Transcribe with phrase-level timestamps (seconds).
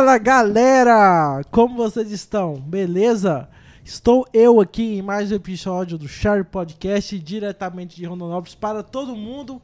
[0.00, 1.42] Fala, galera!
[1.50, 2.54] Como vocês estão?
[2.54, 3.46] Beleza?
[3.84, 9.14] Estou eu aqui em mais um episódio do Share Podcast, diretamente de Rondonópolis para todo
[9.14, 9.60] mundo.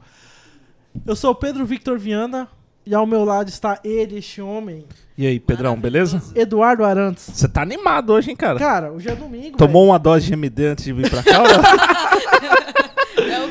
[1.07, 2.47] Eu sou o Pedro Victor Viana
[2.85, 4.85] e ao meu lado está ele, este homem,
[5.17, 6.21] E aí, Pedrão, beleza?
[6.35, 7.31] Eduardo Arantes.
[7.33, 8.59] Você tá animado hoje, hein, cara?
[8.59, 9.57] Cara, hoje é domingo.
[9.57, 11.41] Tomou uma dose de MD antes de vir pra cá?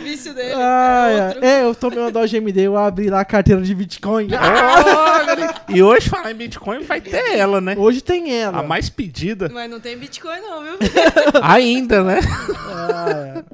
[0.07, 0.55] É vício dele.
[0.55, 1.51] Ah, é é.
[1.51, 4.29] é, eu tomei uma dose de MD, eu abri lá a carteira de Bitcoin.
[5.69, 7.75] e hoje, falar em Bitcoin, vai ter ela, né?
[7.77, 8.61] Hoje tem ela.
[8.61, 9.51] A mais pedida.
[9.53, 10.79] Mas não tem Bitcoin não, viu?
[11.43, 12.21] Ainda, né?
[12.69, 13.45] Ah, é.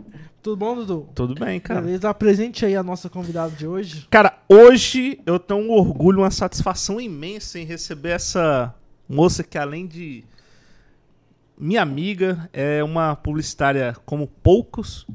[0.43, 1.09] Tudo bom, Dudu?
[1.15, 1.81] Tudo bem, cara.
[1.81, 4.07] Beleza, apresente aí a nossa convidada de hoje.
[4.11, 8.75] Cara, hoje eu tenho um orgulho, uma satisfação imensa em receber essa
[9.09, 10.25] moça que, além de
[11.57, 15.07] minha amiga, é uma publicitária como poucos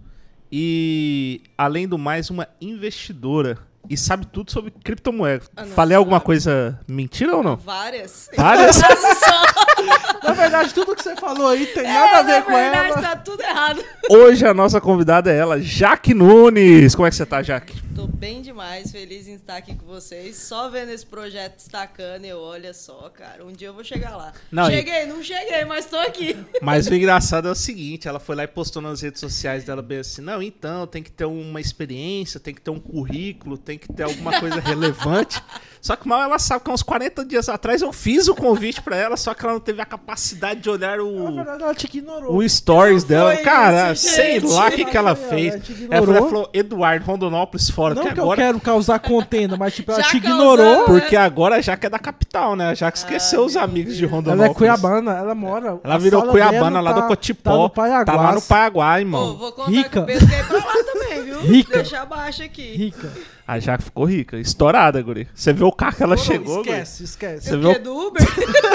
[0.51, 3.57] e, além do mais, uma investidora
[3.89, 5.43] e sabe tudo sobre criptomoeda.
[5.55, 7.55] Ah, não Falei alguma coisa mentira ou não?
[7.57, 8.29] Várias.
[8.35, 8.81] Várias?
[10.23, 12.87] Na verdade, tudo que você falou aí tem nada a ver É, na com verdade,
[12.91, 13.01] ela.
[13.01, 13.83] tá tudo errado.
[14.09, 16.95] Hoje a nossa convidada é ela, Jaque Nunes.
[16.95, 17.81] Como é que você tá, Jaque?
[17.95, 20.35] Tô bem demais, feliz em estar aqui com vocês.
[20.37, 23.43] Só vendo esse projeto destacando, eu olha só, cara.
[23.43, 24.33] Um dia eu vou chegar lá.
[24.51, 26.37] Não, e- cheguei, não cheguei, mas tô aqui.
[26.61, 29.81] Mas o engraçado é o seguinte, ela foi lá e postou nas redes sociais dela
[29.81, 33.76] bem assim, não, então, tem que ter uma experiência, tem que ter um currículo, tem
[33.77, 35.41] que ter alguma coisa relevante.
[35.79, 38.81] Só que mal ela sabe que há uns 40 dias atrás eu fiz o convite
[38.81, 41.73] pra ela, só que ela não teve a capacidade de olhar Na o, verdade, ela
[41.75, 42.35] te ignorou.
[42.35, 43.37] o stories Não dela.
[43.37, 44.51] Cara, isso, sei gente.
[44.51, 45.53] lá o que, que ela fez.
[45.53, 45.63] Ela
[46.03, 46.15] ignorou.
[46.15, 48.41] ela falou, Eduardo, Rondonópolis fora, Não que que agora...
[48.41, 50.79] eu quero causar contenda, mas tipo, ela Já te causando, ignorou.
[50.79, 50.83] né?
[50.99, 52.69] Porque agora a Jaque é da capital, né?
[52.69, 54.05] A Jaque esqueceu Ah, os amigos de.
[54.05, 54.41] Rondonópolis.
[54.43, 55.79] Ela é cuiabana, ela mora.
[55.83, 57.69] Ela virou cuiabana lá tá- do Cotipó.
[57.69, 58.41] Tá no Tá lá no.
[58.41, 59.37] Paraguai, Pô, irmão.
[59.37, 60.03] vou contar Rica.
[60.05, 61.39] que ir pra lá também, viu?
[61.41, 61.77] Rica.
[61.77, 62.73] Deixa abaixo aqui.
[62.75, 63.36] Rica.
[63.47, 65.27] A Jaque ficou rica, estourada, guri.
[65.33, 67.47] Você viu o carro que ela não, chegou, Esquece, esquece.
[67.49, 67.73] Você O viu?
[67.73, 68.35] que, do Uber?
[68.35, 68.47] guri?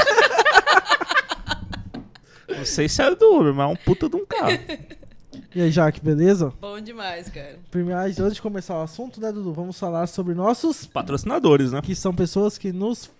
[2.57, 4.59] Não sei se era do Uber, mas é um puta de um carro.
[5.55, 6.53] E aí, Jaque, beleza?
[6.61, 7.59] Bom demais, cara.
[7.71, 9.53] Primeiro, antes de começar o assunto, né, Dudu?
[9.53, 10.87] Vamos falar sobre nossos.
[10.87, 11.81] Patrocinadores, né?
[11.83, 13.11] Que são pessoas que nos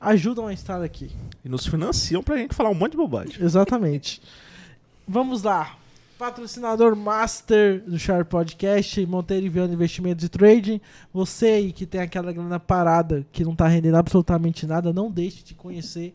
[0.00, 1.10] ajudam a estar aqui.
[1.44, 3.42] E nos financiam pra gente falar um monte de bobagem.
[3.42, 4.22] Exatamente.
[5.06, 5.76] Vamos lá.
[6.20, 10.78] Patrocinador Master do Share Podcast, Monteiro Viana Investimentos e Trading.
[11.14, 15.42] Você aí que tem aquela grana parada, que não tá rendendo absolutamente nada, não deixe
[15.42, 16.14] de conhecer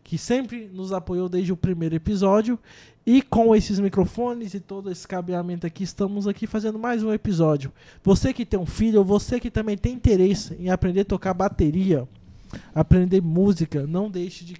[0.06, 2.60] que sempre nos apoiou desde o primeiro episódio.
[3.08, 7.74] E com esses microfones e todo esse cabeamento aqui, estamos aqui fazendo mais um episódio.
[8.04, 11.34] Você que tem um filho, ou você que também tem interesse em aprender a tocar
[11.34, 12.08] bateria,
[12.74, 14.56] aprender música, não deixe de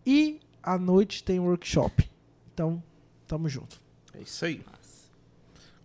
[0.04, 2.08] E à noite tem workshop.
[2.52, 2.82] Então,
[3.26, 3.80] tamo junto.
[4.14, 4.64] É isso aí.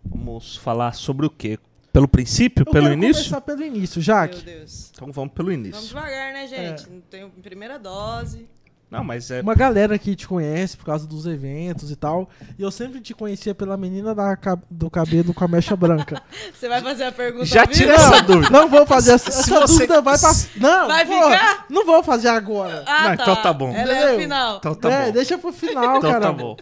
[0.04, 1.58] Vamos falar sobre o quê?
[1.92, 2.62] Pelo princípio?
[2.62, 3.24] Eu pelo quero início?
[3.24, 4.42] começar pelo início, Meu Jaque.
[4.42, 4.90] Deus.
[4.94, 5.88] Então vamos pelo Vamos início.
[5.88, 6.48] devagar, né, É.
[6.48, 6.90] gente?
[6.90, 8.48] Não Tem primeira dose.
[8.92, 9.40] Não, mas é.
[9.40, 12.28] Uma galera que te conhece por causa dos eventos e tal.
[12.58, 14.36] E eu sempre te conhecia pela menina da
[14.70, 16.22] do cabelo com a mecha branca.
[16.52, 18.50] Você vai fazer a pergunta Já tira essa dúvida.
[18.50, 20.30] Não vou fazer essa, essa você- dúvida vai pra.
[20.56, 21.66] Não, Vai porra, ficar?
[21.70, 22.84] Não vou fazer agora.
[22.86, 23.72] Ah, Não, então tá bom.
[23.74, 24.56] Ela é a final.
[24.58, 25.12] Então tá é, bom.
[25.12, 26.20] deixa pro final, Então cara.
[26.20, 26.56] tá bom.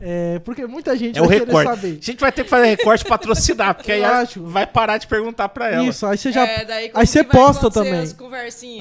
[0.00, 1.68] É, porque muita gente É o vai querer recorte.
[1.80, 1.98] saber.
[2.00, 4.42] A gente vai ter que fazer recorte pra patrocinar, porque aí ela acho.
[4.44, 5.84] vai parar de perguntar pra ela.
[5.84, 6.46] Isso, aí você já.
[6.46, 7.92] É, daí aí você posta também.
[8.00, 8.06] Aí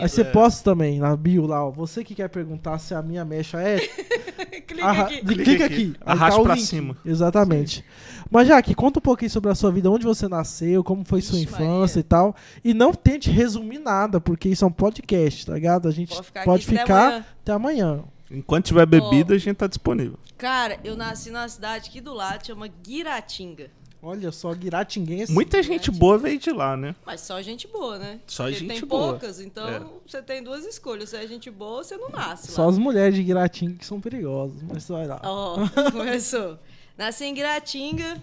[0.10, 0.24] você É.
[0.24, 1.71] posta também na bio lá, ó.
[1.71, 3.80] Você que quer perguntar se a minha mecha é.
[4.66, 5.21] Clica Arra- aqui.
[5.21, 5.74] Clica, Clica aqui.
[5.75, 5.95] aqui.
[6.06, 6.66] Aí Arraste tá o pra link.
[6.66, 6.98] cima.
[7.06, 7.83] Exatamente.
[8.31, 11.36] Mas, Jaque, conta um pouquinho sobre a sua vida, onde você nasceu, como foi sua
[11.39, 12.00] Ixi, infância Maria.
[12.00, 12.36] e tal.
[12.63, 15.88] E não tente resumir nada, porque isso é um podcast, tá ligado?
[15.88, 17.25] A gente Pode ficar pode aqui até ficar amanhã.
[17.42, 18.00] até amanhã.
[18.31, 20.17] Enquanto tiver bebida, a gente tá disponível.
[20.37, 23.71] Cara, eu nasci numa cidade aqui do lado, chama Guiratinga.
[24.01, 25.31] Olha só, Guiratinguense.
[25.31, 26.95] Muita gente boa veio de lá, né?
[27.05, 28.19] Mas só gente boa, né?
[28.27, 29.09] Só Porque gente tem boa.
[29.09, 29.81] poucas, então É.
[30.07, 31.09] você tem duas escolhas.
[31.09, 32.69] Se é gente boa, você não nasce Só lá.
[32.69, 35.19] as mulheres de Guiratinga que são perigosas, mas vai lá.
[35.23, 35.57] Ó,
[35.91, 36.57] começou.
[36.97, 38.21] Nasci em Guiratinga,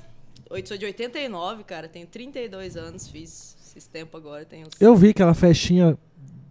[0.49, 4.69] oito- sou de 89, cara, tenho 32 anos, fiz esses tempo agora, tenho.
[4.81, 5.99] Eu vi aquela festinha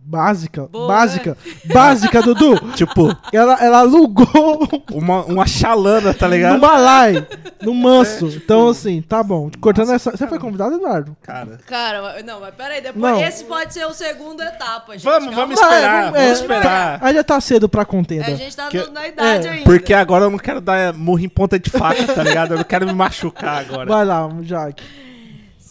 [0.07, 1.35] básica, Boa, básica,
[1.65, 2.55] básica, Dudu.
[2.75, 4.25] Tipo, Ela, ela alugou
[4.91, 6.59] uma, uma chalana, tá no ligado?
[6.61, 7.25] Malai,
[7.61, 8.29] no Manso.
[8.29, 9.49] tipo, Então, assim, tá bom.
[9.59, 10.17] Cortando Nossa, essa.
[10.17, 11.15] Você foi convidado, Eduardo?
[11.23, 11.59] Cara.
[11.65, 13.21] Cara, não, mas peraí, depois Não.
[13.21, 15.03] esse pode ser o segundo etapa, gente.
[15.03, 15.35] Vamos, calma.
[15.41, 16.99] vamos esperar, Vai, vamos é, esperar.
[17.03, 18.25] Ainda tá cedo pra É, contenda.
[18.27, 19.63] a gente tá Que- na idade é, ainda.
[19.63, 22.51] Porque agora eu não quero dar murro em ponta de faca, tá ligado?
[22.53, 23.85] Eu não quero me machucar agora.
[23.89, 24.83] Vai lá, Jaque.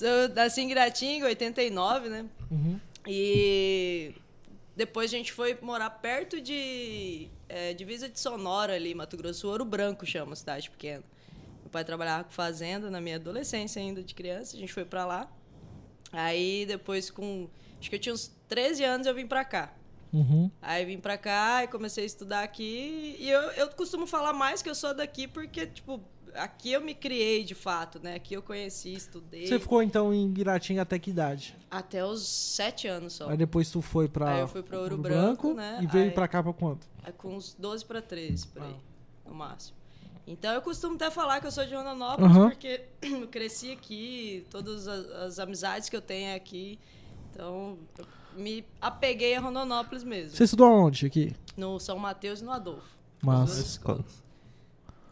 [0.00, 2.24] Eu nasci em Guiratinga, 89, né?
[2.50, 2.76] Uhum.
[3.06, 4.14] E
[4.76, 9.64] depois a gente foi morar perto de é, divisa de Sonora ali, Mato Grosso, Ouro
[9.64, 11.04] Branco chama, cidade pequena.
[11.62, 15.04] Meu pai trabalhava com fazenda na minha adolescência ainda de criança, a gente foi pra
[15.04, 15.30] lá.
[16.12, 17.48] Aí depois com,
[17.78, 19.72] acho que eu tinha uns 13 anos eu vim pra cá.
[20.12, 20.48] Uhum.
[20.62, 23.16] Aí vim pra cá e comecei a estudar aqui.
[23.18, 26.00] E eu, eu costumo falar mais que eu sou daqui porque, tipo,
[26.34, 28.14] aqui eu me criei de fato, né?
[28.14, 29.46] Aqui eu conheci, estudei.
[29.46, 31.56] Você ficou então em Guiratinga até que idade?
[31.70, 33.28] Até os sete anos só.
[33.30, 34.34] Aí depois tu foi pra.
[34.34, 35.78] Aí eu fui pra Ouro Branco, né?
[35.82, 36.86] E veio Aí- pra cá pra quanto?
[37.04, 38.74] É com uns 12 para 13, por aí,
[39.26, 39.28] Ah.
[39.28, 39.76] no máximo.
[40.26, 42.48] Então eu costumo até falar que eu sou de Rondonópolis Aham.
[42.48, 46.78] porque eu cresci aqui, todas as, as amizades que eu tenho aqui.
[47.30, 50.34] Então eu me apeguei a Rondonópolis mesmo.
[50.36, 51.34] Você estudou aonde aqui?
[51.56, 52.88] No São Mateus e no Adolfo.
[53.22, 53.80] Massa.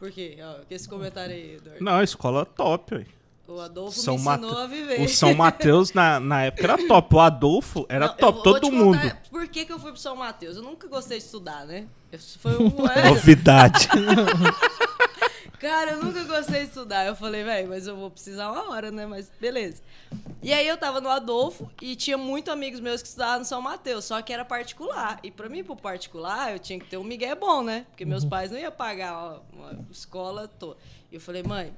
[0.02, 0.36] Por quê?
[0.42, 1.84] Ó, esse comentário aí, Eduardo.
[1.84, 3.06] Não, escola top, ué.
[3.46, 5.00] O Adolfo São me ensinou Mate- a viver.
[5.00, 7.14] O São Mateus na, na época era top.
[7.14, 8.32] O Adolfo era Não, top.
[8.34, 8.98] vou- Todo vou mundo.
[9.00, 10.56] contar Por que, que eu fui pro São Mateus?
[10.56, 11.86] Eu nunca gostei de estudar, né?
[12.12, 12.66] Isso foi um.
[12.90, 13.88] é, Novidade.
[15.62, 17.06] Cara, eu nunca gostei de estudar.
[17.06, 19.06] Eu falei, velho, mas eu vou precisar uma hora, né?
[19.06, 19.80] Mas beleza.
[20.42, 23.62] E aí eu tava no Adolfo e tinha muitos amigos meus que estudavam no São
[23.62, 25.20] Mateus, só que era particular.
[25.22, 27.86] E pra mim, pro particular, eu tinha que ter um migué bom, né?
[27.90, 30.76] Porque meus pais não iam pagar ó, uma escola toda.
[31.12, 31.72] E eu falei, mãe,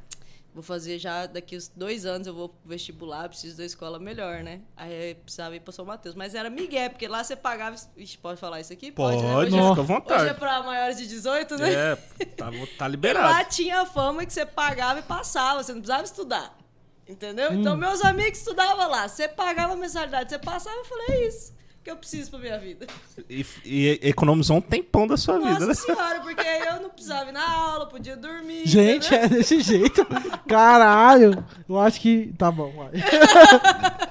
[0.55, 4.61] vou fazer já daqui uns dois anos, eu vou vestibular, preciso da escola melhor, né?
[4.77, 6.15] Aí eu precisava ir pra São Mateus.
[6.15, 7.77] Mas era migué, porque lá você pagava...
[7.97, 8.93] Ixi, pode falar isso aqui?
[8.93, 9.37] Pode, né?
[9.37, 10.35] Hoje, fica à Hoje é vontade.
[10.35, 11.73] pra maiores de 18, né?
[11.73, 11.97] É,
[12.37, 13.49] tá, tá E lá liberado.
[13.51, 16.57] tinha a fama que você pagava e passava, você não precisava estudar.
[17.07, 17.53] Entendeu?
[17.53, 19.09] Então, meus amigos estudavam lá.
[19.09, 22.59] Você pagava a mensalidade, você passava, eu falei, é isso que eu preciso pra minha
[22.59, 22.87] vida.
[23.29, 25.75] E, e economizou um tempão da sua vida, Nossa né?
[25.75, 28.63] senhora, porque aí eu não precisava ir na aula, podia dormir.
[28.65, 29.25] Gente, entendeu?
[29.27, 30.07] é desse jeito.
[30.49, 31.45] Caralho.
[31.69, 32.33] Eu acho que.
[32.39, 32.91] Tá bom, vai.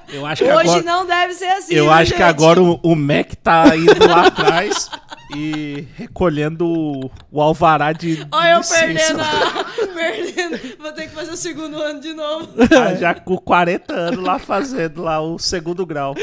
[0.08, 1.74] Eu acho que Hoje agora, não deve ser assim.
[1.74, 2.28] eu viu, acho que gente?
[2.28, 4.88] agora o, o Mac tá indo lá atrás
[5.36, 9.64] e recolhendo o, o alvará de Olha eu perdendo a...
[9.94, 10.78] perdendo.
[10.78, 12.48] Vou ter que fazer o segundo ano de novo.
[12.68, 16.14] Tá já com 40 anos lá fazendo lá o segundo grau.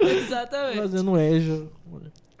[0.00, 0.78] Exatamente.
[0.78, 1.68] Fazendo EJA.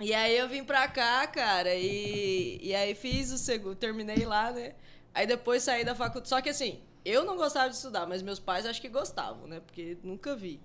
[0.00, 4.50] E aí eu vim pra cá, cara, e, e aí fiz o segundo, terminei lá,
[4.50, 4.72] né?
[5.12, 6.28] Aí depois saí da faculdade.
[6.28, 9.60] Só que assim, eu não gostava de estudar, mas meus pais acho que gostavam, né?
[9.60, 10.58] Porque nunca vi.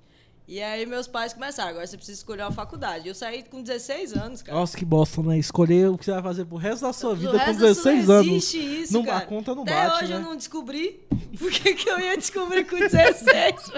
[0.48, 3.08] E aí meus pais começaram, agora você precisa escolher uma faculdade.
[3.08, 4.56] Eu saí com 16 anos, cara.
[4.58, 5.40] Nossa, que bosta, né?
[5.40, 7.74] Escolher o que você vai fazer pro resto da sua O vida com resto da
[7.74, 8.28] sua 16 não anos.
[8.28, 9.18] existe isso, Não- cara.
[9.18, 10.20] a conta não Até bate, hoje né?
[10.20, 11.04] eu não descobri.
[11.40, 13.56] Por que, que eu ia descobrir com 16?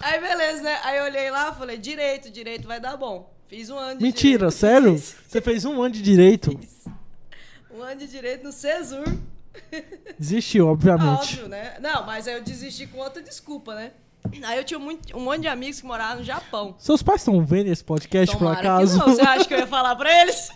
[0.00, 0.78] Aí beleza, né?
[0.82, 3.32] Aí eu olhei lá e falei, direito, direito vai dar bom.
[3.48, 4.52] Fiz um ano de Mentira, direito.
[4.52, 4.98] sério?
[4.98, 6.58] Fiz Você fez um ano de direito?
[7.70, 9.04] Um ano de direito no Cesur.
[10.18, 11.34] Desistiu, obviamente.
[11.34, 11.76] Óbvio, né?
[11.80, 13.92] Não, mas aí eu desisti com outra desculpa, né?
[14.42, 16.74] Aí eu tinha muito- um monte de amigos que moravam no Japão.
[16.78, 18.98] Seus pais estão vendo esse podcast Tomara por que acaso?
[18.98, 19.06] não.
[19.14, 20.50] Você acha que eu ia falar pra eles?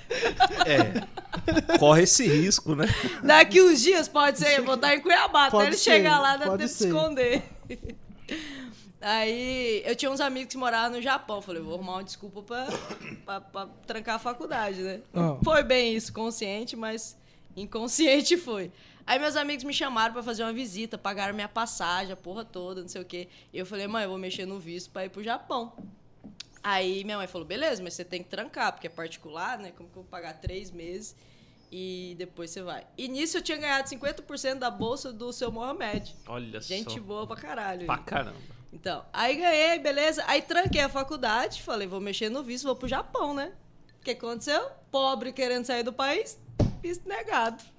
[0.66, 1.78] É.
[1.78, 2.86] Corre esse risco, né?
[3.22, 6.18] Daqui uns dias pode ser, eu vou estar em Cuiabá, Pode até ele ser, chegar
[6.18, 6.86] lá dá tempo de ser.
[6.88, 7.42] esconder.
[9.00, 11.40] Aí eu tinha uns amigos que moravam no Japão.
[11.40, 12.68] Falei, vou arrumar uma desculpa pra,
[13.24, 15.00] pra, pra trancar a faculdade, né?
[15.12, 15.44] Não Ah.
[15.44, 17.16] Foi bem isso, consciente, mas
[17.56, 18.72] inconsciente foi.
[19.08, 22.82] Aí meus amigos me chamaram pra fazer uma visita, pagaram minha passagem, a porra toda,
[22.82, 23.26] não sei o quê.
[23.50, 25.72] E eu falei, mãe, eu vou mexer no visto pra ir pro Japão.
[26.62, 29.72] Aí minha mãe falou, beleza, mas você tem que trancar, porque é particular, né?
[29.74, 31.16] Como que eu vou pagar três meses
[31.72, 32.86] e depois você vai.
[32.98, 36.14] E nisso eu tinha ganhado 50% da bolsa do seu Mohamed.
[36.26, 37.00] Olha Gente só.
[37.00, 37.86] boa pra caralho.
[37.86, 38.36] Pra caramba.
[38.70, 40.22] Então, aí ganhei, beleza.
[40.26, 43.54] Aí tranquei a faculdade, falei, vou mexer no visto, vou pro Japão, né?
[44.02, 44.68] O que aconteceu?
[44.90, 46.38] Pobre querendo sair do país,
[46.82, 47.77] visto negado.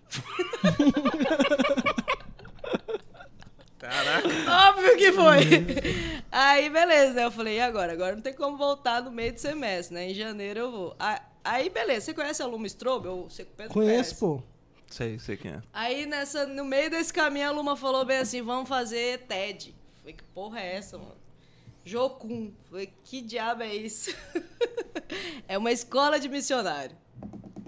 [3.79, 4.27] Caraca.
[4.69, 5.39] Óbvio que foi.
[6.31, 7.13] Aí, beleza.
[7.13, 7.25] né?
[7.25, 7.93] Eu falei, e agora?
[7.93, 10.11] Agora não tem como voltar no meio do semestre, né?
[10.11, 10.95] Em janeiro eu vou.
[11.43, 12.07] Aí, beleza.
[12.07, 13.07] Você conhece a Luma Strobe?
[13.07, 14.19] Ou você Pedro Conheço, conhece?
[14.19, 14.43] pô.
[14.89, 15.61] Sei, sei quem é.
[15.71, 19.75] Aí, nessa, no meio desse caminho, a Luma falou bem assim, vamos fazer TED.
[19.99, 21.15] Falei, que porra é essa, mano?
[21.85, 22.51] Jocum.
[22.69, 24.13] Falei, que diabo é isso?
[25.47, 26.97] é uma escola de missionário.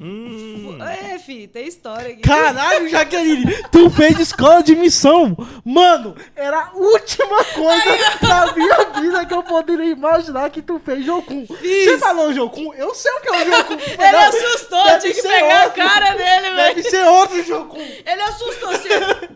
[0.04, 0.78] Hum.
[0.82, 2.22] É, fi, tem história aqui.
[2.22, 5.38] Caralho, Jaqueline, tu fez escola de missão.
[5.64, 11.06] Mano, era a última coisa da minha vida que eu poderia imaginar que tu fez
[11.06, 11.46] Jokun.
[11.46, 12.74] Você falou Jokun?
[12.74, 13.74] Eu sei o que é o Jokun.
[13.74, 15.82] Ele assustou, Deve tinha que pegar outro.
[15.84, 16.90] a cara dele, Deve velho.
[16.90, 17.88] ser outro Jokun.
[18.06, 18.90] Ele assustou assim.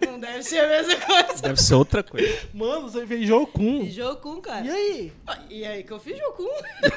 [0.08, 1.42] Não deve ser a mesma coisa.
[1.44, 2.40] Deve ser outra coisa.
[2.54, 3.82] Mano, você fez Jokun.
[3.86, 4.66] Fiz Jocum, cara.
[4.66, 5.14] E aí?
[5.50, 6.50] E aí que eu fiz Jocum?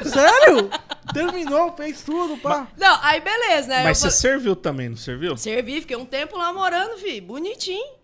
[0.05, 0.71] Sério?
[1.13, 2.69] Terminou, fez tudo, pá.
[2.77, 3.83] Não, aí beleza, né?
[3.85, 5.37] Mas eu você falei- serviu também, não serviu?
[5.37, 7.21] Servi, fiquei um tempo lá morando, fi.
[7.21, 7.99] Bonitinho.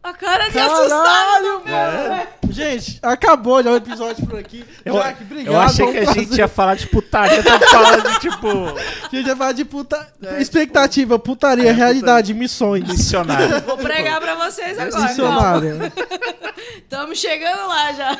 [0.00, 1.62] A cara de assustado.
[1.66, 2.26] Mano.
[2.50, 4.64] Gente, acabou já o episódio por aqui.
[4.84, 5.52] Eu, Jack, obrigado.
[5.54, 6.38] eu achei que a gente prazer.
[6.38, 8.46] ia falar de putaria, tá falando de tipo.
[9.10, 10.12] A gente ia falar de puta...
[10.38, 12.86] expectativa, putaria, É, realidade, missões.
[12.86, 13.60] Missionário.
[13.62, 14.90] Vou pregar pra vocês agora.
[14.92, 15.08] calma.
[15.08, 15.92] Missionária.
[16.78, 18.18] Estamos chegando lá já.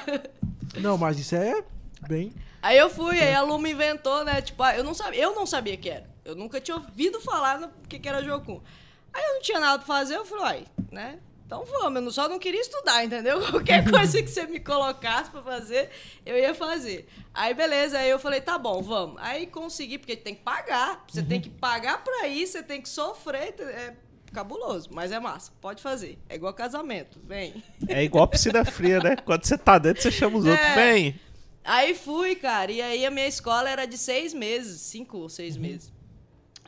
[0.78, 1.62] Não, mas isso é
[2.08, 2.32] bem...
[2.60, 4.42] Aí eu fui, aí a Luma inventou, né?
[4.42, 6.04] Tipo, ah, eu não sabia, eu não sabia que era.
[6.28, 8.60] Eu nunca tinha ouvido falar no que, que era Jocum.
[9.14, 11.18] Aí eu não tinha nada pra fazer, eu falei, uai, né?
[11.46, 13.40] Então vamos, eu só não queria estudar, entendeu?
[13.50, 15.88] Qualquer coisa que você me colocasse pra fazer,
[16.26, 17.08] eu ia fazer.
[17.32, 19.16] Aí beleza, aí eu falei, tá bom, vamos.
[19.22, 21.02] Aí consegui, porque tem que pagar.
[21.08, 23.54] Você tem que pagar pra ir, você tem que sofrer.
[23.60, 23.96] É
[24.30, 25.50] cabuloso, mas é massa.
[25.62, 26.18] Pode fazer.
[26.28, 27.64] É igual casamento, vem.
[27.88, 29.16] É igual piscina fria, né?
[29.16, 30.66] Quando você tá dentro, você chama os outros.
[30.66, 30.74] É.
[30.74, 31.18] Vem!
[31.64, 35.56] Aí fui, cara, e aí a minha escola era de seis meses, cinco ou seis
[35.56, 35.96] meses.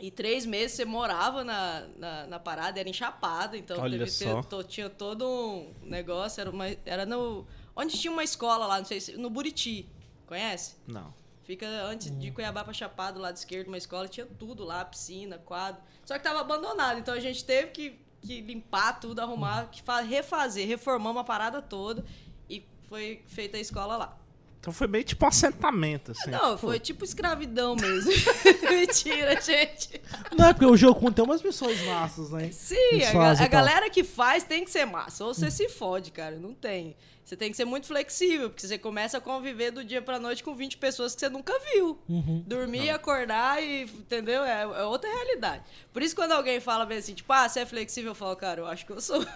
[0.00, 4.40] E três meses você morava na, na, na parada, era enchapada, então Olha só.
[4.42, 7.47] te- to- tinha todo um negócio, era, uma, era no.
[7.76, 9.12] Onde tinha uma escola lá, não sei se.
[9.16, 9.87] No Buriti.
[10.26, 10.76] Conhece?
[10.87, 11.12] Não.
[11.45, 15.38] Fica antes de Cuiabá pra Chapado, do lado esquerdo, uma escola, tinha tudo lá, piscina,
[15.38, 15.83] quadro.
[16.04, 20.00] Só que tava abandonado, então a gente teve que, que limpar tudo, arrumar, que fa-
[20.00, 22.04] refazer, reformamos a parada toda
[22.49, 24.16] e foi feita a escola lá.
[24.61, 26.31] Então foi meio tipo um assentamento, assim.
[26.31, 28.12] Não, foi tipo escravidão mesmo.
[28.69, 30.00] Mentira, gente.
[30.37, 32.50] Não, é porque o jogo tem umas missões massas, né?
[32.52, 35.25] Sim, Eles a, fazem a galera que faz tem que ser massa.
[35.25, 36.37] Ou você se fode, cara.
[36.37, 36.95] Não tem.
[37.25, 40.43] Você tem que ser muito flexível, porque você começa a conviver do dia pra noite
[40.43, 41.97] com 20 pessoas que você nunca viu.
[42.09, 42.45] Uhum.
[42.47, 43.85] Dormir, acordar e.
[43.85, 44.45] Entendeu?
[44.45, 45.62] É, é outra realidade.
[45.90, 48.61] Por isso, quando alguém fala bem assim, tipo, ah, você é flexível, eu falo, cara,
[48.61, 49.25] eu acho que eu sou.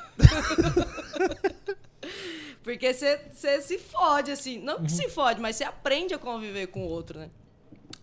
[2.65, 4.59] Porque você, se fode, assim.
[4.59, 7.31] Não que se fode, mas você aprende a conviver com o outro, né?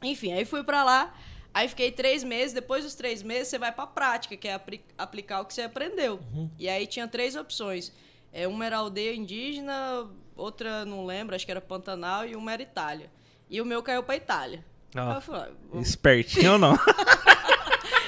[0.03, 1.13] Enfim, aí fui pra lá.
[1.53, 2.53] Aí fiquei três meses.
[2.53, 5.63] Depois dos três meses, você vai pra prática, que é apli- aplicar o que você
[5.63, 6.21] aprendeu.
[6.59, 7.91] E aí tinha três opções.
[8.31, 12.61] É, uma era aldeia indígena, outra não lembro, acho que era Pantanal, e uma era
[12.61, 13.11] Itália.
[13.49, 14.63] E o meu caiu pra Itália.
[14.95, 15.19] Ah.
[15.19, 16.77] Falei, ah, Espertinho ou não?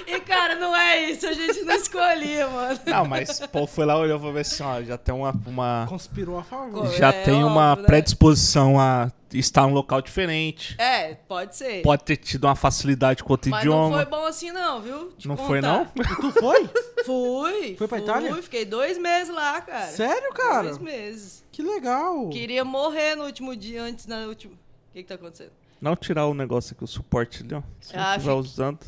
[0.07, 2.79] E cara, não é isso, a gente não escolhia, mano.
[2.85, 6.37] Não, mas pô, foi lá, olhou e falou assim, ó, já tem uma, uma Conspirou
[6.39, 6.87] a favor.
[6.93, 7.87] Já É, tem uma óbvio, né?
[7.87, 10.75] predisposição a estar em um local diferente.
[10.79, 11.81] É, pode ser.
[11.81, 13.95] Pode ter tido uma facilidade com outro Mas não idioma.
[13.97, 15.11] foi bom assim, não, viu?
[15.17, 15.73] Te Não foi, contar.
[15.73, 15.85] não?
[15.85, 16.69] Tu foi?
[17.05, 17.75] Fui.
[17.77, 18.41] Foi pra fui, Itália?
[18.41, 19.87] Fiquei dois meses lá, cara.
[19.87, 20.63] Sério, cara?
[20.63, 21.43] Dois meses.
[21.51, 22.29] Que legal.
[22.29, 24.53] Queria morrer no último dia, antes na última.
[24.53, 25.51] O que que tá acontecendo?
[25.81, 27.61] Não tirar o negócio aqui, o suporte ali, ó.
[27.81, 28.79] Se Ah, não estiver usando.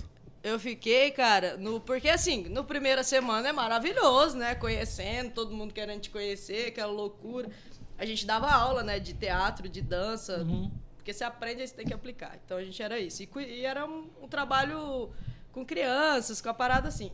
[0.46, 4.54] Eu fiquei, cara, no, porque assim, no primeira semana é maravilhoso, né?
[4.54, 7.50] Conhecendo, todo mundo querendo te conhecer, aquela loucura.
[7.98, 9.00] A gente dava aula, né?
[9.00, 10.44] De teatro, de dança.
[10.44, 10.72] Uhum.
[10.98, 12.40] Porque você aprende, aí você tem que aplicar.
[12.46, 13.24] Então a gente era isso.
[13.24, 15.10] E, e era um, um trabalho
[15.52, 17.12] com crianças, com a parada assim.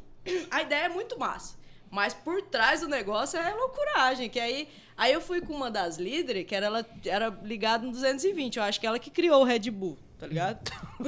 [0.51, 1.55] A ideia é muito massa.
[1.89, 4.29] Mas por trás do negócio é loucuragem.
[4.29, 7.93] Que aí, aí eu fui com uma das líderes, que era, ela era ligada no
[7.93, 8.57] 220.
[8.57, 10.72] Eu acho que ela que criou o Red Bull, tá ligado?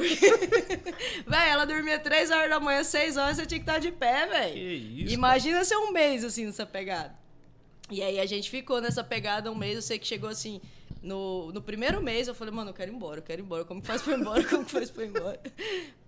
[1.28, 4.26] Véi, ela dormia 3 horas da manhã, 6 horas, você tinha que estar de pé,
[4.26, 4.54] velho.
[4.54, 7.14] Que isso, Imagina ser um mês assim nessa pegada.
[7.92, 10.60] E aí a gente ficou nessa pegada um mês, eu sei que chegou assim.
[11.04, 13.64] No, no primeiro mês eu falei, mano, eu quero ir embora, eu quero ir embora.
[13.64, 14.44] Como que faz pra ir embora?
[14.50, 15.40] Como que faz pra ir embora?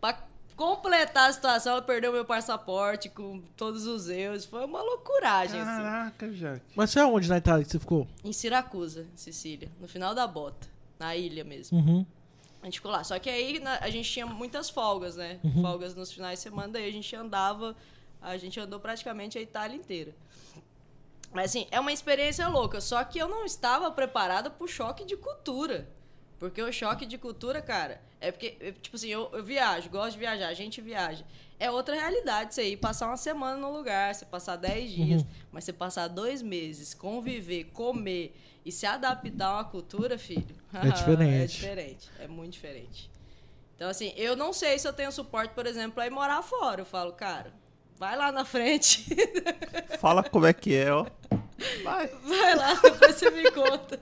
[0.02, 0.24] pra
[0.56, 4.46] completar a situação, ela perdeu meu passaporte com todos os erros.
[4.46, 5.70] Foi uma loucuragem, assim.
[5.70, 6.66] Caraca, Jaque.
[6.76, 8.08] Mas você é onde na Itália que você ficou?
[8.24, 9.70] Em Siracusa, Sicília.
[9.80, 10.68] No final da bota.
[10.98, 11.78] Na ilha mesmo.
[11.78, 12.06] Uhum.
[12.65, 13.03] A gente ficou lá.
[13.03, 15.39] Só que aí na- a gente tinha muitas folgas, né?
[15.62, 17.75] Folgas nos finais de semana, daí a gente andava.
[18.19, 20.15] A gente andou praticamente a Itália inteira.
[21.31, 22.81] Mas assim, é uma experiência louca.
[22.81, 25.88] Só que eu não estava preparada pro choque de cultura.
[26.39, 29.88] Porque o choque de cultura, cara, é É porque, eu, tipo assim, eu, eu viajo,
[29.91, 31.24] gosto de viajar, a gente viaja.
[31.60, 35.27] É outra realidade você ir passar uma semana no lugar, você passar 10 dias, Uhum.
[35.51, 40.55] mas você passar dois meses, conviver, comer e se adaptar a uma cultura, filho.
[40.74, 41.43] É diferente.
[41.43, 43.10] é diferente, é muito diferente.
[43.75, 46.81] Então, assim, eu não sei se eu tenho suporte, por exemplo, pra ir morar fora.
[46.81, 47.53] Eu falo, cara,
[47.98, 49.05] vai lá na frente,
[50.00, 51.05] Fala como é que é, ó.
[51.84, 52.07] Vai.
[52.07, 54.00] vai lá, depois você me conta.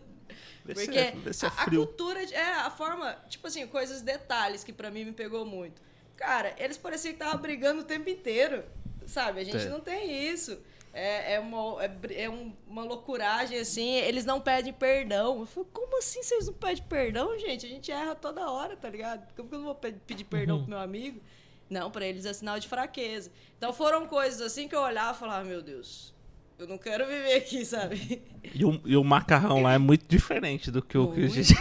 [0.65, 1.86] Vê se Porque é, vê se é a, a frio.
[1.86, 5.82] cultura, de- é a forma, tipo assim, coisas, detalhes que pra mim me pegou muito.
[6.15, 8.63] Cara, eles pareciam que estavam brigando o tempo inteiro,
[9.05, 9.41] sabe?
[9.41, 9.70] A gente É.
[9.70, 10.58] não tem isso.
[10.94, 15.40] É, é, uma, é, é um- uma loucuragem, assim, eles não pedem perdão.
[15.40, 17.66] Eu falei, como assim vocês não pedem perdão, gente?
[17.66, 19.34] A gente erra toda hora, tá ligado?
[19.36, 21.20] Como que eu não vou pe- pedir perdão pro meu amigo?
[21.68, 23.32] Não, pra eles é sinal de fraqueza.
[23.58, 26.12] Então foram coisas assim que eu olhava e falava, meu Deus,
[26.60, 28.22] eu não quero viver aqui, sabe?
[28.54, 31.54] E o, e o macarrão lá é muito diferente do que o que a gente.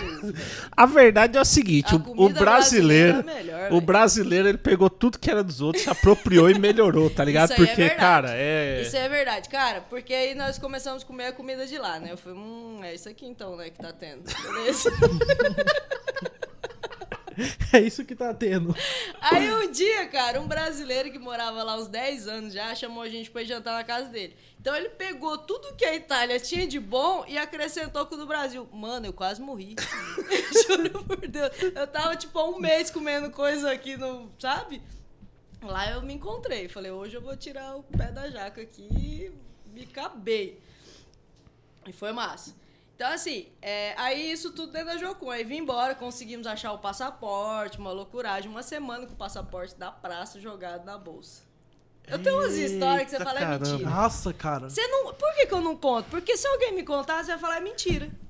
[0.76, 3.20] A verdade é o seguinte: A o, o brasileiro.
[3.20, 7.08] é melhor, o brasileiro ele pegou tudo que era dos outros, se apropriou e melhorou,
[7.08, 7.52] tá ligado?
[7.52, 8.00] É Porque, verdade.
[8.00, 8.82] cara, é.
[8.82, 12.12] Isso é verdade, cara, porque aí nós começamos a comer a comida de lá, né?
[12.12, 14.22] Eu falei, hum, é isso aqui então, né, que tá tendo.
[14.42, 14.90] Beleza.
[17.72, 18.74] É isso que tá tendo.
[19.20, 23.08] aí um dia, cara, um brasileiro que morava lá uns 10 anos já chamou a
[23.08, 24.36] gente pra jantar na casa dele.
[24.60, 28.26] Então ele pegou tudo que a Itália tinha de bom e acrescentou com o do
[28.26, 28.68] Brasil.
[28.72, 29.74] Mano, eu quase morri.
[30.66, 31.50] Juro por Deus.
[31.74, 34.30] Eu tava, tipo, há um mês comendo coisa aqui no.
[34.38, 34.82] Sabe?
[35.62, 36.68] Lá eu me encontrei.
[36.68, 39.32] Falei, hoje eu vou tirar o pé da jaca aqui e
[39.72, 40.60] me acabei.
[41.86, 42.54] E foi massa.
[42.94, 45.30] Então, assim, é, aí isso tudo dentro da Jocum.
[45.30, 49.90] Aí vim embora, conseguimos achar o passaporte, uma loucuragem, uma semana com o passaporte da
[49.90, 51.42] praça jogado na bolsa.
[52.06, 53.68] Eu tenho umas histórias que você fala é caramba.
[53.68, 53.90] mentira.
[53.90, 54.68] Nossa, cara.
[54.68, 56.06] Você não, por que, que eu não conto?
[56.10, 58.10] Porque se alguém me contar, você vai falar é mentira.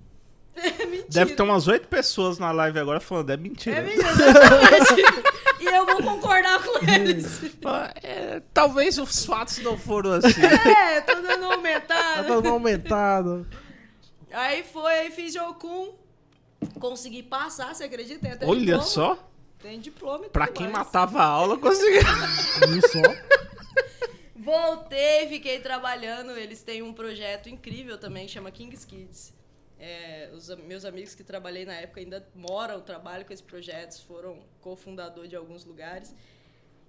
[0.55, 1.07] É mentira.
[1.09, 3.79] Deve ter umas oito pessoas na live agora falando, é mentira.
[3.79, 4.12] É mentira,
[5.59, 7.40] e eu vou concordar com eles.
[7.64, 10.42] Ah, é, talvez os fatos não foram assim.
[10.42, 13.46] É, tô dando uma Tá dando uma aumentada.
[14.33, 15.95] Aí foi, aí fiz Jocum.
[16.79, 18.21] Consegui passar, você acredita?
[18.21, 18.83] Tem até Olha diploma.
[18.85, 19.29] só,
[19.61, 20.87] Tem diploma e pra quem mais.
[20.87, 22.03] matava a aula, conseguiu.
[22.90, 23.03] Só?
[24.37, 26.33] Voltei, fiquei trabalhando.
[26.33, 29.33] Eles têm um projeto incrível também, chama Kings Kids.
[29.79, 34.38] É, os meus amigos que trabalhei na época ainda moram, trabalham com esse projeto, foram
[34.61, 36.14] cofundador de alguns lugares.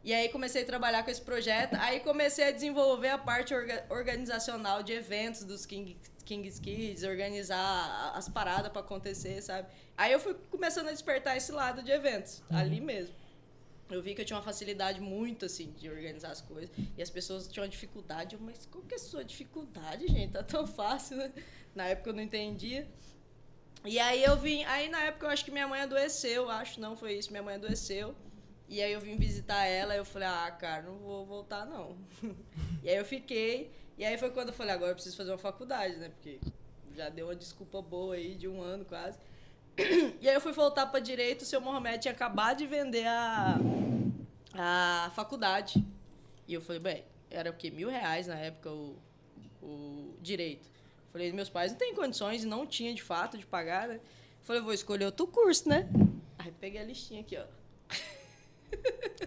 [0.04, 3.86] E aí comecei a trabalhar com esse projeto, aí comecei a desenvolver a parte orga-
[3.89, 9.70] organizacional de eventos dos King, Kings Kids, organizar as paradas para acontecer, sabe?
[9.98, 13.16] Aí eu fui começando a despertar esse lado de eventos, ali mesmo.
[13.89, 16.70] Eu vi que eu tinha uma facilidade muito, assim, de organizar as coisas.
[16.98, 18.34] E as pessoas tinham dificuldade.
[18.34, 20.32] Eu, mas qual que é a sua dificuldade, gente?
[20.32, 21.32] Tá tão fácil, né?
[21.76, 22.88] Na época eu não entendia.
[23.86, 24.63] E aí eu vim...
[24.63, 26.50] Aí na época eu acho que minha mãe adoeceu.
[26.50, 27.30] Acho, não foi isso.
[27.30, 28.16] Minha mãe adoeceu.
[28.67, 29.95] E aí eu vim visitar ela.
[29.95, 31.97] Eu falei, ah, cara, não vou voltar, não.
[32.84, 33.71] e aí eu fiquei.
[33.97, 36.10] E aí foi quando eu falei, agora eu preciso fazer uma faculdade, né?
[36.10, 36.39] Porque
[36.95, 39.17] já deu uma desculpa boa aí de um ano quase.
[40.21, 43.58] E aí eu fui voltar para direito, o seu Mohamed tinha acabado de vender a,
[44.54, 45.84] a faculdade.
[46.47, 47.69] E eu falei, bem, era o quê?
[47.71, 48.95] Mil reais na época o,
[49.62, 50.69] o direito.
[51.12, 53.99] Falei, meus pais não têm condições e não tinha de fato de pagar, né?
[54.43, 55.88] Falei, vou escolher outro curso, né?
[56.38, 57.45] Aí peguei a listinha aqui, ó.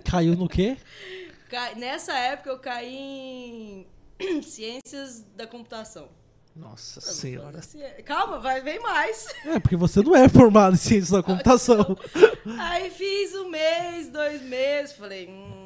[0.04, 0.76] Caiu no quê?
[1.48, 3.86] Ca- Nessa época eu caí
[4.20, 6.08] em ciências da computação.
[6.54, 7.60] Nossa senhora.
[8.06, 9.26] Calma, vai vem mais.
[9.44, 11.96] É, porque você não é formado em ciências da computação.
[12.58, 15.65] Aí fiz um mês, dois meses, falei, hum,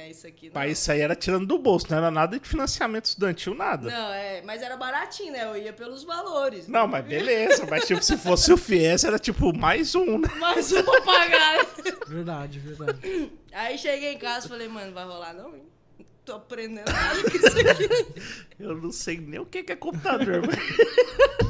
[0.00, 0.46] é isso aqui.
[0.46, 0.54] Não.
[0.54, 3.90] Mas isso aí era tirando do bolso, não era nada de financiamento estudantil, nada.
[3.90, 5.44] Não, é, mas era baratinho, né?
[5.44, 6.66] Eu ia pelos valores.
[6.66, 7.66] Não, mas beleza.
[7.68, 10.28] Mas tipo, se fosse o FIES, era tipo mais um, né?
[10.38, 11.66] Mais um pra pagar.
[12.06, 13.30] Verdade, verdade.
[13.52, 15.62] Aí cheguei em casa e falei, mano, vai rolar não, hein?
[16.24, 18.22] Tô aprendendo nada com isso aqui.
[18.58, 21.49] Eu não sei nem o que que é computador, mas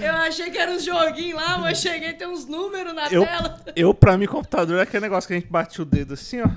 [0.00, 3.64] Eu achei que era uns joguinhos lá, mas cheguei tem uns números na eu, tela.
[3.76, 6.48] eu, pra mim, computador é aquele negócio que a gente bate o dedo assim, ó.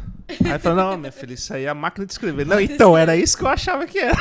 [0.51, 2.45] Aí fala, não, minha filha, isso aí é a máquina de escrever.
[2.45, 4.17] Não, então, era isso que eu achava que era.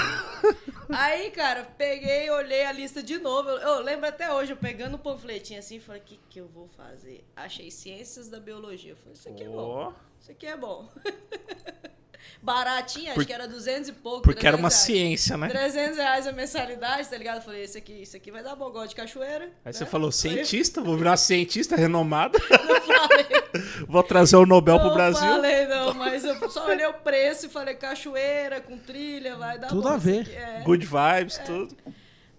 [0.88, 3.48] Aí, cara, peguei, olhei a lista de novo.
[3.48, 6.46] Eu, eu lembro até hoje, eu pegando o panfletinho assim, falei, o que, que eu
[6.46, 7.24] vou fazer?
[7.34, 8.92] Achei ciências da biologia.
[8.92, 9.92] Eu falei, isso aqui é bom.
[10.20, 10.88] Isso aqui é bom.
[12.42, 14.22] Baratinho, acho Por- que era 200 e pouco.
[14.22, 15.20] porque era uma 300 reais.
[15.20, 15.48] ciência, né?
[15.48, 17.36] 300 reais a mensalidade, tá ligado?
[17.36, 19.44] Eu falei, isso aqui, isso aqui vai dar bom, gosto de cachoeira.
[19.46, 19.72] Aí né?
[19.72, 23.26] você falou, cientista, vou virar cientista renomada, Não falei,
[23.88, 25.20] vou trazer o Nobel pro não Brasil.
[25.28, 29.68] falei não, mas eu só olhei o preço e falei, cachoeira, com trilha, vai dar
[29.68, 29.88] Tudo bom.
[29.88, 30.28] a ver.
[30.30, 30.60] é.
[30.62, 31.76] Good vibes, tudo.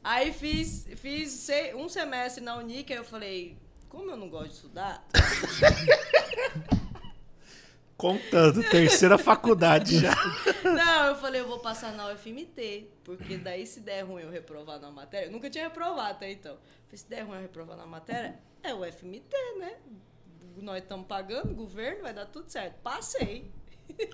[0.04, 3.58] Aí fiz, fiz um semestre na Unica, aí eu falei,
[3.90, 5.04] como eu não gosto de estudar,
[7.98, 10.16] Contando, terceira faculdade já.
[10.64, 14.80] não, eu falei, eu vou passar na UFMT, porque daí se der ruim eu reprovar
[14.80, 16.58] na matéria, eu nunca tinha reprovado até então.
[16.86, 19.78] Falei, se der ruim eu reprovar na matéria, é o UFMT, né?
[20.58, 22.76] Nós estamos pagando, governo, vai dar tudo certo.
[22.84, 23.52] Passei.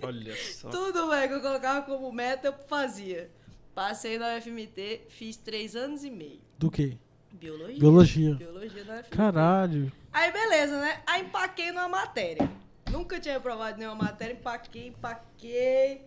[0.01, 0.69] Olha só.
[0.69, 3.29] Tudo, velho, que eu colocava como meta, eu fazia.
[3.75, 6.39] Passei na UFMT, fiz três anos e meio.
[6.57, 6.97] Do quê?
[7.33, 7.79] Biologia.
[7.79, 8.35] Biologia.
[8.35, 9.09] Biologia da UFMT.
[9.09, 9.91] Caralho.
[10.13, 11.01] Aí, beleza, né?
[11.05, 12.49] Aí empaquei numa matéria.
[12.93, 16.05] Nunca tinha reprovado nenhuma matéria, empaquei, empaquei.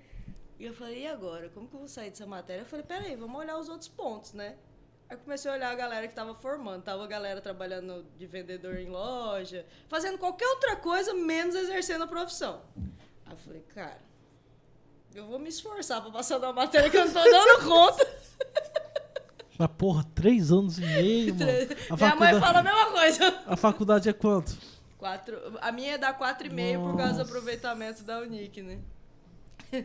[0.59, 1.49] E eu falei, e agora?
[1.51, 2.63] Como que eu vou sair dessa matéria?
[2.63, 4.55] Eu falei, peraí, vamos olhar os outros pontos, né?
[5.11, 6.83] Aí comecei a olhar a galera que tava formando.
[6.85, 12.07] Tava a galera trabalhando de vendedor em loja, fazendo qualquer outra coisa, menos exercendo a
[12.07, 12.63] profissão.
[13.27, 13.99] Aí eu falei, cara,
[15.13, 18.07] eu vou me esforçar pra passar na matéria que eu não tô dando conta.
[19.59, 21.51] Mas porra, três anos e meio, mano.
[21.91, 23.43] A Minha mãe fala a mesma coisa.
[23.47, 24.57] a faculdade é quanto?
[24.99, 28.81] Quatro, a minha é da 4,5 por causa do aproveitamento da Unic, né?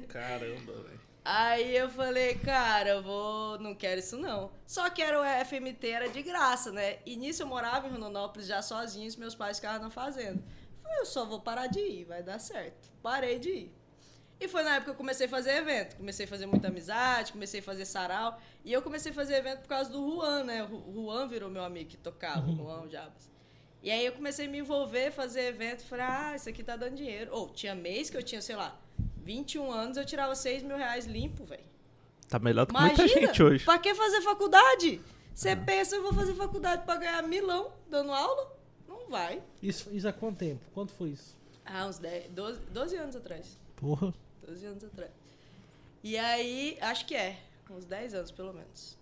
[0.08, 1.02] Caramba, velho.
[1.24, 3.60] Aí eu falei, cara, eu vou.
[3.60, 4.52] Não quero isso não.
[4.65, 6.97] Só que era o FMT, era de graça, né?
[7.06, 10.41] E nisso eu morava em Rondonópolis já sozinho, e meus pais ficavam na fazenda.
[10.82, 12.89] Falei, eu só vou parar de ir, vai dar certo.
[13.04, 13.76] Parei de ir.
[14.39, 15.95] E foi na época que eu comecei a fazer evento.
[15.97, 18.39] Comecei a fazer muita amizade, comecei a fazer sarau.
[18.65, 20.63] E eu comecei a fazer evento por causa do Juan, né?
[20.63, 23.31] O Juan virou meu amigo que tocava, o Juan o Jabas.
[23.84, 25.84] E aí eu comecei a me envolver, fazer evento.
[25.86, 27.32] Falei, ah, isso aqui tá dando dinheiro.
[27.34, 28.80] Ou tinha mês que eu tinha, sei lá,
[29.24, 31.63] 21 anos, eu tirava 6 mil reais limpo, velho.
[32.28, 33.65] Tá melhor do que Imagina, muita gente hoje.
[33.65, 35.02] pra que fazer faculdade?
[35.34, 38.56] Você pensa, eu vou fazer faculdade pra ganhar milão dando aula?
[38.88, 39.41] Não vai.
[39.62, 40.62] Isso, isso há quanto tempo?
[40.74, 41.36] Quanto foi isso?
[41.65, 43.58] Ah, uns 10, 12, 12 anos atrás.
[43.76, 44.13] Porra.
[44.46, 45.12] 12 anos atrás.
[46.04, 47.39] E aí, acho que é,
[47.70, 48.98] uns 10 anos pelo menos.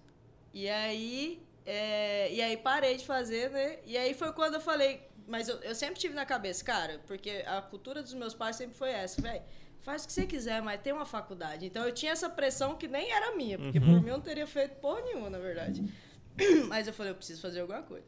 [0.53, 3.77] E aí, é, e aí parei de fazer, né?
[3.85, 7.43] E aí foi quando eu falei, mas eu, eu sempre tive na cabeça, cara, porque
[7.45, 9.43] a cultura dos meus pais sempre foi essa, velho.
[9.81, 11.67] Faz o que você quiser, mas tem uma faculdade.
[11.67, 14.47] Então eu tinha essa pressão que nem era minha, porque por mim eu não teria
[14.47, 15.83] feito porra nenhuma, na verdade.
[16.67, 18.05] Mas eu falei, eu preciso fazer alguma coisa.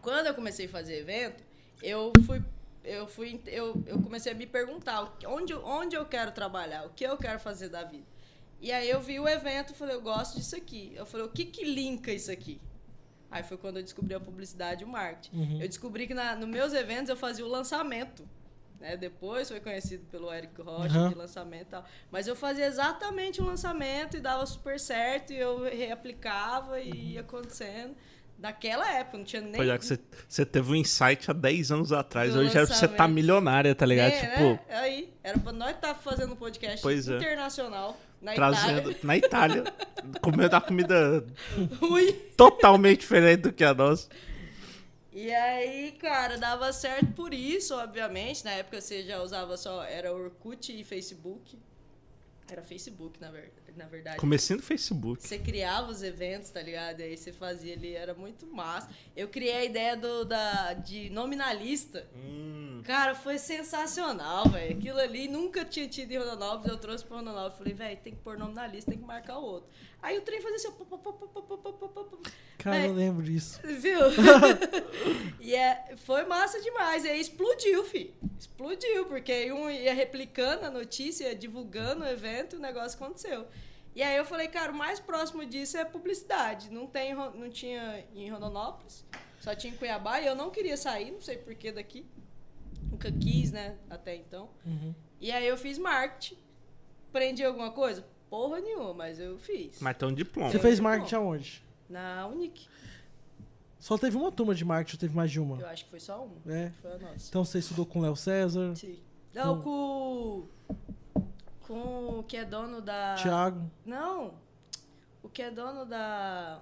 [0.00, 1.42] Quando eu comecei a fazer evento,
[1.82, 2.42] eu fui
[2.82, 7.04] eu fui eu, eu comecei a me perguntar onde, onde eu quero trabalhar, o que
[7.04, 8.06] eu quero fazer da vida.
[8.58, 10.92] E aí eu vi o evento e falei, eu gosto disso aqui.
[10.94, 12.58] Eu falei, o que que linka isso aqui?
[13.30, 15.36] Aí foi quando eu descobri a publicidade e o marketing.
[15.36, 15.60] Uhum.
[15.62, 18.28] Eu descobri que na, nos meus eventos eu fazia o lançamento.
[18.80, 18.96] Né?
[18.96, 21.08] Depois foi conhecido pelo Eric Rocha Uhum.
[21.10, 21.84] de lançamento e tal.
[22.10, 27.20] Mas eu fazia exatamente o lançamento e dava super certo e eu reaplicava e ia
[27.20, 27.94] acontecendo.
[28.38, 29.52] Naquela época, não tinha nem.
[29.52, 32.32] Pois é, que você, você teve um insight há 10 anos atrás.
[32.32, 33.14] Do Hoje era pra você estar lançamento.
[33.14, 34.12] milionária, tá ligado?
[34.12, 34.60] É, tipo, né?
[34.70, 37.18] Aí, era pra nós estar fazendo um podcast Pois é.
[38.20, 38.98] Na trazendo Itália.
[39.02, 39.64] na Itália,
[40.20, 41.24] comendo a comida
[41.80, 42.12] Ruim.
[42.36, 44.08] totalmente diferente do que a nossa.
[45.12, 48.44] E aí, cara, dava certo por isso, obviamente.
[48.44, 51.58] Na época você já usava só, era Orkut e Facebook.
[52.48, 54.18] Era Facebook, na, ver, na verdade.
[54.60, 55.26] Facebook.
[55.26, 57.00] Você criava os eventos, tá ligado?
[57.00, 58.88] E aí você fazia ali, era muito massa.
[59.16, 62.06] Eu criei a ideia do, da, de nominalista.
[62.14, 62.80] Hum.
[62.84, 64.76] Cara, foi sensacional, velho.
[64.78, 66.70] Aquilo ali nunca tinha tido em Rondonópolis.
[66.70, 67.58] Eu trouxe pra Rondonópolis.
[67.58, 69.68] Falei, velho, tem que pôr nome na lista, tem que marcar o outro.
[70.02, 70.70] Aí o trem fazia assim.
[70.72, 72.18] Pô, pô, pô,
[72.58, 73.58] Cara, eu lembro disso.
[73.64, 74.00] Viu?
[75.40, 77.04] e é, foi massa demais.
[77.04, 78.14] E aí explodiu, fi.
[78.38, 83.46] Explodiu, porque um ia replicando a notícia, divulgando o evento, o negócio aconteceu.
[83.94, 86.70] E aí eu falei, cara, o mais próximo disso é publicidade.
[86.70, 89.04] Não, tem, não tinha em Rondonópolis,
[89.40, 90.20] só tinha em Cuiabá.
[90.20, 92.06] E eu não queria sair, não sei porquê daqui.
[92.90, 94.50] Nunca quis, né, até então.
[94.64, 94.94] Uhum.
[95.20, 96.38] E aí eu fiz marketing.
[97.08, 98.06] Aprendi alguma coisa?
[98.28, 99.80] Porra nenhuma, mas eu fiz.
[99.80, 100.50] mas tem um diploma.
[100.50, 101.64] Você fez marketing aonde?
[101.88, 102.68] Na Unic.
[103.80, 105.58] Só teve uma turma de marketing, ou teve mais de uma?
[105.58, 106.54] Eu acho que foi só uma.
[106.54, 106.70] É.
[106.80, 107.28] Foi a nossa.
[107.28, 109.00] Então você estudou com o Léo César, Sim.
[109.34, 110.46] Não, com.
[110.68, 110.76] Com
[111.74, 113.14] o que é dono da.
[113.14, 113.70] Thiago.
[113.84, 114.34] Não.
[115.22, 116.58] O que é dono da.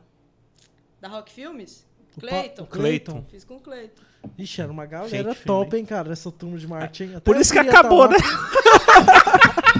[1.01, 1.87] Da Rock Filmes?
[2.19, 2.67] Cleiton.
[2.67, 3.25] Cleiton.
[3.31, 4.03] Fiz com o Cleiton.
[4.37, 7.11] Ixi, era uma galera Gente top, fina, hein, cara, essa turma de marketing.
[7.11, 8.17] Até Por isso que tá acabou, né?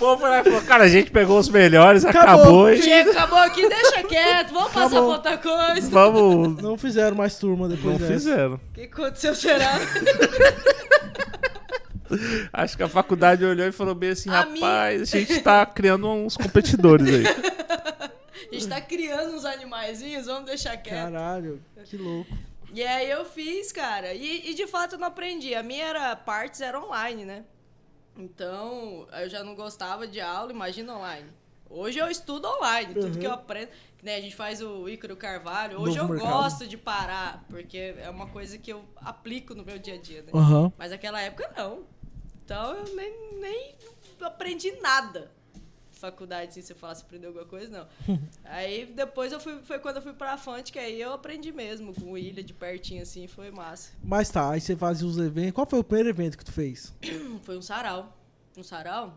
[0.00, 2.32] E falou, cara, a gente pegou os melhores, Acabou.
[2.40, 5.10] acabou, e Chega, acabou aqui, deixa quieto, vamos passar pra Acabou.
[5.12, 5.90] outra coisa.
[5.90, 6.62] vamos...
[6.62, 8.12] Não fizeram mais turma depois Não dessa.
[8.12, 8.54] fizeram.
[8.54, 9.72] O que aconteceu, será?
[12.52, 16.08] Acho que a faculdade olhou e falou bem assim, A rapaz, a gente tá criando
[16.08, 17.24] uns competidores aí.
[18.50, 21.12] A gente tá criando uns animaizinhos, vamos deixar quieto.
[21.12, 22.36] Caralho, que louco.
[22.72, 24.12] E aí eu fiz, cara.
[24.12, 25.54] E, e de fato eu não aprendi.
[25.54, 27.44] A minha era partes era online, né?
[28.16, 31.28] Então, eu já não gostava de aula, imagina online.
[31.68, 33.70] Hoje eu estudo online, tudo que eu aprendo.
[34.02, 35.78] Né, a gente faz o Ícaro Carvalho.
[35.80, 36.42] Hoje Novo eu mercado.
[36.42, 40.22] gosto de parar, porque é uma coisa que eu aplico no meu dia a dia.
[40.22, 40.30] Né?
[40.34, 40.72] Aham.
[40.76, 41.84] Mas naquela época não.
[42.50, 43.74] Então eu nem, nem
[44.20, 45.30] aprendi nada.
[45.92, 48.18] Faculdade, assim, se eu falasse aprender alguma coisa, não.
[48.42, 51.94] aí depois eu fui, foi quando eu fui pra Fante, que aí eu aprendi mesmo,
[51.94, 53.92] com o Ilha de pertinho, assim, foi massa.
[54.02, 55.52] Mas tá, aí você fazia os eventos.
[55.52, 56.92] Qual foi o primeiro evento que tu fez?
[57.44, 58.18] Foi um sarau.
[58.58, 59.16] Um sarau?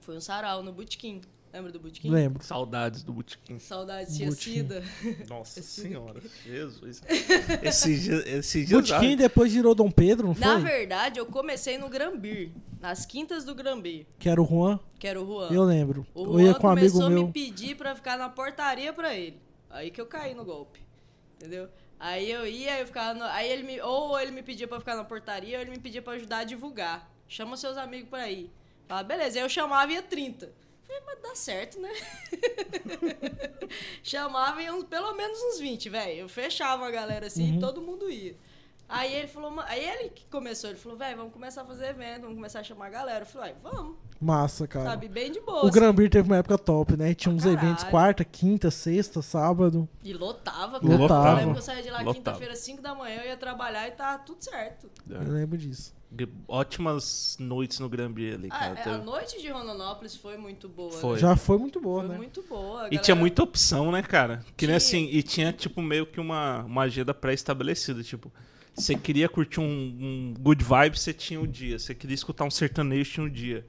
[0.00, 1.20] Foi um sarau no Botequim.
[1.56, 2.10] Lembra do Botequim?
[2.10, 2.44] Lembro.
[2.44, 3.58] Saudades do Botequim.
[3.58, 4.34] Saudades, Botequim.
[4.36, 4.82] Cida.
[5.28, 6.20] Nossa senhora.
[6.44, 7.02] Jesus.
[7.62, 10.46] Esse dia, esse dia Botequim depois virou Dom Pedro, não foi?
[10.46, 14.78] Na verdade, eu comecei no Grambir, nas quintas do Grambir, Que era o Juan.
[14.98, 15.48] que era o Juan.
[15.50, 16.06] Eu lembro.
[16.14, 17.26] O eu Juan ia com um amigo começou a meu.
[17.26, 19.40] me pedir pra ficar na portaria pra ele.
[19.70, 20.80] Aí que eu caí no golpe.
[21.36, 21.68] Entendeu?
[21.98, 24.94] Aí eu ia, eu ficava no, aí ele me ou ele me pedia pra ficar
[24.94, 27.10] na portaria ou ele me pedia pra ajudar a divulgar.
[27.26, 28.50] Chama seus amigos pra ir.
[28.86, 29.38] Falava, beleza.
[29.38, 30.50] Aí eu chamava e ia 30.
[30.86, 31.90] Falei, mas dá certo, né?
[34.02, 36.20] chamava e uns, pelo menos uns 20, velho.
[36.20, 37.56] Eu fechava a galera assim Uhum.
[37.56, 38.36] e todo mundo ia.
[38.88, 42.20] Aí ele falou, aí ele que começou, ele falou, velho, vamos começar a fazer evento,
[42.20, 43.22] vamos começar a chamar a galera.
[43.22, 44.90] Eu falei, "Uai, vamos, Massa, cara.
[44.90, 45.64] sabe, bem de boa.
[45.64, 45.74] O assim.
[45.74, 47.12] Grambir teve uma época top, né?
[47.12, 47.90] Tinha uns Pra eventos caralho.
[47.90, 49.88] quarta, quinta, sexta, sábado.
[50.04, 50.96] E lotava, cara.
[50.96, 51.28] Lotava.
[51.30, 53.90] Eu lembro que eu saía de lá quinta-feira, 5 da manhã, eu ia trabalhar e
[53.90, 54.88] tá tudo certo.
[55.10, 55.92] Eu lembro disso.
[56.48, 58.80] Ótimas noites no Grambi ali, Ah, cara.
[58.80, 60.92] é, a noite de Rondonópolis foi muito boa.
[60.92, 61.14] Foi.
[61.14, 61.18] Né?
[61.20, 62.16] Já foi muito boa, Foi né?
[62.16, 62.82] muito boa.
[62.82, 64.44] a E galera- tinha muita opção, né, cara?
[64.56, 68.02] Que nem assim, e tinha, tipo, meio que uma, uma agenda pré-estabelecida.
[68.02, 68.32] Tipo,
[68.74, 71.78] você queria curtir um, um good vibe, você tinha o dia.
[71.78, 73.66] Você queria escutar um sertanejo, tinha o dia.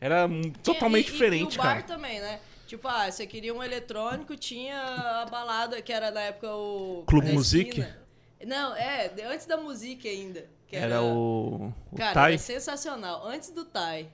[0.00, 1.82] Era Tinha- totalmente e- e- diferente, e o bar cara.
[1.82, 2.40] também, né?
[2.66, 4.80] Tipo, ah, você queria um eletrônico, tinha
[5.22, 7.04] a balada, que era na época o...
[7.06, 7.98] Clube esquina.
[8.46, 10.44] Não, é, antes da música ainda.
[10.78, 13.26] Que Era o, o Cara, era sensacional.
[13.26, 14.08] Antes do Tai.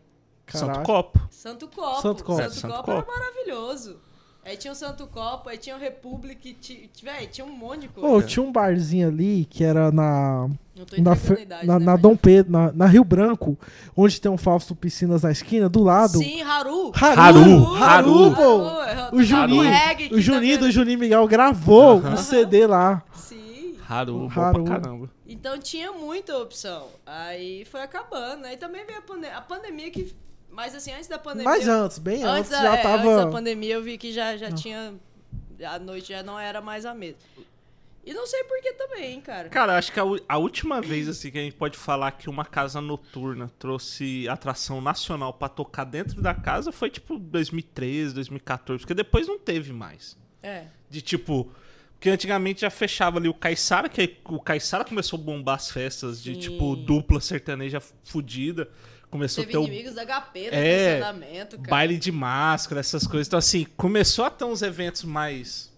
[0.49, 0.81] Santo.
[0.83, 1.21] Copo.
[1.31, 2.03] Santo Copo.
[2.03, 2.43] Santo Copo.
[2.43, 3.13] Santo, É, Santo Copo, era Copo.
[3.19, 3.97] maravilhoso.
[4.45, 6.57] Aí tinha o Santo Copo, aí tinha o Republic,
[7.05, 8.09] véi, tinha um monte de coisa.
[8.09, 10.49] Ô, tinha um barzinho ali que era na.
[10.75, 13.57] Não tô Na, idade, na, né, na Dom Pedro, na, na Rio Branco,
[13.95, 16.19] onde tem um Fausto Piscinas na esquina, do lado.
[16.19, 16.91] Sim, Haru.
[16.95, 17.21] Haru!
[17.21, 18.35] Haru, Haru, Haru.
[18.35, 18.81] pô!
[18.81, 20.71] Haru, O Juninho, reggae, o Juninho do.
[20.71, 23.05] Juninho Miguel gravou um CD lá.
[23.13, 23.77] Sim.
[23.87, 24.65] Haru, bom Haru.
[24.65, 25.11] pra caramba.
[25.31, 26.89] Então tinha muita opção.
[27.07, 28.45] Aí foi acabando.
[28.47, 30.13] Aí também veio a, pande a pandemia que.
[30.51, 31.49] Mas assim, antes da pandemia.
[31.49, 33.05] Mas antes, bem antes, da, já é, tava.
[33.05, 34.93] Antes da pandemia eu vi que já, já tinha.
[35.65, 37.21] A noite já não era mais a mesma.
[38.05, 39.49] E não sei por que também, hein, cara.
[39.51, 42.45] Cara, acho que a, a última vez assim que a gente pode falar que uma
[42.45, 48.95] casa noturna trouxe atração nacional pra tocar dentro da casa foi tipo 2013, 2014, porque
[48.95, 50.19] depois não teve mais.
[50.43, 50.65] É.
[50.89, 51.53] De tipo.
[52.01, 56.23] Porque antigamente já fechava ali o Caissara, que o Caissara começou a bombar as festas
[56.23, 56.41] de Sim.
[56.41, 58.71] tipo dupla sertaneja fudida.
[59.11, 61.17] Começou Teve a ter o inimigos da HP no É, cara.
[61.69, 63.27] baile de máscara, essas coisas.
[63.27, 65.71] Então, assim, começou a ter uns eventos mais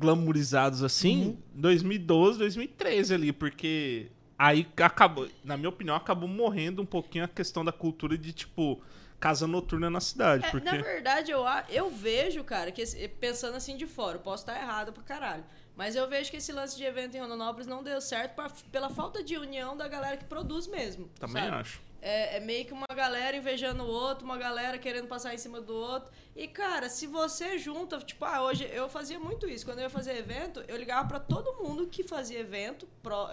[0.00, 1.36] glamourizados assim, Uhum.
[1.54, 7.64] 2012, 2013 ali, porque aí acabou, na minha opinião, acabou morrendo um pouquinho a questão
[7.64, 8.82] da cultura de, tipo,
[9.20, 10.44] casa noturna na cidade.
[10.44, 10.64] É, porque...
[10.68, 12.84] Na verdade, eu, eu vejo, cara, que
[13.20, 15.44] pensando assim de fora, eu posso estar errado pra caralho.
[15.78, 18.90] Mas eu vejo que esse lance de evento em Rondonópolis não deu certo pra- pela
[18.90, 21.08] falta de união da galera que produz mesmo.
[21.20, 21.54] Também sabe?
[21.56, 21.80] acho.
[22.02, 25.60] É, é meio que uma galera invejando o outro, uma galera querendo passar em cima
[25.60, 26.10] do outro.
[26.34, 29.64] E, cara, se você junta, tipo, ah, hoje eu fazia muito isso.
[29.64, 33.28] Quando eu ia fazer evento, eu ligava pra todo mundo que fazia evento, pro,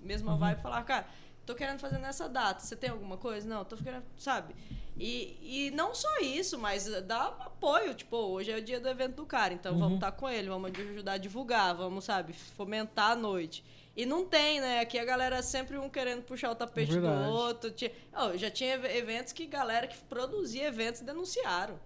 [0.00, 1.06] mesma vibe, e falava, cara,
[1.46, 2.60] tô querendo fazer nessa data.
[2.64, 3.48] Você tem alguma coisa?
[3.48, 4.54] Não, tô querendo, sabe?
[4.96, 7.94] E, e não só isso, mas dá apoio.
[7.94, 10.70] Tipo, hoje é o dia do evento do cara, então vamos estar com ele, vamos
[10.78, 13.64] ajudar a divulgar, vamos, sabe, fomentar a noite.
[13.96, 14.80] E não tem, né?
[14.80, 17.28] Aqui a galera sempre um querendo puxar o tapete do Verdade.
[17.28, 17.70] outro.
[17.70, 21.78] Tinha- Ó, já tinha ev- eventos que galera que produzia eventos denunciaram.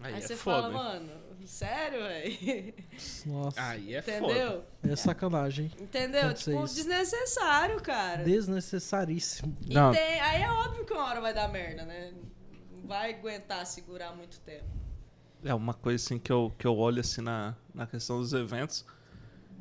[0.00, 0.62] Aí, Aí, é você foda.
[0.62, 1.10] fala, mano,
[1.46, 2.74] sério, velho?
[3.26, 4.18] Nossa, Aí é foda.
[4.32, 4.64] Entendeu?
[4.82, 5.70] é sacanagem.
[5.80, 6.34] Entendeu?
[6.34, 8.24] Tipo, desnecessário, cara.
[8.24, 9.56] Desnecessaríssimo.
[9.66, 9.92] E Não.
[9.92, 12.12] tem, aí é óbvio que uma hora vai dar merda, né?
[12.72, 14.64] Não vai aguentar segurar muito tempo.
[15.44, 18.84] É uma coisa assim que eu, que eu olho assim na, na questão dos eventos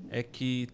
[0.10, 0.70] é que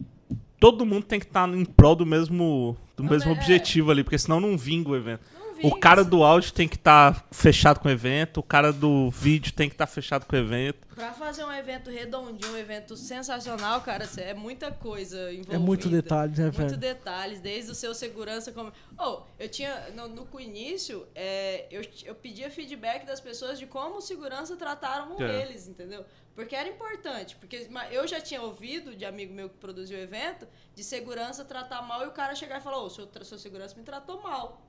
[0.58, 3.32] todo mundo tem que estar em prol do mesmo do Não, mesmo é.
[3.34, 5.22] objetivo ali, porque senão não vinga o evento.
[5.62, 9.52] O cara do áudio tem que estar fechado com o evento, o cara do vídeo
[9.52, 10.86] tem que estar fechado com o evento.
[10.94, 15.54] Pra fazer um evento redondinho, um evento sensacional, cara, é muita coisa envolvida.
[15.56, 16.76] É muito detalhe, né, Muito velho?
[16.76, 18.72] detalhes, desde o seu segurança como...
[18.98, 19.90] Oh, eu tinha...
[19.94, 25.16] No, no início, é, eu, eu pedia feedback das pessoas de como o segurança trataram
[25.22, 25.42] É.
[25.42, 26.04] eles, entendeu?
[26.34, 27.36] Porque era importante.
[27.36, 31.82] Porque eu já tinha ouvido de amigo meu que produziu o evento, de segurança tratar
[31.82, 34.66] mal e o cara chegar e falar, ô, seu, tra- seu segurança me tratou mal.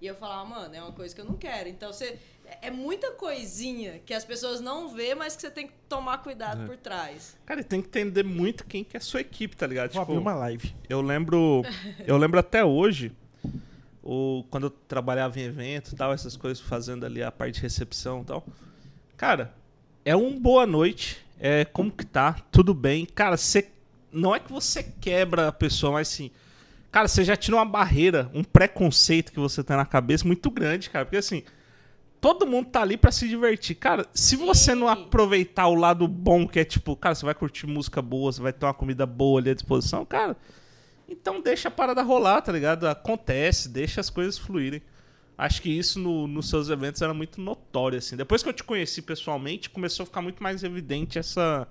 [0.00, 1.68] E eu falava, mano, é uma coisa que eu não quero.
[1.68, 2.18] Então você.
[2.62, 6.62] É muita coisinha que as pessoas não vê, mas que você tem que tomar cuidado
[6.62, 6.66] É.
[6.66, 7.36] por trás.
[7.44, 9.92] Cara, e tem que entender muito quem que é a sua equipe, tá ligado?
[9.92, 10.74] Vou Tipo, abrir uma live.
[10.88, 11.62] Eu lembro.
[12.06, 13.12] Eu lembro até hoje.
[14.02, 17.60] O, quando eu trabalhava em evento e tal, essas coisas, fazendo ali a parte de
[17.60, 18.46] recepção e tal.
[19.16, 19.54] Cara,
[20.04, 21.18] é um boa noite.
[21.38, 22.32] É como que tá?
[22.50, 23.04] Tudo bem.
[23.04, 23.68] Cara, você.
[24.10, 26.30] Não é que você quebra a pessoa, mas assim.
[26.90, 30.90] Cara, você já tira uma barreira, um preconceito que você tem na cabeça muito grande,
[30.90, 31.04] cara.
[31.04, 31.42] Porque assim.
[32.20, 33.76] Todo mundo tá ali pra se divertir.
[33.76, 37.64] Cara, se você não aproveitar o lado bom, que é tipo, cara, você vai curtir
[37.68, 40.36] música boa, você vai ter uma comida boa ali à disposição, cara.
[41.08, 42.88] Então deixa a parada rolar, tá ligado?
[42.88, 44.82] Acontece, deixa as coisas fluírem.
[45.36, 48.16] Acho que isso no- nos seus eventos era muito notório, assim.
[48.16, 51.68] Depois que eu te conheci pessoalmente, começou a ficar muito mais evidente essa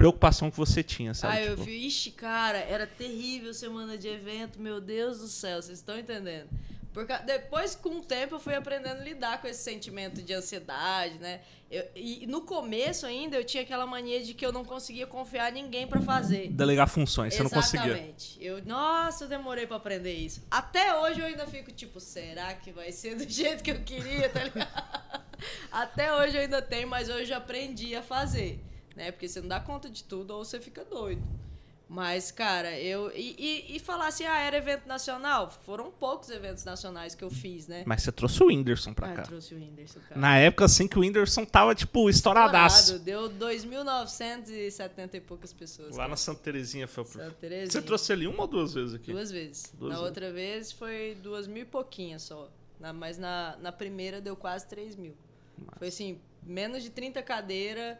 [0.00, 1.36] preocupação que você tinha, sabe?
[1.36, 5.60] Aí eu Tipo, vi, ixi, cara, era terrível semana de evento, meu Deus do céu,
[5.60, 6.48] vocês estão entendendo?
[6.92, 11.18] Porque depois, com o tempo, eu fui aprendendo a lidar com esse sentimento de ansiedade,
[11.18, 11.40] né?
[11.70, 15.50] Eu- e no começo ainda, eu tinha aquela mania de que eu não conseguia confiar
[15.54, 16.48] em ninguém pra fazer.
[16.48, 17.86] Delegar funções, você não conseguia.
[17.92, 18.38] Exatamente.
[18.40, 20.42] Eu, nossa, eu demorei pra aprender isso.
[20.50, 24.28] Até hoje eu ainda fico tipo, será que vai ser do jeito que eu queria,
[24.30, 25.20] tá ligado?
[25.70, 28.58] Até hoje eu ainda tenho, mas hoje eu aprendi a fazer,
[28.96, 29.10] né?
[29.10, 31.22] Porque você não dá conta de tudo ou você fica doido.
[31.92, 33.10] Mas, cara, eu.
[33.16, 35.50] E, e, e falar assim, ah, era evento nacional?
[35.66, 37.82] Foram poucos eventos nacionais que eu fiz, né?
[37.84, 39.22] Mas você trouxe o Whindersson pra ah, cá.
[39.22, 40.20] trouxe o Whindersson, cara.
[40.20, 42.94] Na época, assim, que o Whindersson tava, tipo, estouradaço.
[42.94, 45.90] Estourado, Deu 2.970 e poucas pessoas.
[45.90, 46.10] Lá cara.
[46.10, 47.04] na Santa Terezinha foi.
[47.06, 47.70] Santa Terezinha.
[47.72, 49.10] Você trouxe ele uma ou duas vezes aqui?
[49.10, 49.72] Duas vezes.
[49.76, 50.08] Duas na vezes.
[50.08, 52.48] outra vez foi duas mil e pouquinha só.
[52.78, 55.16] Na- mas na, na primeira deu quase 3 mil.
[55.76, 57.98] Foi assim, menos de 30 cadeiras,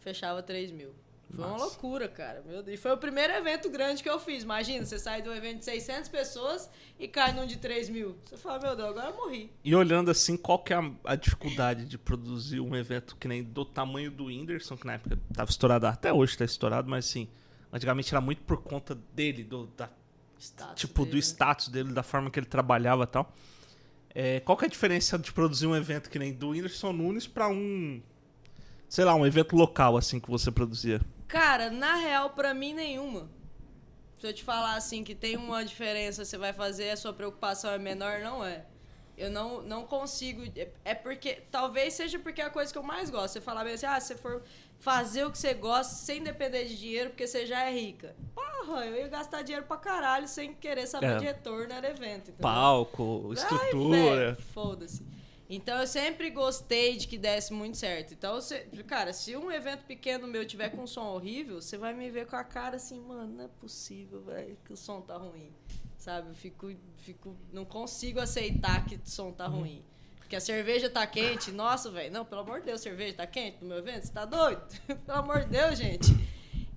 [0.00, 0.92] fechava 3 mil.
[1.34, 1.64] Foi uma Massa.
[1.64, 2.42] loucura, cara.
[2.44, 2.78] Meu Deus.
[2.78, 4.42] E foi o primeiro evento grande que eu fiz.
[4.42, 8.16] Imagina, você sai de um evento de 600 pessoas e cai num de 3 mil.
[8.24, 9.52] Você fala, meu Deus, agora eu morri.
[9.64, 13.44] E olhando assim, qual que é a, a dificuldade de produzir um evento que nem
[13.44, 17.28] do tamanho do Whindersson, que na época tava estourado, até hoje tá estourado, mas assim,
[17.72, 19.88] antigamente era muito por conta dele, do, da,
[20.40, 21.20] Status tipo, dele, do né?
[21.20, 23.32] status dele, da forma que ele trabalhava e tal.
[24.12, 27.28] É, qual que é a diferença de produzir um evento que nem do Whindersson Nunes
[27.28, 28.02] pra um,
[28.90, 31.00] sei lá, um evento local, assim, que você produzia?
[31.28, 33.30] Cara, na real, pra mim, nenhuma.
[34.18, 37.70] Se eu te falar assim que tem uma diferença, você vai fazer, a sua preocupação
[37.70, 38.66] é menor, não é.
[39.16, 40.42] Eu não, não consigo.
[40.56, 41.42] é- É porque.
[41.50, 43.34] Talvez seja porque é a coisa que eu mais gosto.
[43.34, 44.42] Você falar bem assim, ah, se você for
[44.78, 48.14] fazer o que você gosta sem depender de dinheiro, porque você já é rica.
[48.34, 51.16] Porra, eu ia gastar dinheiro pra caralho sem querer saber É.
[51.18, 52.30] de retorno, era evento.
[52.30, 52.40] entendeu?
[52.40, 54.36] Palco, estrutura.
[54.54, 55.02] Foda-se.
[55.52, 58.14] Então eu sempre gostei de que desse muito certo.
[58.14, 61.92] Então, você, cara, se um evento pequeno meu tiver com um som horrível, você vai
[61.92, 65.16] me ver com a cara assim, mano, não é possível, velho, que o som tá
[65.16, 65.52] ruim.
[65.98, 66.28] Sabe?
[66.28, 67.36] Eu fico, fico.
[67.52, 69.84] Não consigo aceitar que o som tá ruim.
[70.18, 72.12] Porque a cerveja tá quente, nossa, velho.
[72.12, 74.06] Não, pelo amor de Deus, cerveja tá quente no meu evento?
[74.06, 74.62] Você tá doido?
[75.04, 76.06] pelo amor de Deus, gente.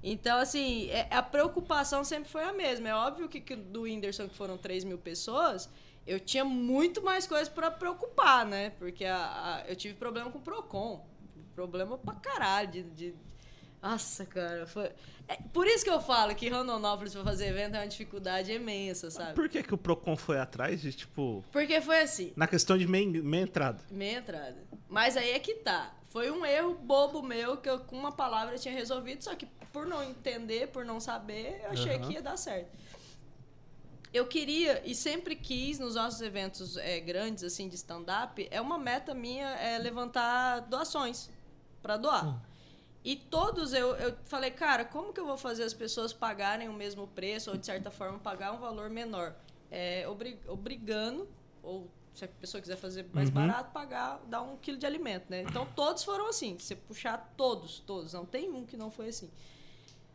[0.02, 2.90] Então, assim, é- a preocupação sempre foi a mesma.
[2.90, 5.70] É óbvio que, que do Whindersson, que foram 3 mil pessoas,
[6.06, 8.72] eu tinha muito mais coisas pra preocupar, né?
[8.80, 11.06] Porque a- a- eu tive problema com o Procon.
[11.56, 12.70] Problema pra caralho.
[12.72, 13.16] De, de-
[13.82, 14.66] Nossa, cara.
[14.66, 14.92] Foi...
[15.28, 19.12] é por isso que eu falo que Rondonópolis pra fazer evento é uma dificuldade imensa,
[19.12, 19.34] sabe?
[19.34, 22.32] Por que, que o Procon foi atrás de, tipo, Porque foi assim.
[22.36, 23.84] na questão de meia, meia entrada?
[23.92, 24.58] Meia entrada.
[24.90, 25.94] Mas aí é que tá.
[26.10, 29.86] Foi um erro bobo meu que eu com uma palavra tinha resolvido, só que por
[29.88, 32.08] não entender, por não saber, eu achei Aham.
[32.08, 32.70] que ia dar certo.
[34.14, 38.78] Eu queria e sempre quis nos nossos eventos é, grandes assim de stand-up, é uma
[38.78, 41.30] meta minha é levantar doações
[41.82, 42.26] para doar.
[42.28, 42.40] Hum.
[43.04, 46.74] E todos eu, eu falei, cara, como que eu vou fazer as pessoas pagarem o
[46.74, 49.36] mesmo preço ou de certa forma pagar um valor menor?
[49.70, 51.28] É, obri- obrigando,
[51.64, 53.36] ou se a pessoa quiser fazer mais Uhum.
[53.36, 55.42] barato, pagar, dar um quilo de alimento, né?
[55.42, 56.58] Então todos foram assim.
[56.60, 59.30] Se você puxar todos, todos, não tem um que não foi assim.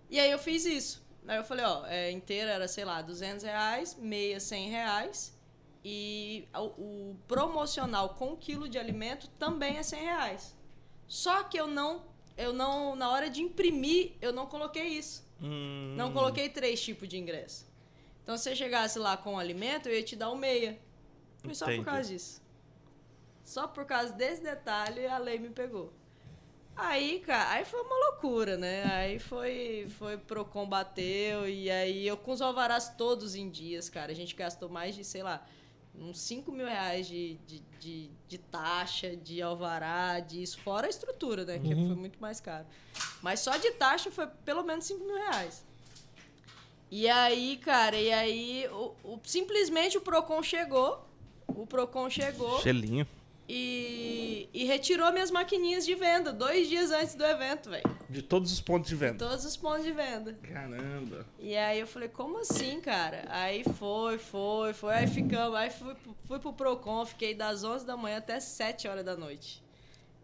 [0.08, 1.02] E aí eu fiz isso.
[1.26, 5.36] Aí eu falei, ó, é, inteira era, sei lá, 200 reais, meia 100 reais.
[5.84, 10.56] E o, o promocional com quilo de alimento também é 100 reais.
[11.06, 12.04] Só que eu não,
[12.36, 15.26] eu não, na hora de imprimir, eu não coloquei isso.
[15.40, 17.66] Hum, Não coloquei três tipos de ingresso.
[18.22, 20.78] Então, se você chegasse lá com o alimento, eu ia te dar o meia.
[21.42, 22.42] Foi só por causa disso.
[23.44, 25.92] Só por causa desse detalhe, a lei me pegou.
[26.80, 28.84] Aí, cara, aí foi uma loucura, né?
[28.84, 34.12] Aí foi, foi pro combateu e aí eu com os alvarás todos em dias, cara.
[34.12, 35.44] A gente gastou mais de, sei lá,
[35.98, 41.44] uns 5 mil reais de, de, de, de taxa, de alvará, disso, fora a estrutura,
[41.44, 41.58] né?
[41.58, 41.86] Que Uhum.
[41.88, 42.64] foi muito mais caro.
[43.20, 45.66] Mas só de taxa foi pelo menos 5 mil reais.
[46.90, 51.04] E aí, cara, e aí o, o- simplesmente o Procon chegou
[51.48, 53.06] o Procon chegou Gelinho.
[53.48, 57.84] E, e retirou minhas maquininhas de venda dois dias antes do evento, velho.
[58.08, 59.18] De todos os pontos de venda.
[59.26, 60.34] Todos os pontos de venda.
[60.42, 61.26] Caramba.
[61.38, 63.24] E aí eu falei, como assim, cara?
[63.28, 64.94] Aí foi, foi, foi.
[64.94, 68.86] Aí ficamos, aí fui, pro- fui pro Procon, fiquei das 11 da manhã até 7
[68.86, 69.62] horas da noite.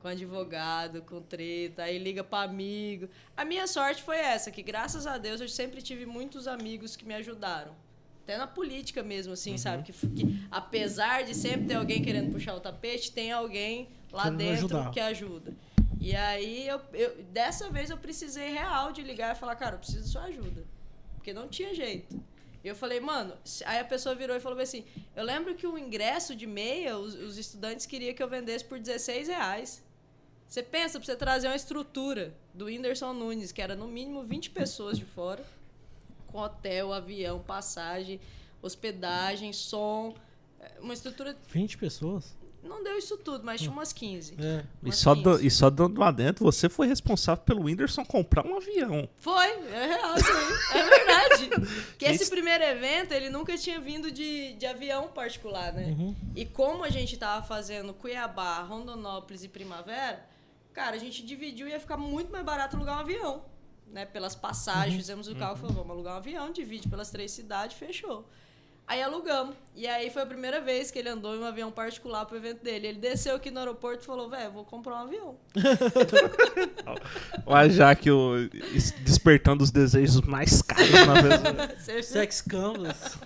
[0.00, 3.08] Com advogado, com treta, aí liga pra amigo.
[3.34, 7.06] A minha sorte foi essa, que graças a Deus eu sempre tive muitos amigos que
[7.06, 7.74] me ajudaram.
[8.24, 9.82] Até na política mesmo, assim, sabe?
[9.82, 14.38] Que, que apesar de sempre ter alguém querendo puxar o tapete, tem alguém lá Querendo
[14.38, 14.90] dentro ajudar.
[14.90, 15.52] que ajuda.
[16.00, 19.78] E aí, eu, eu- dessa vez eu precisei real de ligar e falar, cara, eu
[19.78, 20.64] preciso de sua ajuda.
[21.16, 22.18] Porque não tinha jeito.
[22.62, 23.34] E eu falei, mano,
[23.66, 27.14] aí a pessoa virou e falou assim: eu lembro que o ingresso de meia, os,
[27.14, 29.82] os estudantes queriam que eu vendesse por 16 reais.
[30.48, 34.48] Você pensa pra você trazer uma estrutura do Whindersson Nunes, que era no mínimo 20
[34.50, 35.44] pessoas de fora,
[36.34, 38.20] com hotel, avião, passagem,
[38.60, 40.12] hospedagem, som,
[40.58, 41.36] é, uma estrutura.
[41.48, 42.34] 20 pessoas?
[42.60, 44.34] Não deu isso tudo, mas tinha umas 15.
[44.40, 44.64] É.
[44.82, 45.46] E Umas só, do- 15.
[45.46, 49.08] e só dando lá dentro, você foi responsável pelo Whindersson comprar um avião.
[49.18, 50.80] Foi, é real isso aí.
[50.80, 51.50] É verdade.
[51.98, 55.94] Que esse primeiro evento, ele nunca tinha vindo de, de avião particular, né?
[55.96, 56.16] Uhum.
[56.34, 60.24] E como a gente tava fazendo Cuiabá, Rondonópolis e Primavera,
[60.72, 63.53] cara, a gente dividiu e ia ficar muito mais barato alugar um avião.
[63.94, 64.04] Né?
[64.04, 68.28] Pelas passagens, fizemos o cálculo, falou, vamos alugar um avião, divide pelas três cidades, fechou.
[68.86, 69.54] Aí alugamos.
[69.74, 72.62] E aí foi a primeira vez que ele andou em um avião particular pro evento
[72.62, 72.88] dele.
[72.88, 75.36] Ele desceu aqui no aeroporto e falou, velho, vou comprar um avião.
[77.46, 78.36] Olha já que o
[78.74, 81.40] es- despertando os desejos mais caros na vez.
[81.84, 83.16] Você- Sex Canvas.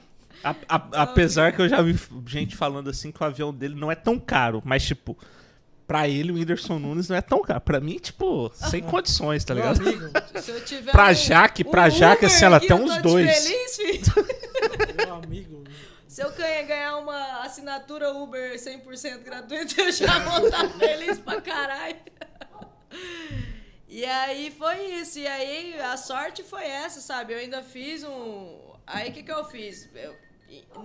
[0.45, 3.91] A- a- apesar que eu já vi gente falando assim que o avião dele não
[3.91, 5.17] é tão caro, mas tipo,
[5.89, 7.61] pra ele o Whindersson Nunes não é tão caro.
[7.63, 9.89] Pra mim, tipo, sem condições, tá Meu ligado?
[9.89, 12.97] amigo, Se eu tiver Pra um- Jaque, pra um Jaque, assim, ela tem eu uns
[12.99, 13.39] dois.
[13.45, 14.27] Feliz, filho.
[15.07, 15.65] meu amigo.
[16.07, 21.41] Se eu ganhar, ganhar uma assinatura Uber 100% gratuita, eu já vou estar feliz pra
[21.41, 21.97] caralho.
[23.89, 25.19] E aí foi isso.
[25.19, 27.33] E aí a sorte foi essa, sabe?
[27.33, 28.59] Eu ainda fiz um.
[28.87, 29.89] Aí o que, que eu fiz?
[29.95, 30.15] Eu,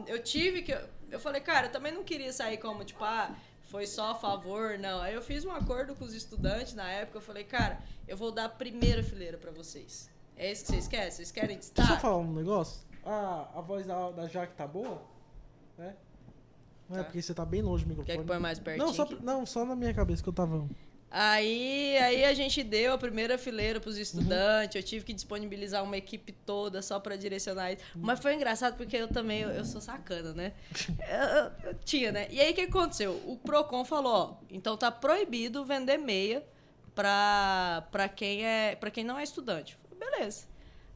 [0.08, 0.78] eu tive que.
[1.12, 3.30] Eu falei, cara, eu também não queria sair como, tipo, ah,
[3.74, 5.02] foi só a favor, não.
[5.02, 7.18] Aí eu fiz um acordo com os estudantes na época.
[7.18, 10.08] Eu falei, cara, eu vou dar a primeira fileira pra vocês.
[10.38, 11.10] É isso que vocês querem?
[11.10, 12.02] Vocês querem Deixa eu destaque?
[12.04, 12.82] falar um negócio.
[13.04, 15.02] Ah, a voz da, da Jaque tá boa?
[15.80, 15.92] É?
[16.88, 17.04] Não é Tá.
[17.06, 18.24] porque você tá bem longe do Quer microfone.
[18.24, 18.86] que põe mais pertinho?
[18.86, 19.18] não, só, aqui?
[19.24, 20.70] não, só na minha cabeça que eu tava.
[21.16, 25.96] Aí, aí a gente deu a primeira fileira pros estudantes, eu tive que disponibilizar uma
[25.96, 27.84] equipe toda só pra direcionar isso.
[27.96, 30.54] Mas foi engraçado porque eu também, eu, eu sou sacana, né?
[31.64, 32.28] Eu, eu- tinha, né?
[32.32, 33.22] E aí o que aconteceu?
[33.28, 34.12] O Procon falou,
[34.42, 36.44] ó, então tá proibido vender meia
[36.96, 39.78] pra, pra, quem, é, pra quem não é estudante.
[39.88, 40.48] Falei, Beleza.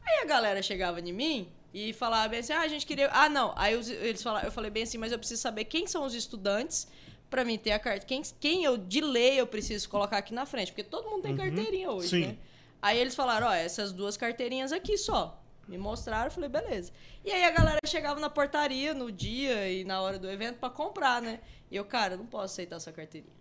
[0.04, 3.10] Aí a galera chegava em mim e falava bem assim, ah, a gente queria...
[3.12, 3.54] Ah, não.
[3.56, 6.16] Aí os- eles falaram, eu falei bem assim, mas eu preciso saber quem são os
[6.16, 6.88] estudantes
[7.30, 8.06] pra mim ter a carta.
[8.06, 10.72] Quem, quem eu, de lei, eu preciso colocar aqui na frente.
[10.72, 12.26] Porque todo mundo tem carteirinha hoje, sim.
[12.28, 12.38] né?
[12.82, 15.42] Aí eles falaram, ó, essas duas carteirinhas aqui só.
[15.68, 16.94] Me mostraram, eu falei, beleza.
[17.26, 20.70] E aí a galera chegava na portaria no dia e na hora do evento pra
[20.70, 21.42] comprar, né?
[21.70, 23.34] E eu, cara, não posso aceitar essa carteirinha.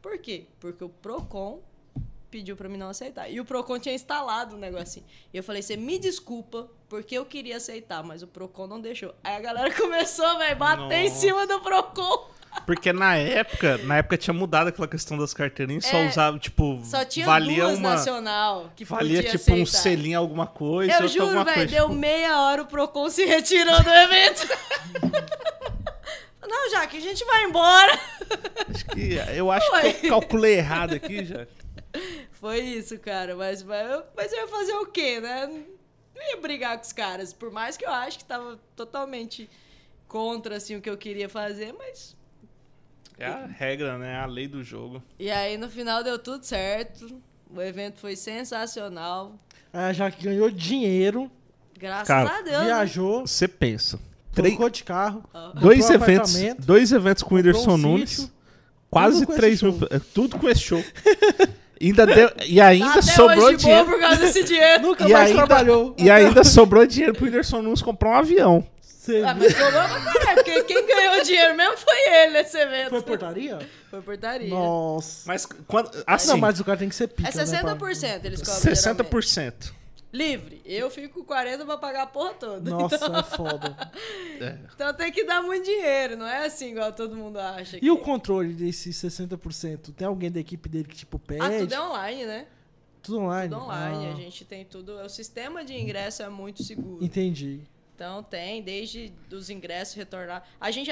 [0.00, 0.46] Por quê?
[0.60, 1.60] Porque o Procon
[2.30, 3.28] pediu pra mim não aceitar.
[3.28, 5.04] E o Procon tinha instalado o negocinho.
[5.32, 9.14] E eu falei, você me desculpa, porque eu queria aceitar, mas o Procon não deixou.
[9.24, 11.20] Aí a galera começou, velho, bater em Nossa.
[11.20, 12.30] cima do Procon.
[12.66, 16.80] Porque na época, na época tinha mudado aquela questão das carteirinhas, só É, usava, tipo,
[16.84, 19.66] Só tinha valia duas uma nacional que valia tipo um aceitar.
[19.82, 23.90] selinho alguma coisa, Eu juro, velho, deu tipo, meia hora o Procon se retirou do
[23.90, 24.46] evento.
[26.46, 27.98] Não, já que a gente vai embora.
[28.74, 29.92] acho que eu acho Foi.
[29.92, 31.46] que eu calculei errado aqui já.
[32.32, 33.36] Foi isso, cara.
[33.36, 35.46] Mas, mas, eu, mas eu ia fazer o quê, né?
[36.14, 37.32] Não ia brigar com os caras.
[37.32, 39.48] Por mais que eu acho que tava totalmente
[40.06, 42.16] contra, assim, o que eu queria fazer, mas...
[43.18, 44.16] É a regra, né?
[44.16, 45.02] A lei do jogo.
[45.18, 47.20] E aí, no final, deu tudo certo.
[47.50, 49.34] O evento foi sensacional.
[49.72, 51.30] A Jaque ganhou dinheiro,
[51.78, 52.58] Graças Cara, a Deus.
[52.58, 52.64] né?
[52.66, 53.98] viajou, Você pensa.
[54.32, 55.22] Três, trocou de carro.
[55.60, 58.32] Dois eventos, dois eventos com o Whindersson um Nunes, sítio,
[58.90, 59.88] quase 3 mil, show.
[60.14, 60.84] tudo com esse show.
[61.80, 63.86] ainda deu, e ainda Até sobrou dinheiro.
[63.86, 64.82] por causa desse dinheiro.
[64.82, 65.94] Nunca E mais ainda, trabalhou.
[65.98, 68.66] e ainda sobrou dinheiro pro Whindersson Nunes comprar um avião.
[69.08, 72.90] Você Ah, mas sobrou pra caralho, porque quem ganhou dinheiro mesmo foi ele nesse evento.
[72.90, 73.58] Foi portaria?
[73.90, 74.48] Foi portaria.
[74.50, 75.22] Nossa.
[75.26, 78.40] Mas quando, assim, não, mas o cara tem que ser pica, É né, 60% eles
[78.42, 78.74] cobram.
[78.74, 79.02] geralmente.
[79.04, 79.72] 60%.
[80.12, 80.62] Livre.
[80.64, 82.70] Eu fico com 40% pra pagar a porra toda.
[82.70, 83.76] Nossa, é foda.
[84.40, 84.56] É.
[84.74, 87.76] Então tem que dar muito dinheiro, não é assim igual todo mundo acha.
[87.76, 89.92] E que- o controle desses 60%?
[89.92, 91.42] Tem alguém da equipe dele que, tipo, pede?
[91.42, 92.46] Ah, tudo é online, né?
[93.02, 93.48] Tudo online?
[93.52, 94.06] Tudo online.
[94.06, 94.92] Ah, A gente tem tudo.
[95.00, 97.04] O sistema de ingresso é muito seguro.
[97.04, 97.62] Entendi.
[97.98, 100.48] Então tem, desde os ingressos retornar.
[100.60, 100.88] A gente,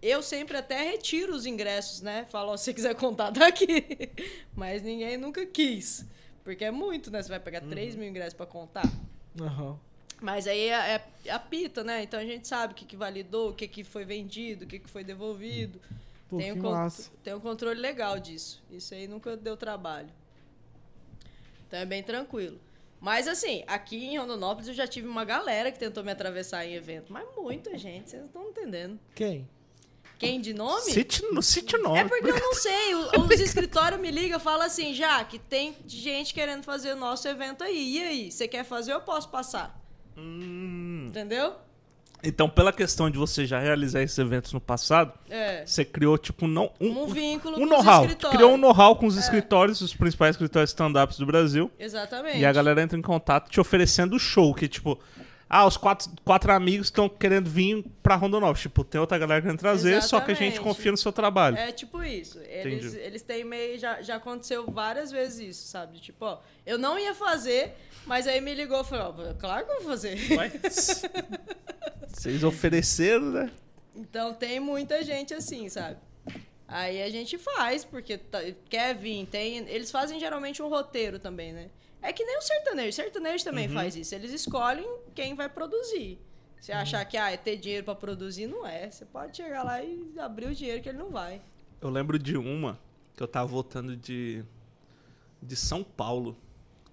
[0.00, 2.26] eu, sempre até retiro os ingressos, né?
[2.30, 3.84] Falo, ó, se quiser contar, tá aqui.
[4.56, 6.06] Mas ninguém nunca quis.
[6.42, 7.22] Porque é muito, né?
[7.22, 8.90] Você vai pegar 3 mil ingressos pra contar.
[9.38, 9.78] Aham.
[10.18, 12.02] Mas aí é, é apita, né?
[12.02, 14.78] Então a gente sabe o que, que validou, o que, que foi vendido, o que,
[14.78, 15.78] que foi devolvido.
[16.26, 16.70] Pô, tem, que um con-
[17.22, 18.62] tem um controle legal disso.
[18.70, 20.08] Isso aí nunca deu trabalho.
[21.68, 22.58] Então é bem tranquilo.
[23.00, 26.74] Mas assim, aqui em Rondonópolis eu já tive uma galera que tentou me atravessar em
[26.74, 27.12] evento.
[27.12, 28.98] Mas muita gente, vocês não estão entendendo.
[29.14, 29.48] Quem?
[30.18, 30.80] Quem de nome?
[30.90, 31.98] Cite, no cite o nome.
[31.98, 32.94] É porque eu não sei.
[32.94, 36.96] o- Os escritórios me ligam e falam assim, já que tem gente querendo fazer o
[36.96, 37.98] nosso evento aí.
[37.98, 38.32] E aí?
[38.32, 39.78] Você quer fazer ou eu posso passar?
[40.16, 41.06] Hum.
[41.08, 41.54] Entendeu?
[42.26, 45.64] Então, pela questão de você já realizar esses eventos no passado, É.
[45.64, 48.02] você criou, tipo, não, um, Um vínculo um com os know-how.
[48.02, 48.36] escritórios.
[48.36, 51.70] Criou um know-how com os escritórios, os principais escritórios stand-ups do Brasil.
[51.78, 52.38] Exatamente.
[52.38, 54.98] E a galera entra em contato te oferecendo show, que tipo,
[55.48, 58.62] ah, os quatro, quatro amigos estão querendo vir pra Rondonópolis.
[58.62, 60.60] Tipo, tem outra galera querendo trazer, só que a gente Exatamente.
[60.60, 61.56] confia no seu trabalho.
[61.56, 62.40] É tipo isso.
[62.40, 62.98] Eles, Entendi.
[63.04, 63.78] eles têm meio.
[63.78, 65.98] Já, já aconteceu várias vezes isso, sabe?
[66.00, 67.74] Tipo, ó, eu não ia fazer,
[68.06, 70.18] mas aí me ligou e falou: ó, claro que eu vou fazer.
[72.08, 73.50] Vocês ofereceram, né?
[73.94, 75.96] Então tem muita gente assim, sabe?
[76.68, 79.58] Aí a gente faz, porque tá- quer vir, tem.
[79.68, 81.68] Eles fazem geralmente um roteiro também, né?
[82.06, 82.88] É que nem o sertanejo.
[82.88, 84.14] O sertanejo também faz isso.
[84.14, 86.20] Eles escolhem quem vai produzir.
[86.60, 88.88] Se achar que ah, é ter dinheiro pra produzir, não é.
[88.88, 91.42] Você pode chegar lá e abrir o dinheiro que ele não vai.
[91.80, 92.78] Eu lembro de uma
[93.16, 94.44] que eu tava voltando de,
[95.42, 96.36] de São Paulo.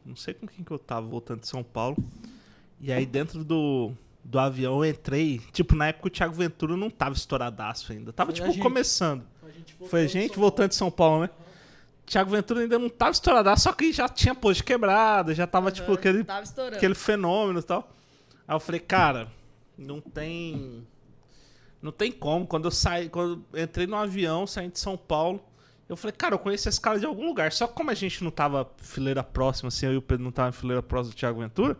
[0.03, 1.95] Não sei com quem que eu tava voltando de São Paulo.
[2.81, 3.93] E aí dentro do,
[4.23, 5.39] do avião eu entrei.
[5.51, 8.11] Tipo, na época o Thiago Ventura não tava estouradaço ainda.
[8.11, 8.63] Tava, Foi a tipo, gente.
[8.63, 9.23] começando.
[9.43, 11.29] A gente Foi a gente voltando de São Paulo, né?
[12.05, 15.71] Thiago Ventura ainda não tava estouradaço, só que já tinha pôs de quebrada, já tava,
[15.71, 16.43] tipo, Aham, aquele, Tava
[16.75, 17.89] aquele fenômeno e tal.
[18.47, 19.31] Aí eu falei, cara,
[19.77, 20.85] não tem.
[21.81, 22.45] Não tem como.
[22.45, 25.43] Quando eu saí, quando eu entrei no avião, saindo de São Paulo,
[25.87, 27.51] eu falei, cara, eu conheço esse cara de algum lugar.
[27.51, 30.31] Só que como a gente não tava fileira próxima, assim, eu e o Pedro não
[30.31, 31.77] tava em fileira próxima do Thiago Ventura,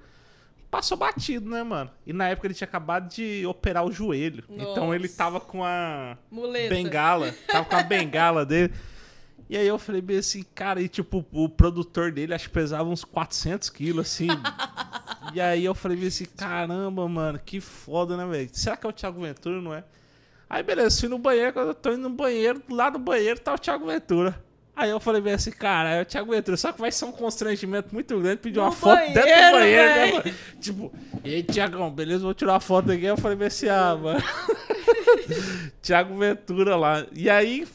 [0.69, 1.89] passou batido, né, mano?
[2.05, 4.43] E na época ele tinha acabado de operar o joelho.
[4.49, 4.95] Então Nossa.
[4.95, 6.73] ele tava com a Muleta.
[6.73, 7.33] bengala.
[7.47, 8.73] Tava com a bengala dele.
[9.53, 12.89] E aí eu falei bem assim, cara, e tipo, o produtor dele acho que pesava
[12.89, 14.25] uns 400 quilos, assim.
[15.31, 18.49] e aí eu falei bem assim, caramba, mano, que foda, né, velho?
[18.51, 19.83] Será que é o Thiago Ventura, não é?
[20.49, 23.53] Aí beleza, fui no banheiro, quando eu tô indo no banheiro, lá no banheiro tá
[23.53, 24.43] o Thiago Ventura.
[24.75, 27.11] Aí eu falei bem assim, cara, é o Thiago Ventura, só que vai ser um
[27.11, 30.35] constrangimento muito grande pedir No uma foto dentro do banheiro, banheiro, né, mano?
[30.59, 30.93] Tipo,
[31.23, 33.05] e aí, Thiagão, beleza, vou tirar uma foto aqui.
[33.05, 34.23] Eu falei bem assim, ah, mano.
[35.79, 37.05] Thiago Ventura lá.
[37.13, 37.67] E aí,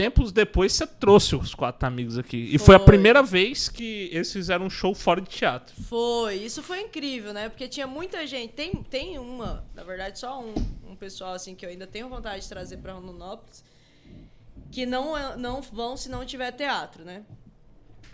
[0.00, 2.48] tempos depois, você trouxe os quatro amigos aqui.
[2.52, 2.86] E foi, a Foi.
[2.86, 5.74] primeira vez que eles fizeram um show fora de teatro.
[5.82, 7.48] Foi, isso foi incrível, né?
[7.50, 8.54] Porque tinha muita gente.
[8.54, 10.54] Tem, tem uma, na verdade, só um,
[10.88, 13.62] um pessoal assim que eu ainda tenho vontade de trazer pra Rondonópolis,
[14.72, 17.22] que não, é- não vão se não tiver teatro, né?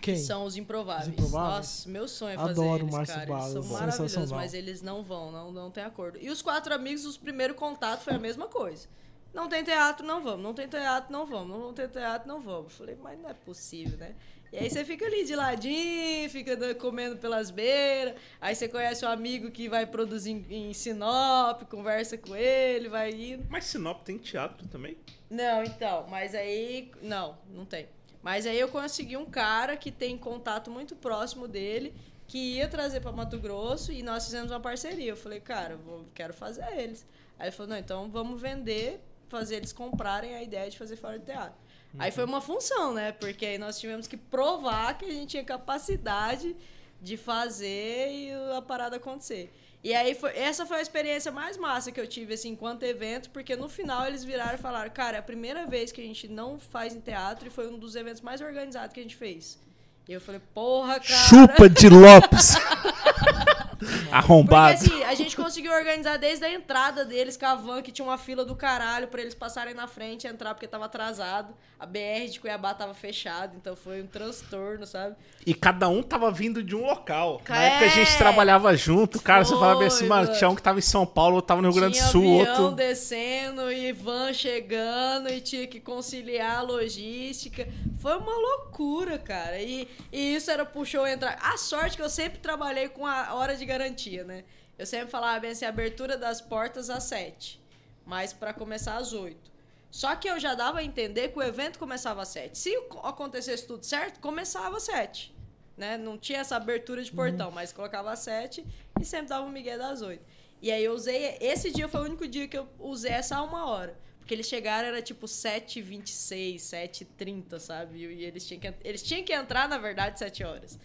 [0.01, 0.15] Quem?
[0.15, 1.07] Que são os improváveis.
[1.07, 1.55] Os Improváveis?
[1.57, 3.31] Nossa, meu sonho é fazer Adoro o eles, Márcio cara.
[3.31, 6.19] Eles são maravilhosos, mas eles não vão, não, não tem acordo.
[6.21, 8.87] E os quatro amigos, os primeiros contatos foi a mesma coisa.
[9.33, 10.41] Não tem teatro, não vamos.
[10.41, 11.59] Não tem teatro, não vamos.
[11.59, 12.73] Não tem teatro, não vamos.
[12.73, 14.15] Falei, mas não é possível, né?
[14.51, 18.15] E aí você fica ali de ladinho, fica comendo pelas beiras.
[18.39, 23.45] Aí você conhece um amigo que vai produzir em, Sinop, conversa com ele, vai indo.
[23.49, 24.97] Mas Sinop tem teatro também?
[25.29, 26.91] Não, então, mas aí.
[27.01, 27.89] Não, não tem.
[28.23, 31.93] Mas aí eu consegui um cara que tem contato muito próximo dele,
[32.27, 35.11] que ia trazer pra Mato Grosso e nós fizemos uma parceria.
[35.11, 37.05] Eu falei, cara, eu vou, quero fazer eles.
[37.37, 41.19] Aí ele falou, não, então vamos vender, fazer eles comprarem a ideia de fazer fora
[41.19, 41.55] de teatro.
[41.99, 43.11] Aí foi uma função, né?
[43.11, 46.55] Porque aí nós tivemos que provar que a gente tinha capacidade
[47.01, 49.51] de fazer e a parada acontecer.
[49.83, 53.29] E aí foi, essa foi a experiência mais massa que eu tive assim enquanto evento,
[53.29, 56.27] porque no final eles viraram e falaram: "Cara, é a primeira vez que a gente
[56.27, 59.59] não faz em teatro e foi um dos eventos mais organizados que a gente fez".
[60.07, 61.21] E eu falei: "Porra, cara".
[61.29, 62.55] Chupa de Lopes!
[63.77, 64.73] Porque Arrombado.
[64.73, 68.17] assim, a gente conseguiu organizar desde a entrada deles com a van, que tinha uma
[68.17, 71.53] fila do caralho pra eles passarem na frente e entrar porque tava atrasado.
[71.79, 75.15] A BR de Cuiabá tava fechada, então foi um transtorno, sabe?
[75.45, 77.39] E cada um tava vindo de um local.
[77.47, 77.67] Na É.
[77.67, 80.79] época a gente trabalhava junto, cara, você falava assim, Foi, mano, tinha um que tava
[80.79, 82.71] em São Paulo, outro tava no Rio Grande do Sul, outro...
[82.71, 87.67] descendo e van chegando e tinha que conciliar a logística.
[87.99, 89.59] Foi uma loucura, cara.
[89.59, 91.37] E, e isso era show entrar.
[91.41, 94.43] A sorte que eu sempre trabalhei com a hora de garantia, né?
[94.77, 97.61] Eu sempre falava bem assim, abertura das portas às sete,
[98.05, 99.51] mas pra começar às oito.
[99.91, 102.57] Só que eu já dava a entender que o evento começava às sete.
[102.57, 105.35] Se acontecesse tudo certo, começava às sete.
[105.75, 105.97] Né?
[105.97, 108.65] Não tinha essa abertura de portão, mas colocava às sete
[108.99, 110.25] e sempre dava um migué das oito.
[110.61, 111.37] E aí eu usei.
[111.39, 113.97] Esse dia foi o único dia que eu usei essa uma hora.
[114.19, 117.99] Porque eles chegaram, era tipo 7h26, 7h30, sabe?
[117.99, 120.77] E eles tinham, que, eles tinham que entrar, na verdade, 7 horas.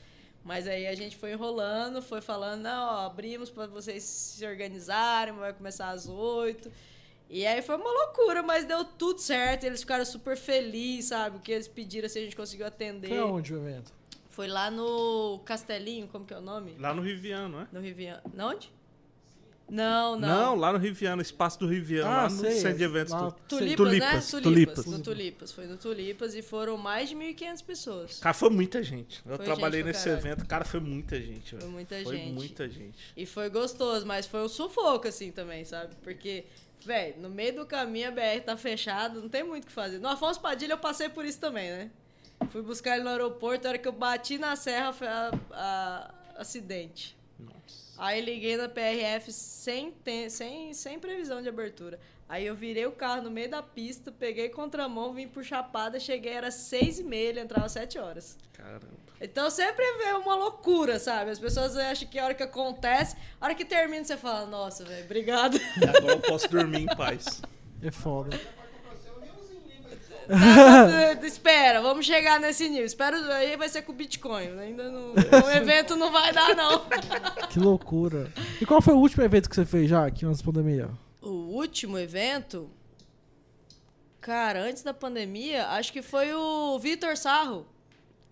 [0.45, 5.35] Mas aí a gente foi enrolando, foi falando, não, ó, abrimos para vocês se organizarem,
[5.35, 6.71] vai começar às 8.
[7.31, 9.65] E aí foi uma loucura, mas deu tudo certo.
[9.65, 11.37] Eles ficaram super felizes, sabe?
[11.37, 13.09] O que eles pediram, se a gente conseguiu atender.
[13.09, 13.93] Foi aonde o evento?
[14.31, 16.75] Foi lá no Castelinho, como que é o nome?
[16.79, 17.69] Lá no Riviano, é?
[17.71, 18.23] No Riviano.
[18.35, 18.73] Não onde?
[19.71, 20.29] Não, não.
[20.29, 23.13] Não, lá no Riviano, espaço do Riviano, Ah, lá no sei, centro de eventos.
[23.13, 24.41] lá- do- Tulipas, Tulipas, né?
[24.43, 24.43] Tulipas.
[24.43, 24.87] Tulipas.
[24.87, 25.53] No Tulipas.
[25.53, 28.19] Foi no Tulipas e foram mais de 1.500 pessoas.
[28.19, 29.23] Cara, foi muita gente.
[29.27, 30.27] Eu Foi trabalhei gente nesse caralho.
[30.27, 31.57] evento, cara, foi muita gente.
[31.57, 32.33] Foi muita Foi gente.
[32.33, 32.99] muita gente.
[33.17, 35.95] E foi gostoso, mas foi um sufoco, assim, também, sabe?
[36.03, 36.45] Porque,
[36.85, 39.99] velho, no meio do caminho a BR tá fechada, não tem muito o que fazer.
[39.99, 41.91] No Afonso Padilha eu passei por isso também, né?
[42.51, 46.15] Fui buscar ele no aeroporto, a hora que eu bati na serra foi a, a-
[46.37, 47.17] acidente.
[47.39, 47.82] Nossa.
[47.99, 49.95] Aí liguei na PRF sem,
[50.29, 52.01] sem, sem previsão de abertura.
[52.29, 56.33] Aí eu virei o carro no meio da pista, peguei contramão, vim por Chapada, cheguei,
[56.33, 58.39] era seis e meia, ele entrava às sete horas.
[58.55, 58.87] Caramba.
[59.21, 61.31] Então sempre vê uma loucura, sabe?
[61.31, 64.85] As pessoas acham que a hora que acontece, a hora que termina, você fala, nossa,
[64.85, 65.59] velho, obrigado.
[65.59, 67.43] E agora eu posso dormir em paz.
[67.83, 68.41] É foda.
[71.21, 72.85] Tá, Espera, vamos chegar nesse nível.
[72.85, 74.59] Espero aí vai ser com Bitcoin.
[74.59, 75.13] Ainda não.
[75.47, 76.85] O evento não vai dar, não.
[77.51, 78.33] Que loucura.
[78.61, 80.91] E qual foi o último evento que você fez já, aqui antes da pandemia?
[81.21, 82.71] O último evento.
[84.21, 87.67] Cara, antes da pandemia, acho que foi o Vitor Sarro.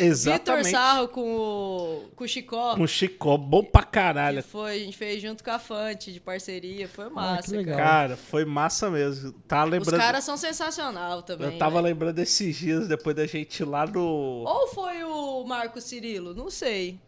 [0.01, 0.71] Vitor Exatamente.
[0.71, 2.75] Sarro com o, com o Chicó.
[2.77, 4.43] Com Chicó, bom pra Que caralho.
[4.43, 6.89] foi, a gente fez junto com a Fante, de parceria.
[6.89, 7.39] Foi massa.
[7.41, 7.77] Ah, que legal.
[7.77, 9.33] Cara, foi massa mesmo.
[9.47, 9.99] Tá Os lembrando.
[10.01, 11.53] caras são sensacional também.
[11.53, 11.89] eu tava né?
[11.89, 14.01] lembrando esses dias depois da gente ir lá no.
[14.03, 16.35] Ou foi o Marco Cirilo?
[16.35, 16.99] Não sei.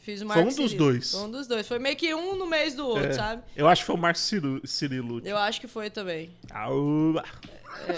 [0.00, 0.78] Fiz o Foi Marco um dos Cirilo.
[0.78, 1.10] dois.
[1.12, 1.68] Foi um dos dois.
[1.68, 3.42] Foi meio que um no mês do outro, É, sabe?
[3.54, 5.20] Eu acho que foi o Marco Ciru- Cirilo.
[5.22, 6.30] Eu acho que foi também.
[6.50, 7.22] Aua.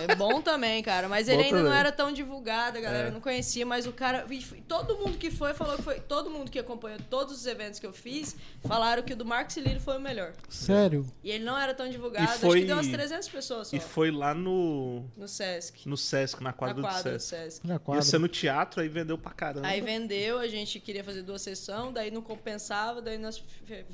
[0.09, 1.09] É bom também, cara.
[1.09, 1.79] Mas Bom ele ainda não também.
[1.81, 3.11] era tão divulgado, a galera É.
[3.11, 4.27] não conhecia, mas o cara.
[4.31, 6.01] e Todo mundo que foi falou que foi.
[6.01, 9.53] Todo mundo que acompanhou todos os eventos que eu fiz falaram que o do Marco
[9.53, 10.33] Cililo foi o melhor.
[10.49, 11.07] Sério?
[11.25, 13.77] E ele não era tão divulgado, acho foi- que deu umas 300 pessoas só.
[13.77, 15.05] E foi lá no.
[15.17, 15.89] No Sesc.
[15.89, 17.43] No Sesc, na quadra, na quadra do do Sesc.
[17.55, 17.67] Sesc.
[17.67, 18.03] Na Ia quadra.
[18.03, 19.67] ser no teatro, aí vendeu pra caramba.
[19.67, 23.85] Aí vendeu, a gente queria fazer duas sessões, daí não compensava, daí nós f-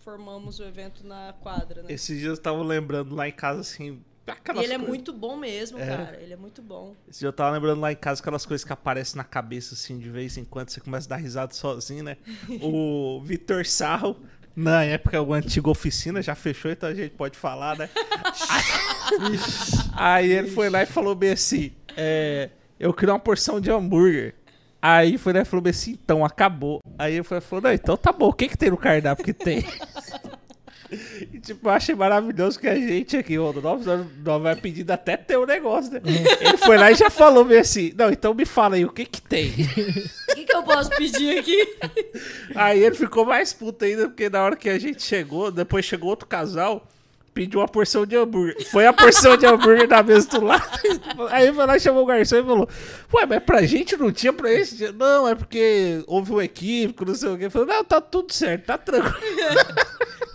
[0.00, 1.92] formamos o evento na quadra, né?
[1.92, 4.02] Esses dias eu tava lembrando lá em casa, assim.
[4.26, 5.86] E Aquelas ele é coisas- muito bom mesmo, É.
[5.86, 6.18] cara.
[6.20, 6.96] Ele é muito bom.
[7.08, 9.98] Esse dia eu tava lembrando lá em casa aquelas coisas que aparecem na cabeça, assim,
[9.98, 12.16] de vez em quando você começa a dar risada sozinho, né?
[12.60, 14.16] o Vitor Sarro,
[14.54, 17.88] na época, o antigo oficina já fechou, então a gente pode falar, né?
[19.94, 24.34] Aí ele foi lá e falou bem assim: é, Eu queria uma porção de hambúrguer.
[24.80, 26.80] Aí foi lá e falou bem assim: Então acabou.
[26.98, 29.64] Aí ele falou: Não, então tá bom, o que que tem no cardápio que tem?
[31.32, 35.16] E, tipo, eu achei maravilhoso que a gente aqui, ó, nós, nós vai pedindo até
[35.16, 36.00] ter o negócio, né?
[36.40, 39.04] Ele foi lá e já falou bem assim: Não, então me fala aí, o que
[39.04, 39.50] que tem?
[40.30, 41.76] O que, que eu posso pedir aqui?
[42.54, 46.10] Aí ele ficou mais puto ainda, porque na hora que a gente chegou, depois chegou
[46.10, 46.86] outro casal,
[47.36, 48.66] pediu uma porção de hambúrguer.
[48.70, 50.66] Foi a porção de hambúrguer na mesa do lado.
[51.30, 52.68] Aí foi lá e chamou o garçom e falou:
[53.12, 54.90] Ué, mas pra gente não tinha pra esse dia?
[54.90, 57.50] Não, é porque houve um equívoco, não sei o quê.
[57.50, 59.16] Falou: Não, tá tudo certo, tá tranquilo.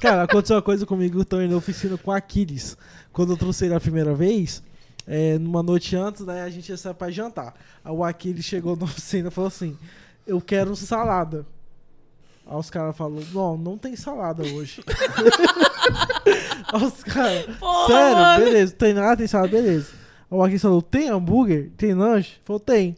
[0.02, 2.76] Cara, aconteceu uma coisa comigo também na oficina com Aquiles.
[3.14, 4.64] Quando eu trouxe ele a primeira vez,
[5.06, 7.54] é, numa noite antes, né, a gente ia sair pra jantar.
[7.86, 9.78] Aí o Aquiles chegou na oficina e falou assim:
[10.26, 11.46] Eu quero salada.
[12.48, 14.84] Aí os caras falaram: Não, não tem salada hoje.
[16.74, 17.46] Aí os caras,
[17.86, 18.44] sério, mano.
[18.44, 19.92] beleza, tem nada, tem salada, beleza.
[20.32, 21.70] Aí o Aquiles falou: Tem hambúrguer?
[21.78, 22.40] Tem lanche?
[22.44, 22.98] Falou: Tem.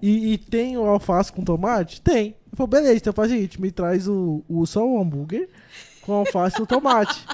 [0.00, 2.00] E, e tem o alface com tomate?
[2.00, 2.28] Tem.
[2.28, 5.48] Ele falou, beleza, então faz o seguinte, me traz o, o, só o hambúrguer
[6.04, 7.24] com alface e o tomate.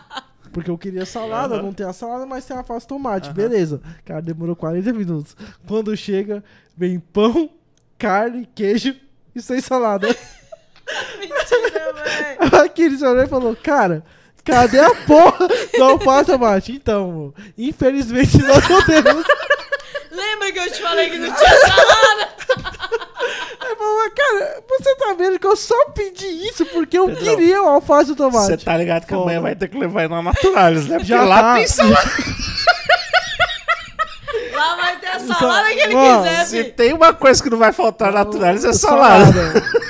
[0.53, 1.63] Porque eu queria salada, Aham.
[1.63, 3.33] não tem a salada, mas tem alface e tomate.
[3.33, 3.81] Beleza.
[4.05, 5.37] Cara, demorou 40 minutos.
[5.67, 6.43] Quando chega,
[6.77, 7.51] vem pão,
[7.97, 8.97] carne, queijo
[9.35, 10.09] e sem salada.
[11.19, 12.57] Mentira, velho.
[12.65, 14.03] Aqui ele olhou e falou, cara,
[14.45, 15.47] cadê a porra
[15.77, 16.73] do alface e tomate?
[16.73, 19.25] Então, amor, infelizmente nós não temos.
[20.11, 22.29] Lembra que eu te falei que não tinha salada?
[23.71, 27.69] Aí falou, cara, você tá vendo que eu só pedi isso porque eu queria o
[27.69, 28.47] alface e o tomate.
[28.47, 29.23] Você tá ligado que Foda.
[29.23, 30.97] amanhã vai ter que levar ele na Naturalis, né?
[30.97, 31.55] Porque Já lá tá.
[31.55, 32.11] tem salada.
[34.61, 36.75] Lá vai ter a salada que ele Ó, quiser, Se filho.
[36.75, 39.33] tem uma coisa que não vai faltar na Naturalis é salada.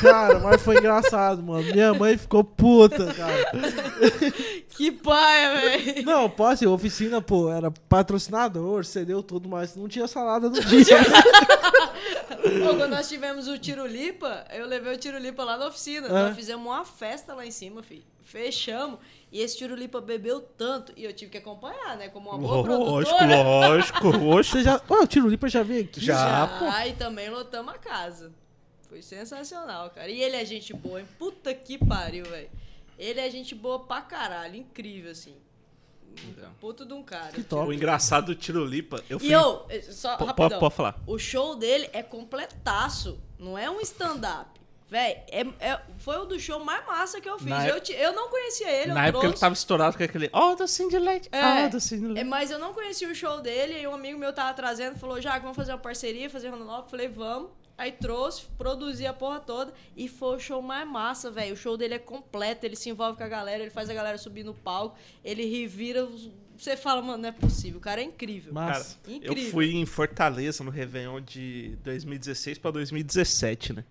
[0.00, 1.64] Cara, mas foi engraçado, mano.
[1.72, 3.50] Minha mãe ficou puta, cara.
[4.80, 6.06] Que paia, velho.
[6.06, 10.96] Não, assim, a oficina, pô, era patrocinador, cedeu tudo, mas não tinha salada no dia.
[12.64, 16.06] Pô, quando nós tivemos o Tirulipa, eu levei o Tirulipa lá na oficina.
[16.08, 16.28] Ah.
[16.28, 18.04] Nós fizemos uma festa lá em cima, filho.
[18.24, 18.98] Fechamos.
[19.32, 20.92] E esse Tirulipa bebeu tanto.
[20.96, 22.08] E eu tive que acompanhar, né?
[22.08, 23.42] Como uma boa Lógico, produtora.
[23.42, 24.56] lógico, lógico.
[24.56, 24.80] Você já.
[24.90, 26.04] Ué, o Tiro Lipa já veio aqui?
[26.04, 26.46] Já.
[26.58, 28.32] Já, e também lotamos a casa.
[28.88, 30.08] Foi sensacional, cara.
[30.08, 31.06] E ele é gente boa, hein?
[31.18, 32.50] Puta que pariu, velho.
[32.98, 34.56] Ele é gente boa pra caralho.
[34.56, 35.34] Incrível, assim.
[36.60, 37.30] Puta de um cara.
[37.32, 37.68] Que top.
[37.68, 39.28] O engraçado do Tirolipa, eu fui.
[39.28, 40.34] E eu, eh, só rapidão.
[40.34, 40.98] pode- pode falar.
[41.06, 43.16] O show dele é completaço.
[43.38, 44.59] Não é um stand-up.
[44.90, 47.46] Véi, é, é- foi o do show mais massa que eu fiz.
[47.48, 49.40] Na Eu, ti- eu não conhecia ele, Na eu época ele trouxe.
[49.40, 50.28] tava estourado com aquele.
[50.32, 51.28] Oh, do Cindy Light.
[51.30, 52.24] É, Oh, do Cindy é, Light.
[52.24, 55.38] mas eu não conhecia o show dele, e um amigo meu tava trazendo, falou, já
[55.38, 56.90] vamos fazer uma parceria, fazer Rondonópolis.
[56.90, 57.50] Falei, vamos.
[57.78, 61.54] Aí trouxe, produzi a porra toda, e foi o show mais massa, velho.
[61.54, 64.18] O show dele é completo, ele se envolve com a galera, ele faz a galera
[64.18, 66.06] subir no palco, ele revira.
[66.58, 68.52] Você fala, mano, não é possível, o cara é incrível.
[68.52, 68.98] Cara, Massa.
[69.06, 69.50] eu Incrível.
[69.52, 73.84] fui em Fortaleza no Réveillon de 2016 pra 2017, né?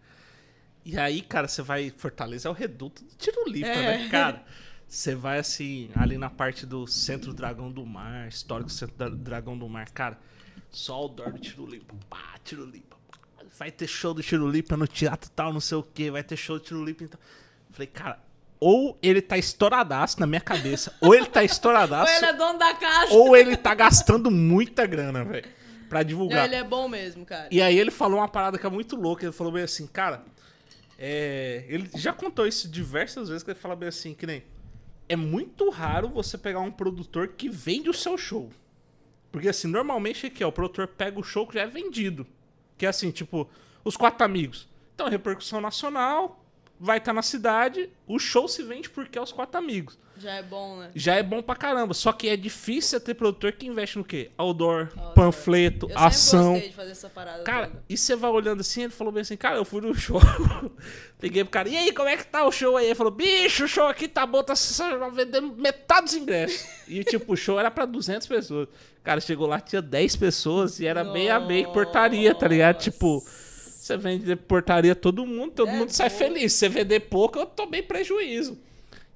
[0.92, 1.94] E aí, cara, você vai.
[1.96, 3.98] Fortaleza é o reduto do Tirolipa, É.
[4.00, 4.44] né, cara?
[4.88, 9.70] Você vai assim, ali na parte do Centro Dragão do Mar, histórico Centro Dragão do
[9.70, 10.18] Mar, cara.
[10.72, 11.94] Só outdoor do Tirolipa.
[12.10, 12.96] Pá, Tirolipa.
[13.12, 13.18] pá.
[13.58, 16.10] Vai ter show do Tirolipa no teatro tal, não sei o que.
[16.10, 17.20] Vai ter show do Tirolipa então.
[17.72, 18.20] Falei, cara,
[18.60, 22.58] ou ele tá estouradaço na minha cabeça, ou ele tá Ou estouradaço, ele é dono
[22.58, 23.14] da casa.
[23.14, 25.48] ou ele tá gastando muita grana, velho,
[25.88, 26.46] pra divulgar.
[26.46, 27.48] Ele é bom mesmo, cara.
[27.52, 29.24] E aí ele falou uma parada que é muito louca.
[29.26, 30.24] Ele falou bem assim, cara.
[31.02, 34.44] É, ele já contou isso diversas vezes que ele fala bem assim, que nem.
[35.08, 38.52] É muito raro você pegar um produtor que vende o seu show.
[39.32, 42.28] Porque assim, normalmente aqui, ó, o produtor pega o show que já é vendido.
[42.78, 43.50] Que é assim, tipo,
[43.84, 44.68] os quatro amigos.
[44.94, 46.44] Então, repercussão nacional,
[46.80, 50.42] vai estar na cidade, o show se vende porque é os quatro amigos Já é
[50.44, 50.92] bom, né?
[50.96, 51.94] já é bom pra caramba.
[51.94, 54.32] Só que é difícil ter produtor que investe no quê?
[54.38, 55.14] Outdoor, Outdoor.
[55.14, 56.54] panfleto, Eu ação.
[56.54, 57.84] gostei de fazer essa parada Cara, toda.
[57.90, 60.22] e você vai olhando assim, ele falou bem assim, cara, eu fui no show.
[61.20, 62.86] Peguei pro cara, e aí, como é que tá o show aí?
[62.86, 64.54] Ele falou, bicho, o show aqui tá bom, tá
[65.14, 66.66] vendendo metade dos ingressos.
[66.88, 68.68] E tipo, o show era pra 200 pessoas.
[69.04, 72.78] Cara, chegou lá, tinha 10 pessoas e era meio a meio portaria, tá ligado?
[72.80, 73.22] Tipo,
[73.94, 76.16] você vende portaria todo mundo, todo É mundo sai bom.
[76.16, 76.54] feliz.
[76.54, 78.58] Se você vender pouco, eu tomei prejuízo.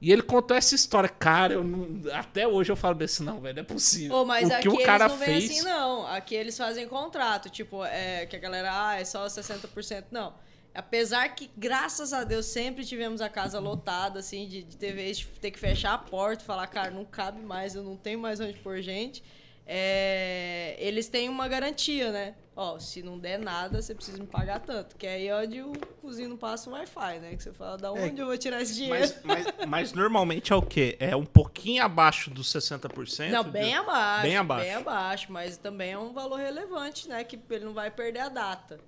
[0.02, 1.08] E ele contou essa história.
[1.08, 4.18] Cara, eu não- até hoje eu falo assim, não, velho, não é possível.
[4.18, 5.46] Ô, mas o aqui que o cara eles não fez.
[5.46, 6.06] assim, não.
[6.08, 7.50] Aqui eles fazem contrato.
[7.50, 10.06] Tipo, é, que a galera, ah, é só 60%.
[10.12, 10.34] Não.
[10.76, 14.94] Apesar que, graças a Deus, sempre tivemos a casa lotada, assim, de, de ter
[15.40, 18.40] ter que fechar a porta e falar, cara, não cabe mais, eu não tenho mais
[18.40, 19.24] onde pôr gente.
[19.66, 22.36] É, eles têm uma garantia, né?
[22.56, 24.96] Ó, se não der nada, você precisa me pagar tanto.
[24.96, 27.36] Que é aí onde o cozinho passa o Wi-Fi, né?
[27.36, 29.12] Que você fala, da onde eu vou tirar esse dinheiro?
[29.24, 30.96] Mas, mas, mas normalmente é o quê?
[31.00, 33.30] É um pouquinho abaixo dos 60%?
[33.32, 34.22] Não, bem de- abaixo.
[34.24, 34.66] Bem abaixo.
[34.66, 37.24] Bem abaixo, mas também é um valor relevante, né?
[37.24, 38.80] Que ele não vai perder a data,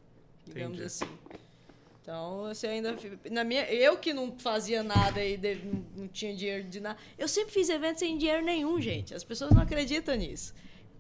[0.46, 0.86] digamos Entendi.
[0.86, 1.08] assim.
[2.04, 2.96] Então, você ainda.
[3.32, 7.00] Na minha, eu que não fazia nada e não, não tinha dinheiro de nada.
[7.18, 9.16] Eu sempre fiz eventos sem dinheiro nenhum, gente.
[9.16, 10.54] As pessoas não acreditam nisso.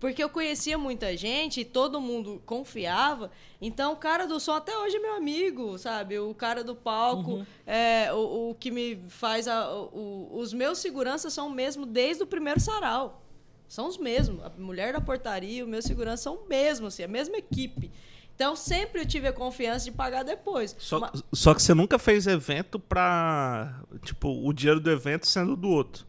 [0.05, 3.31] Porque eu conhecia muita gente e todo mundo confiava.
[3.59, 6.19] Então, o cara do som até hoje é meu amigo, sabe?
[6.19, 9.47] O cara do palco, é, o, o que me faz.
[9.47, 13.23] A, o- os meus seguranças são o mesmo desde o primeiro sarau.
[13.67, 14.43] São os mesmos.
[14.45, 17.89] A mulher da portaria, o meu segurança são o mesmo, assim, a mesma equipe.
[18.35, 20.75] Então, sempre eu tive a confiança de pagar depois.
[20.77, 20.99] Só,
[21.33, 23.81] só que você nunca fez evento pra.
[24.03, 26.05] Tipo, o dinheiro do evento sendo do outro.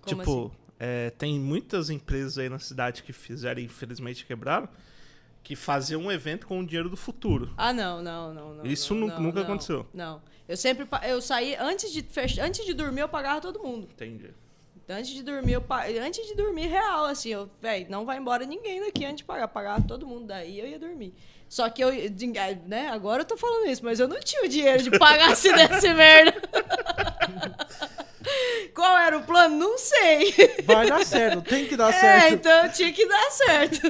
[0.00, 0.61] Como tipo, assim?
[0.84, 4.68] É, tem muitas empresas aí na cidade que fizeram e infelizmente quebraram.
[5.40, 7.52] Que faziam um evento com o dinheiro do futuro.
[7.56, 8.54] Ah, não, não, não.
[8.54, 9.86] não Isso não, nu- não, nunca não, aconteceu.
[9.94, 10.20] Não.
[10.48, 10.84] Eu sempre.
[11.08, 11.54] Eu saí.
[11.54, 12.04] Antes de,
[12.40, 13.88] antes de dormir, eu pagava todo mundo.
[13.92, 14.30] Entendi.
[14.88, 15.64] Antes de dormir, eu
[16.04, 19.46] antes de dormir, real, assim, eu, velho, não vai embora ninguém daqui antes de pagar.
[19.48, 21.14] Pagava todo mundo, daí eu ia dormir.
[21.48, 21.90] Só que eu,
[22.66, 25.52] né, agora eu tô falando isso, mas eu não tinha o dinheiro de pagar se
[25.52, 26.34] desse merda.
[28.74, 29.56] Qual era o plano?
[29.56, 30.34] Não sei.
[30.64, 32.34] Vai dar certo, tem que dar É, certo.
[32.34, 33.80] então tinha que dar certo.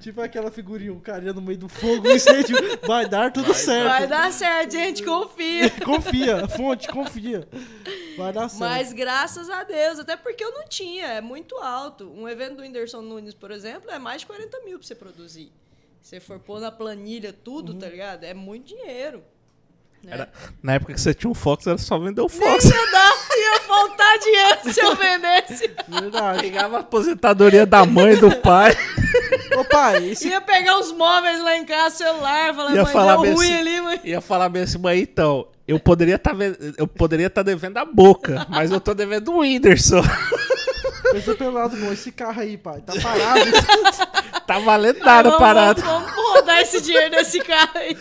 [0.00, 2.56] Tipo aquela figurinha, o carinha no meio do fogo, incêndio.
[2.86, 3.88] Vai dar tudo certo.
[3.88, 5.70] Vai dar certo, gente, confia.
[5.84, 7.46] Confia, fonte, confia.
[8.16, 8.60] Vai dar certo.
[8.60, 12.10] Mas graças a Deus, até porque eu não tinha, é muito alto.
[12.16, 15.52] Um evento do Whindersson Nunes, por exemplo, é mais de 40 mil pra você produzir.
[16.02, 17.78] Se você for pôr na planilha tudo, Uhum.
[17.78, 18.24] tá ligado?
[18.24, 19.22] É muito dinheiro.
[20.02, 20.12] Né?
[20.12, 20.28] Era,
[20.62, 22.64] na época que você tinha um Fox, era só vender o Nem Fox.
[22.64, 25.70] ia dar, ia faltar dinheiro se eu vendesse.
[25.88, 26.42] Verdade.
[26.42, 28.76] Pegava a aposentadoria da mãe e do pai.
[29.58, 33.12] Ô pai, esse Ia pegar os móveis lá em casa, celular, falar, Ia mãe, falar
[33.14, 33.58] deu bem ruim assim.
[33.58, 34.00] ali, mãe.
[34.04, 36.34] Ia falar bem assim, mas então, eu poderia estar
[36.76, 40.02] eu poderia tá devendo a boca, mas eu tô devendo o Whindersson.
[41.12, 43.40] pensa pelo lado bom, esse carro aí, pai, tá parado.
[44.46, 45.82] tá valendo nada a vamos.
[45.82, 47.96] Vamos, vamos rodar esse dinheiro desse cara aí.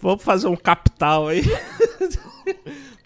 [0.00, 1.42] Vamos fazer um capital aí.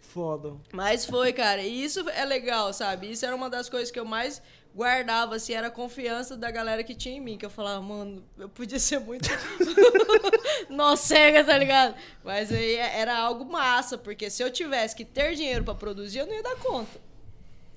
[0.01, 0.57] Foda.
[0.73, 1.63] Mas foi, cara.
[1.63, 3.11] E isso é legal, sabe?
[3.11, 4.43] Isso era uma das coisas que eu mais
[4.75, 7.39] guardava, assim, era a confiança da galera que tinha em mim.
[7.39, 9.29] Que eu falava, mano, eu podia ser muito.
[10.69, 11.95] Nó cega, tá ligado?
[12.25, 16.27] Mas aí era algo massa, porque se eu tivesse que ter dinheiro pra produzir, eu
[16.27, 17.01] não ia dar conta.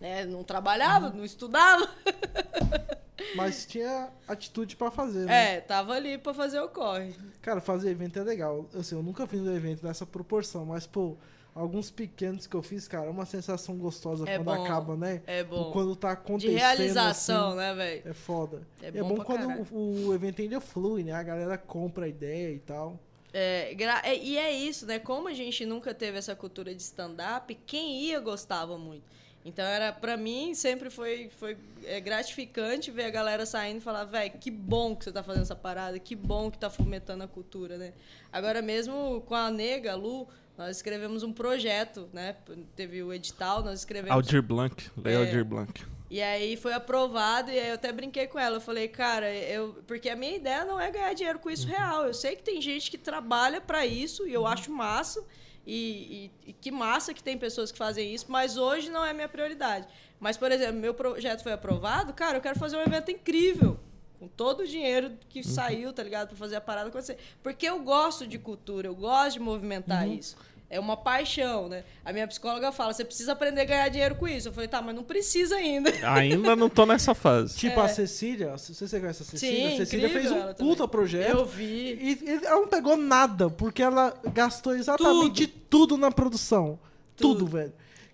[0.02, 0.26] Né?
[0.26, 1.88] Não trabalhava, não estudava.
[3.36, 5.56] Mas tinha atitude pra fazer, né?
[5.56, 7.14] É, tava ali pra fazer o corre.
[7.42, 8.68] Cara, fazer evento é legal.
[8.74, 11.16] Assim, eu nunca fiz um evento nessa proporção, mas, pô,
[11.54, 15.22] alguns pequenos que eu fiz, cara, é uma sensação gostosa É quando bom, acaba, né?
[15.28, 15.72] É bom.
[15.72, 16.58] Quando tá De acontecendo.
[16.58, 18.02] realização, assim, né, velho?
[18.06, 18.62] É foda.
[18.82, 21.14] É É bom quando o, o evento ainda flui, né?
[21.14, 23.00] A galera compra a ideia e tal.
[23.34, 25.00] É, é, e é isso, né?
[25.00, 29.04] Como a gente nunca teve essa cultura de stand-up, quem ia gostava muito.
[29.46, 34.06] Então era para mim sempre foi foi é, gratificante ver a galera saindo e falar,
[34.06, 37.28] velho, que bom que você tá fazendo essa parada, que bom que tá fomentando a
[37.28, 37.94] cultura, né?
[38.32, 40.28] Agora mesmo com a Nega, a Lu,
[40.58, 42.36] nós escrevemos um projeto, né?
[42.76, 44.90] Teve o edital, nós escrevemos Aldir Blanc.
[44.96, 45.20] Leia É.
[45.20, 45.84] Aldir Blanc.
[46.10, 48.58] e aí foi aprovado e aí eu até brinquei com ela.
[48.58, 52.06] Eu falei, cara, eu porque a minha ideia não é ganhar dinheiro com isso real.
[52.06, 55.22] Eu sei que tem gente que trabalha pra isso e eu acho massa.
[55.66, 59.14] E, e- e que massa que tem pessoas que fazem isso, mas hoje não é
[59.14, 59.88] minha prioridade.
[60.20, 63.80] Mas, por exemplo, meu projeto foi aprovado, cara, eu quero fazer um evento incrível.
[64.20, 66.30] Com todo o dinheiro que saiu, tá ligado?
[66.30, 67.18] Pra fazer a parada acontecer.
[67.42, 70.38] Porque eu gosto de cultura, eu gosto de movimentar isso.
[70.70, 71.84] É uma paixão, né?
[72.04, 74.48] A minha psicóloga fala, você precisa aprender a ganhar dinheiro com isso.
[74.48, 75.92] Eu falei, tá, mas não precisa ainda.
[76.04, 77.56] Ainda não tô nessa fase.
[77.56, 79.70] Tipo a Cecília, se você conhece a Cecília, É.
[79.70, 80.74] Sim, a Cecília incrível fez um ela também.
[80.74, 81.38] puta projeto.
[81.38, 81.98] Eu vi.
[82.02, 86.80] E, e ela não pegou nada, porque ela gastou exatamente tudo, na produção.
[87.16, 87.40] Tudo.
[87.40, 87.52] Tudo.
[87.52, 87.74] velho.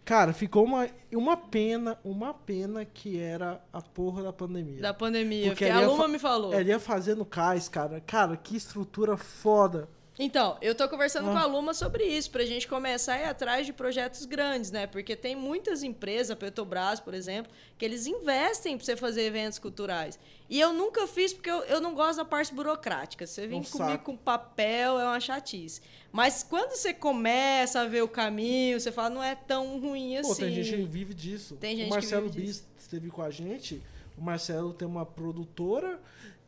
[0.10, 4.82] Cara, ficou uma, uma pena, uma pena que era a porra da pandemia.
[4.82, 5.50] Da pandemia.
[5.50, 6.52] Porque Porque, a Luma me falou.
[6.52, 8.02] Ela ia fazer no cais, cara.
[8.02, 9.88] Cara, que estrutura foda.
[10.22, 11.32] Então, eu tô conversando Ah.
[11.32, 14.86] com a Luma sobre isso, pra gente começar a ir atrás de projetos grandes, né?
[14.86, 19.58] Porque tem muitas empresas, a Petrobras, por exemplo, que eles investem pra você fazer eventos
[19.60, 20.20] culturais.
[20.50, 23.26] E eu nunca fiz porque eu, eu não gosto da parte burocrática.
[23.26, 24.04] Você vem Um comigo saco.
[24.12, 25.80] com papel, é uma chatice.
[26.12, 30.32] Mas quando você começa a ver o caminho, você fala, não é tão ruim Pô,
[30.34, 30.42] assim.
[30.48, 31.56] tem gente que vive disso.
[31.56, 33.82] Tem gente o Marcelo Bis esteve com a gente.
[34.18, 35.98] O Marcelo tem uma produtora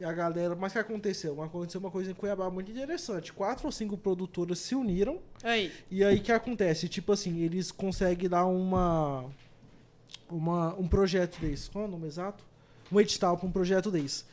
[0.02, 0.56] e a galera.
[0.56, 1.42] Mas o que aconteceu?
[1.42, 3.32] Aconteceu uma coisa em Cuiabá muito interessante.
[3.32, 5.20] Quatro ou cinco produtoras se uniram.
[5.44, 6.90] Aí, E aí o que acontece?
[6.90, 9.26] Tipo assim, eles conseguem dar uma.
[10.30, 11.70] uma um projeto desse.
[11.70, 12.44] Qual é o nome exato?
[12.92, 14.26] Um edital para um projeto desse.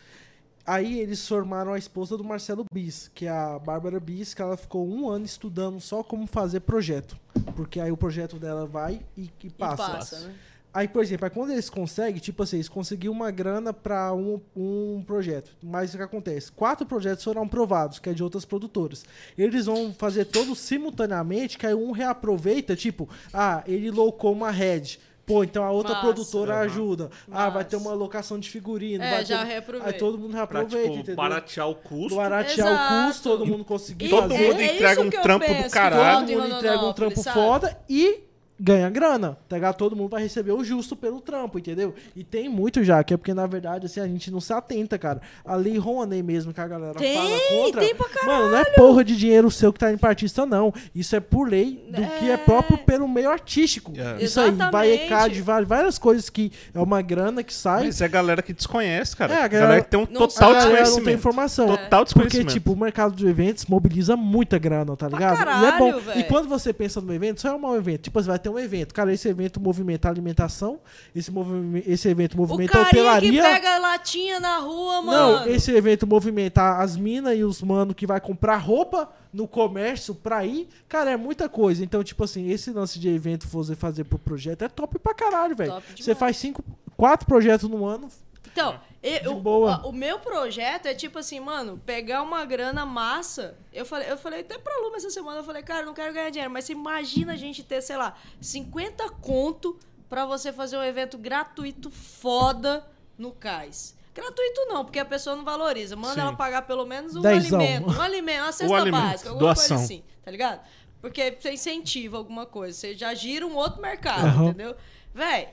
[0.67, 4.57] Aí eles formaram a esposa do Marcelo Bis, que é a Bárbara Bis, que ela
[4.57, 7.19] ficou um ano estudando só como fazer projeto.
[7.57, 9.93] Porque aí o projeto dela vai e, e e passa.
[9.93, 10.35] passa, né?
[10.79, 14.41] Aí, por exemplo, aí quando eles conseguem, tipo assim, eles conseguiram uma grana para um,
[14.57, 15.51] um projeto.
[15.61, 16.53] Mas o que acontece?
[16.53, 19.05] Quatro projetos foram aprovados, que é de outras produtoras.
[19.37, 25.01] Eles vão fazer todos simultaneamente, que aí um reaproveita, tipo, ah, ele locou uma head.
[25.27, 26.07] Pô, então a outra Massa.
[26.07, 26.63] produtora Aham.
[26.63, 27.11] ajuda.
[27.29, 27.89] Ah, vai ter Massa.
[27.89, 29.03] uma locação de figurino.
[29.03, 29.47] É, vai já ter...
[29.49, 29.91] reaproveita.
[29.95, 31.17] Aí todo mundo Pra, reaproveita, tipo, entendeu?
[31.17, 32.17] baratear o custo.
[32.17, 33.05] Baratear o Exato.
[33.09, 34.47] custo, todo mundo conseguir Todo fazer.
[34.47, 36.27] mundo entrega isso um trampo do penso, que caralho.
[36.27, 37.35] Todo mundo entrega um trampo sabe?
[37.37, 38.28] foda e
[38.61, 39.77] ganha grana, tá ligado?
[39.77, 41.95] Todo mundo vai receber o justo pelo trampo, entendeu?
[42.17, 44.99] E tem muito já, que é porque, na verdade, assim, a gente não se atenta,
[44.99, 45.21] cara.
[45.45, 47.81] A lei Rouanet mesmo, que a galera Tem, fala contra...
[47.81, 50.73] tem pra Mano, não é porra de dinheiro seu que tá em partista, não.
[50.95, 52.37] Isso é por lei do que é É.
[52.37, 53.93] próprio pelo meio artístico.
[53.97, 54.23] É.
[54.23, 55.05] Isso aí, vai Exatamente.
[55.05, 57.85] ECAD, várias coisas que é uma grana que sai.
[57.87, 59.33] Mas é galera que desconhece, cara.
[59.35, 61.19] É, a a galera- galera que tem um total a galera não tem desconhecimento.
[61.19, 61.67] informação.
[61.69, 62.53] Total Porque, desconhecimento.
[62.53, 65.33] tipo, o mercado de eventos mobiliza muita grana, tá ligado?
[65.33, 65.99] e é caralho, bom.
[65.99, 66.25] E velho.
[66.29, 68.03] quando você pensa no evento, só é um evento.
[68.03, 68.95] Tipo, você vai ter um evento.
[68.95, 70.81] Cara, esse evento movimenta a alimentação,
[71.15, 73.43] esse, movi esse evento O movimenta a carinha hotelaria.
[73.43, 75.51] que pega latinha na rua, Não, mano.
[75.51, 80.45] esse evento movimenta as minas e os mano que vai comprar roupa no comércio pra
[80.45, 80.69] ir.
[80.89, 81.85] Cara, é muita coisa.
[81.85, 85.55] Então, tipo assim, esse lance de evento você fazer pro projeto é top pra caralho,
[85.55, 85.75] velho.
[85.99, 86.65] Você faz cinco,
[86.97, 88.09] quatro projetos no ano.
[88.51, 89.81] Então, eu- De boa.
[89.85, 93.57] O, o meu projeto é tipo assim, mano, pegar uma grana massa.
[93.73, 96.13] Eu falei, eu falei até pra Luma essa semana, eu falei, cara, eu não quero
[96.13, 99.79] ganhar dinheiro, mas você imagina a gente ter, sei lá, 50 conto
[100.09, 102.85] pra você fazer um evento gratuito foda
[103.17, 103.97] no cais.
[104.15, 105.95] Gratuito não, porque a pessoa não valoriza.
[105.95, 106.21] Manda Sim.
[106.23, 107.61] ela pagar pelo menos um Dezão.
[107.61, 107.91] alimento.
[107.91, 109.69] Um alimento, uma cesta alimento, básica, alguma doação.
[109.77, 110.61] coisa assim, tá ligado?
[111.01, 114.45] Porque você incentiva alguma coisa, você já gira um outro mercado, Aham.
[114.47, 114.75] entendeu?
[115.15, 115.51] Véi,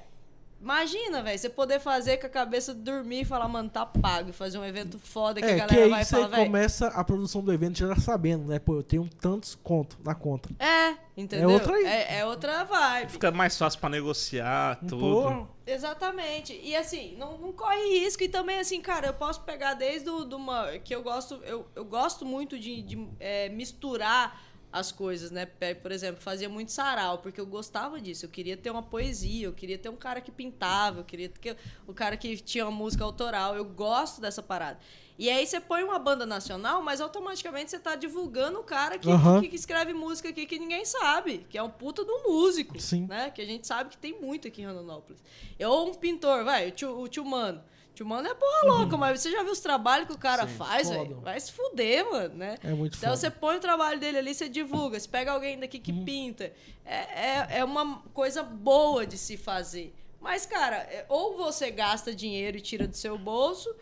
[0.66, 4.32] Imagina, velho, você poder fazer com a cabeça dormir e falar, mano, tá pago.
[4.32, 6.46] E fazer um evento foda que a É, galera que aí vai você falar, velho.
[6.46, 8.58] começa a produção do evento já sabendo, né?
[8.58, 10.50] Pô, eu tenho tantos conto na conta.
[10.58, 11.52] É, entendeu?
[11.52, 11.86] outra aí.
[11.86, 13.12] É, é outra vibe.
[13.12, 14.98] Fica mais fácil pra negociar, tudo.
[14.98, 16.60] Pô, Exatamente.
[16.64, 18.24] E assim, não, não corre risco.
[18.24, 21.36] E também, assim, cara, eu posso pegar desde o, do uma, que eu gosto.
[21.44, 24.42] Eu, eu gosto muito de, de, é, misturar
[24.76, 25.46] as coisas, né?
[25.82, 28.26] Por exemplo, fazia muito sarau, porque eu gostava disso.
[28.26, 31.56] Eu queria ter uma poesia, eu queria ter um cara que pintava, eu queria ter
[31.88, 33.56] o cara que tinha uma música autoral.
[33.56, 34.78] Eu gosto dessa parada.
[35.18, 39.10] E aí você põe uma banda nacional, mas automaticamente você tá divulgando o cara que,
[39.10, 39.40] Aham.
[39.42, 43.08] que, que escreve música aqui que ninguém sabe, que é um puta do músico, Sim.
[43.08, 43.30] né?
[43.32, 45.24] Que a gente sabe que tem muito aqui em Rondonópolis.
[45.66, 47.64] Ou um pintor, vai, o tio, o tio Mano.
[47.96, 50.88] Tio Mano é porra louca, mas você já viu os trabalhos que o cara faz,
[50.90, 51.00] foda.
[51.00, 51.22] velho?
[51.22, 52.58] Vai se fuder, mano, né?
[52.64, 53.16] é muito Então foda.
[53.22, 55.00] você põe o trabalho dele ali, você divulga.
[55.00, 55.84] Você pega alguém daqui Uhum.
[55.84, 56.52] que pinta.
[56.86, 59.94] É, é, é uma coisa boa de se fazer.
[60.20, 63.74] Mas, cara, é- ou você gasta dinheiro e tira do seu bolso,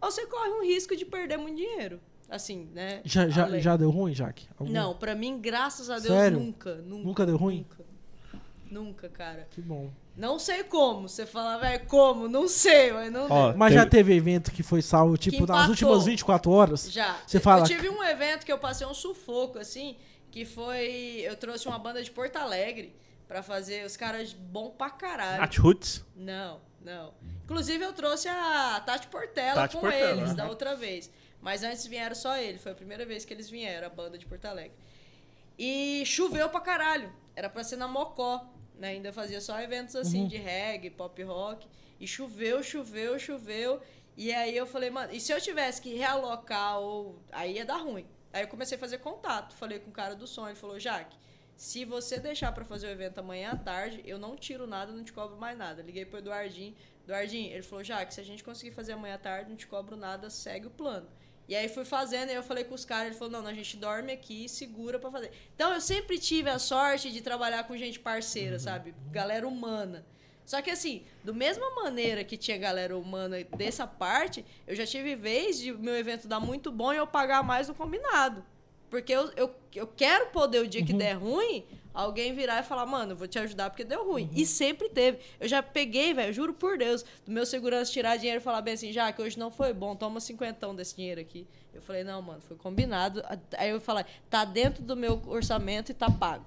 [0.00, 2.00] ou você corre um risco de perder muito dinheiro.
[2.30, 3.00] Assim, né?
[3.04, 4.46] Já, já, já deu ruim, Jaque?
[4.58, 4.70] Algum?
[4.70, 6.38] Não, pra mim, graças a Deus, Sério?
[6.38, 7.04] nunca, nunca.
[7.06, 7.58] Nunca deu ruim?
[7.68, 7.77] Nunca.
[8.70, 9.46] Nunca, cara.
[9.50, 9.90] Que bom.
[10.16, 11.08] Não sei como.
[11.08, 12.28] Você fala, velho, como?
[12.28, 13.26] Não sei, mas não.
[13.30, 16.90] Ó, Mas teve- já teve evento que foi salvo, tipo, nas últimas 24 horas?
[16.92, 17.16] Já.
[17.26, 19.96] Você fala- Eu tive um evento que eu passei um sufoco, assim,
[20.30, 21.20] que foi.
[21.24, 22.94] Eu trouxe uma banda de Porto Alegre
[23.26, 25.40] pra fazer os caras bom pra caralho.
[25.40, 26.04] Nath Roots.
[26.16, 27.14] Não, não.
[27.44, 30.34] Inclusive, eu trouxe a Tati Portela Tati com Portela, eles aham.
[30.34, 31.10] da outra vez.
[31.40, 32.58] Mas antes vieram só ele.
[32.58, 34.72] Foi a primeira vez que eles vieram, a banda de Porto Alegre.
[35.58, 37.12] E choveu pra caralho.
[37.36, 38.44] Era pra ser na Mocó.
[38.78, 38.90] Né?
[38.90, 40.28] Ainda fazia só eventos assim Uhum.
[40.28, 41.66] de reggae, pop rock.
[41.98, 43.80] E choveu, choveu, choveu.
[44.16, 47.20] E aí eu falei, mano, e se eu tivesse que realocar ou.
[47.32, 48.06] Aí ia dar ruim.
[48.32, 49.54] Aí eu comecei a fazer contato.
[49.54, 50.46] Falei com o cara do som.
[50.46, 51.16] Ele falou, Jaque,
[51.56, 55.02] se você deixar pra fazer o evento amanhã à tarde, eu não tiro nada, não
[55.02, 55.82] te cobro mais nada.
[55.82, 56.74] Liguei pro Eduardinho.
[57.04, 59.96] Eduardinho, ele falou, Jaque, se a gente conseguir fazer amanhã à tarde, não te cobro
[59.96, 61.08] nada, segue o plano.
[61.48, 63.76] E aí fui fazendo, e eu falei com os caras, ele falou, não, a gente
[63.78, 65.32] dorme aqui e segura pra fazer.
[65.54, 68.94] Então eu sempre tive a sorte de trabalhar com gente parceira, sabe?
[69.10, 70.04] Galera humana.
[70.44, 75.14] Só que assim, do mesma maneira que tinha galera humana dessa parte, eu já tive
[75.16, 78.44] vez de meu evento dar muito bom e eu pagar mais do combinado.
[78.90, 81.66] Porque eu, eu, eu quero poder, o dia que der ruim,
[82.02, 84.30] alguém virar e falar, mano, vou te ajudar porque deu ruim.
[84.32, 85.18] E sempre teve.
[85.40, 88.74] Eu já peguei, velho, juro por Deus, do meu segurança tirar dinheiro e falar bem
[88.74, 91.46] assim, já que hoje não foi bom, toma cinquentão desse dinheiro aqui.
[91.74, 93.22] Eu falei, não, mano, foi combinado.
[93.56, 96.46] Aí eu falei, tá dentro do meu orçamento e tá pago.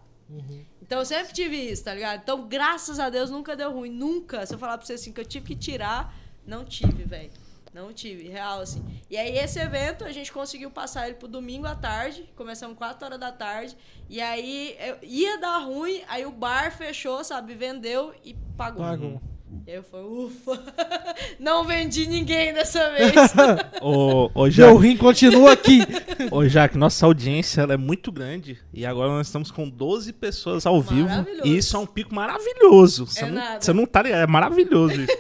[0.82, 2.22] Então eu sempre tive isso, tá ligado?
[2.22, 3.89] Então, graças a Deus, nunca deu ruim.
[3.89, 4.45] Nunca.
[4.45, 6.14] Se eu falar pra você assim que eu tive que tirar,
[6.45, 7.32] não tive, velho.
[7.74, 8.84] Não tive, real, assim.
[9.09, 12.30] E aí, esse evento, a gente conseguiu passar ele pro domingo à tarde.
[12.36, 13.78] Começamos 4 horas da tarde.
[14.09, 16.01] E aí, ia dar ruim.
[16.09, 17.53] Aí o bar fechou, sabe?
[17.53, 18.84] Vendeu e pagou.
[18.84, 19.22] Pagou.
[19.68, 20.60] E aí eu falei, ufa.
[21.39, 23.12] Não vendi ninguém dessa vez.
[23.82, 25.80] Ô, ô, Deu Jaque, ruim, continua aqui.
[26.32, 28.58] ô, Jaque, nossa audiência ela é muito grande.
[28.74, 31.10] E agora nós estamos com 12 pessoas ao vivo.
[31.43, 33.06] E isso é um pico maravilhoso.
[33.08, 33.62] Você É não, nada.
[33.62, 34.22] você não tá ligado.
[34.22, 35.18] É maravilhoso isso.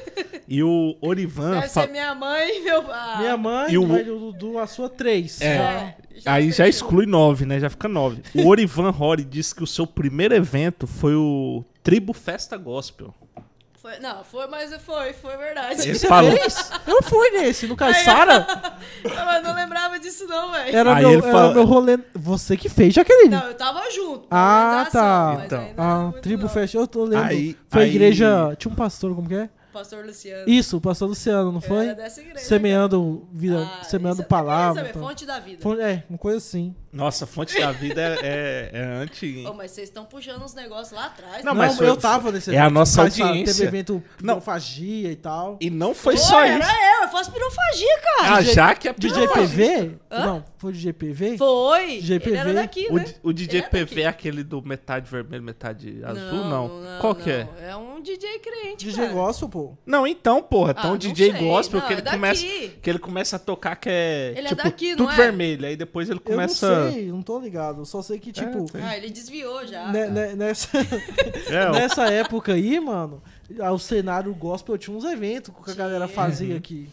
[0.47, 1.51] E o Orivan.
[1.61, 3.17] Deve fa- ser minha mãe e meu pai.
[3.19, 5.39] Minha mãe E o- Dudu a sua 3.
[5.41, 5.95] É.
[6.17, 7.59] já Aí já exclui 9, né?
[7.59, 8.21] Já fica 9.
[8.35, 13.13] O Orivan Rory disse que o seu primeiro evento foi o Tribo Festa Gospel.
[13.81, 15.81] Foi, não, foi, mas foi, foi verdade.
[15.89, 16.31] Ele falou.
[16.85, 18.45] Eu fui nesse, no Caissara.
[19.03, 20.75] Eu não lembrava disso não, velho.
[20.75, 21.97] Era, Aí meu, ele era fala- meu rolê.
[22.13, 23.29] Você que fez, Jaqueline.
[23.35, 24.27] Não, eu tava junto.
[24.29, 25.33] Ah, tá.
[25.35, 25.61] mas Então.
[25.61, 26.47] não era Ah, Tribo.
[26.47, 27.23] Fest, eu tô lendo.
[27.23, 28.55] Aí- foi a aí- igreja.
[28.57, 29.49] Tinha um pastor, como que é?
[29.73, 30.47] Pastor Luciano.
[30.49, 31.85] Isso, o pastor Luciano, não Eu foi?
[31.87, 32.45] era dessa igreja.
[32.45, 34.75] Semeando, vida, Ah, semeando isso eu palavra.
[34.75, 35.01] saber, então.
[35.01, 35.61] Fonte da vida.
[35.61, 36.75] Foi- É, uma coisa assim.
[36.93, 39.45] Nossa, Fonte da Vida é, é, é anti.
[39.47, 41.43] Ô, mas vocês estão puxando uns negócios lá atrás.
[41.43, 43.53] Não, Não, mas foi- eu tava nesse é a nossa audiência.
[43.55, 44.35] Teve evento Não.
[44.35, 45.57] pinofagia e tal.
[45.61, 46.69] E não foi Pô, só era isso.
[46.69, 48.33] eu, eu faço pirofagia, cara.
[48.35, 49.27] A Jaque é DJ.
[49.27, 49.91] PV?
[50.11, 50.25] Hã?
[50.25, 51.37] Não, foi DJ PV?
[51.37, 52.01] Foi.
[52.01, 52.29] GPV.
[52.31, 53.03] Ele era daqui, O, né?
[53.05, 56.45] D- o DJ é PV é aquele do metade vermelho, metade azul?
[56.45, 56.71] Não.
[56.99, 57.47] Qual que é?
[57.69, 59.13] É um DJ crente, DJ cara.
[59.13, 59.77] Gospel, pô.
[59.85, 61.39] Não, então, porra, tem Ah, um não DJ sei.
[61.39, 62.17] gospel Não, que é ele daqui.
[62.17, 62.41] começa
[62.81, 65.15] que ele começa a tocar que é Ele é tipo daqui, não tudo é?
[65.15, 67.85] vermelho, aí depois ele Eu começa não sei, não tô ligado.
[67.85, 68.77] Só sei que, tipo, sim.
[68.81, 69.91] Ah, ele desviou já.
[69.91, 70.11] ne- cara.
[70.11, 70.69] ne- nessa,
[71.49, 73.21] É, nessa época aí, mano,
[73.73, 76.89] o cenário gospel tinha uns eventos que a galera fazia aqui.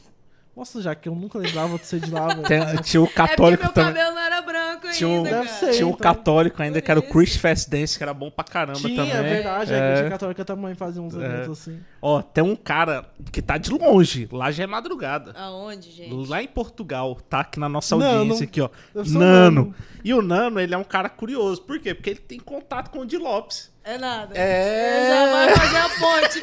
[0.58, 2.82] Nossa, já que eu nunca lembrava de ser de lá, velho.
[2.82, 3.94] Tinha o É católico meu também.
[3.94, 5.58] cabelo não era branco Tinha um- ainda, Deve cara.
[5.60, 5.70] ser.
[5.72, 6.00] Tinha o então.
[6.00, 9.12] católico ainda, que era o Chris Fast Dance, que era bom pra caramba Tinha, também.
[9.12, 9.90] é verdade, a É.
[9.92, 11.24] igreja católica também fazia uns É.
[11.24, 11.78] eventos assim.
[12.02, 15.30] Ó, tem um cara que tá de longe, lá já é madrugada.
[15.36, 16.28] Aonde, gente?
[16.28, 18.18] Lá em Portugal, tá aqui na nossa Nano.
[18.18, 18.68] audiência aqui, ó.
[18.94, 19.18] Nano.
[19.18, 19.74] Nano.
[20.02, 21.62] E o Nano, ele é um cara curioso.
[21.62, 21.94] Por quê?
[21.94, 23.70] Porque ele tem contato com o Di Lopes.
[23.88, 24.36] É nada.
[24.38, 25.08] É.
[25.08, 26.40] Já vai fazer a ponte.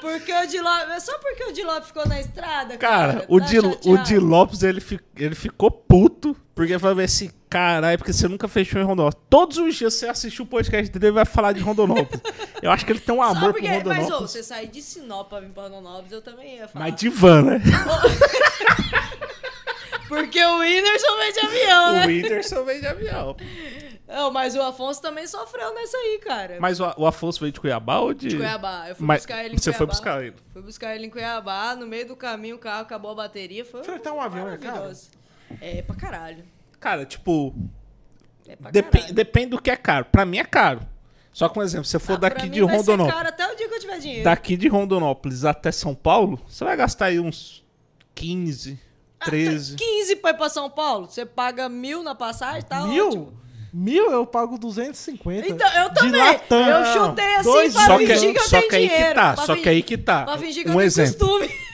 [0.00, 0.88] Porque o Di Lopes.
[0.90, 3.24] é Só porque o Di Lopes ficou na estrada, Cara, cara.
[3.28, 3.96] o tá Di, o.
[4.04, 8.80] Di Lopes, ele, fi- ele ficou puto, porque falou assim, caralho, porque você nunca fechou
[8.80, 9.26] em Rondonópolis.
[9.28, 12.22] Todos os dias você assistiu o podcast dele e vai falar de Rondonópolis.
[12.62, 14.30] Eu acho que ele tem um amor porque, por mas, ô, Rondonópolis.
[14.30, 16.84] você sair de Sinop pra vir pra Rondonópolis, eu também ia falar.
[16.86, 17.60] Mas de van, né?
[20.08, 22.04] Porque o Whindersson vem de avião, né?
[22.04, 23.36] O Whindersson veio de avião.
[24.08, 26.56] Não, mas o Afonso também sofreu nessa aí, cara.
[26.60, 28.28] Mas o, o Afonso veio de Cuiabá ou de...
[28.28, 28.88] De Cuiabá.
[28.88, 29.92] Eu fui Mas buscar ele em você foi Cuiabá.
[29.92, 30.36] buscar ele.
[30.52, 33.64] Fui buscar ele em Cuiabá, no meio do caminho o carro acabou a bateria.
[33.66, 34.72] Foi Fretar um avião é caro?
[34.76, 35.10] maravilhoso.
[35.60, 36.44] É pra caralho.
[36.80, 37.54] Cara, tipo,
[38.46, 39.12] É pra caralho.
[39.14, 40.06] depende do que é caro.
[40.06, 40.80] Pra mim é caro.
[41.30, 43.14] Só que um exemplo, se você for Ah, pra daqui mim de vai ser Rondonópolis,
[43.14, 44.24] caro até o dia que eu tiver dinheiro.
[44.24, 47.62] daqui de Rondonópolis até São Paulo, você vai gastar aí uns
[48.14, 48.80] 15,
[49.24, 49.76] 13.
[49.76, 53.06] 15 pra ir pra São Paulo, você paga mil na passagem, tá Mil?
[53.08, 53.38] ótimo.
[53.78, 55.46] Mil eu pago 250.
[55.48, 56.20] Então, eu também.
[56.20, 58.08] Eu chutei assim Dois pra Só milhões.
[58.08, 59.08] que, fingir que eu só tenho que aí dinheiro.
[59.08, 60.24] que tá, só fin- que aí que tá.
[60.24, 61.18] Pra fingir que eu Um tenho exemplo.
[61.28, 61.68] costume.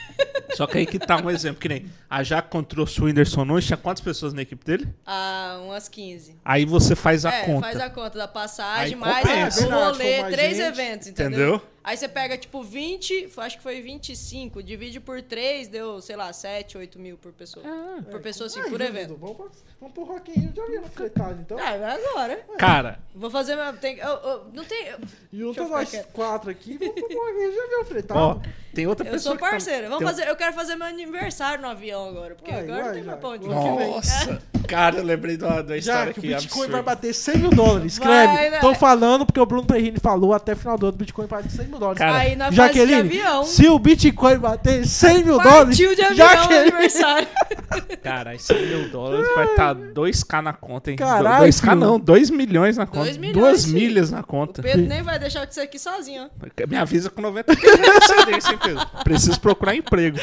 [0.55, 3.65] Só que aí que tá um exemplo, que nem a Jaque trouxe o Whindersson Nunes,
[3.65, 4.87] tinha quantas pessoas na equipe dele?
[5.05, 6.37] Ah, umas 15.
[6.45, 7.61] Aí você faz a é, conta.
[7.67, 9.59] faz a conta da passagem, Aí mais compensa.
[9.59, 10.67] o É verdade, rolê, três gente.
[10.67, 11.55] eventos, entendeu?
[11.55, 11.61] Entendeu?
[11.87, 16.15] Aí você pega, tipo, 20, foi- acho que foi 25, divide por 3, deu, sei
[16.15, 17.63] lá, 7, 8 mil por pessoa.
[17.63, 18.01] Ah.
[18.09, 19.15] por pessoa, assim, Aí, por evento.
[19.15, 19.45] Vamos, pra-
[19.79, 21.59] vamos pro Rock in Rio de avião fretado, então.
[21.59, 22.39] Ah, vai agora.
[22.57, 23.71] Cara, Vou fazer meu...
[23.77, 24.87] Tem, eu, eu- não tem...
[24.87, 24.97] eu-
[25.31, 26.11] Junta eu ficar nós quieto.
[26.11, 28.19] quatro aqui, vamos pro Rock in Rio de avião fretado.
[28.19, 28.39] ó,
[28.73, 29.83] tem outra Eu pessoa sou que tá- parceira.
[29.87, 30.27] Vamos tem- fazer...
[30.29, 33.19] Eu quero fazer meu aniversário no avião agora, porque Vai, agora não vai, tem mais
[33.19, 33.47] pra onde.
[33.47, 34.41] Nossa.
[34.67, 36.27] Cara, eu lembrei da, da Já história que o aqui.
[36.29, 36.71] Bitcoin absurda.
[36.71, 37.93] vai bater 100 mil dólares.
[37.93, 38.33] Escreve.
[38.33, 38.59] Vai, né?
[38.59, 41.67] Tô falando porque o Bruno Perrini falou até final do ano o Bitcoin bate 100
[41.67, 41.99] mil dólares.
[41.99, 43.43] Cara, Aí nós fazemos de Jaqueline, avião.
[43.45, 47.27] se o Bitcoin bater 100 mil dólares, Partiu de avião no Jaqueline, aniversário.
[48.03, 50.97] Cara, 100 mil dólares vai estar 2k na conta, hein?
[50.97, 51.75] Caralho, 2k filho.
[51.75, 53.05] não, 2 milhões na conta.
[53.05, 53.75] Dois milhões, Duas filho.
[53.75, 54.61] milhas na O conta.
[54.61, 56.65] Pedro nem vai deixar isso aqui sozinho, ó.
[56.67, 58.87] Me avisa com 90 quilos de antecedência, hein, Pedro?
[59.03, 60.17] Preciso procurar emprego.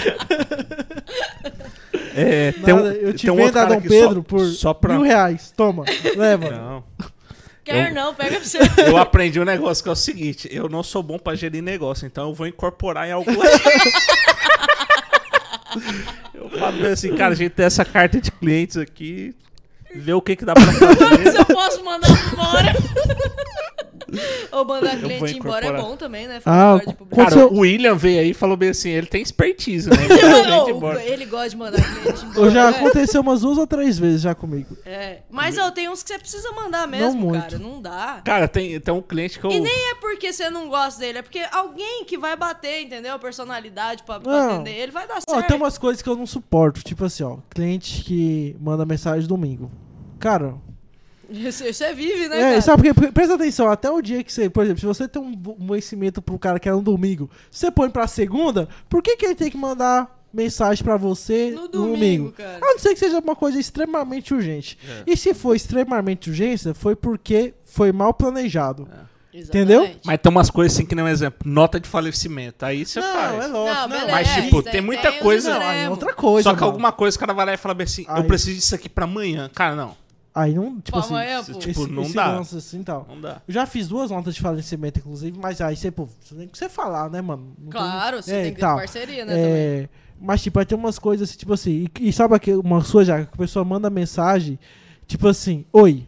[2.14, 4.74] É, tem um, nada, eu te tem um vendo a Dom Pedro só, por só
[4.74, 4.94] pra...
[4.94, 5.52] mil reais.
[5.56, 5.84] Toma,
[6.16, 6.50] leva.
[6.50, 6.84] Não.
[7.64, 8.58] Quer Eu- não, pega pra você.
[8.86, 12.06] Eu aprendi um negócio que é o seguinte: eu não sou bom pra gerir negócio,
[12.06, 13.44] então eu vou incorporar em alguma.
[16.34, 19.34] eu falo assim, cara, a gente tem essa carta de clientes aqui,
[19.94, 21.38] vê o que, que dá pra Se fazer.
[21.38, 22.72] eu posso mandar embora.
[24.52, 26.36] Ou mandar cliente embora é bom também, né?
[26.44, 26.96] Ah, Falar.
[27.16, 29.96] Cara, seu- o William veio aí e falou bem assim: ele tem expertise, né?
[30.02, 31.02] Ele manda cliente Não, embora.
[31.04, 32.50] ele gosta de mandar cliente embora.
[32.50, 32.76] Já né?
[32.78, 34.76] aconteceu umas duas ou três vezes já comigo.
[34.84, 35.18] É.
[35.30, 37.40] Mas ó, tem uns que você precisa mandar mesmo, muito.
[37.42, 37.58] cara.
[37.58, 38.20] Não dá.
[38.24, 39.50] Cara, tem, tem um cliente que eu.
[39.50, 43.14] E nem é porque você não gosta dele, é porque alguém que vai bater, entendeu?
[43.14, 44.50] A personalidade pra, pra Não.
[44.56, 45.46] atender ele vai dar Ó, certo.
[45.48, 46.82] tem umas coisas que eu não suporto.
[46.82, 47.38] Tipo assim, ó.
[47.50, 49.70] Cliente que manda mensagem domingo.
[50.18, 50.54] Cara,
[51.32, 52.60] Você, você vive, né, é, cara?
[52.60, 55.22] sabe porque, porque- presta atenção, até o dia que você, por exemplo, se você tem
[55.22, 59.24] um, vencimento pro cara que é um domingo, você põe pra segunda, por que que
[59.24, 62.32] ele tem que mandar mensagem pra você No domingo, domingo?
[62.32, 62.58] cara.
[62.62, 64.78] A não ser que seja uma coisa extremamente urgente.
[64.88, 65.02] É.
[65.06, 68.88] E se for extremamente urgência, foi porque foi mal planejado.
[69.34, 69.48] Exatamente.
[69.72, 69.96] entendeu?
[70.04, 72.66] Mas tem umas coisas assim que nem um exemplo: nota de falecimento.
[72.66, 73.32] Aí você não, faz.
[73.32, 73.52] é lógico.
[73.52, 75.88] Não, Não, beleza, Mas, é, tipo, tem- tem muita tem os coisa- Não, aí é
[75.90, 76.42] outra coisa.
[76.50, 76.66] Só que mano.
[76.72, 78.90] alguma coisa o cara vai lá e fala bem assim: eu Aí- preciso disso aqui
[78.90, 79.50] pra amanhã.
[79.54, 79.96] Cara, não.
[80.34, 81.52] Aí não, tipo assim, amanhã, pô.
[81.58, 82.26] tipo, não esse dá.
[82.32, 83.06] lance assim e tal.
[83.08, 83.42] Não dá.
[83.46, 86.56] Eu já fiz duas notas de falecimento, inclusive, mas aí você, pô, você tem que
[86.56, 87.52] você falar, né, mano?
[87.58, 88.76] Não tem- Claro, você é, tem que ter tal.
[88.78, 89.52] parceria, né, também.
[89.52, 89.88] É,
[90.18, 93.04] mas, tipo, aí tem umas coisas assim, tipo assim, e, e sabe aqui, uma sua
[93.04, 94.58] já, que a pessoa manda mensagem,
[95.06, 96.06] tipo assim, oi,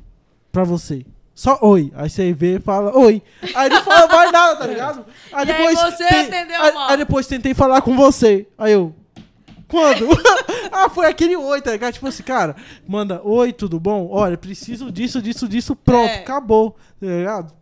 [0.50, 1.04] pra você.
[1.34, 1.92] Só oi.
[1.96, 3.20] Aí você vê e fala, oi.
[3.56, 5.04] Aí não fala mais nada, tá ligado?
[5.32, 6.88] Aí E aí você atendeu aí, mal.
[6.90, 8.46] aí depois tentei falar com você.
[8.56, 8.94] Aí eu.
[9.74, 10.06] Quando?
[10.70, 11.94] ah, foi aquele oi, tá ligado?
[11.94, 12.54] Tipo assim, cara,
[12.86, 14.08] manda oi, tudo bom?
[14.08, 16.20] Olha, preciso disso, disso, disso, pronto, É.
[16.20, 16.76] acabou.
[17.00, 17.52] Tá ligado?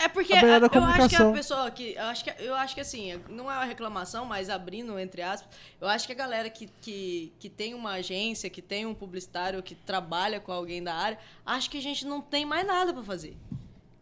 [0.00, 1.94] É porque a eu acho que a pessoa que.
[1.94, 5.48] Eu acho que, eu acho que assim, não é uma reclamação, mas abrindo entre aspas,
[5.80, 9.62] eu acho que a galera que, que, que tem uma agência, que tem um publicitário,
[9.62, 13.04] que trabalha com alguém da área, acho que a gente não tem mais nada pra
[13.04, 13.36] fazer.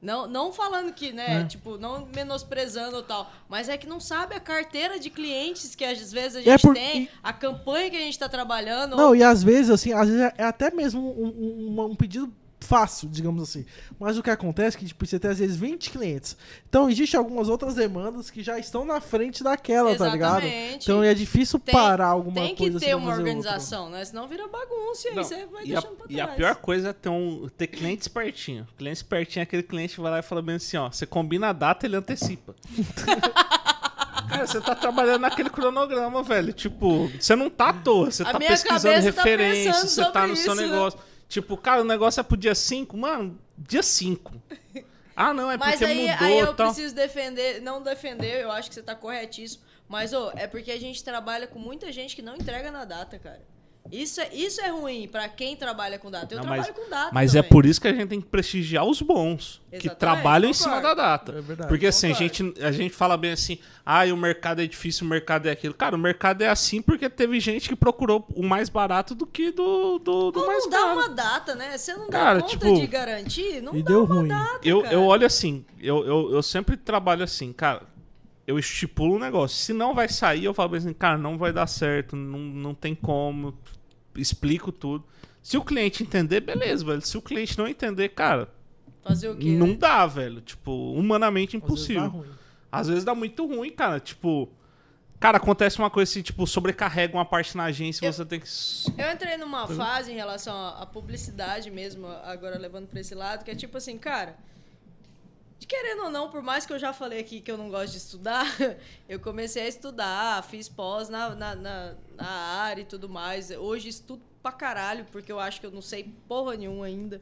[0.02, 1.44] Não, não falando que, né, É.
[1.44, 5.84] tipo, não menosprezando ou tal, mas é que não sabe a carteira de clientes que
[5.84, 8.96] às vezes a É gente por- tem, a campanha que a gente tá trabalhando.
[8.96, 13.08] Não, e às vezes, assim, às vezes é até mesmo um, um- um pedido fácil,
[13.08, 13.64] digamos assim.
[13.98, 16.36] Mas o que acontece é que tipo, você tem às vezes 20 clientes.
[16.68, 20.44] Então, existem algumas outras demandas que já estão na frente daquela, tá ligado?
[20.44, 20.84] Exatamente.
[20.84, 23.30] Então é difícil Tem- parar alguma Tem que coisa ter uma fazer outra.
[23.38, 24.04] organização, né?
[24.04, 26.36] Senão vira bagunça e aí você vai e, a, deixando pra e a trás.
[26.36, 28.66] pior coisa é ter, um, ter cliente espertinho.
[28.76, 30.90] Cliente espertinho é aquele cliente que vai lá e fala bem assim, ó.
[30.90, 32.54] Você combina a data, ele antecipa.
[34.28, 36.52] Cara, você tá trabalhando naquele cronograma, velho.
[36.52, 38.10] Tipo, você não tá à toa.
[38.10, 40.62] Você A tá minha pesquisando cabeça tá referência, pensando você tá sobre no seu isso,
[40.62, 40.68] né?
[41.30, 42.96] Tipo, cara, o negócio é pro dia 5.
[42.96, 44.34] Mano, dia 5.
[45.14, 46.66] Ah, não, é Mas porque aí, mudou aí eu tal.
[46.66, 49.62] preciso defender, não defender, eu acho que você tá corretíssimo.
[49.88, 53.16] Mas, ô, é porque a gente trabalha com muita gente que não entrega na data,
[53.16, 53.40] cara.
[53.92, 56.32] Isso é, isso é ruim pra quem trabalha com data.
[56.34, 57.10] Eu Não, trabalho mas- com data.
[57.12, 57.50] Mas é também.
[57.50, 60.76] por isso que a gente tem que prestigiar os bons, que Exatamente, trabalham em cima
[60.76, 60.96] da concordo.
[61.02, 61.32] data.
[61.32, 61.68] É verdade.
[61.68, 62.34] Porque assim, a Concordo.
[62.34, 65.74] gente, a gente fala bem assim, ah, o mercado é difícil, o mercado é aquilo.
[65.74, 69.50] Cara, o mercado é assim porque teve gente que procurou o mais barato do que
[69.50, 70.92] do, do, do mais não dá caro.
[70.98, 71.76] uma data, né?
[71.76, 74.28] Você não dá Cara, conta tipo, de garantir, não e dá deu uma ruim.
[74.28, 74.94] data, Eu, cara.
[74.94, 77.82] eu olho assim, eu, eu, eu sempre trabalho assim, cara.
[78.46, 79.56] Eu estipulo um negócio.
[79.56, 82.96] Se não vai sair, eu falo assim, cara, não vai dar certo, não, não tem
[82.96, 83.54] como.
[84.14, 85.04] Explico tudo.
[85.42, 87.00] Se o cliente entender, beleza, velho.
[87.00, 88.48] Se o cliente não entender, cara,
[89.02, 89.52] Fazer o quê?
[89.56, 89.74] não né?
[89.74, 90.40] dá, velho.
[90.40, 92.02] Tipo, humanamente Às vezes impossível.
[92.02, 92.28] dá ruim.
[92.72, 93.98] Às vezes dá muito ruim, cara.
[93.98, 94.48] Tipo,
[95.18, 98.38] cara, acontece uma coisa assim, tipo, sobrecarrega uma parte na agência e Eu- você tem
[98.40, 98.46] que.
[98.98, 103.44] Eu entrei numa fase em relação à à publicidade mesmo, agora levando pra esse lado,
[103.44, 104.36] que é tipo assim, cara.
[105.60, 107.92] De Querendo ou não, por mais que eu já falei aqui que eu não gosto
[107.92, 108.46] de estudar,
[109.06, 113.50] eu comecei a estudar, fiz pós na, na, na, na área e tudo mais.
[113.50, 117.20] Hoje estudo pra caralho, porque eu acho que eu não sei porra nenhuma ainda.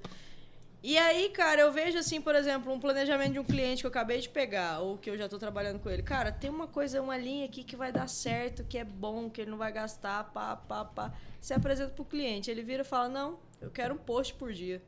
[0.81, 3.90] E aí, cara, eu vejo assim, por exemplo, um planejamento de um cliente que eu
[3.90, 6.05] acabei de pegar, ou que eu já tô trabalhando com ele.
[6.05, 9.40] Cara, tem uma coisa, uma linha aqui que vai dar certo, que é bom, que
[9.40, 11.12] ele não vai gastar, pá, pá, pá.
[11.40, 14.81] Você apresenta pro cliente, ele vira e fala, não, eu quero um post por dia.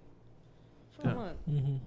[0.93, 1.15] Fala, É.
[1.17, 1.81] mano, Uhum.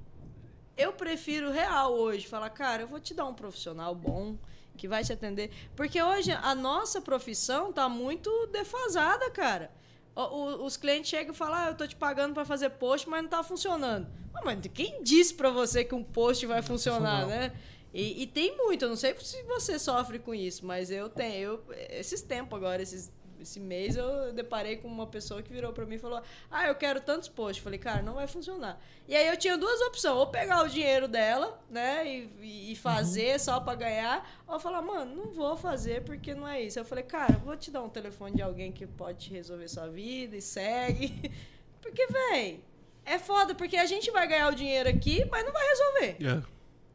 [0.78, 4.36] Eu prefiro real hoje, falar, cara, eu vou te dar um profissional bom
[4.76, 5.52] que vai te atender.
[5.76, 9.72] Porque hoje a nossa profissão tá muito defasada, cara.
[10.16, 13.08] O- o- os clientes chegam e falam, ah, eu tô te pagando pra fazer post,
[13.10, 14.08] mas não tá funcionando.
[14.34, 17.28] Ah, mas quem disse pra você que um post vai funcionar, funcionar.
[17.28, 17.54] né?
[17.94, 21.36] E, e tem muito, eu não sei se você sofre com isso, mas eu tenho.
[21.44, 23.12] Eu, esses tempos agora, esses,
[23.44, 26.76] esse mês, eu deparei com uma pessoa que virou pra mim e falou: Ah, eu
[26.76, 27.64] quero tantos posts.
[27.64, 28.80] Falei, cara, não vai funcionar.
[29.08, 33.40] E aí eu tinha duas opções: ou pegar o dinheiro dela, né, e, e- fazer
[33.40, 36.80] só pra ganhar, ou falar, mano, não vou fazer porque não é isso.
[36.80, 40.36] Eu falei, cara, vou te dar um telefone de alguém que pode resolver sua vida
[40.36, 41.32] e segue.
[41.82, 42.62] Porque, véi,
[43.06, 46.16] é foda, porque a gente vai ganhar o dinheiro aqui, mas não vai resolver.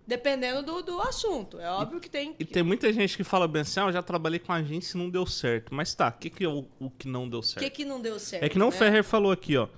[0.08, 1.60] Dependendo do, do assunto.
[1.60, 2.34] É óbvio que tem.
[2.38, 4.98] E tem muita gente que fala bem assim, ah, eu já trabalhei com agência e
[4.98, 5.74] não deu certo.
[5.74, 7.62] Mas tá, o que, que é o, o que não deu O certo?
[7.62, 8.42] que, que não deu certo?
[8.42, 8.76] É que não o né?
[8.76, 9.68] Ferrer falou aqui, ó.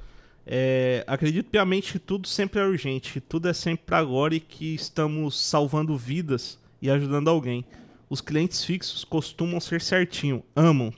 [0.46, 4.38] É, acredito piamente que tudo sempre é urgente, que tudo é sempre pra agora e
[4.38, 7.64] que estamos salvando vidas e ajudando alguém.
[8.08, 10.94] Os clientes fixos costumam ser certinho, amam.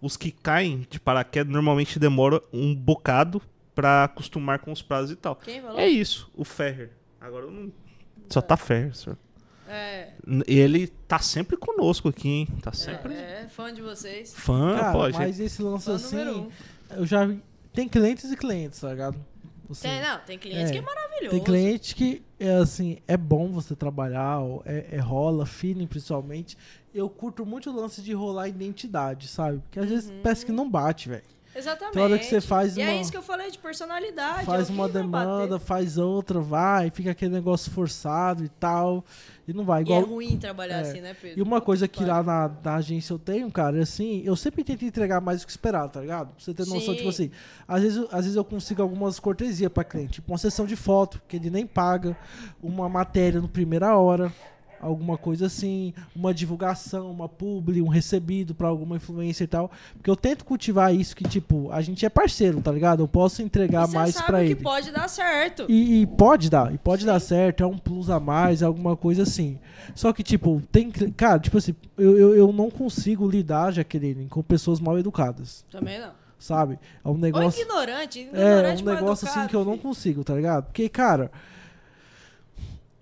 [0.00, 3.40] Os que caem de paraquedas normalmente demoram um bocado
[3.76, 5.36] pra acostumar com os prazos e tal.
[5.36, 5.78] Quem falou?
[5.78, 6.90] É isso, o Ferrer.
[7.20, 7.72] Agora eu não.
[8.32, 9.16] Só tá senhor.
[9.68, 10.10] É,
[10.46, 12.48] Ele tá sempre conosco aqui, hein?
[12.60, 13.14] Tá sempre.
[13.14, 14.34] é, é, fã de vocês.
[14.34, 15.18] Fã, Cara, gente.
[15.18, 16.50] mas esse lance Fã assim, um.
[16.90, 17.28] eu já.
[17.72, 19.18] Tem clientes e clientes, tá ligado?
[19.70, 20.72] Assim, Tem, não, tem clientes É.
[20.72, 21.30] que é maravilhoso.
[21.30, 26.58] Tem cliente que é assim, é bom você trabalhar, é, é rola, feeling principalmente.
[26.94, 29.60] Eu curto muito o lance de rolar identidade, sabe?
[29.60, 30.20] Porque às vezes Uhum.
[30.22, 31.22] parece que não bate, velho.
[31.54, 31.92] Exatamente.
[31.94, 34.46] Tem hora que você faz E é isso que eu falei de personalidade.
[34.46, 39.04] Faz é uma demanda, faz outra, vai, fica aquele negócio forçado e tal.
[39.46, 39.80] E não vai.
[39.80, 40.80] E Igual, é ruim trabalhar é.
[40.80, 41.38] assim, né, Pedro?
[41.38, 44.62] E uma coisa que lá na, na agência eu tenho, cara, é assim, eu sempre
[44.64, 46.28] tento entregar mais do que esperado, tá ligado?
[46.28, 46.96] Pra você ter noção, Sim.
[46.96, 47.30] tipo assim,
[47.66, 50.76] às vezes, eu- às vezes eu consigo algumas cortesias pra cliente, tipo uma sessão de
[50.76, 52.16] foto, que ele nem paga,
[52.62, 54.32] uma matéria no primeira hora,
[54.82, 59.70] alguma coisa assim, uma divulgação, uma publi, um recebido pra alguma influência e tal.
[59.94, 63.00] Porque eu tento cultivar isso que, tipo, a gente é parceiro, tá ligado?
[63.02, 64.56] Eu posso entregar você mais sabe pra que ele.
[64.56, 65.64] pode dar certo.
[65.68, 67.06] E, e pode dar, e pode Sim.
[67.06, 69.58] dar certo, é um plus a mais, é alguma coisa assim.
[69.94, 70.90] Só que, tipo, tem.
[70.90, 76.00] Cara, tipo assim, eu, eu, eu não consigo lidar, Jaqueline, com pessoas mal educadas, Também
[76.00, 76.10] não.
[76.38, 76.78] sabe?
[77.04, 77.62] É um Ou negócio.
[77.62, 78.18] ignorante.
[78.18, 80.64] É, ignorante um negócio assim que eu não consigo, tá ligado?
[80.64, 81.30] Porque, cara.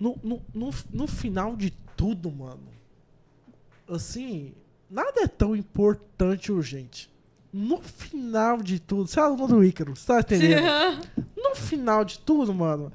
[0.00, 2.66] No, no, no, no final de tudo, mano.
[3.86, 4.54] Assim,
[4.90, 7.10] nada é tão importante e urgente.
[7.52, 10.64] No final de tudo, você é aluno do Ícaro, você tá entendendo?
[11.36, 12.90] no final de tudo, mano,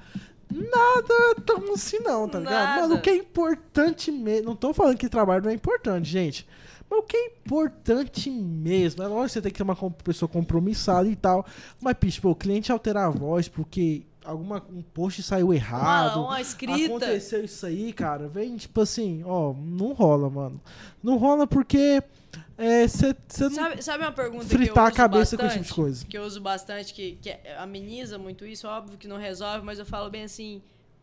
[0.50, 2.54] nada é tão assim não, tá ligado?
[2.54, 2.82] Nada.
[2.82, 4.48] Mano, o que é importante mesmo.
[4.48, 6.48] Não tô falando que trabalho não é importante, gente.
[6.90, 10.30] Mas o que é importante mesmo, é lógico que você tem que ter uma pessoa
[10.30, 11.46] compromissada e tal.
[11.82, 16.18] Mas, bicho, pô, o cliente alterar a voz porque alguma, um post saiu errado.
[16.18, 16.86] Uma, uma escrita.
[16.86, 18.28] Aconteceu isso aí, cara.
[18.28, 20.62] Vem, tipo assim, ó, não rola, mano.
[21.04, 22.02] Não rola porque
[22.58, 25.76] você não Sabe, sabe uma pergunta que eu fritar a cabeça com bastante, esse tipo
[25.76, 26.06] de coisa.
[26.06, 28.68] Que eu uso bastante, que, que ameniza muito isso.
[28.68, 30.62] Óbvio que não resolve, mas eu falo bem assim: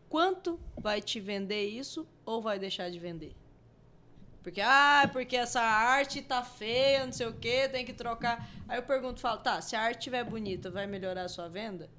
[0.09, 3.35] quanto vai te vender isso ou vai deixar de vender?
[4.41, 8.49] Porque, ah, porque essa arte tá feia, não sei o que, tem que trocar.
[8.67, 11.89] Aí eu pergunto, falo, tá, se a arte estiver bonita, vai melhorar a sua venda?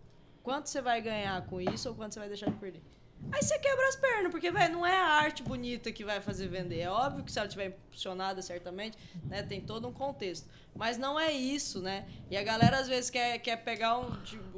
[0.45, 2.83] Quanto você vai ganhar com isso ou quanto você vai deixar de perder?
[3.33, 6.49] Aí você quebra as pernas, porque, velho, não é a arte bonita que vai fazer
[6.49, 6.81] vender.
[6.81, 10.47] É óbvio que se ela tiver impulsionada, certamente, né, tem todo um contexto.
[10.77, 12.05] Mas não é isso, né?
[12.31, 14.13] E a galera, às vezes, quer, quer pegar um,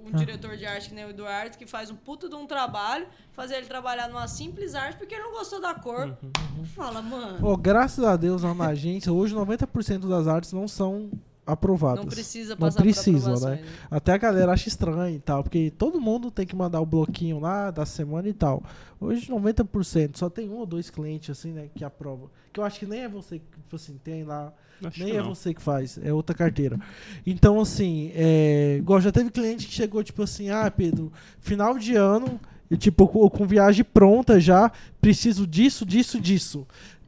[0.04, 3.06] um diretor de arte que nem o Eduardo, que faz um puto de um trabalho,
[3.30, 6.18] fazer ele trabalhar numa simples arte porque ele não gostou da cor.
[6.74, 11.12] Fala, mano, Pô, graças a Deus, na agência, hoje 90% das artes não são
[11.46, 12.04] aprovadas.
[12.04, 13.54] não precisa Não passar precisa, por né?
[13.54, 13.80] aprovações.
[13.90, 17.38] Até a galera acha estranho e tal, porque todo mundo tem que mandar o bloquinho
[17.38, 18.62] lá da semana e tal.
[19.00, 22.28] Hoje 90%, só tem um ou dois clientes assim, né, que aprovam.
[22.52, 24.52] Que eu acho que nem é você, que, tipo assim, tem lá,
[24.84, 25.34] Acho nem é não.
[25.34, 26.78] você que faz, é outra carteira.
[27.26, 31.94] Então assim, é, igual já teve cliente que chegou tipo assim, ah, Pedro, final de
[31.94, 32.40] ano,
[32.70, 34.70] eu, tipo com, com viagem pronta já,
[35.00, 36.66] preciso disso, disso, disso.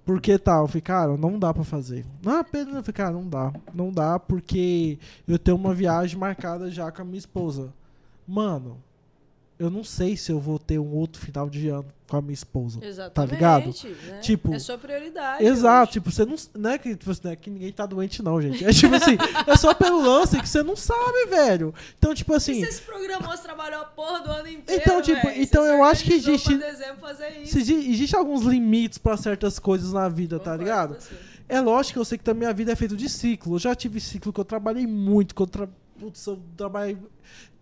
[0.08, 2.02] Porque tal, eu falei, cara, não dá pra fazer.
[2.24, 3.52] Ah, Pedro, eu falei, cara, não dá.
[3.74, 7.74] Não dá porque eu tenho uma viagem marcada já com a minha esposa.
[8.26, 8.78] Mano,
[9.58, 12.32] eu não sei se eu vou ter um outro final de ano com a minha
[12.32, 12.78] esposa.
[12.82, 13.34] Exatamente.
[13.34, 13.66] ligado?
[14.06, 14.18] Né?
[14.20, 15.44] Tipo, é sua prioridade.
[15.44, 16.36] Exato, tipo, você não.
[16.56, 18.64] Não é, que, tipo, não é que ninguém tá doente, não, gente.
[18.64, 19.16] É tipo assim,
[19.46, 21.74] é só pelo lance que você não sabe, velho.
[21.98, 22.52] Então, tipo assim.
[22.62, 24.82] E você se programou, você trabalhou a porra do ano inteiro.
[24.82, 27.58] Então, tipo, então Você eu acho que existe- dezembro fazer isso.
[27.58, 30.94] existe alguns limites pra certas coisas na vida, tá Concordo ligado?
[30.94, 31.14] com você.
[31.50, 33.54] É lógico que eu sei que a minha vida é feita de ciclo.
[33.56, 35.68] Eu já tive ciclo que eu trabalhei muito, que eu, tra...
[35.98, 36.96] Putz, eu trabalhei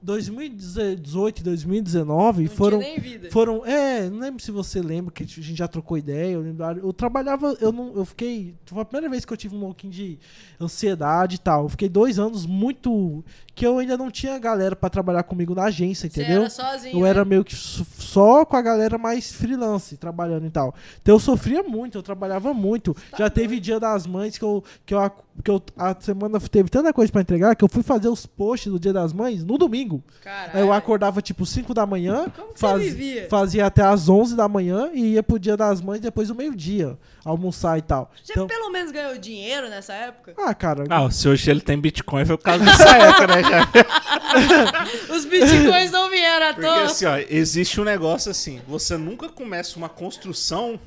[0.07, 3.29] 2018 e 2019 Não foram tinha nem vida.
[3.31, 6.65] foram, é, não lembro se você lembra que a gente já trocou ideia, eu lembro,
[6.65, 9.93] eu trabalhava, eu não, eu fiquei, foi a primeira vez que eu tive um pouquinho
[9.93, 10.19] de
[10.61, 11.65] ansiedade e tal.
[11.65, 13.25] Eu fiquei dois anos muito
[13.55, 16.43] que eu ainda não tinha galera pra trabalhar comigo na agência, Você entendeu?
[16.43, 16.97] era sozinho.
[16.99, 17.09] Eu né?
[17.09, 20.75] era meio que só com a galera mais freelance, trabalhando e tal.
[21.03, 22.95] Então eu sofria muito, eu trabalhava muito.
[23.11, 26.41] Tá Já teve dia das mães que eu, que eu, ac- que eu a semana
[26.41, 29.45] teve tanta coisa pra entregar que eu fui fazer os posts do dia das mães
[29.45, 30.03] no domingo.
[30.23, 30.51] Caralho.
[30.55, 33.27] Aí eu acordava tipo 5 da manhã, Como que faz- você vivia?
[33.29, 36.97] fazia até as 11 da manhã e ia pro dia das mães depois do meio-dia,
[37.25, 38.11] almoçar e tal.
[38.25, 40.35] Você Então, pelo menos ganhou dinheiro nessa época?
[40.39, 43.43] ah, cara, Ah, se hoje ele tem Bitcoin foi por causa dessa época, né?
[43.43, 45.15] Já.
[45.15, 46.83] Os bitcoins não vieram à Porque toa.
[46.85, 50.79] assim, ó, existe um negócio assim, você nunca começa uma construção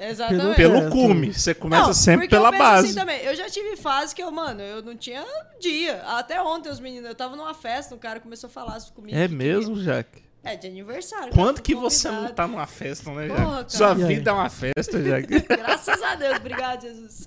[0.00, 0.56] Exatamente.
[0.56, 2.86] pelo cume, você começa Não, sempre porque eu pela penso base.
[2.88, 3.20] Assim também.
[3.22, 5.24] Eu já tive fase que eu, mano, eu não tinha
[5.60, 6.02] dia.
[6.06, 9.16] Até ontem os meninos, eu tava numa festa, um cara começou a falar comigo.
[9.16, 10.10] É mesmo, Jack?
[10.12, 11.32] queria- É, de aniversário.
[11.32, 13.48] Quando cara, que você não tá numa festa, né, Porra, Jack?
[13.56, 13.68] cara.
[13.68, 15.26] Sua vida é uma festa, Jack.
[15.48, 17.26] Graças a Deus, obrigado, Jesus.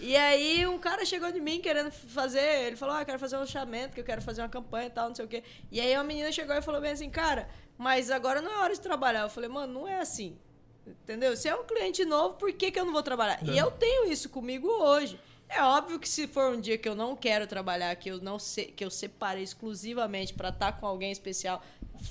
[0.00, 2.40] E aí, um cara chegou de mim querendo fazer.
[2.66, 4.90] Ele falou: Ah, eu quero fazer um lançamento, que eu quero fazer uma campanha e
[4.90, 5.42] tal, não sei o quê.
[5.70, 8.72] E aí, uma menina chegou e falou bem assim: Cara, mas agora não é hora
[8.74, 9.20] de trabalhar.
[9.22, 10.38] Eu falei: Mano, não é assim.
[10.86, 11.36] Entendeu?
[11.36, 13.38] Se é um cliente novo, por que, que eu não vou trabalhar?
[13.44, 15.18] E eu tenho isso comigo hoje.
[15.48, 18.38] É óbvio que se for um dia que eu não quero trabalhar, que eu não
[18.38, 21.62] sei, que eu separei exclusivamente pra estar com alguém especial,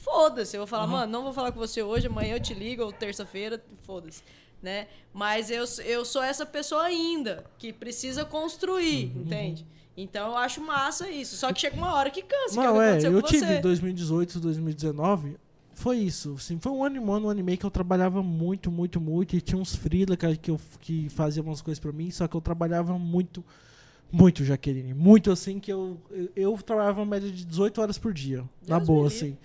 [0.04, 0.56] foda-se.
[0.56, 2.92] Eu vou falar, mano, não vou falar com você hoje, amanhã eu te ligo, ou
[2.92, 4.24] terça-feira, foda-se.
[4.62, 4.88] Né?
[5.12, 9.66] Mas eu, eu sou essa pessoa ainda, que precisa construir, entende?
[9.98, 11.36] Então eu acho massa isso.
[11.36, 13.22] Só que chega uma hora que cansa, que é o Não, que é, aconteceu eu
[13.22, 13.60] com tive você.
[13.60, 15.38] 2018, 2019,
[15.74, 17.72] foi isso, assim, foi um ano e um ano, um ano e meio que eu
[17.72, 21.80] trabalhava muito, muito, muito, e tinha uns freela que, que, eu, que faziam umas coisas
[21.80, 23.44] pra mim, só que eu trabalhava muito,
[24.12, 28.14] muito, Jaqueline, muito assim, que eu, eu, eu trabalhava uma média de 18 horas por
[28.14, 29.38] dia, na Deus boa, me assim.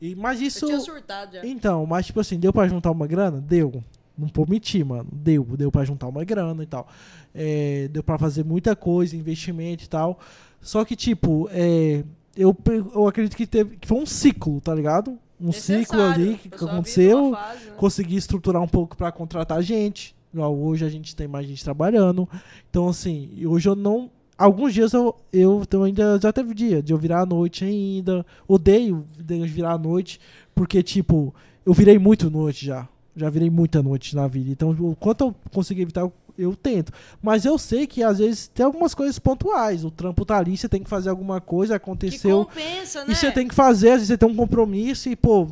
[0.00, 0.66] E, mas Eu isso...
[0.66, 1.46] tinha surtado já.
[1.46, 3.40] Então, mas tipo assim, deu pra juntar uma grana?
[3.40, 3.84] Deu.
[4.16, 5.08] Não vou mentir, mano.
[5.12, 6.88] Deu, deu pra juntar uma grana e tal.
[7.34, 10.18] É, deu pra fazer muita coisa, investimento e tal.
[10.60, 12.02] Só que, tipo, é,
[12.36, 12.56] eu,
[12.94, 15.18] eu acredito que, teve, que foi um ciclo, tá ligado?
[15.40, 17.32] Um ciclo ali que, aconteceu.
[17.32, 17.72] fase, né?
[17.76, 20.14] Consegui estruturar um pouco pra contratar gente.
[20.34, 22.28] Hoje a gente tem mais gente trabalhando.
[22.68, 24.10] Então, assim, hoje eu não.
[24.36, 28.24] Alguns dias eu, eu, eu ainda já teve dia de eu virar à noite ainda.
[28.46, 30.20] Odeio de virar à noite,
[30.54, 31.34] porque, tipo,
[31.64, 32.88] eu virei muito noite já.
[33.16, 34.50] Já virei muita noite na vida.
[34.50, 36.92] Então, o quanto eu conseguir evitar, eu, eu tento.
[37.22, 39.84] Mas eu sei que às vezes tem algumas coisas pontuais.
[39.84, 42.44] O trampo tá ali, você tem que fazer alguma coisa, Que aconteceu.
[42.44, 43.12] compensa, né?
[43.12, 45.46] E você tem que fazer, às vezes você tem um compromisso e, pô,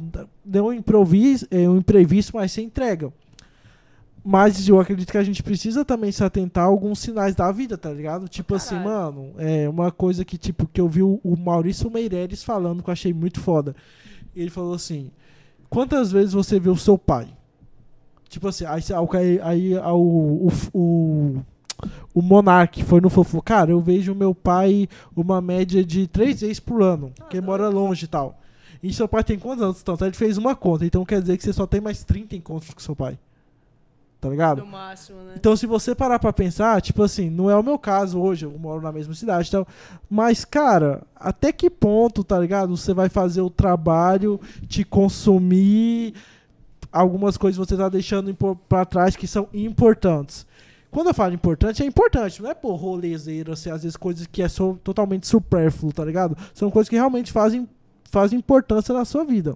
[0.44, 3.12] deu um improviso, é, um imprevisto, mas você entrega.
[4.24, 7.78] Mas eu acredito que a gente precisa também se atentar a alguns sinais da vida,
[7.78, 8.28] tá ligado?
[8.28, 9.15] Tipo assim, caralho.
[9.15, 12.90] mano, é uma coisa que, tipo, que eu vi o, o Maurício Meireles falando que
[12.90, 13.74] eu achei muito foda.
[14.36, 15.10] Ele falou assim:
[15.70, 17.28] quantas vezes você viu o seu pai?
[18.29, 18.83] Tipo assim, aí,
[19.19, 21.43] aí, aí o, o,
[22.15, 23.41] o, Monark foi no fofo.
[23.41, 28.05] Cara, eu vejo meu pai uma média de três vezes por ano, porque mora longe
[28.05, 28.39] e tal.
[28.83, 29.81] E seu pai tem quantos anos?
[29.81, 32.73] Então, ele fez uma conta, então quer dizer que você só tem mais 30 encontros
[32.73, 33.19] com seu pai.
[34.21, 34.59] Tá ligado?
[34.59, 35.35] No máximo, né?
[35.37, 38.59] Então, se você parar pra pensar, tipo assim, não é o meu caso hoje, eu
[38.59, 39.67] moro na mesma cidade e tal.
[40.11, 42.77] Mas, cara, até que ponto, tá ligado?
[42.77, 46.15] Você vai fazer o trabalho te consumir
[46.93, 48.36] algumas coisas você tá deixando
[48.69, 50.47] pra trás que são importantes.
[50.90, 54.43] Quando eu falo importante, é importante, não é por rolezeiro, assim, às vezes coisas que
[54.43, 54.47] é
[54.82, 56.36] totalmente supérfluo, tá ligado?
[56.55, 57.69] São coisas que realmente fazem,
[58.10, 59.52] fazem importância na sua vida.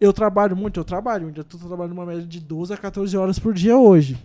[0.00, 3.38] Eu trabalho muito, eu trabalho, ainda tô trabalhando uma média de 12 a 14 horas
[3.38, 4.18] por dia hoje.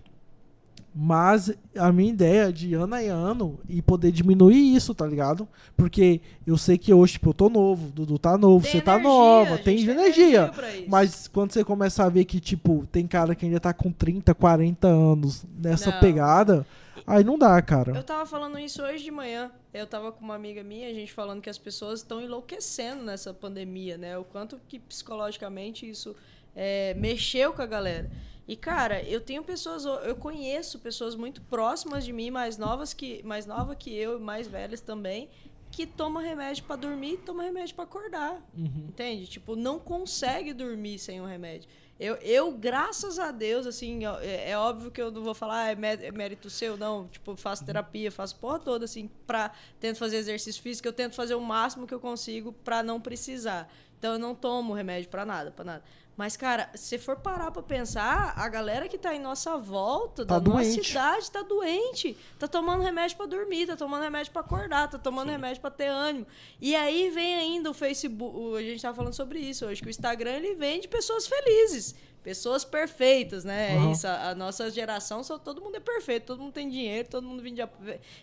[0.93, 5.47] Mas a minha ideia é de ano a ano e poder diminuir isso, tá ligado?
[5.77, 8.93] Porque eu sei que hoje, tipo, eu tô novo, Dudu tá novo, Tem você tá
[8.93, 10.51] energia, nova, a tem energia.
[10.87, 14.33] Mas quando você começa a ver que, tipo, tem cara que ainda tá com 30,
[14.33, 15.99] 40 anos nessa Não.
[15.99, 16.65] pegada,
[17.05, 18.03] aí não dá, Eu cara.
[18.03, 19.51] tava falando isso hoje de manhã.
[19.71, 23.31] Eu tava com uma amiga minha, a gente falando que as pessoas estão enlouquecendo nessa
[23.31, 24.17] pandemia, né?
[24.17, 26.15] O quanto que psicologicamente isso
[26.55, 28.09] é, mexeu com a galera.
[28.49, 33.21] E, cara, eu tenho pessoas, eu conheço pessoas muito próximas de mim, mais novas que,
[33.23, 35.29] mais nova que eu e mais velhas também,
[35.71, 38.41] que toma remédio pra dormir e toma remédio pra acordar.
[38.57, 38.87] Uhum.
[38.89, 39.27] Entende?
[39.27, 41.69] Tipo, não consegue dormir sem um remédio.
[41.99, 45.71] Eu, eu graças a Deus, assim, é, é óbvio que eu não vou falar, ah,
[45.71, 47.07] é mé- é mérito seu, não.
[47.09, 49.51] Tipo, faço terapia, faço porra toda, assim, pra.
[49.79, 53.71] Tento fazer exercício físico, eu tento fazer o máximo que eu consigo pra não precisar.
[53.99, 55.83] Então eu não tomo remédio pra nada, pra nada.
[56.19, 60.37] Mas, cara, se for parar pra pensar, a galera que tá em nossa volta, Tá
[60.37, 60.91] da nossa doente.
[60.91, 62.17] idade, tá doente.
[62.37, 65.87] Tá tomando remédio pra dormir, tá tomando remédio pra acordar, tá tomando remédio pra ter
[65.87, 66.27] ânimo.
[66.59, 69.89] E aí vem ainda o Facebook, a gente tava falando sobre isso hoje, que o
[69.89, 71.95] Instagram ele vende pessoas felizes.
[72.23, 73.75] Pessoas perfeitas, né?
[73.75, 73.91] É Uhum.
[73.91, 74.05] isso.
[74.07, 77.41] A, a nossa geração, só, todo mundo é perfeito, todo mundo tem dinheiro, todo mundo
[77.41, 77.69] vive a,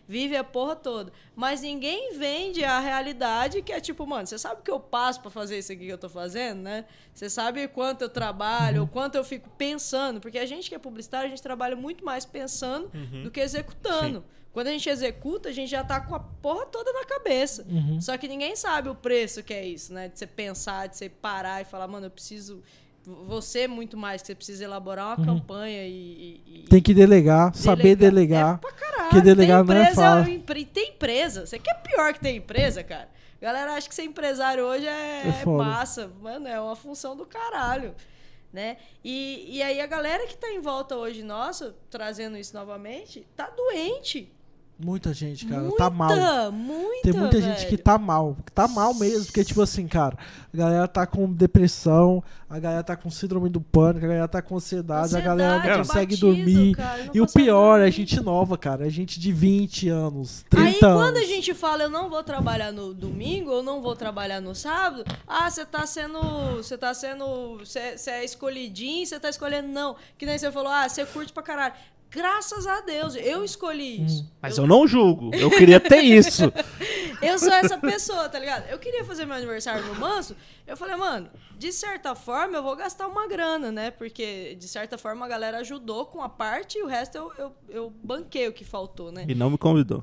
[0.06, 1.12] vive a porra toda.
[1.34, 5.20] Mas ninguém vende a realidade que é tipo, mano, você sabe o que eu passo
[5.22, 6.84] pra fazer isso aqui que eu tô fazendo, né?
[7.14, 10.78] Você sabe quanto eu trabalho, o quanto eu fico pensando, porque a gente que é
[10.78, 12.90] publicitário, a gente trabalha muito mais pensando
[13.22, 14.22] do que executando.
[14.52, 17.66] Quando a gente executa, a gente já tá com a porra toda na cabeça.
[17.68, 18.00] Uhum.
[18.00, 20.08] Só que ninguém sabe o preço que é isso, né?
[20.08, 22.62] De você pensar, de você parar e falar, mano, eu preciso.
[23.28, 26.40] Você muito mais, que você precisa elaborar uma campanha e.
[26.46, 26.64] e- Uhum.
[26.68, 28.56] Tem que delegar, saber delegar.
[28.56, 29.08] É pra caralho.
[29.10, 30.32] Porque delegar tem não é empresa, fácil.
[30.34, 31.46] empre- Tem empresa.
[31.46, 33.08] Você quer pior que tem empresa, cara?
[33.40, 35.62] Galera acha que ser empresário hoje é, É foda.
[35.64, 36.10] massa.
[36.20, 37.94] Mano, é uma função do caralho.
[38.52, 38.78] Né?
[39.04, 43.50] E, e aí a galera que tá em volta hoje, nossa, trazendo isso novamente, tá
[43.50, 44.32] doente.
[44.78, 46.52] Muita gente, cara, muita, tá mal.
[46.52, 47.82] muita, Tem muita gente que velho.
[47.82, 50.18] tá mal, que tá mal mesmo, porque, tipo assim, cara,
[50.52, 54.42] a galera tá com depressão, a galera tá com síndrome do pânico, a galera tá
[54.42, 56.74] com ansiedade, a galera não Ansiedade, consegue batido, dormir.
[56.76, 57.92] cara, não E o pior é dormir.
[57.92, 61.02] gente nova, cara, é gente de 20 anos, 30 Aí anos.
[61.02, 64.54] quando a gente fala eu não vou trabalhar no domingo, eu não vou trabalhar no
[64.54, 66.18] sábado, ah, você tá sendo.
[66.56, 67.58] Você tá sendo.
[67.60, 69.68] Você é escolhidinho, você tá escolhendo.
[69.68, 69.96] Não.
[70.18, 71.74] Que nem você falou, ah, você curte pra caralho.
[72.10, 74.22] Graças a Deus, eu escolhi isso.
[74.22, 74.26] Hum.
[74.40, 75.34] Mas eu não julgo.
[75.34, 76.50] Eu queria ter isso.
[77.20, 78.68] Eu sou essa pessoa, tá ligado?
[78.68, 80.34] Eu queria fazer meu aniversário no Manso.
[80.66, 81.28] Eu falei, mano,
[81.58, 83.90] de certa forma eu vou gastar uma grana, né?
[83.90, 87.52] Porque de certa forma a galera ajudou com a parte e o resto eu, eu,
[87.68, 89.24] eu banquei o que faltou, né?
[89.28, 90.02] E não me convidou.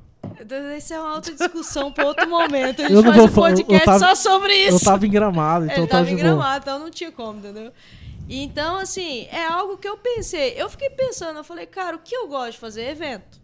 [0.76, 2.80] Isso é uma outra discussão pra outro momento.
[2.80, 4.76] A gente Eu não faz vou um eu podcast tava- só sobre isso.
[4.76, 7.72] Eu tava em gramado, então eu tava tava em gramado, então não tinha como, entendeu?
[8.28, 10.54] Então, assim, é algo que eu pensei.
[10.56, 13.42] Eu fiquei pensando, eu falei, cara, o que eu gosto de fazer é evento.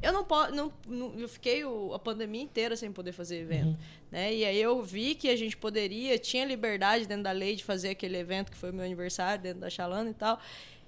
[0.00, 0.52] Eu não posso.
[0.52, 3.68] Não, não- eu fiquei o- a pandemia inteira sem poder fazer evento.
[3.68, 3.76] Uhum.
[4.10, 4.34] Né?
[4.34, 7.90] E aí eu vi que a gente poderia, tinha liberdade dentro da lei de fazer
[7.90, 10.38] aquele evento que foi o meu aniversário, dentro da Chalana e tal.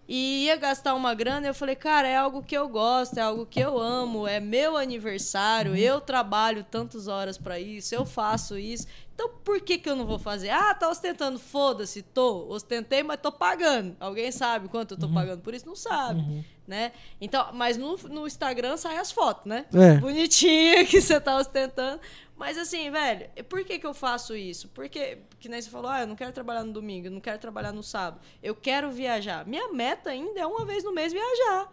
[0.06, 3.46] E ia gastar uma grana, eu falei, cara, é algo que eu gosto, é algo
[3.46, 5.76] que eu amo, é meu aniversário, Uhum.
[5.78, 8.86] eu trabalho tantas horas pra isso, eu faço isso.
[9.14, 10.50] Então por que, que eu não vou fazer?
[10.50, 12.46] Ah, tá ostentando, foda-se, tô.
[12.48, 13.96] Ostentei, mas tô pagando.
[14.00, 15.14] Alguém sabe quanto eu tô Uhum.
[15.14, 15.66] pagando por isso?
[15.66, 16.44] Não sabe.
[16.66, 16.92] Né?
[17.20, 19.66] Então, mas no, no Instagram sai as fotos, né?
[19.72, 19.98] É.
[19.98, 22.00] Bonitinha que você tá ostentando.
[22.36, 24.66] Mas assim, velho, por que, que eu faço isso?
[24.68, 27.38] Porque, que nem você falou, ah, eu não quero trabalhar no domingo, eu não quero
[27.38, 28.20] trabalhar no sábado.
[28.42, 29.46] Eu quero viajar.
[29.46, 31.70] Minha meta ainda é uma vez no mês viajar.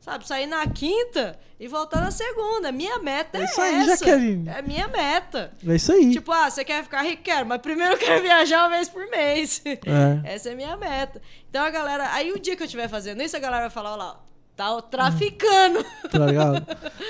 [0.00, 2.70] Sabe, sair na quinta e voltar na segunda.
[2.70, 4.04] Minha meta é, É isso aí, essa.
[4.04, 4.48] Jaqueline.
[4.48, 5.52] É minha meta.
[5.66, 6.12] É isso aí.
[6.12, 7.22] Tipo, ah, você quer ficar rico?
[7.24, 9.62] Quero, mas primeiro eu quero viajar uma vez por mês.
[9.66, 9.76] É.
[10.34, 11.20] Essa é a minha meta.
[11.50, 12.12] Então a galera.
[12.12, 14.20] Aí o dia que eu estiver fazendo isso, a galera vai falar, ó lá,
[14.56, 15.84] tá traficando.
[16.10, 16.64] Tá ligado?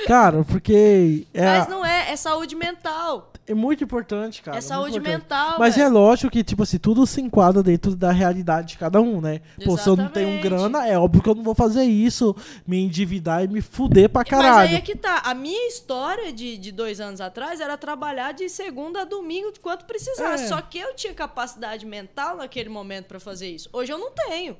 [0.06, 3.30] cara, porque é, Mas não é, é saúde mental.
[3.46, 4.56] é muito importante, cara.
[4.56, 5.20] é saúde importante.
[5.22, 5.56] mental.
[5.58, 5.92] Mas é velho.
[5.94, 9.40] lógico que, tipo assim, tudo se enquadra dentro da realidade de cada um, né?
[9.64, 10.42] Pô, se eu não tenho Exatamente.
[10.42, 12.34] grana, é óbvio que eu não vou fazer isso,
[12.66, 14.68] me endividar e me fuder pra Mas caralho.
[14.70, 15.22] aí é que tá.
[15.24, 19.84] A minha história de, de dois anos atrás era trabalhar de segunda a domingo quanto
[19.84, 20.44] precisasse.
[20.44, 20.48] É.
[20.48, 23.68] Só que eu tinha capacidade mental naquele momento pra fazer isso.
[23.72, 24.56] Hoje eu não tenho.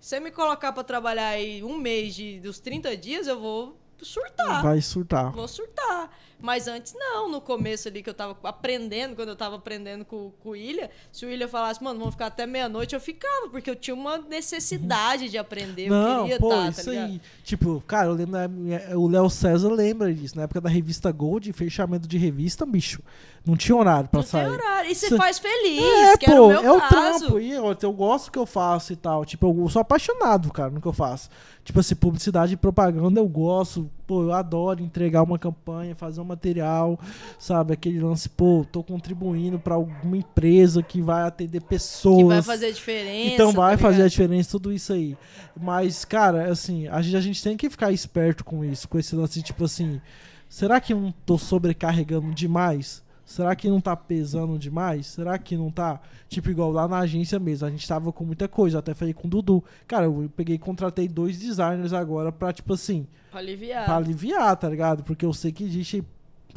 [0.00, 3.76] Se você me colocar pra trabalhar aí um mês de, dos 30 dias, eu vou
[4.00, 4.62] surtar.
[4.62, 5.30] Vai surtar.
[5.32, 6.10] Vou surtar.
[6.42, 10.32] Mas antes não, no começo ali que eu tava aprendendo, quando eu tava aprendendo com,
[10.40, 13.68] com o William, se o William falasse, mano, vamos ficar até meia-noite, eu ficava, porque
[13.68, 17.10] eu tinha uma necessidade de aprender, eu Não, queria pô, tá, tá isso ligado?
[17.10, 17.20] aí.
[17.44, 20.34] Tipo, cara, eu lembro, minha- o Léo César lembra disso.
[20.34, 23.02] Na época da revista Gold, fechamento de revista, bicho.
[23.46, 24.48] Não tinha horário pra Não tem sair.
[24.50, 24.90] horário.
[24.90, 27.18] E você Cê- faz feliz, É, que pô, o meu é o caso.
[27.20, 27.40] trampo.
[27.40, 29.24] E eu, eu gosto que eu faço e tal.
[29.24, 31.30] Tipo, eu sou apaixonado, cara, no que eu faço.
[31.64, 33.90] Tipo assim, publicidade e propaganda eu gosto.
[34.06, 36.98] Pô, eu adoro entregar uma campanha, fazer um material,
[37.38, 37.72] sabe?
[37.72, 42.18] Aquele lance, pô, tô contribuindo pra alguma empresa que vai atender pessoas.
[42.18, 43.34] Que vai fazer diferença.
[43.34, 45.16] Então vai tá fazer a diferença, tudo isso aí.
[45.58, 49.14] Mas, cara, assim, a gente, a gente tem que ficar esperto com isso, com esse
[49.16, 50.00] lance, tipo assim,
[50.48, 53.02] será que eu não tô sobrecarregando demais?
[53.30, 55.06] Será que não tá pesando demais?
[55.06, 56.00] Será que não tá?
[56.28, 59.14] Tipo, igual lá na agência mesmo, a gente tava com muita coisa, eu até falei
[59.14, 59.62] com o Dudu.
[59.86, 63.84] Cara, eu peguei e contratei dois designers agora pra, tipo assim, Pra aliviar.
[63.84, 65.04] pra aliviar, tá ligado?
[65.04, 66.04] Porque eu sei que existem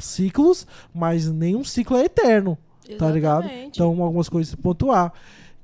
[0.00, 2.58] ciclos, mas nenhum ciclo é eterno
[2.98, 3.44] tá ligado?
[3.44, 3.76] Exatamente.
[3.76, 5.12] Então, algumas coisas pontuar.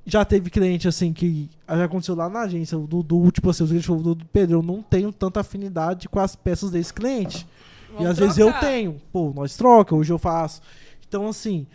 [0.06, 3.68] Já teve cliente assim que já aconteceu lá na agência, o Dudu, tipo assim, os
[3.68, 7.46] clientes falaram, Dudu, Pedro, eu não tenho tanta afinidade com as peças desse cliente.
[7.90, 8.60] Vamos e às vezes eu trocar.
[8.60, 9.00] tenho.
[9.12, 10.62] Pô, nós troca, hoje eu faço.
[11.10, 11.66] Então, assim,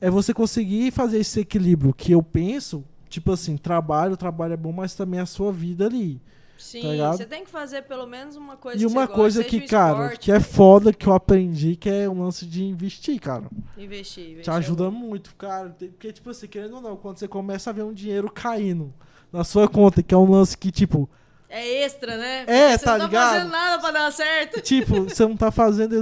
[0.00, 4.72] é você conseguir fazer esse equilíbrio que eu penso, tipo assim, trabalho, trabalho é bom,
[4.72, 6.20] mas também a sua vida ali.
[6.58, 7.16] Sim, tá ligado?
[7.16, 10.18] você tem que fazer pelo menos uma coisa e uma coisa que, o cara, esporte,
[10.24, 13.44] que é foda que eu aprendi, que é o lance de investir, cara.
[13.78, 14.42] Investir, investir.
[14.42, 14.90] Te é ajuda bom.
[14.90, 15.70] muito, cara.
[15.70, 18.92] Porque, tipo assim, querendo ou não, quando você começa a ver um dinheiro caindo
[19.32, 21.08] na sua conta, que é um lance que, tipo,
[21.48, 22.44] É extra, né?
[22.46, 23.32] É, você tá não tá ligado?
[23.34, 24.60] fazendo nada pra dar certo.
[24.60, 25.98] tipo, você não tá fazendo,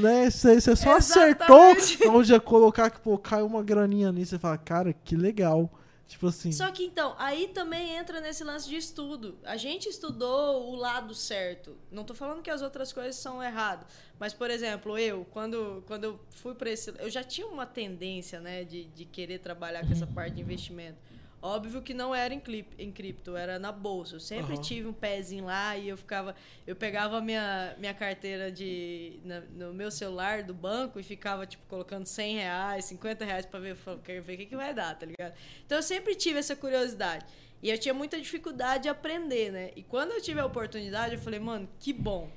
[0.00, 0.30] né?
[0.30, 1.94] Você, você só Exatamente.
[2.02, 4.30] acertou onde ia colocar que, pô, caiu uma graninha nisso.
[4.30, 5.70] Você fala, cara, que legal.
[6.06, 6.52] Tipo assim.
[6.52, 9.36] Só que então, aí também entra nesse lance de estudo.
[9.44, 11.76] A gente estudou o lado certo.
[11.90, 13.86] Não tô falando que as outras coisas são erradas.
[14.18, 16.94] Mas, por exemplo, eu, quando, quando eu fui para esse.
[16.98, 20.98] Eu já tinha uma tendência, né, de, de querer trabalhar com essa parte de investimento.
[21.46, 24.16] Óbvio que não era em, clip, em cripto, era na bolsa.
[24.16, 24.62] Eu sempre Aham.
[24.62, 26.34] tive um pezinho lá e eu ficava.
[26.66, 29.20] Eu pegava minha, minha carteira de.
[29.24, 33.60] na- no meu celular do banco e ficava, tipo, colocando 100 reais, 50 reais pra
[33.60, 35.34] ver, quero ver o que, que vai dar, tá ligado?
[35.64, 37.24] Então eu sempre tive essa curiosidade.
[37.62, 39.70] E eu tinha muita dificuldade de aprender, né?
[39.76, 42.28] E quando eu tive a oportunidade, eu falei, mano, que bom,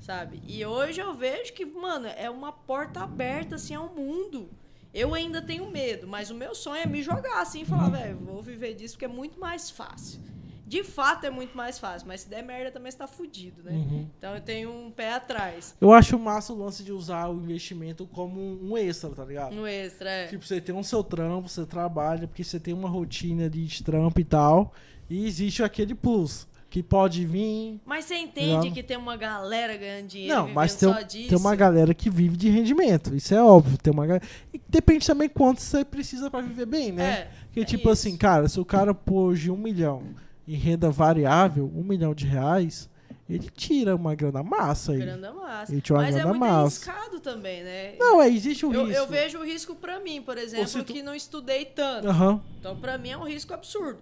[0.00, 0.42] sabe?
[0.44, 4.50] E hoje eu vejo que, mano, é uma porta aberta, assim, ao mundo.
[4.96, 8.16] Eu ainda tenho medo, mas o meu sonho é me jogar assim e falar, velho,
[8.16, 10.22] vou viver disso porque é muito mais fácil.
[10.66, 13.72] De fato é muito mais fácil, mas se der merda também você tá fudido, né?
[13.72, 14.08] Uhum.
[14.16, 15.76] Então eu tenho um pé atrás.
[15.82, 19.54] Eu acho massa o lance de usar o investimento como um extra, tá ligado?
[19.54, 20.26] Um extra, é.
[20.28, 24.18] Tipo, você tem um seu trampo, você trabalha, porque você tem uma rotina de trampo
[24.18, 24.72] e tal.
[25.10, 27.80] E existe aquele plus, que pode vir.
[27.86, 28.70] Mas você entende Não.
[28.70, 32.36] que tem uma galera ganhando dinheiro Não, mas tem, um- tem uma galera que vive
[32.36, 33.14] de rendimento.
[33.16, 33.78] Isso é óbvio.
[33.78, 34.22] Tem uma galera.
[34.52, 37.04] E depende também quanto você precisa pra viver bem, né?
[37.10, 37.92] É, Porque, é tipo isso.
[37.92, 40.02] assim, cara, se o cara pôr hoje um milhão
[40.46, 42.90] em renda variável, um milhão de reais,
[43.26, 44.98] ele tira uma grana massa aí.
[44.98, 45.72] Grana massa.
[45.72, 46.90] Ele tira uma Mas é grana muito massa.
[46.90, 47.94] arriscado também, né?
[47.98, 49.02] Não, é, existe o eu, risco.
[49.02, 52.06] eu vejo o risco pra mim, por exemplo, tu- que não estudei tanto.
[52.06, 52.42] Aham.
[52.60, 54.00] Então, pra mim, é um risco absurdo.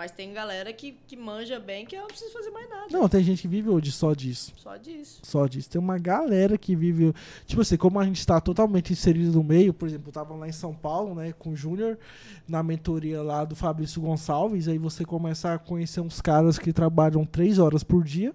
[0.00, 2.86] Mas tem galera que, que manja bem que eu não preciso fazer mais nada.
[2.90, 4.54] Não, tem gente que vive hoje só disso.
[4.56, 5.20] Só disso.
[5.22, 5.68] Só disso.
[5.68, 7.12] Tem uma galera que vive.
[7.44, 10.48] Tipo assim, como a gente tá totalmente inserido no meio, por exemplo, eu tava lá
[10.48, 11.98] em São Paulo, né, com o Júnior,
[12.48, 17.26] na mentoria lá do Fabrício Gonçalves, aí você começa a conhecer uns caras que trabalham
[17.26, 18.34] três horas por dia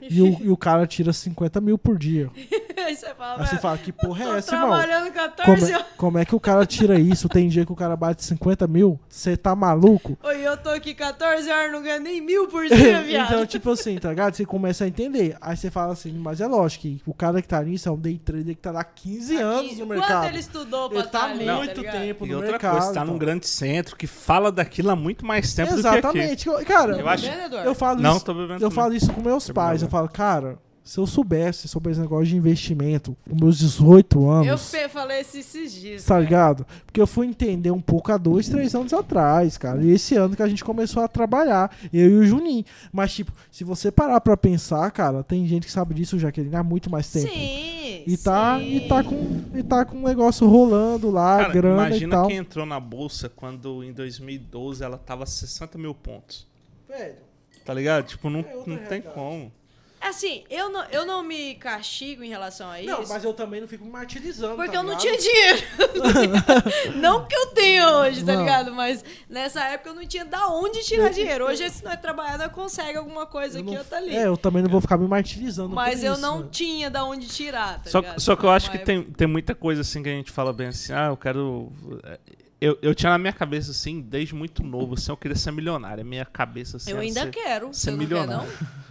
[0.00, 2.30] e o, e o cara tira 50 mil por dia.
[2.86, 4.68] Aí você fala, Aí você "Velho, fala, que porra é essa, irmão?
[4.70, 5.86] trabalhando 14 Como é, horas.
[5.96, 7.28] como é que o cara tira isso?
[7.28, 9.00] Tem dia que o cara bate 50 mil?
[9.08, 10.16] Você tá maluco?
[10.22, 13.26] Oi, eu tô aqui 14 horas, não ganho nem mil por dia, viado.
[13.32, 14.34] então, tipo assim, tá ligado?
[14.36, 15.36] Você começa a entender.
[15.40, 17.98] Aí você fala assim, mas é lógico que o cara que tá nisso é um
[17.98, 20.26] day trader que tá lá 15 anos Aqui, no Quanto mercado.
[20.28, 22.72] ele estudou pra Ele tá tá ali, muito tá tempo E no outra mercado.
[22.72, 23.12] coisa, tá então.
[23.12, 25.98] num grande centro que fala daquilo há muito mais tempo do que aqui.
[25.98, 26.64] Exatamente.
[26.66, 28.24] Cara, Eu acho- Tá eu falo Não, isso.
[28.24, 28.74] tô bebendo Eu também.
[28.76, 29.82] falo isso com meus pais.
[29.86, 30.08] Eu problema.
[30.08, 34.72] falo, cara, se eu soubesse sobre esse negócio de investimento com meus 18 anos.
[34.72, 36.04] Eu falei isso esses dias.
[36.04, 36.20] Tá cara.
[36.24, 36.66] ligado?
[36.86, 39.82] Porque eu fui entender um pouco há dois, três anos atrás, cara.
[39.82, 42.64] E esse ano que a gente começou a trabalhar, eu e o Juninho.
[42.92, 46.62] Mas, tipo, se você parar pra pensar, cara, tem gente que sabe disso, Jaqueline, há
[46.62, 47.32] muito mais tempo.
[47.32, 48.76] Sim, E tá, sim.
[48.76, 52.28] e, tá com, e tá com um negócio rolando lá, Cara, grana e imagina tal.
[52.28, 56.46] quem entrou na bolsa quando em 2012 ela tava 60 mil pontos.
[56.88, 57.16] Velho,
[57.64, 58.04] Tá ligado?
[58.06, 59.50] Tipo, não, É não tem como.
[60.08, 62.90] Assim, eu não, eu não me castigo em relação a isso.
[62.90, 64.54] Não, mas eu também não fico me martirizando.
[64.56, 65.58] Porque tá eu não tinha dinheiro.
[66.96, 68.40] não que eu tenho hoje, tá Não.
[68.40, 68.72] ligado?
[68.72, 71.46] Mas nessa época eu não tinha da onde tirar dinheiro.
[71.46, 74.14] Hoje, se nós trabalhar, nós consegue alguma coisa Eu aqui não- ou outra ali.
[74.16, 75.74] É, eu também não vou ficar me martirizando.
[75.74, 76.50] Mas por eu isso, não mano.
[76.50, 78.20] tinha da onde tirar, tá Só, ligado?
[78.20, 80.68] só que eu acho que tem, tem muita coisa assim que a gente fala bem
[80.68, 81.72] assim, ah, eu quero.
[82.60, 86.00] Eu, eu tinha na minha cabeça, assim, desde muito novo, assim, eu queria ser milionário.
[86.00, 86.90] A minha cabeça assim.
[86.90, 87.66] Eu ainda ser- quero.
[87.74, 88.48] ser Você não quer, milionário.
[88.48, 88.86] não?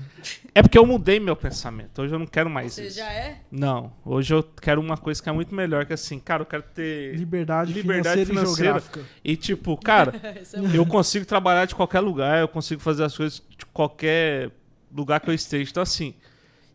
[0.56, 2.02] É porque eu mudei meu pensamento.
[2.02, 2.98] Hoje eu não quero mais Você isso.
[2.98, 3.42] já é?
[3.52, 6.64] Não, hoje eu quero uma coisa que é muito melhor, que assim, cara, eu quero
[6.64, 7.16] ter.
[7.16, 8.54] Liberdade, Liberdade financeira, financeira.
[8.80, 9.02] e geográfica.
[9.24, 10.42] E tipo, cara, é
[10.78, 14.52] eu consigo trabalhar de qualquer lugar, eu consigo fazer as coisas de qualquer
[14.96, 15.70] lugar que eu esteja.
[15.70, 16.16] Então, assim,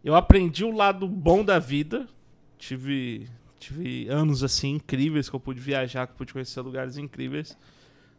[0.05, 2.07] eu aprendi o lado bom da vida.
[2.59, 3.27] Tive,
[3.61, 7.57] tive anos, assim, incríveis que eu pude viajar, que eu pude conhecer lugares incríveis.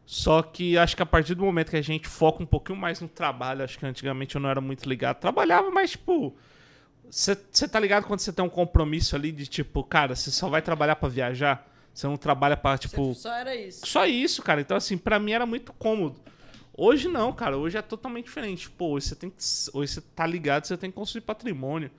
[0.05, 2.99] Só que acho que a partir do momento que a gente foca um pouquinho mais
[3.01, 5.19] no trabalho, acho que antigamente eu não era muito ligado.
[5.19, 6.35] Trabalhava, mas, tipo.
[7.09, 10.61] Você tá ligado quando você tem um compromisso ali de tipo, cara, você só vai
[10.61, 11.67] trabalhar pra viajar?
[11.93, 13.85] Você não trabalha pra, tipo, Só era isso.
[13.85, 14.61] só isso, cara.
[14.61, 16.21] Então, assim, pra mim era muito cômodo.
[16.73, 17.57] Hoje não, cara.
[17.57, 18.69] Hoje é totalmente diferente.
[18.69, 19.43] Pô, hoje você tem que.
[19.73, 21.91] Hoje você tá ligado, você tem que construir patrimônio.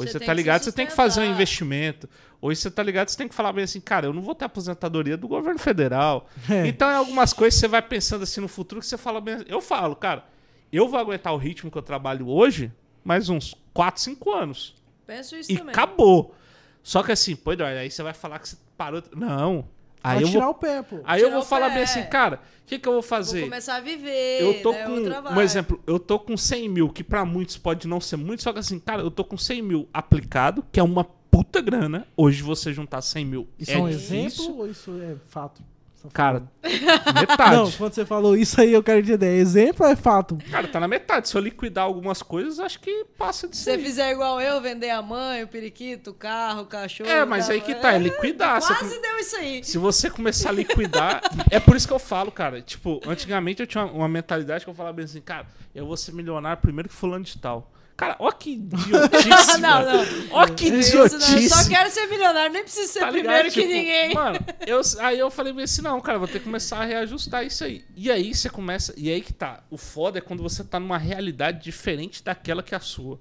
[0.00, 2.08] Hoje Você você, tem tá que ligado, você tem que fazer um investimento.
[2.40, 4.44] Hoje você tá ligado, você tem que falar bem assim, cara, eu não vou ter
[4.46, 6.26] aposentadoria do governo federal.
[6.48, 6.66] É.
[6.66, 9.44] Então, em algumas coisas você vai pensando assim no futuro que você fala bem.
[9.46, 10.24] Eu falo, cara,
[10.72, 12.72] eu vou aguentar o ritmo que eu trabalho hoje
[13.04, 14.74] mais uns 4, 5 anos.
[15.06, 15.72] Penso isso E também.
[15.72, 16.34] acabou.
[16.82, 19.02] Só que assim, pô, Eduardo, aí você vai falar que você parou.
[19.14, 19.66] Não.
[20.02, 21.00] Aí eu tirar vou, o pé, pô.
[21.04, 23.02] aí eu Tirar vou o falar pé, bem assim, cara, o que, que eu vou
[23.02, 23.42] Vou fazer?
[23.42, 24.40] começar a viver.
[24.42, 25.34] Eu tô né, com.
[25.34, 28.52] Um exemplo, eu tô com 100 mil, que pra muitos pode não ser muito, só
[28.52, 32.06] que assim, cara, eu tô com 100 mil aplicado, que é uma puta grana.
[32.16, 34.16] Hoje você juntar 100 mil Isso é é um difícil.
[34.44, 35.62] exemplo ou isso é fato?
[36.00, 36.42] Você Cara,
[37.14, 37.56] metade.
[37.56, 39.36] Não, quando você falou isso aí, eu quero entender.
[39.36, 40.38] Exemplo ou é fato?
[40.50, 41.28] Cara, tá na metade.
[41.28, 44.88] Se eu liquidar algumas coisas, acho que passa de Se você fizer igual eu, vender
[44.88, 47.10] a mãe, o periquito, o carro, o cachorro.
[47.10, 48.62] É, mas tá- aí que tá, é liquidar.
[48.62, 49.62] Você Quase deu isso aí.
[49.62, 51.20] Se você começar a liquidar.
[51.50, 52.62] é por isso que eu falo, cara.
[52.62, 55.96] Tipo, antigamente eu tinha uma, uma mentalidade que eu falava bem assim, cara, eu vou
[55.98, 57.70] ser milionário primeiro que fulano de tal.
[58.00, 59.58] Cara, ó que idiotice.
[59.60, 60.04] não, não.
[60.30, 61.48] Ó que eu idiotice.
[61.50, 63.22] só quero ser milionário, nem preciso ser Tá ligado?
[63.24, 64.14] primeiro que Tipo, ninguém.
[64.14, 67.62] Mano, eu, aí eu falei assim, não, cara, vou ter que começar a reajustar isso
[67.62, 67.84] aí.
[67.94, 68.94] E aí você começa.
[68.96, 69.62] E aí que tá.
[69.70, 73.20] O foda é quando você tá numa realidade diferente daquela que é a sua.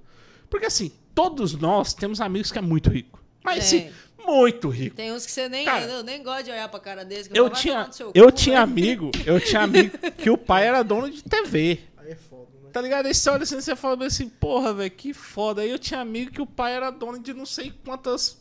[0.49, 3.21] Porque assim, todos nós temos amigos que é muito rico.
[3.43, 3.91] Mas assim, Tem.
[4.25, 4.95] muito rico.
[4.95, 7.29] Tem uns que você nem, Cara, eu nem gosta de olhar pra cara desse.
[7.29, 10.81] que Eu vai tinha, eu cu, tinha amigo, eu tinha amigo que o pai era
[10.83, 11.79] dono de TV.
[11.97, 12.47] Aí é foda?
[12.71, 13.05] Tá ligado?
[13.07, 15.61] Aí você olha assim e você fala assim, porra, velho, que foda.
[15.61, 18.37] Aí eu tinha amigo que o pai era dono de não sei quantas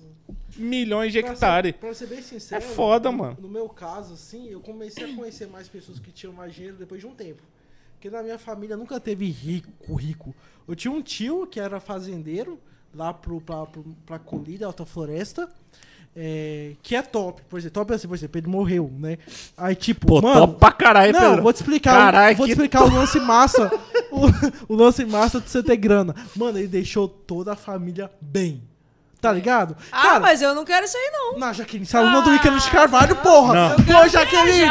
[0.56, 1.72] milhões de Pra ser- hectares.
[1.76, 3.36] Pra ser bem sincero, É foda, no- mano.
[3.40, 7.00] No meu caso, assim, eu comecei a conhecer mais pessoas que tinham mais dinheiro depois
[7.00, 7.42] de um tempo.
[7.94, 10.34] Porque na minha família nunca teve rico, rico.
[10.66, 12.58] Eu tinha um tio que era fazendeiro
[12.94, 14.20] lá pro, pra, pro, pra
[14.64, 15.48] Alta Floresta.
[16.20, 19.18] É, que é top, por exemplo, top assim, por exemplo, ele morreu, né?
[19.56, 21.42] Aí, tipo, Pô, mano, top pra caralho, não, Pedro.
[21.44, 23.70] vou te explicar, Caralho, o, vou te explicar o lance massa.
[24.10, 26.16] o, o lance massa de você ter grana.
[26.34, 28.60] Mano, ele deixou toda a família bem.
[29.20, 29.76] Tá ligado?
[29.90, 31.38] Ah, mas eu não quero isso aí, não.
[31.40, 33.52] Não, Jaqueline, você é aluna do Ícaro de Carvalho, porra!
[33.54, 33.76] Não.
[33.84, 34.66] Não, Jaqueline!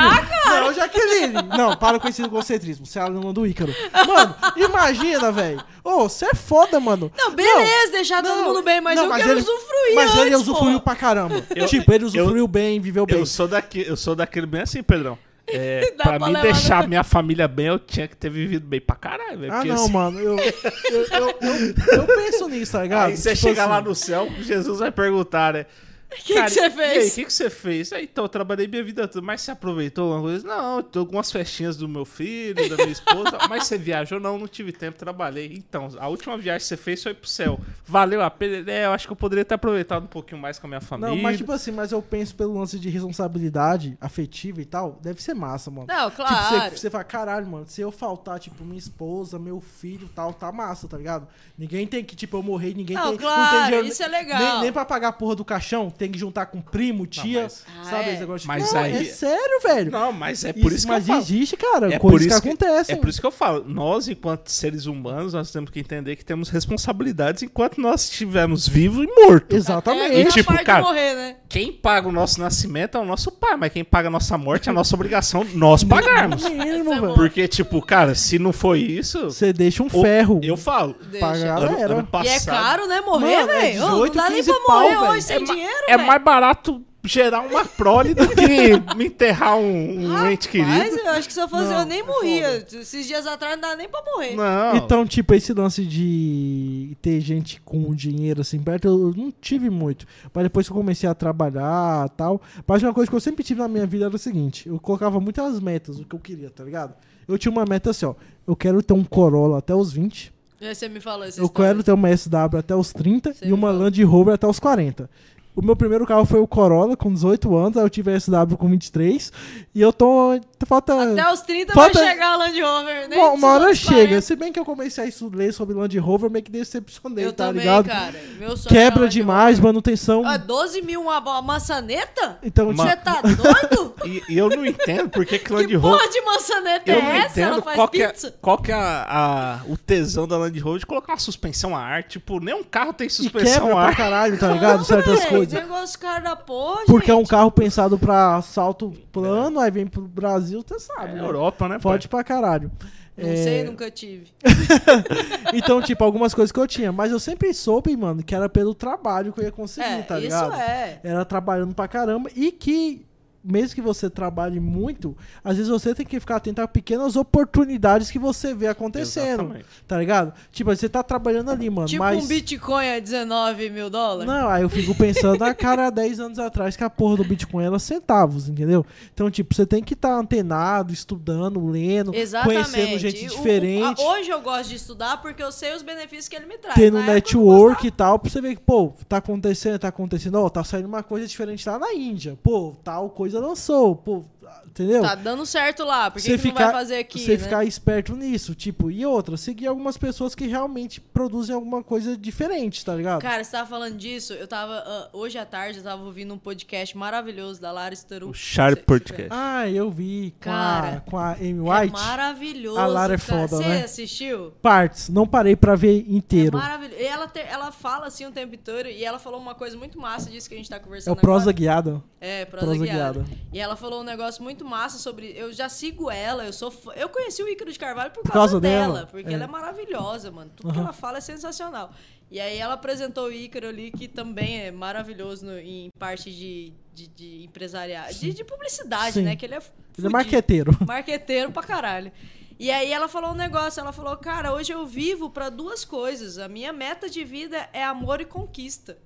[0.45, 1.33] Não, Jaqueline!
[1.57, 3.75] Não, para com esse egocentrismo, você é aluna do Ícaro.
[4.07, 5.61] Mano, imagina, velho.
[5.83, 7.11] Ô, você é foda, mano.
[7.17, 10.85] Não, beleza, deixar todo mundo bem, mas eu quero usufruir Mas ele antes, usufruiu pô.
[10.85, 11.43] pra caramba.
[11.53, 13.19] Eu- tipo, ele eu- usufruiu bem, viveu bem.
[13.19, 15.17] Eu sou, daqui, eu sou daquele bem assim, Pedrão.
[15.49, 18.65] É, Dá pra pra mim deixar no- minha família bem, eu tinha que ter vivido
[18.67, 19.51] bem pra caralho.
[19.51, 20.19] Ah, não, assim, mano.
[20.19, 23.07] Eu, eu, eu, eu, eu penso nisso, tá ligado?
[23.09, 25.65] Aí você Tipo chega lá assim, no céu, Jesus vai perguntar, né?
[26.09, 26.95] O que você fez?
[26.95, 27.93] E aí, o que, que você fez?
[27.93, 29.25] Aí, então, eu trabalhei minha vida toda.
[29.25, 30.47] Mas você aproveitou alguma coisa?
[30.47, 33.37] Não, algumas festinhas do meu filho, da minha esposa.
[33.49, 34.19] mas você viajou?
[34.19, 35.53] Não, não tive tempo, trabalhei.
[35.53, 37.59] Então, a última viagem que você fez foi pro céu.
[37.85, 38.71] Valeu a pena?
[38.71, 41.13] É, eu acho que eu poderia ter aproveitado um pouquinho mais com a minha família.
[41.13, 45.21] Não, mas tipo assim, mas eu penso pelo lance de responsabilidade afetiva e tal, deve
[45.21, 45.87] ser massa, mano.
[45.87, 46.69] Não, Tipo, claro.
[46.69, 50.33] você, você fala, caralho, mano, se eu faltar, tipo, minha esposa, meu filho e tal,
[50.33, 51.27] tá massa, tá ligado?
[51.57, 53.87] Ninguém tem que, tipo, eu morrer, ninguém Não, tem, claro, tem dinheiro.
[53.87, 54.39] isso é legal.
[54.39, 57.63] Nem, nem pra pagar a porra do caixão, tem que juntar com primo, tia, mas-
[57.79, 58.03] Ah, sabe?
[58.05, 58.11] é.
[58.11, 59.91] Esse negócio de- Mas Não, aí- É sério, velho.
[59.91, 61.19] Não, mas é por isso, que eu mas falo.
[61.19, 62.95] existe, cara, É por, coisas isso que acontecem.
[62.95, 66.23] é por isso que eu falo, nós, enquanto seres humanos, nós temos que entender que
[66.25, 69.55] temos responsabilidades enquanto nós estivermos vivos e mortos.
[69.57, 70.15] Exatamente.
[70.15, 71.35] É, E, tipo, cara, morrer, né?
[71.49, 74.67] Quem paga o nosso nascimento é o nosso pai, mas quem paga a nossa morte
[74.67, 76.43] é a nossa obrigação nós pagarmos.
[76.45, 77.13] Essa é velho.
[77.13, 80.95] Porque, tipo, cara, se não foi isso, Você deixa um o- ferro eu falo.
[81.11, 81.25] Deixa.
[81.27, 81.67] galera.
[81.67, 83.01] Ano, ano E é caro, né?
[83.01, 83.83] Morrer, Mano, é velho.
[83.83, 85.11] Ô, 18, não dá nem 15 pra morrer pau, velho.
[85.13, 89.57] hoje sem é, ma- dinheiro, é mais barato gerar uma prole do que me enterrar
[89.57, 90.97] um, um ente Mas querido.
[90.97, 92.65] eu acho que se eu fosse Não, eu nem é morria.
[92.69, 94.35] Esses dias atrás não dá nem pra morrer.
[94.35, 94.75] Não.
[94.75, 100.05] Então, tipo, esse lance de ter gente com dinheiro assim perto, eu não tive muito.
[100.33, 102.41] Mas depois que eu comecei a trabalhar tal.
[102.67, 105.19] Mas uma coisa que eu sempre tive na minha vida era o seguinte: eu colocava
[105.19, 106.93] muitas metas, o que eu queria, tá ligado?
[107.27, 108.15] Eu tinha uma meta assim, ó.
[108.45, 110.33] Eu quero ter um Corolla até os 20.
[110.59, 111.51] Aí você me falou Eu história.
[111.53, 113.69] quero ter uma SW até os 30 Você e uma.
[113.71, 115.09] Land Rover até os 40.
[115.57, 118.55] O meu primeiro carro foi o Corolla com 18 anos, aí eu tive a SW
[118.57, 119.31] com 23
[119.73, 123.15] e eu tô falta Até os 30 Falta- vai chegar a Land Rover, né?
[123.17, 123.95] uma, uma hora chega.
[123.95, 124.21] 40.
[124.21, 127.33] Se bem que eu comecei a ler sobre Land Rover, eu meio que decepcionei, Eu
[127.33, 127.85] tá também, ligado?
[127.87, 128.13] cara.
[128.39, 129.63] Meu sonho Quebra Land demais, Rover.
[129.73, 130.23] manutenção.
[130.27, 132.37] Ah, 12 mil uma, uma maçaneta?
[132.43, 133.87] Então, Ma- Você tá doido?
[134.07, 135.99] E, e eu não entendo porque que Land que Rover.
[135.99, 137.41] porra de maçaneta Eu é não essa?
[137.41, 138.33] Ela faz qual que, é, pizza?
[138.41, 141.79] qual que é a, a- o tesão da Land Rover de colocar uma suspensão a
[141.81, 142.03] ar.
[142.03, 143.95] Tipo, nem um carro tem suspensão quebra a pra ar.
[143.97, 144.85] caralho, tá ligado?
[144.85, 145.46] Certas coisas.
[145.55, 147.29] Negócio cara da porra, Porque é um gente.
[147.29, 151.21] carro pensado pra assalto plano, aí vem pro Brasil, você sabe, É né?
[151.21, 151.79] Europa, né?
[151.79, 152.71] Fode pra caralho.
[153.17, 154.27] Não É, sei, nunca tive.
[155.53, 156.91] Então, tipo, algumas coisas que eu tinha.
[156.91, 160.15] Mas eu sempre soube, mano, que era pelo trabalho que eu ia conseguir, É, tá
[160.19, 160.53] isso ligado?
[160.53, 160.99] é.
[161.03, 162.29] Era trabalhando pra caramba.
[162.35, 163.05] E que,
[163.43, 168.11] mesmo que você trabalhe muito, às vezes você tem que ficar atento a pequenas oportunidades
[168.11, 169.41] que você vê acontecendo.
[169.43, 169.65] Exatamente.
[169.87, 170.33] Tá ligado?
[170.51, 171.87] Tipo, você tá trabalhando ali, mano.
[171.87, 172.23] Tipo mas...
[172.23, 174.31] um Bitcoin a 19 mil dólares.
[174.31, 177.23] Não, aí eu fico pensando, na cara, há 10 anos atrás que a porra do
[177.23, 178.85] Bitcoin era centavos, entendeu?
[179.13, 182.71] Então, tipo, você tem que estar antenado, estudando, lendo, Exatamente.
[182.71, 186.27] conhecendo gente o- diferente, a- hoje eu gosto de estudar porque eu sei os benefícios
[186.27, 186.75] que ele me traz.
[186.75, 190.49] tendo não network e tal, pra você ver que, pô, tá acontecendo, tá acontecendo, ó,
[190.49, 194.23] tá saindo uma coisa diferente lá na Índia, pô, tal coisa lançou, pô,
[194.65, 195.01] entendeu?
[195.01, 197.37] Tá dando certo lá, por que, Você que não ficar- vai fazer aqui, você né?
[197.43, 202.83] ficar esperto nisso, tipo, e outra, seguir algumas pessoas que realmente produzem alguma coisa diferente,
[202.83, 203.21] tá ligado?
[203.21, 204.83] Cara, você tava falando disso, eu tava.
[204.85, 208.29] ah, hoje à tarde eu tava ouvindo um podcast maravilhoso da Lara Staru.
[208.29, 209.27] O Sharp Você- Podcast.
[209.31, 211.93] Ah, eu vi com, Cara, a, com a Amy É White.
[211.93, 212.79] maravilhoso.
[212.79, 213.47] A Lara é cara.
[213.47, 213.83] foda, Você né?
[213.83, 214.51] assistiu?
[214.61, 216.57] Partes, não parei pra ver É inteiro.
[216.57, 217.01] maravilhoso.
[217.01, 219.99] E ela, te- ela fala assim o tempo inteiro, e ela falou uma coisa muito
[219.99, 221.53] massa disso que a gente tá É conversando o prosa agora.
[221.53, 222.03] guiada.
[222.19, 223.19] É, prosa, prosa guiada.
[223.19, 223.25] guiada.
[223.53, 225.31] E ela falou um negócio muito massa sobre.
[225.37, 228.31] Eu já sigo ela, eu sou fã- Eu conheci o Ícaro de Carvalho por, Por
[228.31, 229.33] causa, causa dela, dela, porque é.
[229.33, 230.51] ela é maravilhosa, mano.
[230.55, 230.85] Tudo que Aham.
[230.87, 231.91] ela fala é sensacional.
[232.29, 236.73] E aí ela apresentou o Ícaro ali, que também é maravilhoso no- em parte de,
[236.93, 238.07] de, de empresarial.
[238.11, 239.21] De, de publicidade, Sim.
[239.23, 239.35] né?
[239.35, 239.57] Que ele é.
[239.57, 240.11] Ele é fudido.
[240.11, 240.71] marqueteiro.
[240.85, 242.11] Marqueteiro pra caralho.
[242.59, 246.37] E aí ela falou um negócio, ela falou, cara, hoje eu vivo pra duas coisas.
[246.39, 248.97] A minha meta de vida é amor e conquista.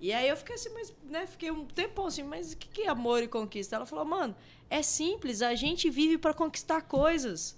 [0.00, 2.82] E aí eu fiquei assim, mas, né, fiquei um tempão assim, mas o que, que
[2.82, 3.76] é amor e conquista?
[3.76, 4.34] Ela falou, mano,
[4.68, 7.56] é simples, a gente vive pra conquistar coisas.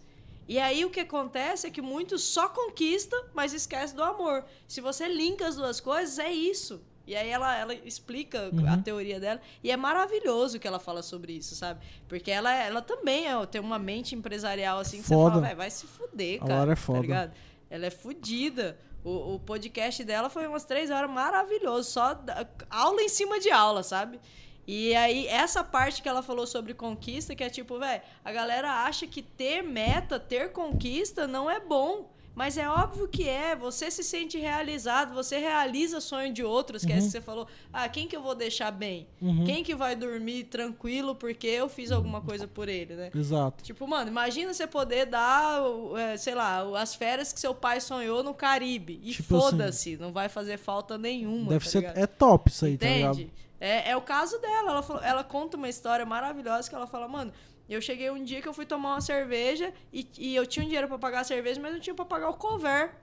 [0.49, 4.45] E aí o que acontece é que muitos só conquistam, mas esquece do amor.
[4.69, 6.81] Se você linka as duas coisas, é isso.
[7.05, 8.83] E aí ela, ela explica a Uhum.
[8.83, 9.41] teoria dela.
[9.63, 11.81] E é maravilhoso que ela fala sobre isso, sabe?
[12.09, 15.31] Porque ela, ela também é, tem uma mente empresarial assim que você Foda.
[15.37, 16.59] fala, "Véi, vai se fuder, A cara.
[16.61, 17.01] Lara é Tá foda.
[17.01, 17.33] ligado?
[17.71, 18.79] Ela é fodida.
[19.09, 23.51] O, o podcast dela foi umas três horas maravilhoso, só da- aula em cima de
[23.53, 24.19] aula, sabe?
[24.67, 28.83] E aí, essa parte que ela falou sobre conquista, que é tipo, velho, a galera
[28.85, 32.11] acha que ter meta, ter conquista não é bom.
[32.37, 33.57] Mas é óbvio que é.
[33.57, 37.49] Você se sente realizado, você realiza sonho de outros, que é isso que você falou.
[37.73, 39.09] Ah, quem que eu vou deixar bem?
[39.23, 39.45] Uhum.
[39.47, 43.11] Quem que vai dormir tranquilo porque eu fiz alguma coisa por ele, né?
[43.15, 43.65] Exato.
[43.65, 45.63] Tipo, mano, imagina você poder dar,
[45.99, 49.01] é, sei lá, as férias que seu pai sonhou no Caribe.
[49.03, 51.49] E Tipo assim, foda-se, não vai fazer falta nenhuma.
[51.49, 51.79] Deve tá ser.
[51.79, 51.97] ligado?
[51.97, 53.15] É top isso aí, tá ligado?
[53.15, 53.33] Entende?
[53.59, 54.73] É, é o caso dela.
[54.73, 57.33] Ela, falou- ela conta uma história maravilhosa que ela fala, mano,
[57.75, 60.67] eu cheguei um dia que eu fui tomar uma cerveja e, e eu tinha um
[60.67, 62.95] dinheiro pra pagar a cerveja, mas não tinha pra pagar o cover.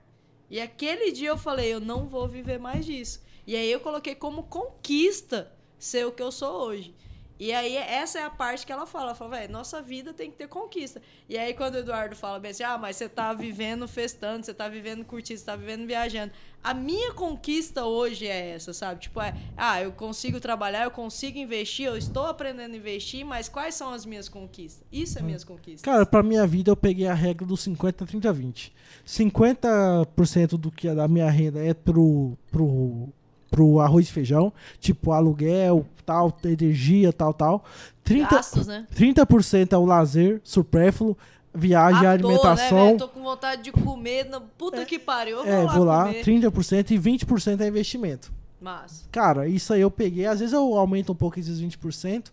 [0.48, 3.22] E aquele dia eu falei, eu não vou viver mais disso.
[3.46, 6.94] E aí eu coloquei como conquista ser o que eu sou hoje.
[7.38, 9.06] E aí, essa é a parte que ela fala.
[9.06, 11.02] Ela fala, velho, nossa vida tem que ter conquista.
[11.28, 14.54] E aí, quando o Eduardo fala bem assim, ah, mas você tá vivendo festando, você
[14.54, 16.32] tá vivendo curtindo, você tá vivendo viajando.
[16.62, 19.02] A minha conquista hoje é essa, sabe?
[19.02, 23.50] Tipo, é, ah, eu consigo trabalhar, eu consigo investir, eu estou aprendendo a investir, mas
[23.50, 24.82] quais são as minhas conquistas?
[24.90, 25.82] Isso é minhas conquistas.
[25.82, 28.72] Cara, pra minha vida eu peguei a regra do 50, 30, 20.
[29.06, 33.12] 50% do que é da minha renda é pro, pro,
[33.54, 37.64] pro arroz e feijão, tipo aluguel, tal, energia, tal, tal.
[38.04, 38.84] 30%, Gastos, né?
[38.96, 41.16] 30% é o lazer supérfluo,
[41.54, 42.86] viagem, À toa, né, alimentação.
[42.86, 42.98] velho?
[42.98, 44.28] Tô com vontade de comer.
[44.58, 45.38] Puta que pariu.
[45.38, 46.24] Eu vou é, lá vou lá, comer.
[46.24, 48.32] 30% e 20% é investimento.
[48.64, 49.04] Massa.
[49.12, 50.24] Cara, isso aí eu peguei.
[50.26, 52.28] Às vezes eu aumento um pouco esses 20%,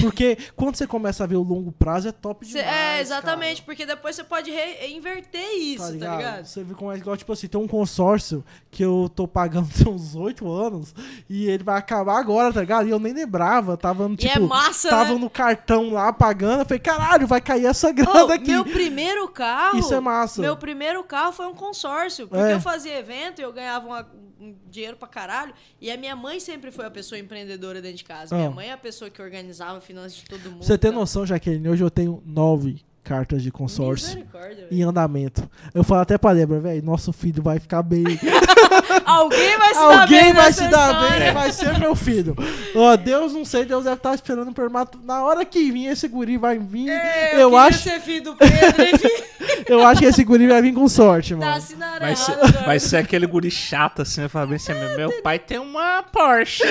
[0.00, 2.76] porque quando você começa a ver o longo prazo é top Cê- demais.
[2.76, 3.66] é, exatamente, cara.
[3.66, 4.50] porque depois você pode
[4.90, 6.44] inverter isso, tá ligado?
[6.44, 9.92] Você vê como é igual, tipo assim, tem um consórcio que eu tô pagando tem
[9.92, 10.94] uns 8 anos
[11.30, 12.86] e ele vai acabar agora, tá ligado?
[12.88, 15.20] E eu nem lembrava, tava no E é tipo, massa, tava né?
[15.20, 18.50] no cartão lá pagando, eu falei, caralho, vai cair essa grana aqui.
[18.50, 19.78] meu primeiro carro.
[19.78, 20.40] Isso é massa.
[20.42, 22.26] Meu primeiro carro foi um consórcio.
[22.28, 22.54] Porque É.
[22.54, 24.06] eu fazia evento e eu ganhava uma-
[24.40, 25.54] um dinheiro pra caralho.
[25.80, 28.34] E a minha mãe sempre foi a pessoa empreendedora dentro de casa.
[28.34, 28.52] Minha Ah.
[28.52, 30.64] mãe é a pessoa que organizava finanças de todo mundo.
[30.64, 34.26] Você tem noção, Jaqueline, hoje eu tenho nove cartas de consórcio.
[34.70, 35.48] Em andamento.
[35.72, 38.04] Eu falo até pra Débora, velho, nosso filho vai ficar bem.
[39.06, 41.24] Alguém vai se dar Alguém bem vai nessa se dar história.
[41.24, 42.36] bem, vai ser meu filho.
[42.74, 44.98] Ó, Deus, não sei, Deus deve estar esperando por mato.
[45.04, 46.90] Na hora que vir, esse guri vai vir.
[46.90, 49.10] É, eu, queria acho, ser filho do Pedro,
[49.68, 51.52] eu acho que esse guri vai vir com sorte, tá mano.
[51.56, 55.38] assinando Vai ser, vai ser aquele guri chato assim, vai falar bem assim, meu pai
[55.38, 56.64] tem uma Porsche.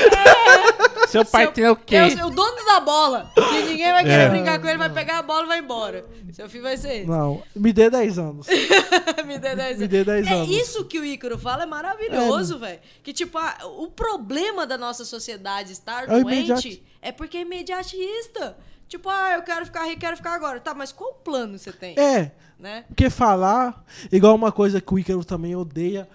[1.08, 1.96] Seu pai Seu- tem o quê?
[1.96, 3.32] É o, o dono da bola.
[3.36, 4.30] Que ninguém vai querer É.
[4.30, 6.04] brincar com ele, vai pegar a bola e vai embora.
[6.34, 7.06] Seu filho vai ser ele.
[7.08, 8.48] Não, me dê 10 anos.
[9.26, 10.50] Me dê 10 Me dê 10 É anos.
[10.56, 12.80] isso que o Ícaro fala é maravilhoso, velho.
[13.04, 18.58] Que, tipo, a- o problema da nossa sociedade estar É doente é porque é imediatista.
[18.88, 20.60] Tipo, ah, eu quero ficar rico, quero ficar agora.
[20.60, 21.98] Tá, mas qual plano você tem?
[21.98, 22.86] É, Né?
[22.88, 26.08] porque falar, igual uma coisa que o Ícaro também odeia,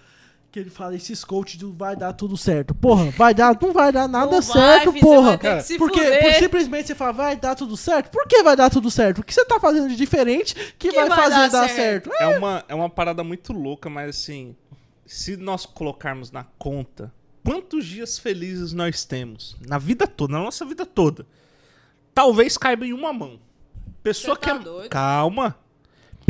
[0.50, 2.74] que ele fala, esses coach do vai dar tudo certo.
[2.74, 5.28] Porra, vai dar, não vai dar nada Não vai, certo, porra.
[5.30, 8.10] vai ter que se porque por simplesmente você fala, vai dar tudo certo.
[8.10, 9.20] Por que vai dar tudo certo?
[9.20, 12.10] O que você tá fazendo de diferente que, Que vai, vai fazer dar dar, certo?
[12.10, 12.22] certo?
[12.22, 14.56] É uma, é uma parada muito louca, mas assim,
[15.06, 17.12] se nós colocarmos na conta
[17.44, 21.26] quantos dias felizes nós temos na vida toda, na nossa vida toda,
[22.12, 23.38] talvez caiba em uma mão.
[24.02, 24.58] Pessoa Você que tá é.
[24.58, 24.90] doido?
[24.90, 25.56] Calma.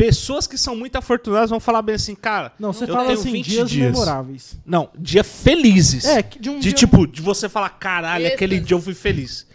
[0.01, 2.51] Pessoas que são muito afortunadas vão falar bem assim, cara.
[2.57, 3.91] Não, você eu fala tenho assim, 20 dias, dias.
[3.91, 4.57] memoráveis.
[4.65, 6.05] Não, dia felizes.
[6.05, 6.73] É, que de um De dia...
[6.73, 8.33] tipo, de você falar, caralho, Êxtase.
[8.35, 9.45] aquele dia eu fui feliz.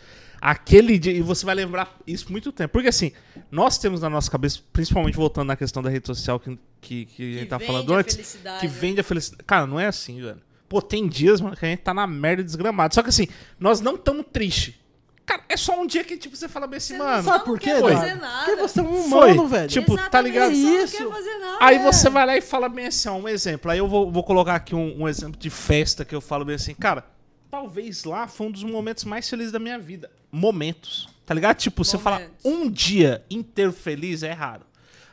[0.40, 2.72] Aquele dia, e você vai lembrar isso muito tempo.
[2.72, 3.10] Porque assim,
[3.50, 7.12] nós temos na nossa cabeça, principalmente voltando na questão da rede social que, que, que
[7.12, 8.72] a Que gente tá falando a antes, felicidade, que né?
[8.78, 9.42] vende a felicidade.
[9.44, 10.40] Cara, não é assim, velho.
[10.68, 12.94] Pô, tem dias, mano, que a gente tá na merda desgramada.
[12.94, 13.26] Só que assim,
[13.58, 14.74] nós não estamos tristes.
[15.26, 17.22] Cara, é só um dia que, tipo, você fala bem assim, Você não mano.
[17.24, 17.98] Sabe não por quê, quer Eduardo?
[18.00, 18.44] fazer nada.
[18.44, 19.32] Porque você é um Foi.
[19.32, 19.68] humano, velho.
[19.68, 20.54] Tipo, tá Exatamente, ligado?
[20.54, 20.96] você não Isso.
[20.96, 21.58] quer fazer nada.
[21.60, 21.82] Aí É.
[21.82, 23.70] você vai lá e fala bem assim, ó, um exemplo.
[23.70, 26.54] Aí eu vou, vou colocar aqui um, um exemplo de festa que eu falo bem
[26.54, 27.04] assim, cara,
[27.50, 30.08] talvez lá foi um dos momentos mais felizes da minha vida.
[30.30, 31.08] Momentos.
[31.26, 31.56] Tá ligado?
[31.56, 32.44] Tipo, você fala Momentos.
[32.44, 34.62] um dia inteiro feliz é raro.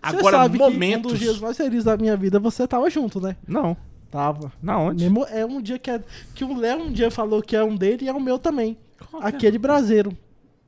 [0.05, 1.11] Você Agora, sabe que um momentos.
[1.13, 3.35] dos dias mais felizes da minha vida você tava junto, né?
[3.47, 3.75] Não.
[4.11, 4.51] Tava.
[4.61, 5.05] Na onde?
[5.05, 5.99] Memo- É um dia que é,
[6.35, 8.77] que o Léo um dia falou que é um dele e é o meu também.
[9.13, 9.29] Qual que é?
[9.29, 10.17] Aquele braseiro.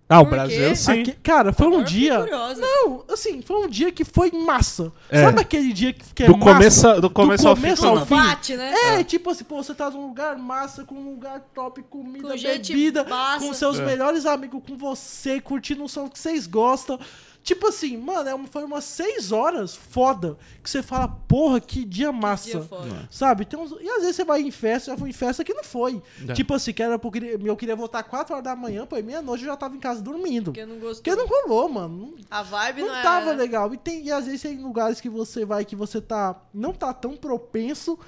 [0.08, 0.36] Ah, o Por quê?
[0.36, 1.02] Brasil sim.
[1.02, 2.20] Aque- Cara, foi um Agora eu fiquei dia.
[2.20, 2.62] curiosa.
[2.62, 4.94] Não, assim, foi um dia que foi massa.
[5.10, 5.24] É.
[5.24, 6.54] Sabe aquele dia que, que é Do massa?
[6.54, 7.62] começo, do começo ao fim.
[7.64, 8.16] começo ao fim.
[8.16, 8.72] Bate, né?
[9.00, 12.38] É, tipo assim, pô, você tá num lugar massa, com um lugar top, comida, Com
[12.38, 13.48] gente bebida, massa.
[13.48, 13.84] com seus É.
[13.86, 17.00] melhores amigos, com você, curtindo um som que vocês gostam.
[17.46, 21.86] Tipo assim, mano, é uma- foi umas seis horas foda que você fala, porra, que
[21.86, 22.50] dia massa.
[22.50, 23.08] Dia foda.
[23.12, 23.46] Sabe?
[23.46, 25.64] Tem uns- E às vezes você vai em festa, já fui em festa que não
[25.64, 26.02] foi.
[26.28, 26.34] É.
[26.34, 29.44] Tipo assim, que era porque eu queria voltar 4 horas da manhã, pô, e meia-noite
[29.44, 30.46] eu já tava em casa dormindo.
[30.46, 31.04] Porque não gostou.
[31.04, 32.16] Porque não rolou, mano.
[32.32, 33.04] A vibe Não, não, é...
[33.04, 33.72] tava legal.
[33.72, 36.36] E, tem, e às vezes tem lugares que você vai que você tá.
[36.52, 38.00] Não tá tão propenso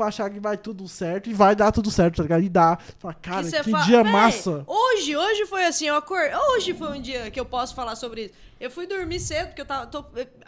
[0.00, 1.28] achar que vai tudo certo.
[1.28, 2.42] E vai dar tudo certo, tá ligado?
[2.42, 2.78] E dá.
[2.98, 4.64] Fala, cara, que que, dia Véi, massa.
[4.66, 6.34] Hoje, hoje foi assim, eu acordei.
[6.54, 8.34] Hoje foi um dia que eu posso falar sobre isso.
[8.58, 9.86] Eu fui dormir cedo, porque eu tava.
[9.86, 10.02] tô-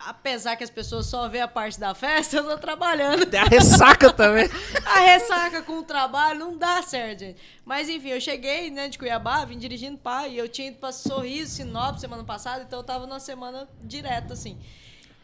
[0.06, 3.26] apesar que as pessoas só vê a parte da festa, eu tô trabalhando.
[3.26, 4.48] Tem a ressaca também.
[4.86, 7.38] A ressaca com o trabalho não dá certo, gente.
[7.66, 10.90] Mas enfim, eu cheguei, né, de Cuiabá, vim dirigindo pai, e eu tinha ido pra
[10.90, 14.56] Sorriso, Sinop semana passada, então eu tava numa semana direta, assim.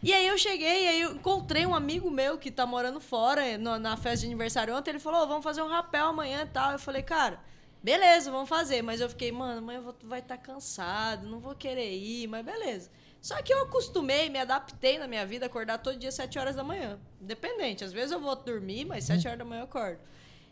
[0.05, 3.78] E aí eu cheguei, aí eu encontrei um amigo meu que tá morando fora, no-
[3.78, 6.72] na festa de aniversário ontem, ele falou, "Ô, vamos fazer um rapel amanhã e tal.
[6.72, 7.40] Eu falei, cara,
[7.82, 8.82] beleza, vamos fazer.
[8.82, 12.44] Mas eu fiquei, mano, amanhã eu vou, vai estar cansado, não vou querer ir, mas
[12.44, 12.90] beleza.
[13.20, 16.55] Só que eu acostumei, me adaptei na minha vida a acordar todo dia 7 horas
[16.55, 16.98] da manhã.
[17.20, 19.98] Independente, às vezes eu vou dormir, mas 7 horas da manhã eu acordo.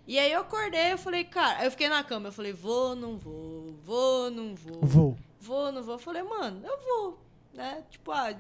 [0.07, 3.19] E aí eu acordei, eu falei, cara, eu fiquei na cama, eu falei, vou, não
[3.19, 4.81] vou, vou, não vou.
[4.83, 5.19] Vou.
[5.39, 5.97] Vou, não vou.
[5.97, 7.19] Eu falei, mano, eu vou.
[7.53, 7.85] Né?
[7.91, 8.35] Tipo, ah,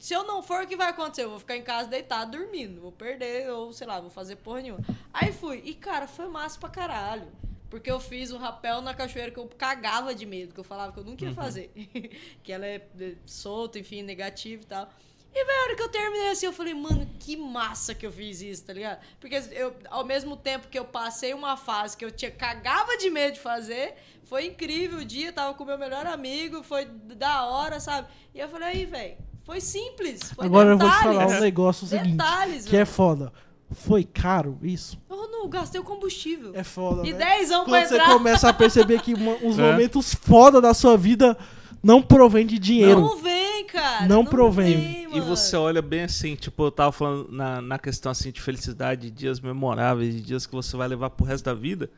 [0.00, 1.24] se eu não for, o que vai acontecer?
[1.24, 2.80] Eu vou ficar em casa deitado, dormindo.
[2.80, 4.80] Vou perder, ou sei lá, vou fazer porra nenhuma.
[5.12, 5.60] Aí fui.
[5.64, 7.30] E, cara, foi massa pra caralho.
[7.68, 10.92] Porque eu fiz um rapel na cachoeira que eu cagava de medo, que eu falava
[10.92, 11.72] que eu nunca ia fazer.
[12.42, 14.88] que ela é é, solta, enfim, negativa e tal.
[15.34, 18.12] E, velho, a hora que eu terminei assim, eu falei, mano, que massa que eu
[18.12, 19.04] fiz isso, tá ligado?
[19.18, 23.10] Porque eu, ao mesmo tempo que eu passei uma fase que eu tinha cagava de
[23.10, 26.86] medo de fazer, foi incrível o dia, tava com o meu melhor amigo, foi
[27.16, 28.08] da hora, sabe?
[28.34, 29.14] E eu falei, aí, velho,
[29.44, 30.32] foi simples.
[30.34, 31.18] Foi Agora eu vou te detalhes.
[31.22, 32.10] falar um negócio seguinte.
[32.12, 32.86] Detalhes, Que é velho.
[32.86, 33.32] foda.
[33.70, 34.98] Foi caro isso?
[35.08, 36.52] Oh, não eu gastei o combustível.
[36.54, 37.18] É foda, E né?
[37.18, 38.12] 10 anos pra Quando você entrar.
[38.12, 39.62] começa a perceber que uma- os É.
[39.72, 41.36] momentos foda da sua vida
[41.82, 43.00] não provém de dinheiro.
[43.00, 44.06] Não vem, cara.
[44.06, 45.04] Não provém.
[45.04, 45.24] E mano.
[45.26, 49.10] você olha bem assim, tipo, eu tava falando na, na questão assim de felicidade, de
[49.10, 51.90] dias memoráveis, de dias que você vai levar pro resto da vida.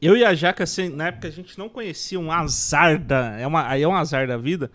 [0.00, 3.38] Eu e a Jaca, assim, na época a gente não conhecia um azar da.
[3.38, 4.70] É uma, aí é um azar da vida.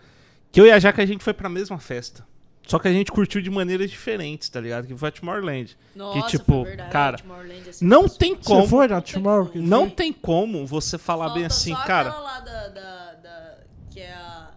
[0.52, 2.26] Que eu e a Jaca a gente foi pra mesma festa.
[2.66, 4.86] Só que a gente curtiu de maneiras diferentes, tá ligado?
[4.86, 5.76] Que foi a Tomorrowland.
[5.94, 8.68] Nossa, que tipo, foi verdade, cara, Tomorrowland, assim, Não tem Você como.
[8.68, 9.50] foi na Tomorrow?
[9.54, 12.18] Não tem como você falar bem Falta assim, só cara.
[12.20, 13.54] lá da, da, da-
[13.90, 14.50] que é a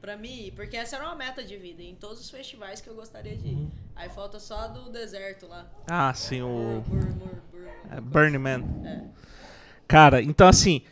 [0.00, 2.94] pra mim, porque essa era uma meta de vida em todos os festivais que eu
[2.94, 3.54] gostaria de ir.
[3.54, 3.70] Uhum.
[3.96, 5.66] Aí falta só a do deserto lá.
[5.86, 6.82] Ah, sim, o.
[6.86, 7.68] Bur, bur, bur, bur.
[7.90, 8.62] É, Burning Man.
[8.84, 9.02] É.
[9.88, 10.82] Cara, então assim,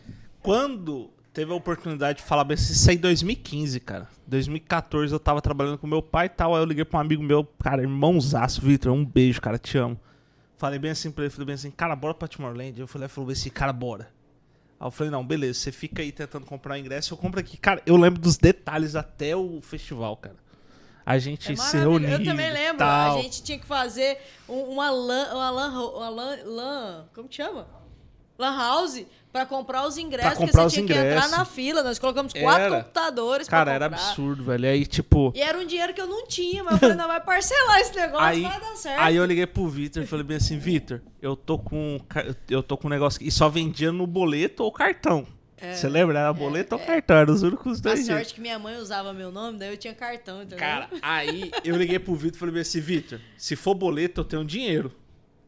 [0.42, 4.08] quando teve a oportunidade de falar bem assim, isso aí em 2015, cara.
[4.26, 7.22] 2014 eu tava trabalhando com meu pai e tal, aí eu liguei pra um amigo
[7.22, 10.00] meu, cara, irmãozaço, Vitor, um beijo, cara, te amo.
[10.56, 12.80] Falei bem assim pra ele, falei bem assim, cara, bora pra Tomorrowland.
[12.80, 14.08] Eu falei, falou assim, cara, bora.
[14.80, 17.58] Aí eu falei, não, beleza, você fica aí tentando comprar o ingresso, eu compro aqui.
[17.58, 20.36] Cara, eu lembro dos detalhes até o festival, cara.
[21.04, 22.08] A gente É se reuniu.
[22.08, 22.78] Eu também lembro.
[22.78, 23.18] tal.
[23.18, 24.18] A gente tinha que fazer
[24.48, 27.66] um- uma lan, uma lan, uma lan, lan- como que chama?
[28.38, 31.30] Lan house pra comprar os ingressos, Pra comprar porque os você tinha que entrar ingressos.
[31.30, 31.82] na fila.
[31.82, 32.76] Nós colocamos quatro Era.
[32.78, 34.66] computadores Cara, pra era absurdo, velho.
[34.68, 35.32] Aí, tipo.
[35.34, 37.94] E era um dinheiro que eu não tinha, mas eu falei, não, vai parcelar esse
[37.94, 39.00] negócio, Aí, vai dar certo.
[39.02, 42.00] aí eu liguei pro Vitor e falei bem assim, Vitor, eu tô com
[42.48, 45.26] eu tô com um negócio que e só vendia no boleto ou cartão.
[45.72, 46.18] Você lembra?
[46.18, 48.14] Era boleto ou cartão, eram os únicos A dois jeitos.
[48.14, 50.58] sorte que minha mãe usava meu nome, daí eu tinha cartão, entendeu?
[50.58, 54.24] Cara, aí eu liguei pro Vitor e falei bem assim, Vitor, se for boleto eu
[54.24, 54.92] tenho dinheiro.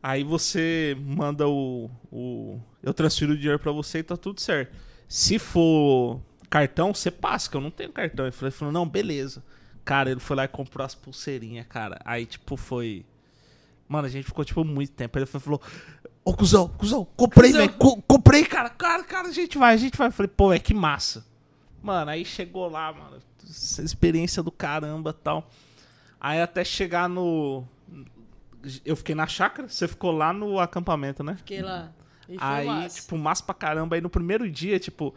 [0.09, 4.75] Aí você manda o, o eu transfiro o dinheiro pra você e tá tudo certo.
[5.07, 6.19] Se for
[6.49, 8.25] cartão, você passa, que eu não tenho cartão.
[8.25, 9.45] Ele falou, não, beleza.
[9.85, 12.01] Cara, ele foi lá e comprou as pulseirinhas, cara.
[12.07, 13.05] Aí, tipo, foi.
[13.87, 15.19] Mano, a gente ficou, tipo, muito tempo.
[15.19, 15.61] Aí ele falou:
[16.25, 17.73] Ô, cuzão, cuzão, comprei, velho.
[17.75, 18.71] co- comprei, cara.
[18.71, 20.09] Cara, cara, a gente vai, a gente vai.
[20.09, 21.23] Eu falei, pô, é que massa.
[21.83, 23.19] Mano, aí chegou lá, mano.
[23.47, 25.51] essa Experiência do caramba tal.
[26.19, 27.63] Aí até chegar no.
[28.85, 31.35] Eu fiquei na chácara, você ficou lá no acampamento, né?
[31.37, 31.91] Fiquei lá.
[32.29, 33.01] E foi Aí, massa.
[33.01, 33.97] tipo, massa pra caramba.
[33.97, 35.15] Aí no primeiro dia, tipo,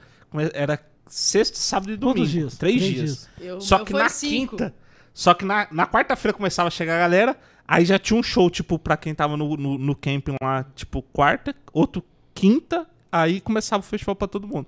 [0.53, 2.19] era sexta, sábado e domingo.
[2.19, 2.57] Quantos dias?
[2.57, 3.30] Três, Três dias.
[3.38, 3.49] dias.
[3.49, 4.57] Eu- Só que na cinco.
[4.57, 4.73] quinta.
[5.14, 7.38] Só que na, na quarta-feira começava a chegar a galera.
[7.68, 11.02] Aí já tinha um show, tipo, pra quem tava no, no, no camping lá, tipo,
[11.02, 12.03] quarta, outro
[12.34, 12.88] quinta.
[13.11, 14.68] Aí começava o festival pra todo mundo.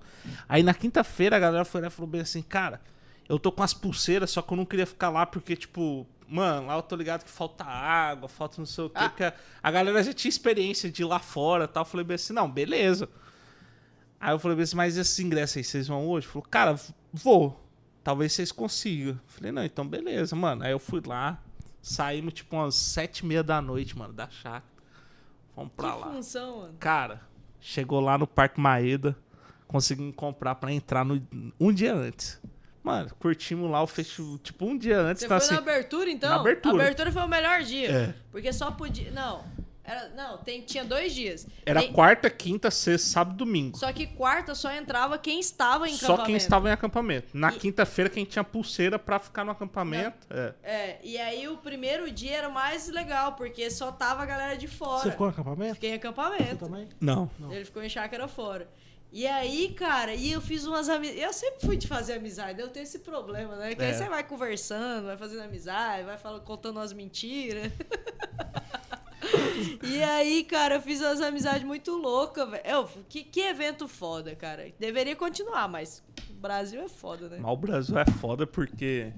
[0.49, 2.81] Aí na quinta-feira a galera foi lá e falou bem assim, cara,
[3.29, 6.67] eu tô com as pulseiras, só que eu não queria ficar lá porque, tipo, mano,
[6.67, 8.95] lá eu tô ligado que falta água, falta não sei o quê.
[8.99, 9.09] Ah.
[9.09, 11.81] Porque a, a galera já tinha experiência de ir lá fora e tal.
[11.81, 13.09] Eu falei bem assim, não, beleza.
[14.19, 16.27] Aí eu falei bem assim, mas esses ingressos aí, vocês vão hoje?
[16.27, 16.79] Falou, cara,
[17.11, 17.59] vou.
[18.03, 19.19] Talvez vocês consigam.
[19.27, 20.63] Falei, não, então beleza, mano.
[20.63, 21.41] Aí eu fui lá,
[21.81, 24.63] saímos tipo umas sete e meia da noite, mano, da chácara.
[25.55, 26.11] Fomos pra Que lá.
[26.13, 26.75] função, mano.
[26.79, 27.21] Cara,
[27.59, 29.15] chegou lá no Parque Maeda,
[29.67, 31.21] conseguimos comprar pra entrar no,
[31.59, 32.41] um dia antes.
[32.83, 35.21] Mano, curtimos lá o festival, tipo, um dia antes.
[35.21, 36.29] Você então, foi assim, na abertura, então?
[36.29, 36.75] na abertura.
[36.75, 37.89] A abertura foi o melhor dia.
[37.89, 38.13] É.
[38.29, 39.09] Porque só podia...
[39.11, 39.41] Não,
[39.85, 40.09] era...
[40.09, 40.61] não tem...
[40.61, 41.47] tinha dois dias.
[41.65, 43.77] era Tem- quarta, quinta, sexta, sábado, domingo.
[43.77, 46.25] Só que quarta só entrava quem estava em Só acampamento.
[46.27, 47.27] quem estava em acampamento.
[47.33, 50.27] Na E- quinta-feira, quem tinha pulseira pra ficar no acampamento.
[50.29, 50.53] É.
[50.61, 54.57] É, e aí o primeiro dia era o mais legal, porque só tava a galera
[54.57, 55.03] de fora.
[55.03, 55.75] Você ficou no acampamento?
[55.75, 56.57] Fiquei em Você acampamento.
[56.65, 56.89] também?
[56.99, 57.29] Não.
[57.49, 58.67] Ele ficou em chácara fora.
[59.15, 61.21] E aí, cara, e eu fiz umas amizades.
[61.21, 63.75] Eu sempre fui de fazer amizade, eu tenho esse problema, né?
[63.75, 63.89] Que É.
[63.89, 67.71] aí você vai conversando, vai fazendo amizade, vai falando, contando umas mentiras.
[69.83, 72.89] e aí, cara, eu fiz umas amizades muito loucas, velho.
[73.07, 74.73] Que, que evento foda, cara.
[74.79, 77.37] Deveria continuar, mas o Brasil é foda, né?
[77.39, 79.13] Mas o Brasil é foda porque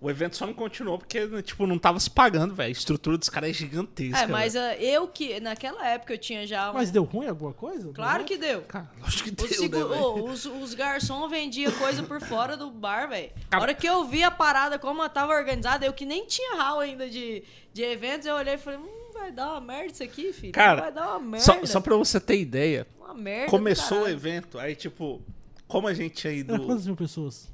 [0.00, 2.68] o evento só não continuou porque, tipo, não tava se pagando, velho.
[2.68, 4.18] A estrutura dos caras é gigantesca.
[4.18, 6.70] É, mas ah, eu que, naquela época, eu tinha já.
[6.70, 6.74] Um...
[6.74, 7.90] Mas deu ruim alguma coisa?
[7.92, 8.62] Claro que deu.
[8.62, 9.96] Cara, lógico que Os, deu, segu- né?
[10.00, 13.30] Ô, os, os garçons vendiam coisa por fora do bar, velho.
[13.50, 16.56] A hora que eu vi a parada, como ela tava organizada, eu que nem tinha
[16.56, 17.42] hall ainda de,
[17.72, 20.52] de eventos, eu olhei e falei, hum, vai dar uma merda isso aqui, filho.
[20.52, 21.44] Cara, vai dar uma merda.
[21.46, 23.46] Só, só pra você ter ideia, Uma merda.
[23.46, 25.22] do começou o evento, aí, tipo,
[25.66, 26.66] como a gente tinha Era ido.
[26.66, 27.53] quantas mil pessoas?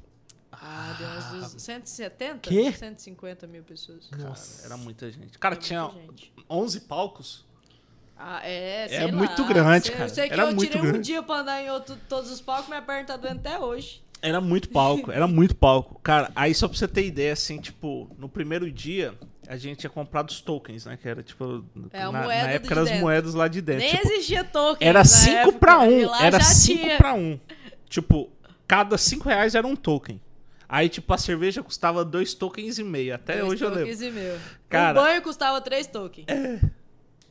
[0.51, 2.37] Ah, deu umas duas- 170?
[2.49, 2.71] Quê?
[2.71, 4.07] 150 mil pessoas.
[4.11, 4.33] Cara,
[4.65, 5.37] era muita gente.
[5.39, 6.33] Cara, Era tinha muita gente.
[6.49, 7.45] 11 palcos.
[8.17, 9.11] Ah, é, É sei lá.
[9.13, 10.05] muito grande, Sei- cara.
[10.05, 11.05] Eu sei que Era eu muito tirei um grande.
[11.05, 14.03] dia pra andar em outro, todos os palcos, minha perna tá doendo até hoje.
[14.21, 15.99] Era muito palco, era muito palco.
[16.03, 19.15] Cara, aí só pra você ter ideia, assim, tipo, no primeiro dia,
[19.47, 20.95] a gente tinha comprado os tokens, né?
[21.01, 23.01] Que era, tipo, É, na, na época eram as dentro.
[23.01, 23.81] moedas lá de dentro.
[23.81, 24.87] Nem Tipo, existia token.
[24.87, 26.09] era na 5 época, pra e 1.
[26.11, 26.97] lá Era já 5 tinha.
[26.97, 27.39] pra 1.
[27.89, 28.29] Tipo,
[28.67, 30.21] cada 5 reais era um token.
[30.73, 33.13] Aí, tipo, a cerveja custava 2 tokens e meio.
[33.13, 33.83] Até Dois hoje eu lembro.
[33.83, 34.39] tokens e meu.
[34.69, 36.25] Cara- Um banho custava três tokens.
[36.29, 36.61] É.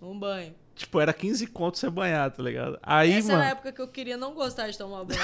[0.03, 0.55] Um banho.
[0.77, 2.79] Tipo, era 15 conto você banhar, tá ligado?
[2.83, 3.39] Aí, Essa mano.
[3.41, 5.21] era a época que eu queria não gostar de tomar banho.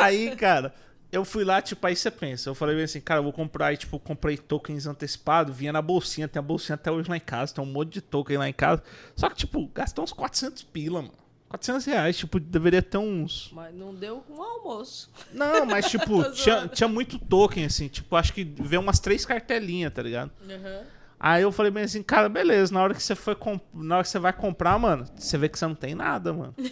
[0.00, 0.74] Aí, cara,
[1.12, 2.48] eu fui lá, tipo, aí você pensa.
[2.50, 3.66] Eu falei assim, cara, eu vou comprar.
[3.66, 7.20] Aí, tipo, comprei tokens antecipado, vinha na bolsinha, tem a bolsinha até hoje lá em
[7.20, 8.82] casa, tem um monte de token lá em casa.
[9.14, 11.14] Só que, tipo, gastou uns 400 pila, mano.
[11.48, 13.50] 400 reais, tipo, deveria ter uns.
[13.52, 15.10] Mas não deu com almoço.
[15.32, 19.92] Não, mas, tipo, tinha, tinha muito token, assim, tipo, acho que veio umas três cartelinhas,
[19.92, 20.30] tá ligado?
[20.42, 20.82] Uhum.
[21.18, 23.62] Aí eu falei bem assim, cara, beleza, na hora que você foi comp...
[23.72, 26.54] na hora que você vai comprar, mano, você vê que você não tem nada, mano.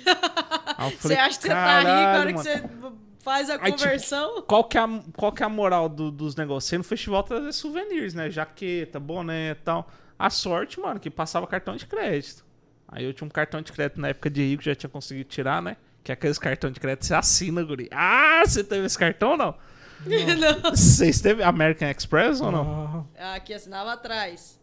[0.77, 3.49] Eu Você falei, acha que você tá rico na hora "Caralho, que mano." você faz
[3.49, 4.43] a Aí, tipo, conversão?
[4.43, 6.69] Qual que é a, qual que é a moral do- dos negócios?
[6.69, 8.29] Você no festival trazer souvenirs, né?
[8.29, 9.89] Jaqueta, boné e tal.
[10.19, 12.45] A sorte, mano, que passava cartão de crédito.
[12.89, 15.61] Aí eu tinha um cartão de crédito na época de rico, já tinha conseguido tirar,
[15.63, 15.77] né?
[16.03, 17.89] Que é aqueles cartão de crédito você assina, guri.
[17.91, 19.55] Ah, você teve esse cartão ou não?
[20.05, 20.71] não.
[20.71, 23.09] Vocês teve American Express ou não?
[23.19, 24.61] Ah, Aqui assinava atrás.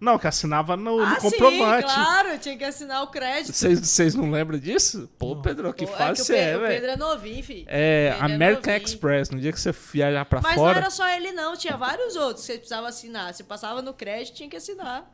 [0.00, 1.84] Não, que assinava no, no ah, sim, comprovante.
[1.94, 3.54] claro, tinha que assinar o crédito.
[3.54, 5.08] Vocês, não lembram disso?
[5.16, 5.40] Pô, Não.
[5.40, 6.74] Pedro, que Pô, é fase que o você Pe- é, O velho.
[6.74, 7.64] Pedro é novinho, filho.
[7.68, 8.84] É, é American novinho.
[8.86, 9.30] Express.
[9.30, 10.78] No dia que você viajar pra Mas não fora.
[10.78, 11.56] era só ele, não.
[11.56, 13.32] Tinha vários outros que você precisava assinar.
[13.32, 15.10] Você passava no crédito, tinha que assinar.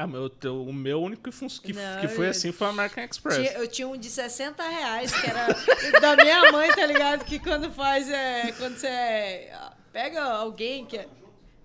[0.00, 1.28] Ah, meu, teu- o meu único
[1.60, 3.36] que, Não, que foi eu- assim foi o American Express.
[3.36, 5.48] Tinha- eu tinha um de 60 reais, que era
[6.00, 7.24] da minha mãe, tá ligado?
[7.24, 8.52] Que quando faz é.
[8.52, 9.58] Quando você é,
[9.92, 11.08] pega alguém que é.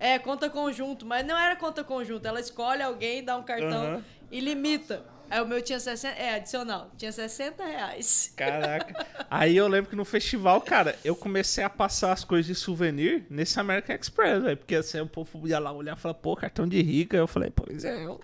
[0.00, 2.26] É, conta conjunto, mas não era conta conjunto.
[2.26, 4.02] Ela escolhe alguém, dá um cartão
[4.32, 5.04] e limita.
[5.34, 6.16] Aí o meu tinha 60.
[6.16, 6.92] É, adicional.
[6.96, 8.32] Tinha 60 reais.
[8.36, 9.04] Caraca.
[9.28, 13.26] Aí eu lembro que no festival, cara, eu comecei a passar as coisas de souvenir
[13.28, 14.56] nesse American Express, velho.
[14.56, 17.16] Porque assim, o povo ia lá olhar e falar, pô, cartão de rica.
[17.16, 18.20] Eu falei, pois é, eu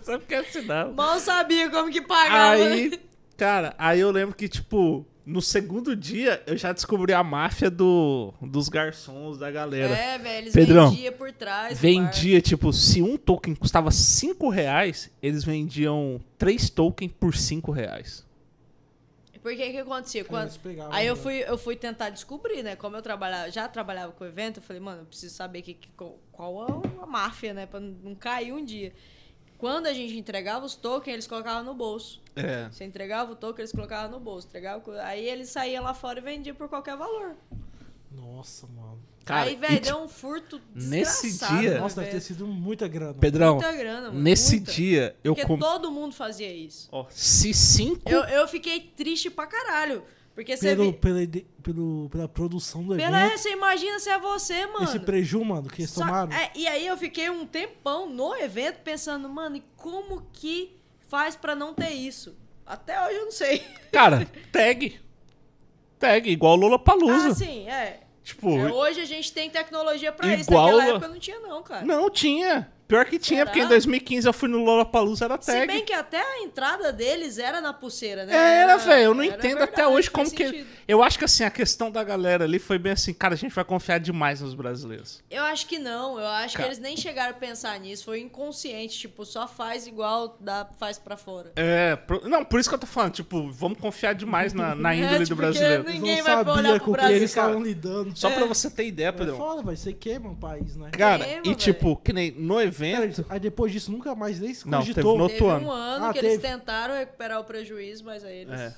[0.00, 0.92] só porque assinava.
[0.92, 2.62] Mal sabia como que pagava.
[2.62, 3.00] Aí,
[3.36, 8.34] cara, aí eu lembro que, tipo, no segundo dia eu já descobri a máfia do,
[8.42, 9.94] dos garçons, da galera.
[9.96, 11.78] É, velho, eles Pedrão, vendiam por trás.
[11.78, 18.28] Vendia, tipo, se um token custava 5 reais, eles vendiam 3 tokens por 5 reais.
[19.42, 20.24] Por que que acontecia?
[20.24, 20.52] Quando...
[20.90, 21.22] Aí eu né?
[21.22, 22.76] fui, eu fui tentar descobrir, né?
[22.76, 25.88] Como eu trabalhava, já trabalhava com evento, eu falei, mano, eu preciso saber que, que-
[25.96, 27.64] qual- qual é a máfia, né?
[27.66, 28.92] Pra não cair um dia.
[29.60, 32.20] Quando a gente entregava os tokens, eles colocavam no bolso.
[32.34, 32.68] É.
[32.70, 34.46] Você entregava o token, eles colocavam no bolso.
[34.48, 37.36] Entregava, aí eles saíam lá fora e vendiam por qualquer valor.
[38.10, 38.98] Nossa, mano.
[39.24, 42.88] Cara, aí, e, velho, deu um furto nesse dia- no Nossa, deve ter sido muita
[42.88, 43.14] grana.
[43.14, 44.18] Pedrão, Muita grana, mano.
[44.20, 44.72] nesse muita.
[44.72, 45.58] dia eu Porque com...
[45.58, 46.88] todo mundo fazia isso.
[46.90, 48.08] Ó, se 5...
[48.10, 50.02] Eu, eu fiquei triste pra caralho.
[50.34, 50.98] Porque você Pelo, vi...
[50.98, 51.20] pela,
[51.62, 53.38] pelo, pela produção do Pela, evento.
[53.38, 54.84] você imagina se é você, mano.
[54.84, 56.32] Esse preju, mano, que eles Só- tomaram.
[56.32, 60.76] é, e aí eu fiquei um tempão no evento pensando, mano, e como que
[61.08, 62.34] faz pra não ter isso?
[62.64, 63.58] Até hoje eu não sei.
[63.92, 64.98] Cara, tag.
[65.98, 67.28] Tag, igual Lula Palusa.
[67.28, 68.00] Ah, sim, é.
[68.22, 70.48] Tipo, É, Hoje a gente tem tecnologia pra isso.
[70.48, 71.84] Igual Naquela a- época não tinha, não, cara.
[71.84, 72.72] não tinha.
[72.90, 73.50] Pior que tinha, Será?
[73.50, 75.66] porque em 2015 eu fui no Lula Palusa era Se tag.
[75.66, 78.34] bem que até a entrada deles era na pulseira, né?
[78.62, 80.44] Era, velho, eu não era entendo verdade, até hoje como que.
[80.46, 80.66] sentido.
[80.88, 83.54] Eu acho que assim, a questão da galera ali foi bem assim, cara, a gente
[83.54, 85.22] vai confiar demais nos brasileiros.
[85.30, 86.64] Eu acho que não, eu acho Cara.
[86.68, 90.98] que eles nem chegaram a pensar nisso, foi inconsciente, tipo, só faz igual dá, faz
[90.98, 91.52] pra fora.
[91.56, 94.92] É, pro- não, por isso que eu tô falando, tipo, vamos confiar demais na, na
[94.96, 95.84] índole É, do tipo, brasileiro.
[95.84, 98.12] porque Eles ninguém não vai olhar pro com o que Brasil, eles estavam lidando.
[98.18, 98.34] Só É.
[98.34, 99.36] pra você ter ideia, É Pedrão.
[99.36, 99.76] foda, vai.
[99.76, 100.90] Você queima o país, né?
[100.90, 103.26] Cara, Queima, e tipo, que nem no Cara, evento.
[103.28, 105.16] aí depois disso nunca mais nem se Não, teve cogitou.
[105.16, 106.42] no- Outro Teve um ano Ah, que eles teve.
[106.54, 108.58] tentaram recuperar o prejuízo, mas aí eles.
[108.60, 108.74] É.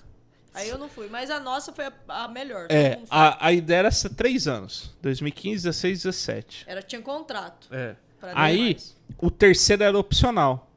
[0.55, 1.09] Aí eu não fui.
[1.09, 2.69] Mas a nossa foi a, a melhor.
[2.69, 3.16] todo É, mundo foi.
[3.19, 4.95] a, a ideia era ser três anos.
[5.01, 6.65] 2015, 16, 17.
[6.66, 7.69] Era, tinha contrato.
[7.70, 7.95] É.
[8.20, 8.97] pra Aí, demais.
[9.19, 10.70] o terceiro era opcional.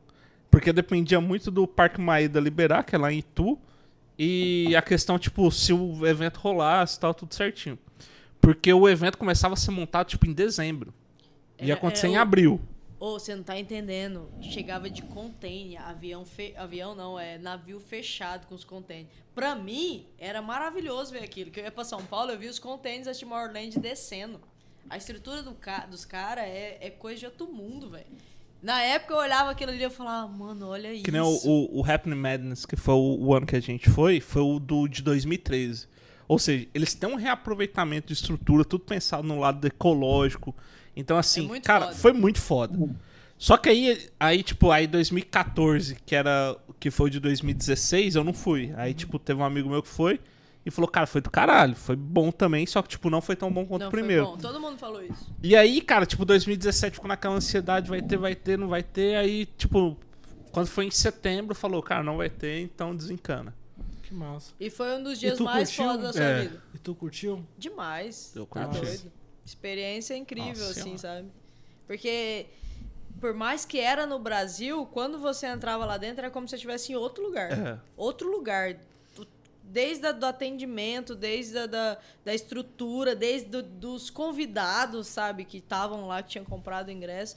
[0.50, 3.60] Porque dependia muito do Parque Maída liberar, que é lá em Itu.
[4.18, 7.78] E a questão, tipo, se o evento rolasse e tal, tudo certinho.
[8.40, 10.94] Porque o evento começava a ser montado, tipo, em dezembro.
[11.60, 12.62] Ia Era- acontecer era em o- abril.
[13.06, 14.28] Ô, você não tá entendendo.
[14.42, 16.56] Chegava de container, avião fe...
[16.58, 19.10] avião não, é navio fechado com os containers.
[19.36, 21.52] Pra mim, era maravilhoso ver aquilo.
[21.52, 24.42] Que eu ia pra São Paulo, eu vi os containers da Timor-Leste descendo.
[24.90, 25.86] A estrutura do ca...
[25.86, 26.80] dos caras é...
[26.82, 28.08] é coisa de outro mundo, velho.
[28.60, 31.04] Na época eu olhava aquilo ali e eu falava, mano, olha isso.
[31.04, 33.88] Que nem o, o, o Happening Madness, que foi o, o ano que a gente
[33.88, 35.88] foi, foi o do de 2013.
[36.28, 40.56] Ou seja, eles têm um reaproveitamento de estrutura, tudo pensado no lado ecológico.
[40.96, 41.96] Então, assim, É muito cara, foda.
[41.98, 42.90] foi muito foda.
[43.38, 48.24] Só que aí, aí, tipo, aí 2014, que era que foi o de 2016, eu
[48.24, 48.74] não fui.
[48.78, 50.20] Aí, tipo, teve um amigo meu que foi
[50.66, 53.52] e falou, cara, foi do caralho, foi bom também, só que, tipo, não foi tão
[53.52, 54.26] bom quanto Não, o foi primeiro.
[54.26, 54.38] bom.
[54.38, 55.32] Todo mundo falou isso.
[55.44, 59.16] E aí, cara, tipo, 2017 ficou naquela ansiedade, vai ter, vai ter, não vai ter.
[59.16, 59.98] Aí, tipo,
[60.52, 63.54] quando foi em setembro, falou, cara, não vai ter, então desencana.
[64.04, 64.54] Que massa.
[64.60, 66.42] E foi um dos dias mais fodas da sua É.
[66.44, 66.62] vida.
[66.74, 67.44] E tu curtiu?
[67.58, 68.32] Demais.
[68.36, 68.82] Eu tá curti.
[68.86, 69.12] doido.
[69.46, 71.28] Experiência incrível, Nossa assim, sabe?
[71.86, 72.48] Porque
[73.20, 76.56] por mais que era no Brasil, quando você entrava lá dentro era como se você
[76.58, 77.52] estivesse em outro lugar.
[77.52, 77.80] É.
[77.96, 78.76] Outro lugar.
[79.64, 86.08] Desde o atendimento, desde a da, da estrutura, desde do- dos convidados, sabe, que estavam
[86.08, 87.36] lá, que tinham comprado o ingresso.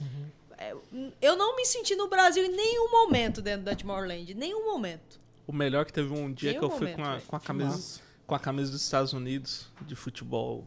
[0.57, 0.73] É,
[1.21, 4.33] Eu não me senti no Brasil em nenhum momento dentro da Tomorrowland.
[4.35, 5.19] Nenhum momento.
[5.47, 7.35] O melhor que teve um dia Tem que eu um fui momento, com a, com
[7.35, 10.63] a camisa com a camisa dos Estados Unidos de futebol,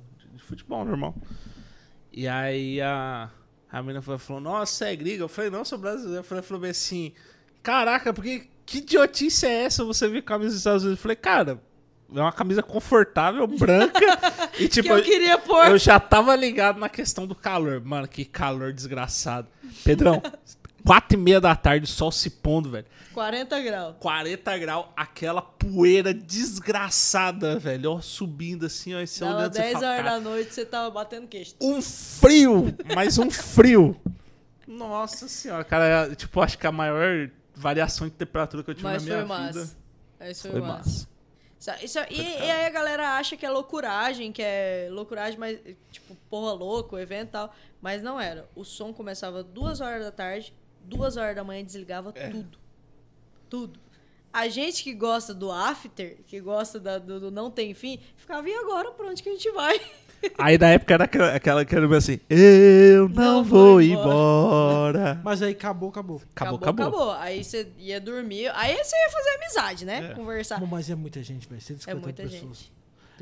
[0.53, 1.15] futebol normal.
[2.13, 3.31] E aí a
[3.71, 6.61] a menina falou: "Nossa, você é gringa?" Eu falei: "Não, sou brasileiro." Eu falei, falou
[6.61, 7.13] bem assim:
[7.63, 11.03] "Caraca, porque que idiotice é essa você vir com a camisa dos Estados Unidos?" Eu
[11.03, 11.61] falei: "Cara,
[12.15, 13.99] é uma camisa confortável, branca
[14.61, 15.69] e tipo que eu queria pôr.
[15.69, 17.81] eu já tava ligado na questão do calor.
[17.83, 19.49] Mano, que calor desgraçado.
[19.85, 20.23] Pedrão,
[20.85, 22.87] quatro e meia da tarde, sol se pondo, velho.
[23.15, 23.97] 40 graus.
[24.01, 27.93] 40 graus, aquela poeira desgraçada, velho.
[27.93, 29.01] Ó, subindo assim, ó.
[29.01, 31.55] E você Dava olhando, você 10 fala, horas "Cara, da noite, você tava batendo queixo.
[31.61, 33.97] Um frio, mas um frio.
[34.67, 36.15] Nossa senhora, cara.
[36.15, 39.47] Tipo, acho que a maior variação de temperatura que eu tive Mas na foi minha
[39.49, 39.77] vida massa.
[40.31, 41.09] Isso foi, foi massa.
[41.65, 41.85] massa.
[41.85, 45.59] Isso- e, e aí a galera acha que é loucuragem, que é loucuragem, mas
[45.91, 47.55] tipo, porra louco, evento e tal.
[47.81, 48.49] Mas não era.
[48.55, 50.53] O som começava duas horas da tarde,
[50.85, 52.29] duas horas da manhã desligava É.
[52.29, 52.59] tudo.
[53.49, 53.81] Tudo.
[54.33, 58.49] A gente que gosta do after, que gosta da- do, do não tem fim, ficava,
[58.49, 58.91] e agora?
[58.93, 59.79] Pra onde que a gente vai?
[60.39, 65.21] Aí na época era aquela, aquela que era assim: Eu não, Não vou vou embora.
[65.25, 66.23] Mas aí acabou, acabou.
[66.35, 67.11] Acabou, acabou.
[67.13, 70.11] Aí você ia dormir, aí você ia fazer amizade, né?
[70.13, 70.15] É.
[70.15, 70.61] Conversar.
[70.65, 71.61] Mas é muita gente, velho.
[71.61, 72.41] 150 É muita pessoas.
[72.59, 72.73] gente.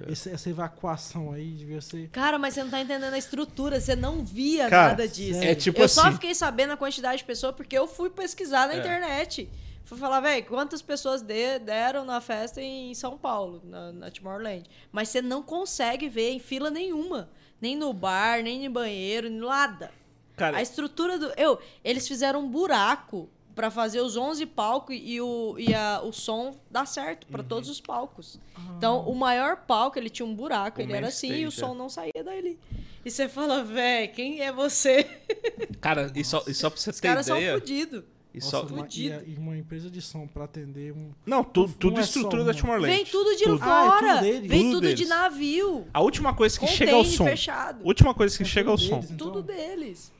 [0.08, 2.08] Esse- essa evacuação aí devia ser.
[2.10, 5.42] Cara, mas você não tá entendendo a estrutura, você não via Cara, nada disso.
[5.42, 6.00] é tipo eu assim.
[6.00, 8.78] só fiquei sabendo a quantidade de pessoas porque eu fui pesquisar na É.
[8.78, 9.48] internet.
[9.84, 14.64] Fui falar, velho, quantas pessoas de- deram na festa em São Paulo, na, na Tomorrowland.
[14.92, 17.28] Mas você não consegue ver em fila nenhuma.
[17.60, 19.90] Nem no bar, nem em banheiro, nada.
[20.36, 21.32] Cara, A estrutura do.
[21.36, 26.12] Eu, eles fizeram um buraco pra fazer os 11 palcos e o, e a, o
[26.12, 27.32] som dar certo Uhum.
[27.32, 28.38] pra todos os palcos.
[28.76, 31.60] Então, o maior palco, ele tinha um buraco, O ele era assim e o stage,
[31.60, 31.78] som é.
[31.78, 32.58] não saía dali.
[33.04, 35.04] E você fala, véi, quem é você?
[35.80, 37.50] cara e, só, e só pra você Os ter caras ideia.
[37.52, 38.04] são fodidos.
[38.32, 41.10] E Nossa, só, uma, e, a- e uma empresa de som pra atender um.
[41.26, 42.60] não, tu, tudo Não é estrutura só da uma.
[42.60, 42.94] Tomorrowland.
[42.96, 43.58] Vem tudo de Tudo.
[43.64, 43.98] Ah, é fora.
[44.12, 44.48] tudo deles?
[44.48, 45.08] Vem Tudo tudo de deles.
[45.08, 45.86] navio.
[45.92, 47.24] A última coisa que chega ao som.
[47.24, 47.84] fechado.
[47.84, 48.94] Última coisa que É chega ao tudo som.
[49.00, 49.26] deles, então.
[49.26, 50.12] Tudo deles.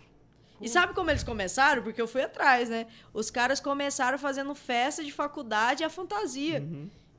[0.61, 1.83] E sabe como eles começaram?
[1.83, 2.87] Porque eu fui atrás, né?
[3.13, 6.63] Os caras começaram fazendo festa de faculdade e a fantasia.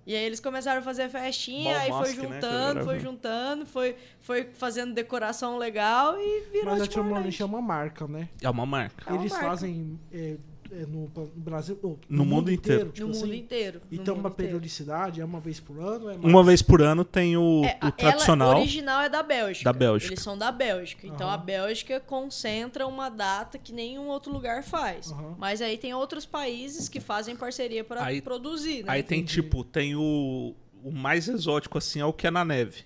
[0.06, 3.00] E aí eles começaram a fazer festinha, Ball aí foi mask, né, juntando, agora foi
[3.00, 8.28] juntando, foi, foi fazendo decoração legal e virou Mas a Tomorrowland é uma marca, né?
[8.42, 9.06] É uma marca.
[9.08, 9.48] É uma Eles marca.
[9.48, 10.38] fazem é,
[10.88, 11.78] no, no Brasil.
[11.84, 12.92] oh, No mundo inteiro.
[12.92, 13.82] tipo no mundo assim, inteiro.
[13.92, 14.50] E no tem mundo uma inteiro.
[14.52, 16.10] periodicidade, é uma vez por ano?
[16.10, 16.24] É mais?
[16.24, 18.52] Uma vez por ano tem o, É, o tradicional.
[18.52, 19.64] Ela original é da Bélgica.
[19.72, 20.14] Da Bélgica.
[20.14, 21.06] Eles são da Bélgica.
[21.08, 21.36] Então Aham.
[21.36, 25.12] a Bélgica concentra uma data que nenhum outro lugar faz.
[25.12, 25.36] Aham.
[25.38, 28.92] Mas aí tem outros países que fazem parceria para produzir, né?
[28.92, 29.42] Aí tem Entendi.
[29.42, 32.84] tipo, tem o, o mais exótico assim, é o que é na neve.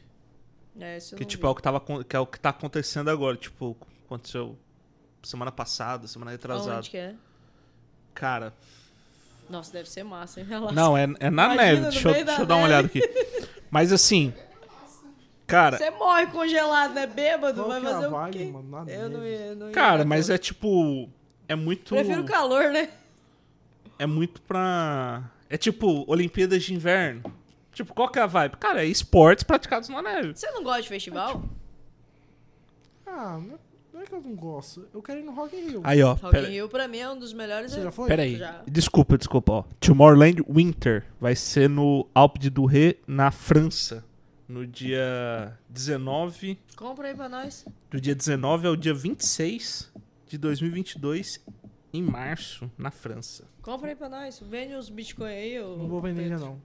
[0.80, 1.48] É, isso eu Que não tipo, vi.
[1.48, 3.38] é o que, tava, que é o que tá acontecendo agora.
[3.38, 4.58] Tipo, aconteceu
[5.24, 6.78] semana passada, semana retrasada.
[6.80, 7.16] Onde que é?
[8.16, 8.52] Cara,
[9.50, 10.46] Nossa, deve ser massa, hein?
[10.50, 10.74] Relaxa.
[10.74, 11.82] não, é, é na Imagina, neve.
[11.92, 13.02] Deixa, eu- deixa eu dar uma olhada aqui.
[13.70, 14.34] Mas assim,
[15.46, 17.06] cara, Você morre congelado, né?
[17.06, 18.46] Bêbado, Qual vai que é a fazer o quê?
[18.52, 18.70] mano?
[18.86, 21.08] Na Eu não ia, não ia cara, mas é tipo.
[21.48, 21.94] É muito.
[21.94, 22.90] Prefiro o calor, né?
[24.00, 25.24] É muito pra.
[25.50, 27.22] É tipo Olimpíadas de Inverno.
[27.72, 28.56] Tipo, qual que é a vibe?
[28.58, 30.34] Cara, é esportes praticados na neve.
[30.36, 31.44] Você não gosta de festival?
[33.06, 33.60] Ah, não não
[34.06, 34.88] é que eu não gosto.
[34.94, 35.82] Eu quero ir no Rock in Rio.
[35.84, 36.14] Aí, ó.
[36.14, 37.72] Rock Pera, in Rio, pra mim, é um dos melhores...
[37.72, 38.08] Você já foi?
[38.08, 38.38] pera aí.
[38.38, 38.62] Já.
[38.68, 39.64] Desculpa, desculpa, ó.
[39.80, 44.04] Tomorrowland Winter vai ser no Alpe de Douré, na França.
[44.48, 46.60] No dia 19.
[46.76, 47.66] Compra aí pra nós.
[47.90, 49.92] Do dia 19 ao dia 26
[50.28, 51.44] de 2022,
[51.92, 53.46] em março, na França.
[53.64, 54.40] Compra aí pra nós.
[54.48, 55.60] Vende uns bitcoin aí.
[55.60, 56.62] ô Não vou vender ainda, não.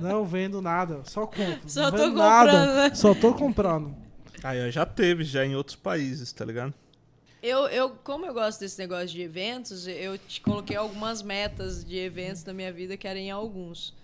[0.00, 1.00] não vendo nada.
[1.04, 1.60] Só compro.
[1.68, 2.88] Só não tô vendo comprando, nada.
[2.88, 2.94] né?
[2.94, 4.03] Só tô comprando.
[4.42, 6.74] Aí, já teve, já em outros países, tá ligado?
[7.42, 11.96] Eu, eu, como eu gosto desse negócio de eventos, eu te coloquei algumas metas de
[11.98, 13.94] eventos na minha vida que eram em alguns.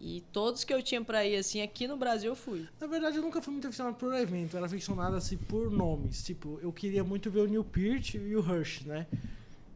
[0.00, 2.66] E todos que eu tinha pra ir, assim, aqui no Brasil eu fui.
[2.80, 4.54] Na verdade, eu nunca fui muito aficionado por evento.
[4.54, 6.22] Eu era aficionado assim por nomes.
[6.22, 9.06] Tipo, eu queria muito ver o Neil Peart e o Rush, né?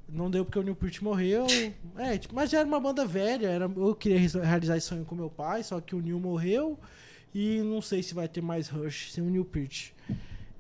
[0.09, 1.45] Não deu porque o Neil Peart morreu.
[1.99, 3.49] É, tipo, mas já era uma banda velha.
[3.49, 6.79] Era, eu queria re- realizar esse sonho com meu pai, só que o Neil morreu.
[7.35, 9.91] E não sei se vai ter mais Rush sem o Neil Peart.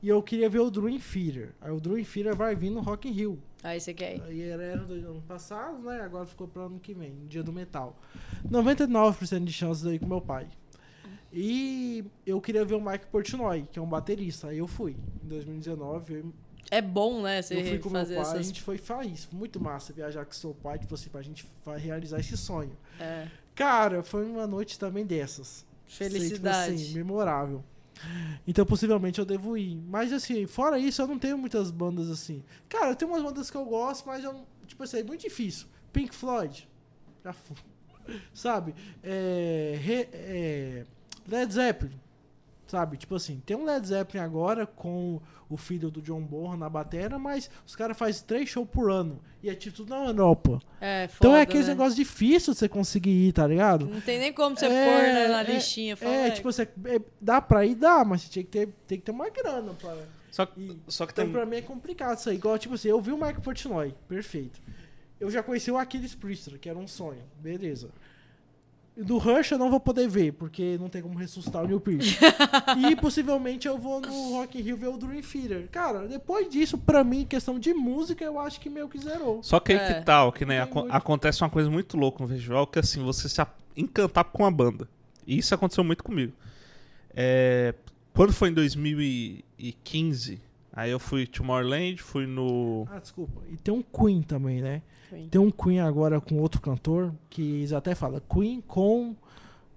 [0.02, 1.54] E eu queria ver o Dream Theater.
[1.60, 3.38] Aí o Dream Theater vai vir no Rock in Rio.
[3.62, 4.22] Aí você quer ir.
[4.22, 6.00] Aí era, era do ano passado, né?
[6.00, 7.96] Agora ficou pro ano que vem, dia do metal.
[8.50, 10.48] 99% de chances ir com meu pai.
[11.32, 14.48] E eu queria ver o Mike Portnoy, que é um baterista.
[14.48, 14.96] Aí eu fui.
[15.24, 16.32] Em 2019, eu
[16.70, 17.40] É bom, né?
[17.40, 18.46] Você eu fui com meu fazer pai, a essas.
[18.46, 19.24] gente foi faz.
[19.24, 21.46] Foi muito massa viajar com seu pai, tipo assim, pra gente
[21.78, 22.76] realizar esse sonho.
[23.00, 25.64] É, Cara, foi uma noite também dessas.
[25.86, 26.66] Felicidade.
[26.68, 27.64] Sei, tipo assim, memorável.
[28.46, 29.76] Então, possivelmente eu devo ir.
[29.88, 32.42] Mas, assim, fora isso, eu não tenho muitas bandas assim.
[32.68, 35.66] Cara, eu tenho umas bandas que eu gosto, mas eu, tipo assim, é muito difícil.
[35.92, 36.68] Pink Floyd.
[37.24, 37.56] Já fui.
[38.34, 38.74] Sabe?
[39.02, 39.78] É,
[40.12, 40.86] é,
[41.28, 42.01] Led Zeppelin.
[42.72, 42.96] Sabe?
[42.96, 47.18] Tipo assim, tem um Led Zeppelin agora com o filho do John Bonham na batera,
[47.18, 49.20] mas os caras fazem três shows por ano.
[49.42, 50.58] E é tipo tudo na Europa.
[50.80, 51.68] É, foda, Então é aquele né?
[51.68, 53.84] negócio difícil de você conseguir ir, tá ligado?
[53.86, 55.98] Não tem nem como você É, pôr né, na é, listinha.
[55.98, 58.68] Fala, É, "Véi, tipo, você, é, dá pra ir, dá, mas você tinha que ter,
[58.86, 59.94] tem que ter uma grana pra.
[60.30, 60.74] Só, ir.
[60.88, 61.32] só que Então tem.
[61.34, 62.36] pra mim é complicado isso aí.
[62.36, 64.62] Igual, tipo assim, eu vi o Michael Portnoy, perfeito.
[65.20, 67.90] Eu já conheci o Aquiles Priester, que era um sonho, beleza.
[68.94, 72.04] Do Rush eu não vou poder ver, porque não tem como ressuscitar o Neil Peart.
[72.90, 75.66] e possivelmente eu vou no Rock in Rio ver o Dream Theater.
[75.70, 79.42] Cara, depois disso, pra mim, questão de música, eu acho que meio que zerou.
[79.42, 79.94] Só que aí É.
[79.94, 80.92] que tal, que nem Tem aco- muito.
[80.94, 84.50] acontece uma coisa muito louca no festival, que assim, você se a- encantar com uma
[84.50, 84.86] banda.
[85.26, 86.32] E isso aconteceu muito comigo.
[87.14, 87.74] É,
[88.12, 90.38] quando foi em 2015,
[90.72, 92.86] aí eu fui Tomorrowland, fui no.
[92.90, 93.42] Ah, desculpa.
[93.48, 94.82] E tem um Queen também, né?
[95.08, 95.28] Queen.
[95.28, 99.14] Tem um Queen agora com outro cantor, que eles até falam Queen com...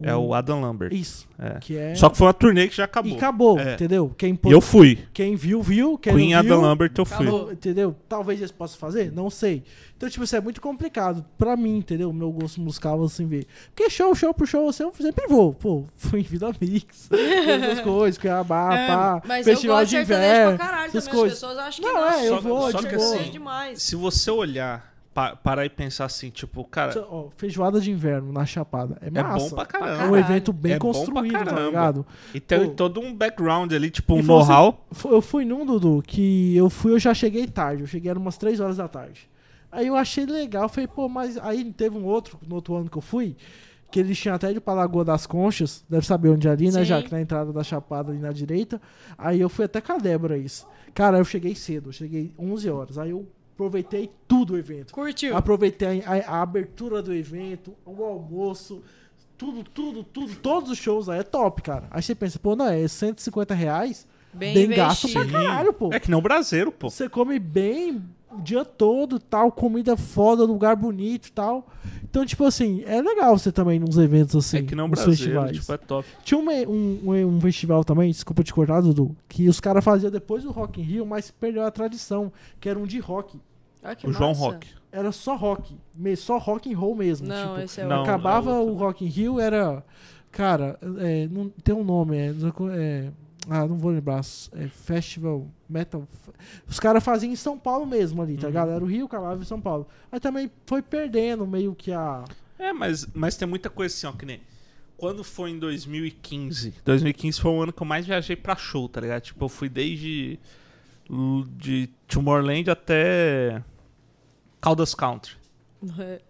[0.02, 0.94] É o Adam Lambert.
[0.94, 1.26] Isso.
[1.40, 1.58] É.
[1.60, 1.96] Que é...
[1.96, 3.12] Só que foi uma turnê que já acabou.
[3.14, 3.76] E acabou, É.
[3.76, 4.14] entendeu?
[4.18, 5.00] Quem, E pô- eu fui.
[5.14, 5.98] quem viu, viu.
[5.98, 7.28] Quem Queen não viu, Adam Lambert eu fui.
[7.28, 7.52] Acabou.
[7.52, 7.96] Entendeu?
[8.10, 9.64] Talvez eles possam fazer, não sei.
[9.96, 12.12] Então, tipo, isso é muito complicado pra mim, entendeu?
[12.12, 13.48] Meu gosto musical, assim, ver.
[13.74, 15.54] Porque show, show por show, assim, eu sempre vou.
[15.54, 17.10] Pô, fui em Vida Mix,
[17.48, 20.58] essas coisas, Cuiabá, É, pá, Mas eu gosto de inverno.
[20.58, 21.42] pra caralho essas coisas.
[21.42, 22.10] As pessoas acham que Não, não.
[22.12, 23.82] é, eu Só- vou, só de que assim, demais.
[23.82, 28.46] Se você olhar, pa- parar e pensar assim, tipo, cara, Ó, feijoada de inverno na
[28.46, 28.98] Chapada.
[29.02, 29.50] É é massa.
[29.50, 29.94] bom pra É caramba.
[29.94, 30.16] um Caralho.
[30.18, 31.66] evento bem É bom pra construído, tá caramba.
[31.68, 32.06] ligado?
[32.34, 32.72] E tem Pô.
[32.76, 34.86] todo um background ali, tipo, um você- know-how.
[35.06, 37.82] Eu fui num, Dudu, que eu fui, eu já cheguei tarde.
[37.84, 39.28] Eu cheguei era umas 3 horas da tarde.
[39.72, 42.98] Aí eu achei legal, falei, pô, mas aí teve um outro, no outro ano que
[42.98, 43.36] eu fui,
[43.92, 46.80] que eles tinham até ido pra Lagoa das Conchas, deve saber onde é ali, né,
[46.80, 46.86] Sim.
[46.86, 48.82] já que na entrada da Chapada ali na direita.
[49.18, 50.68] Aí eu fui até com a Débora isso.
[50.94, 52.98] Cara, eu cheguei cedo, eu cheguei 11 horas.
[52.98, 53.26] Aí eu
[53.56, 54.94] aproveitei tudo o evento.
[54.94, 55.36] Curtiu?
[55.36, 58.84] Aproveitei a, a abertura do evento, o almoço,
[59.38, 61.88] tudo, tudo, tudo, todos os shows aí é top, cara.
[61.90, 65.94] Aí você pensa, pô, não, é 150 reais, Bem, bem gasto pra caralho, pô.
[65.94, 66.90] É que não o brasileiro, pô.
[66.90, 68.04] Você come bem
[68.38, 71.68] o dia todo, tal, comida foda, lugar bonito e tal.
[72.04, 75.58] Então, tipo assim, é legal você também nos eventos assim, É que não brasileiro, festivais.
[75.58, 76.08] tipo, é top.
[76.24, 80.10] Tinha um, um, um- um festival também, desculpa te cortar, Dudu, que os caras faziam
[80.12, 83.40] depois do Rock in Rio, mas perdeu a tradição, que era um de rock.
[84.00, 84.42] Que O João massa.
[84.42, 84.68] Rock.
[84.92, 85.76] Era só rock,
[86.18, 87.28] só rock and roll mesmo.
[87.28, 87.90] Não, tipo, esse é o...
[87.90, 88.74] Não, acabava é o.
[88.74, 89.84] Rock in Rio, era.
[90.32, 92.34] Cara, é, não, tem um nome, é,
[92.72, 93.10] é-
[93.50, 94.22] Ah, não vou lembrar.
[94.54, 96.08] É Festival Metal.
[96.68, 98.48] Os caras faziam em São Paulo mesmo ali, tá Uhum.
[98.48, 98.72] ligado?
[98.72, 99.88] Era o Rio, acabava em São Paulo.
[100.12, 102.24] Aí também foi perdendo meio que a.
[102.58, 104.42] É, mas, mas tem muita coisa assim, ó, que nem.
[104.98, 106.74] Quando foi em 2015?
[106.86, 109.22] 2015 foi o ano que eu mais viajei pra show, tá ligado?
[109.22, 110.40] Tipo, eu fui desde.
[111.58, 113.62] de Tomorrowland até.
[114.62, 115.34] Caldas Country.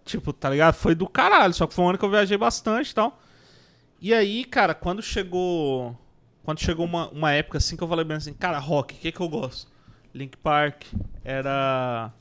[0.04, 0.74] Tipo, tá ligado?
[0.74, 3.18] Foi do caralho, só que foi um ano que eu viajei bastante e tal.
[4.00, 5.96] E aí, cara, quando chegou.
[6.46, 9.10] Quando chegou uma, uma época assim que eu falei bem assim, cara, rock, o que
[9.10, 9.68] que eu gosto?
[10.14, 10.84] Link Park,
[11.24, 12.12] era.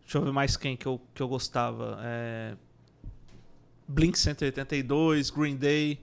[0.00, 1.98] Deixa eu ver mais quem que eu, que eu gostava.
[2.00, 2.56] É...
[3.86, 6.00] Blink 182, Green Day.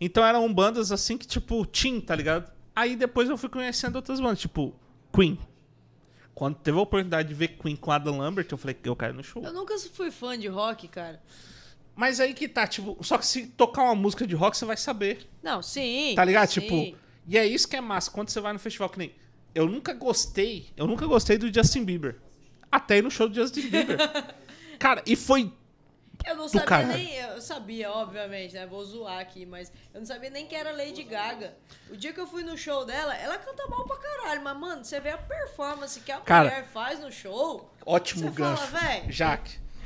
[0.00, 2.50] Então eram bandas assim que, tipo, Tim, tá ligado?
[2.74, 4.74] Aí depois eu fui conhecendo outras bandas, tipo,
[5.14, 5.38] Queen.
[6.34, 9.14] Quando teve a oportunidade de ver Queen com Adam Lambert, eu falei que eu caio
[9.14, 9.40] no show.
[9.44, 11.22] Eu nunca fui fã de rock, cara.
[11.98, 14.76] Mas aí que tá, tipo, só que se tocar uma música de rock, você vai
[14.76, 15.28] saber.
[15.42, 16.12] Não, sim.
[16.14, 16.48] Tá ligado?
[16.48, 16.60] sim.
[16.60, 16.96] Tipo,
[17.26, 18.08] e é isso que é massa.
[18.08, 19.12] Quando você vai no festival, que nem.
[19.52, 22.14] Eu nunca gostei, eu nunca gostei do Justin Bieber.
[22.70, 23.98] Até ir no show do Justin Bieber.
[24.78, 25.52] Cara, e foi.
[26.24, 26.92] Eu não sabia caralho.
[26.94, 27.16] nem.
[27.16, 28.64] Eu sabia, obviamente, né?
[28.64, 31.56] Vou zoar aqui, mas eu não sabia nem que era Lady Gaga.
[31.90, 34.84] O dia que eu fui no show dela, ela canta mal pra caralho, mas, mano,
[34.84, 37.68] você vê a performance que a Cara, mulher faz no show.
[37.84, 38.66] Ótimo Você gancho.
[38.68, 39.10] fala, véi.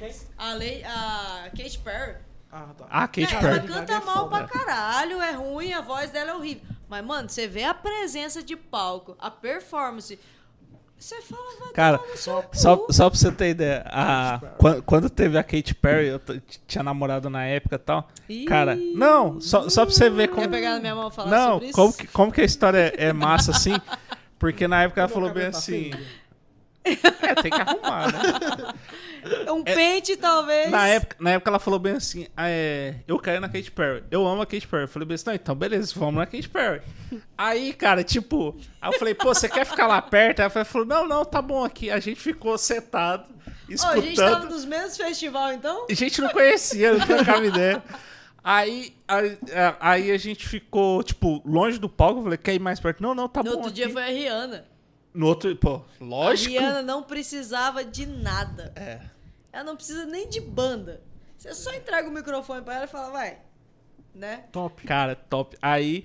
[0.09, 0.21] Jaque.
[0.39, 2.17] A, Lei, a Katy Perry.
[2.51, 2.87] Ah, tá.
[2.91, 3.59] Ah, Katy É, Perry.
[3.59, 4.29] ela canta é mal foda.
[4.29, 6.63] pra caralho, é ruim, a voz dela é horrível.
[6.89, 10.19] Mas, mano, você vê a presença de palco, a performance.
[10.99, 12.01] Você fala, vai Cara.
[12.15, 12.45] Só,
[12.91, 16.21] só pra você ter ideia, a, quando, quando teve a Katy Perry, eu
[16.69, 18.09] tinha namorado na época e tal.
[18.29, 18.45] Ih.
[18.45, 20.43] Cara, não, só, só pra você ver como.
[20.43, 21.75] Quer pegar na minha mão e falar Não, sobre isso?
[21.77, 23.75] como que, como que a história é, é massa assim?
[24.39, 25.91] Porque na época ela falou bem Tá assim.
[25.93, 26.07] feio.
[27.23, 29.53] É, tem que arrumar, né?
[29.53, 30.71] Um pente, talvez.
[30.71, 34.03] Na época, na época ela falou bem assim: ah, é, eu caí na Katy Perry.
[34.11, 34.83] Eu amo a Katy Perry.
[34.83, 36.83] Eu falei bem assim: não, então beleza, vamos na Katy Perry.
[37.39, 40.41] Aí, cara, tipo, aí eu falei, pô, você quer ficar lá perto?
[40.41, 41.91] Aí ela falou: não, não, tá bom aqui.
[41.91, 43.27] A gente ficou sentado,
[43.69, 43.99] Ô, escutando.
[43.99, 45.87] a gente tava nos mesmos festivais, então?
[45.89, 47.83] A gente não conhecia, não trocava ideia.
[48.45, 49.39] Aí, aí,
[49.79, 52.19] aí a gente ficou, tipo, longe do palco.
[52.19, 53.01] Eu falei, quer ir mais perto?
[53.01, 53.57] Não, não, tá no bom.
[53.59, 53.93] outro dia aqui.
[53.93, 54.72] foi a Rihanna.
[55.15, 56.57] No outro, pô, lógico.
[56.57, 58.73] A Rihanna não precisava de nada.
[58.75, 59.01] É.
[59.53, 61.03] Ela não precisa nem de banda.
[61.37, 63.39] Você só entrega o microfone pra ela e fala, vai.
[64.15, 64.45] Né?
[64.53, 64.83] Top.
[64.87, 65.57] Cara, top.
[65.61, 66.05] Aí,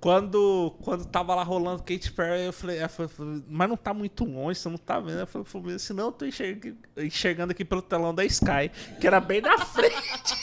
[0.00, 4.24] quando, quando tava lá rolando Katy Perry, eu falei, falou, falou, mas não tá muito
[4.24, 5.20] longe, você não tá vendo?
[5.20, 8.70] Eu falei, falei assim, não, eu tô enxergando, enxergando aqui pelo telão da Sky,
[9.00, 10.34] que era bem na frente.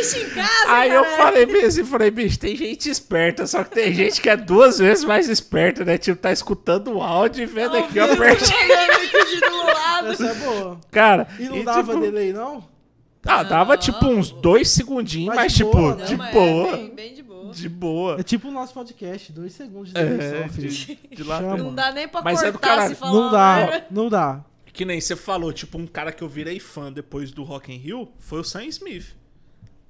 [0.00, 1.16] Assiste em casa, Aí eu caralho.
[1.22, 5.04] falei mesmo, falei, bicho, tem gente esperta, só que tem gente que é duas vezes
[5.04, 5.96] mais esperta, né?
[5.98, 8.58] Tipo, tá escutando o áudio e vendo aqui, ó, pertinho.
[9.50, 10.08] Do lado.
[10.12, 10.80] Essa é boa.
[10.90, 12.64] Cara, E não dava tipo, delay, não?
[13.26, 13.80] Ah, dava Não.
[13.80, 16.68] tipo uns dois segundinhos, Mas mas, de tipo, boa, de Não, mas boa.
[16.68, 17.52] É bem, bem de boa.
[17.52, 18.20] De boa.
[18.20, 20.68] É tipo o nosso podcast, dois segundos de delay É, só, filho.
[20.70, 21.40] de, de lá.
[21.40, 22.88] Não dá nem pra Mas é do cortar caralho.
[22.94, 24.44] se falar Não dá, não dá.
[24.72, 27.76] Que nem você falou, tipo, um cara que eu virei fã depois do Rock in
[27.78, 29.06] Rio foi o Sam Smith.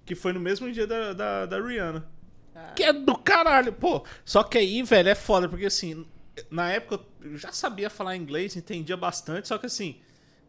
[0.08, 2.08] Que foi no mesmo dia da, da, da Rihanna.
[2.56, 2.72] Ah.
[2.74, 4.04] Que é do caralho, pô.
[4.24, 6.06] Só que aí, velho, é foda, porque assim,
[6.50, 10.00] na época eu já sabia falar inglês, entendia bastante, só que assim,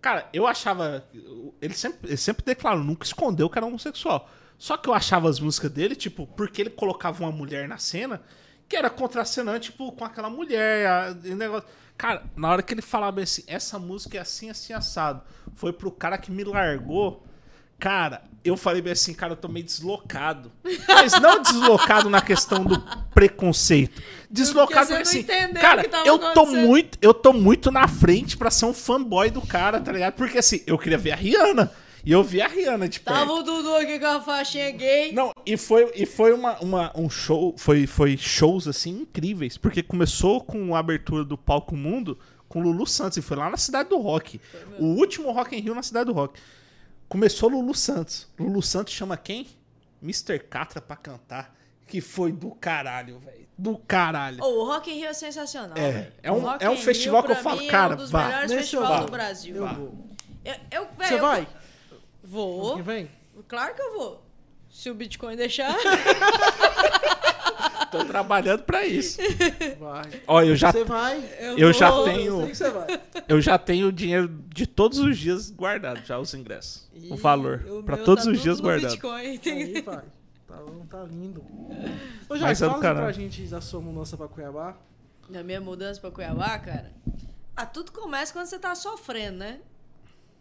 [0.01, 1.05] cara, eu achava.
[1.61, 4.29] Ele sempre, ele sempre declarou, nunca escondeu que era homossexual.
[4.57, 8.21] Só que eu achava as músicas dele, tipo, porque ele colocava uma mulher na cena,
[8.67, 11.67] que era contracenante, tipo, com aquela mulher, a- negócio.
[11.97, 15.21] Cara, na hora que ele falava assim, essa música é assim, assim, assado,
[15.55, 17.25] foi pro cara que me largou.
[17.79, 20.51] Cara, eu falei bem assim, cara, eu tô meio deslocado.
[20.87, 22.77] Mas não deslocado na questão do
[23.13, 24.01] preconceito.
[24.29, 25.23] Deslocado assim,
[25.61, 29.41] cara, tava eu tô muito, eu tô muito na frente pra ser um fanboy do
[29.41, 30.13] cara, tá ligado?
[30.13, 31.71] Porque assim, eu queria ver a Rihanna.
[32.05, 33.17] E eu vi a Rihanna de perto.
[33.19, 35.11] Tava o Dudu aqui com a faixinha gay.
[35.11, 39.83] Não, e foi, e foi uma, uma- um show, foi, foi shows assim incríveis, porque
[39.83, 43.89] começou com a abertura do Palco Mundo com Lulu Santos, e foi lá na Cidade
[43.89, 44.39] do Rock.
[44.79, 46.39] O último Rock in Rio na Cidade do Rock.
[47.09, 48.27] Começou Lulu Santos.
[48.39, 49.47] Lulu Santos chama quem?
[50.01, 50.39] Mr.
[50.39, 51.53] Catra pra cantar,
[51.87, 53.47] que foi do caralho, velho.
[53.57, 54.41] Do caralho.
[54.43, 55.77] Ô, o Rock in Rio é sensacional.
[55.77, 57.97] É, é um- é um in Rio, festival que eu falo, mim, cara, é um
[57.99, 58.25] dos vá.
[58.25, 59.55] melhores festivais do Brasil.
[59.55, 59.73] Eu Vá.
[59.73, 60.07] vou.
[60.45, 61.47] Eu, eu, véi, Você eu- vai?
[62.23, 62.75] Vou.
[62.77, 63.11] Que vem?
[63.47, 64.28] Claro que eu vou.
[64.79, 65.75] Se o Bitcoin deixar.
[67.91, 69.19] Tô trabalhando pra isso.
[69.77, 70.05] Vai.
[70.25, 71.21] Ó, eu já, Você vai?
[71.57, 72.07] eu já vou.
[72.07, 72.37] Eu tenho.
[72.41, 73.01] sei que você vai.
[73.27, 76.89] Eu já tenho o dinheiro de todos os dias guardado, já os ingressos.
[77.09, 77.61] o valor.
[77.65, 78.91] meu todos tá os dias guardado.
[78.91, 79.37] Bitcoin.
[79.39, 80.03] Tem Aí que- vai.
[80.47, 80.55] Tá,
[80.89, 81.41] tá lindo.
[81.41, 81.75] Ô,
[82.37, 83.03] Jorge, Mas é fala caralho.
[83.05, 84.77] pra gente da sua mudança pra Cuiabá.
[85.29, 86.93] Na minha mudança pra Cuiabá, cara.
[87.53, 89.59] Ah, tudo começa quando você tá sofrendo, né?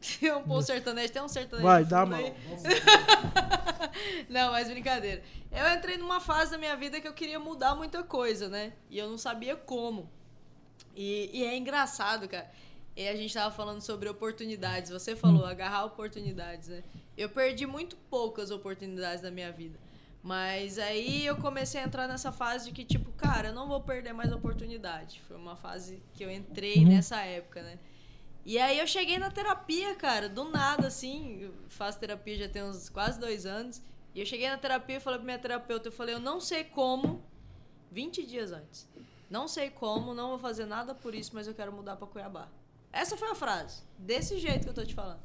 [0.01, 1.67] Tem um pô sertanejo, tem um sertanejo.
[1.67, 2.33] Vai, dá aí.
[4.29, 5.23] Não, mas brincadeira.
[5.51, 8.75] Eu entrei numa fase da minha vida que eu queria mudar muita coisa, né?
[8.91, 10.09] E eu não sabia como.
[10.95, 12.51] E, e é engraçado, cara.
[12.97, 14.91] E a gente tava falando sobre oportunidades.
[14.91, 16.83] Você falou, agarrar oportunidades, né?
[17.17, 19.79] Eu perdi muito poucas oportunidades na minha vida.
[20.23, 23.81] Mas aí eu comecei a entrar nessa fase de que, tipo, cara, eu não vou
[23.81, 25.23] perder mais oportunidade.
[25.27, 27.79] Foi uma fase que eu entrei nessa época, né?
[28.49, 31.53] E aí eu cheguei na terapia, cara, do nada, assim.
[31.69, 33.83] Faço terapia já tem uns quase dois anos.
[34.15, 36.65] E eu cheguei na terapia e falei pra minha terapeuta, eu falei, eu não sei
[36.65, 37.23] como,
[37.93, 38.89] 20 dias antes.
[39.29, 42.49] Não sei como, não vou fazer nada por isso, mas eu quero mudar pra Cuiabá.
[42.91, 43.83] Essa foi a frase.
[43.99, 45.21] Desse jeito que eu tô te falando.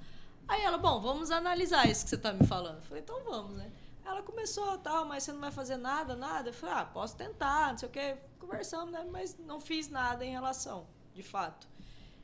[0.45, 2.79] Aí ela, bom, vamos analisar isso que você tá me falando.
[2.79, 3.71] Eu falei, então vamos, né?
[4.05, 6.49] Ela começou, tal, mas você não vai fazer nada, nada?
[6.49, 8.17] Eu falei, ah, posso tentar, não sei o quê.
[8.37, 9.07] Conversamos, né?
[9.09, 10.85] Mas não fiz nada em relação,
[11.15, 11.71] de fato.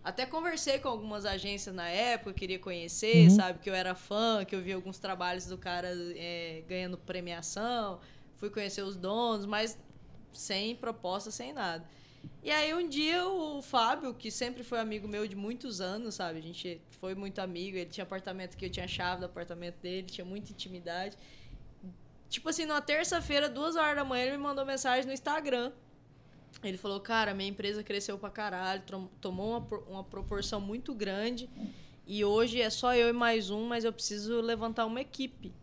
[0.03, 3.59] Até conversei com algumas agências na época, queria conhecer, sabe?
[3.59, 7.99] Que eu era fã, que eu vi alguns trabalhos do cara é, ganhando premiação.
[8.37, 9.77] Fui conhecer os donos, mas
[10.31, 11.85] sem proposta, sem nada.
[12.41, 16.39] E aí um dia o Fábio, que sempre foi amigo meu de muitos anos, sabe?
[16.39, 20.07] A gente foi muito amigo, ele tinha apartamento que eu tinha chave do apartamento dele,
[20.07, 21.17] tinha muita intimidade.
[22.29, 25.71] Tipo assim, numa terça-feira, duas horas da manhã, ele me mandou mensagem no Instagram.
[26.63, 28.83] Ele falou, cara, minha empresa cresceu pra caralho,
[29.21, 31.49] tomou uma, uma proporção muito grande
[32.05, 35.53] e hoje é só eu e mais um, mas eu preciso levantar uma equipe.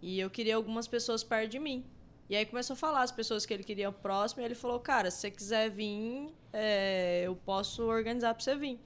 [0.00, 1.84] E eu queria algumas pessoas perto de mim.
[2.28, 5.10] E aí começou a falar as pessoas que ele queria próximo e ele falou, cara,
[5.10, 8.78] se você quiser vir, é, eu posso organizar pra você vir.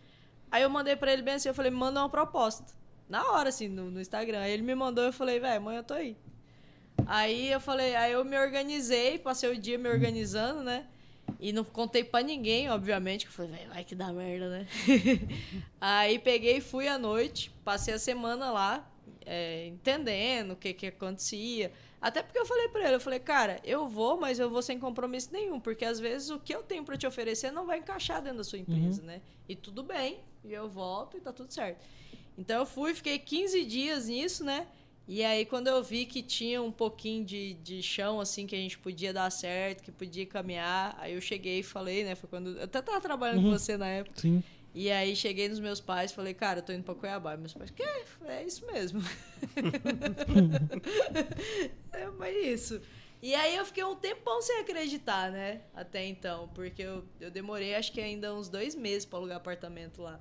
[0.50, 2.72] Aí eu mandei pra ele bem assim, eu falei, manda uma proposta.
[3.06, 4.40] Na hora, assim, no, no Instagram.
[4.40, 6.16] Aí ele me mandou, eu falei, velho, amanhã eu tô aí.
[7.06, 10.86] Aí eu falei, aí eu me organizei, passei o dia me organizando, né?
[11.40, 14.66] E não contei pra ninguém, obviamente, que eu falei, "Véi, vai que dá merda, né?
[15.80, 18.90] Aí peguei e fui à noite, passei a semana lá,
[19.26, 21.72] é, entendendo o que que acontecia.
[22.00, 24.78] Até porque eu falei pra ele, eu falei, cara, eu vou, mas eu vou sem
[24.78, 28.20] compromisso nenhum, porque às vezes o que eu tenho pra te oferecer não vai encaixar
[28.22, 29.22] dentro da sua empresa, né?
[29.48, 31.84] E tudo bem, e eu volto e tá tudo certo.
[32.36, 34.66] Então eu fui, fiquei 15 dias nisso, né?
[35.06, 38.58] E aí, quando eu vi que tinha um pouquinho de, de chão, assim, que a
[38.58, 42.14] gente podia dar certo, que podia caminhar, aí eu cheguei e falei, né?
[42.14, 42.56] Foi quando.
[42.56, 44.20] Eu até tava trabalhando com você na época.
[44.20, 44.42] Sim.
[44.74, 47.34] E aí cheguei nos meus pais falei, cara, eu tô indo pra Cuiabá.
[47.34, 47.82] E meus pais, que?
[47.82, 49.00] É isso mesmo.
[51.92, 52.80] é, mas isso.
[53.22, 55.60] E aí eu fiquei um tempão sem acreditar, né?
[55.74, 56.50] Até então.
[56.54, 60.20] Porque eu, eu demorei acho que ainda uns dois meses pra alugar apartamento lá.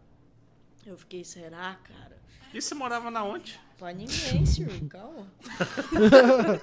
[0.86, 2.22] Eu fiquei, será, cara?
[2.54, 3.60] E você morava na onde?
[3.84, 4.72] Pra ninguém, senhor.
[4.88, 5.28] Calma.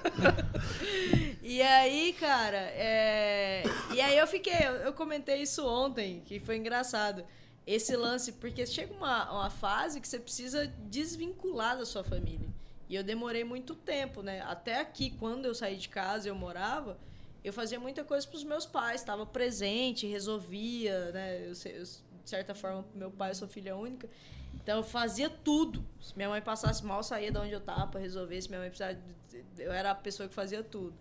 [1.43, 3.61] e aí, cara, é...
[3.93, 7.23] e aí eu fiquei, eu, comentei isso ontem, que foi engraçado.
[7.67, 12.49] Esse lance, porque chega uma, uma fase que você precisa desvincular da sua família.
[12.89, 14.41] E eu demorei muito tempo, né?
[14.47, 16.97] Até aqui, quando eu saí de casa, eu morava,
[17.43, 21.37] eu fazia muita coisa pros meus pais, estava presente, resolvia, né?
[21.41, 24.09] Eu, eu, de certa forma, meu pai, eu sou filha única.
[24.55, 25.85] Então eu fazia tudo.
[25.99, 28.41] Se minha mãe passasse mal, saía de onde eu tava pra resolver.
[28.41, 28.93] Se minha mãe precisava.
[28.95, 30.93] de- Eu era a pessoa que fazia tudo.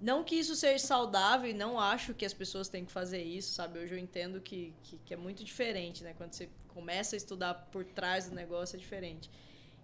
[0.00, 3.52] Não que isso seja saudável e não acho que as pessoas têm que fazer isso,
[3.54, 3.78] sabe?
[3.78, 6.12] Hoje eu entendo que, que, que é muito diferente, né?
[6.18, 9.30] Quando você começa a estudar por trás do negócio é diferente.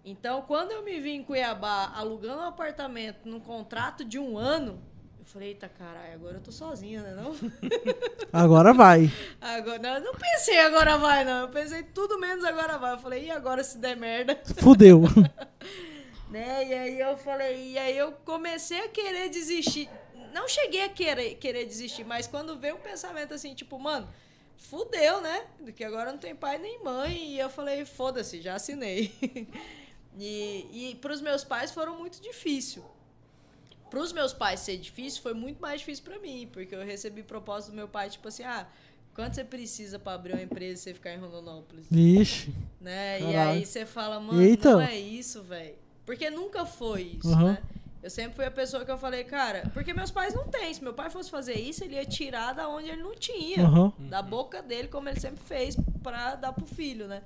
[0.03, 4.81] Então, quando eu me vi em Cuiabá alugando um apartamento num contrato de um ano,
[5.29, 7.11] falei, eita caralho, agora eu tô sozinha, né?
[7.11, 7.35] Não?
[8.33, 9.11] Agora vai.
[9.39, 11.41] Agora, não, eu não pensei agora vai, não.
[11.41, 12.93] Eu pensei tudo menos agora vai.
[12.93, 14.39] Eu falei, e agora se der merda?
[14.57, 15.03] Fudeu.
[16.29, 16.67] né?
[16.67, 19.89] E aí eu falei, e aí eu comecei a querer desistir.
[20.33, 24.07] Não cheguei a querer, querer desistir, mas quando veio um pensamento assim, tipo, mano,
[24.57, 25.45] fudeu, né?
[25.75, 27.33] Que agora não tem pai nem mãe.
[27.33, 29.13] E eu falei, foda-se, já assinei.
[30.17, 32.83] e, e pros meus pais foram muito difícil.
[33.89, 37.71] Pros meus pais ser difícil, foi muito mais difícil pra mim, porque eu recebi proposta
[37.71, 38.67] do meu pai, tipo assim, ah,
[39.15, 41.85] quanto você precisa pra abrir uma empresa e você ficar em Rondonópolis?
[41.91, 42.53] Ixi.
[42.79, 43.19] né?
[43.21, 44.73] E aí você fala, mano, Eita.
[44.73, 45.75] não é isso, velho.
[46.05, 47.51] Porque nunca foi isso, Aham.
[47.53, 47.57] né?
[48.01, 50.73] Eu sempre fui a pessoa que eu falei, cara, porque meus pais não têm.
[50.73, 53.65] Se meu pai fosse fazer isso, ele ia tirar da onde ele não tinha.
[53.65, 53.91] Aham.
[54.09, 57.21] Da boca dele, como ele sempre fez, pra dar pro filho, né?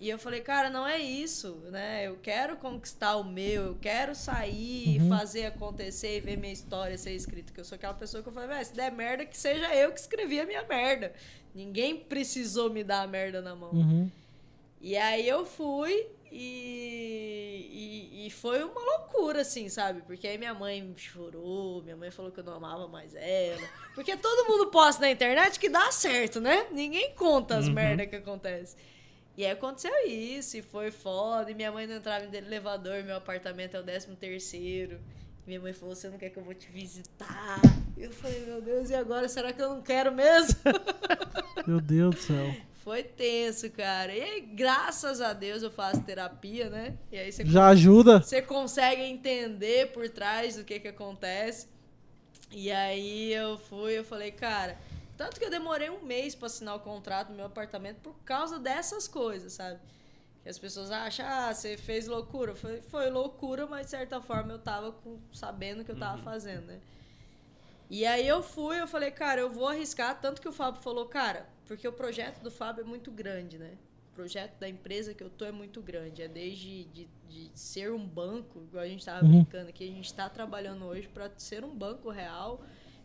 [0.00, 2.06] E eu falei, cara, não é isso, né?
[2.06, 5.08] Eu quero conquistar o meu, eu quero sair, Uhum.
[5.08, 7.52] fazer acontecer e ver minha história ser escrita.
[7.52, 9.98] Que eu sou aquela pessoa que eu falei, se der merda, que seja eu que
[9.98, 11.12] escrevi a minha merda.
[11.52, 13.72] Ninguém precisou me dar a merda na mão.
[13.72, 14.08] Uhum.
[14.80, 17.68] E aí eu fui e,
[18.22, 20.02] e, e foi uma loucura, assim, sabe?
[20.02, 23.66] Porque aí minha mãe chorou, minha mãe falou que eu não amava mais ela.
[23.94, 26.66] Porque todo mundo posta na internet que dá certo, né?
[26.70, 28.78] Ninguém conta as merdas que acontecem.
[29.38, 31.48] E aí aconteceu isso, e foi foda.
[31.48, 34.98] E minha mãe não entrava em elevador, meu apartamento é o 13 terceiro.
[35.46, 37.60] Minha mãe falou, você não quer que eu vou te visitar?
[37.96, 39.28] Eu falei, meu Deus, e agora?
[39.28, 40.58] Será que eu não quero mesmo?
[41.66, 42.54] Meu Deus do céu.
[42.82, 44.12] Foi tenso, cara.
[44.14, 46.96] E aí, graças a Deus, eu faço terapia, né?
[47.12, 48.20] E aí você, Já ajuda?
[48.20, 51.68] você consegue entender por trás do que que acontece.
[52.50, 54.76] E aí eu fui, eu falei, cara,
[55.18, 58.58] tanto que eu demorei um mês pra assinar o contrato no meu apartamento por causa
[58.58, 59.80] dessas coisas, sabe?
[60.42, 62.54] Que as pessoas acham, ah, você fez loucura.
[62.56, 66.18] Foi, foi loucura, mas de certa forma eu tava com- sabendo o que eu tava
[66.22, 66.80] fazendo, né?
[67.90, 70.20] E aí eu fui, eu falei, cara, eu vou arriscar.
[70.20, 73.78] Tanto que o Fábio falou, cara, porque o projeto do Fábio é muito grande, né?
[74.12, 76.22] O projeto da empresa que eu tô é muito grande.
[76.22, 79.28] É desde de, de ser um banco, igual a gente tava Uhum.
[79.28, 82.62] brincando aqui, a gente tá trabalhando hoje para ser um banco real.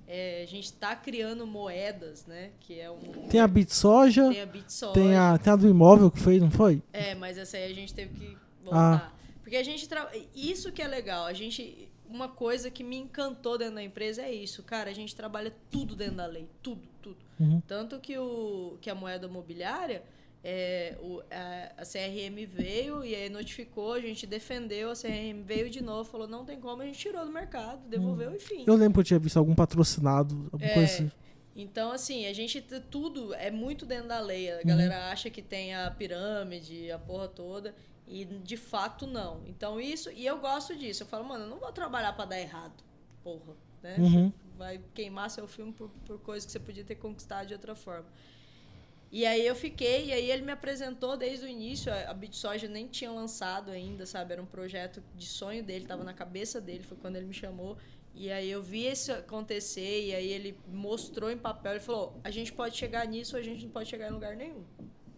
[0.07, 2.51] É, a gente tá criando moedas, né?
[2.59, 2.99] Que é um.
[3.29, 4.93] Tem a BitSoja, tem a Bitsoja.
[4.93, 6.81] tem a, tem a do imóvel que fez, não foi?
[6.91, 8.37] É, mas essa aí a gente teve que
[8.69, 8.89] Ah.
[8.91, 9.17] voltar.
[9.41, 10.09] Porque a gente tra...
[10.35, 14.31] isso que é legal, a gente uma coisa que me encantou dentro da empresa é
[14.31, 17.17] isso, cara, a gente trabalha tudo dentro da lei, tudo, tudo.
[17.39, 17.59] Uhum.
[17.67, 20.03] Tanto que o que a moeda mobiliária
[20.43, 25.69] é, o, a, a CRM veio e aí notificou, a gente defendeu, a CRM veio
[25.69, 28.65] de novo, falou não tem como, a gente tirou do mercado, devolveu, enfim.
[28.67, 30.73] Eu lembro que eu tinha visto algum patrocinado, alguma É.
[30.73, 31.11] coisa assim.
[31.55, 32.59] Então, assim, a gente
[32.89, 34.51] tudo é muito dentro da lei.
[34.51, 34.59] Uhum.
[34.59, 37.75] A galera acha que tem a pirâmide, a porra toda,
[38.07, 39.41] e de fato não.
[39.47, 41.03] Então, isso, e eu gosto disso.
[41.03, 42.83] Eu falo, mano, eu não vou trabalhar pra dar errado.
[43.23, 43.53] Porra,
[43.83, 43.95] né?
[43.99, 44.33] Uhum.
[44.57, 48.07] Vai queimar seu filme por, por coisa que você podia ter conquistado de outra forma.
[49.13, 52.87] E aí eu fiquei, e aí ele me apresentou desde o início, a BitSoja nem
[52.87, 54.33] tinha lançado ainda, sabe?
[54.33, 57.77] Era um projeto de sonho dele, tava na cabeça dele, foi quando ele me chamou.
[58.15, 62.31] E aí eu vi isso acontecer e aí ele mostrou em papel e falou: a
[62.31, 64.63] gente pode chegar nisso ou a gente não pode chegar em lugar nenhum.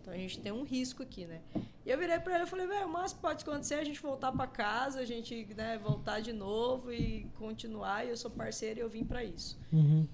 [0.01, 1.39] Então a gente tem um risco aqui, né?
[1.85, 4.01] E eu virei pra ele e falei, velho, o máximo pode acontecer é a gente
[4.01, 8.05] voltar pra casa, a gente né, voltar de novo e continuar.
[8.05, 9.57] E eu sou parceiro e eu vim pra isso.
[9.71, 10.05] Uhum.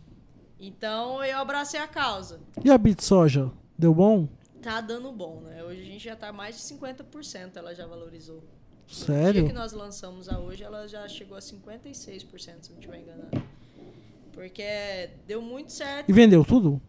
[0.59, 2.39] Então eu abracei a causa.
[2.63, 3.51] E a Bit Soja?
[3.81, 4.27] Deu bom?
[4.61, 5.63] Tá dando bom, né?
[5.63, 8.35] Hoje a gente já tá mais de 50%, ela já valorizou.
[8.35, 8.41] No
[8.87, 9.47] dia Sério?
[9.47, 13.41] que nós lançamos a hoje, ela já chegou a 56%, se não estiver enganado.
[14.33, 16.07] Porque deu muito certo.
[16.07, 16.79] E vendeu tudo?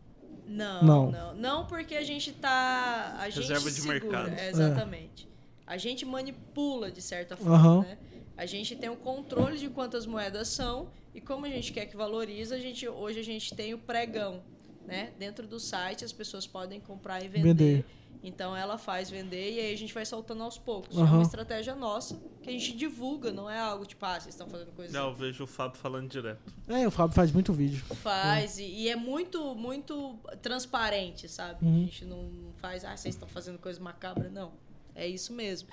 [0.46, 1.10] Não, Não.
[1.10, 1.66] não, não.
[1.66, 3.16] porque a gente tá.
[3.18, 4.38] A gente Reserva de segura, mercado.
[4.38, 5.26] é, exatamente.
[5.66, 7.80] A gente manipula de certa forma, Aham.
[7.84, 7.96] né?
[8.36, 11.96] A gente tem o controle de quantas moedas são e como a gente quer que
[11.96, 14.42] valoriza, a gente, hoje a gente tem o pregão,
[14.86, 15.12] né?
[15.18, 17.54] Dentro do site as pessoas podem comprar e vender.
[17.54, 17.84] Vender.
[18.22, 20.96] Então ela faz vender e aí a gente vai soltando aos poucos.
[20.96, 21.14] É Aham.
[21.14, 24.70] uma estratégia nossa que a gente divulga, não é algo tipo, ah, vocês estão fazendo
[24.72, 26.40] coisa Não, eu vejo o Fábio falando direto.
[26.68, 27.84] É, o Fábio faz muito vídeo.
[27.96, 31.64] Faz, e, e é muito, muito transparente, sabe?
[31.64, 31.74] Uhum.
[31.74, 34.52] A gente não faz, ah, vocês estão fazendo coisa macabra, não.
[34.94, 35.68] É isso mesmo.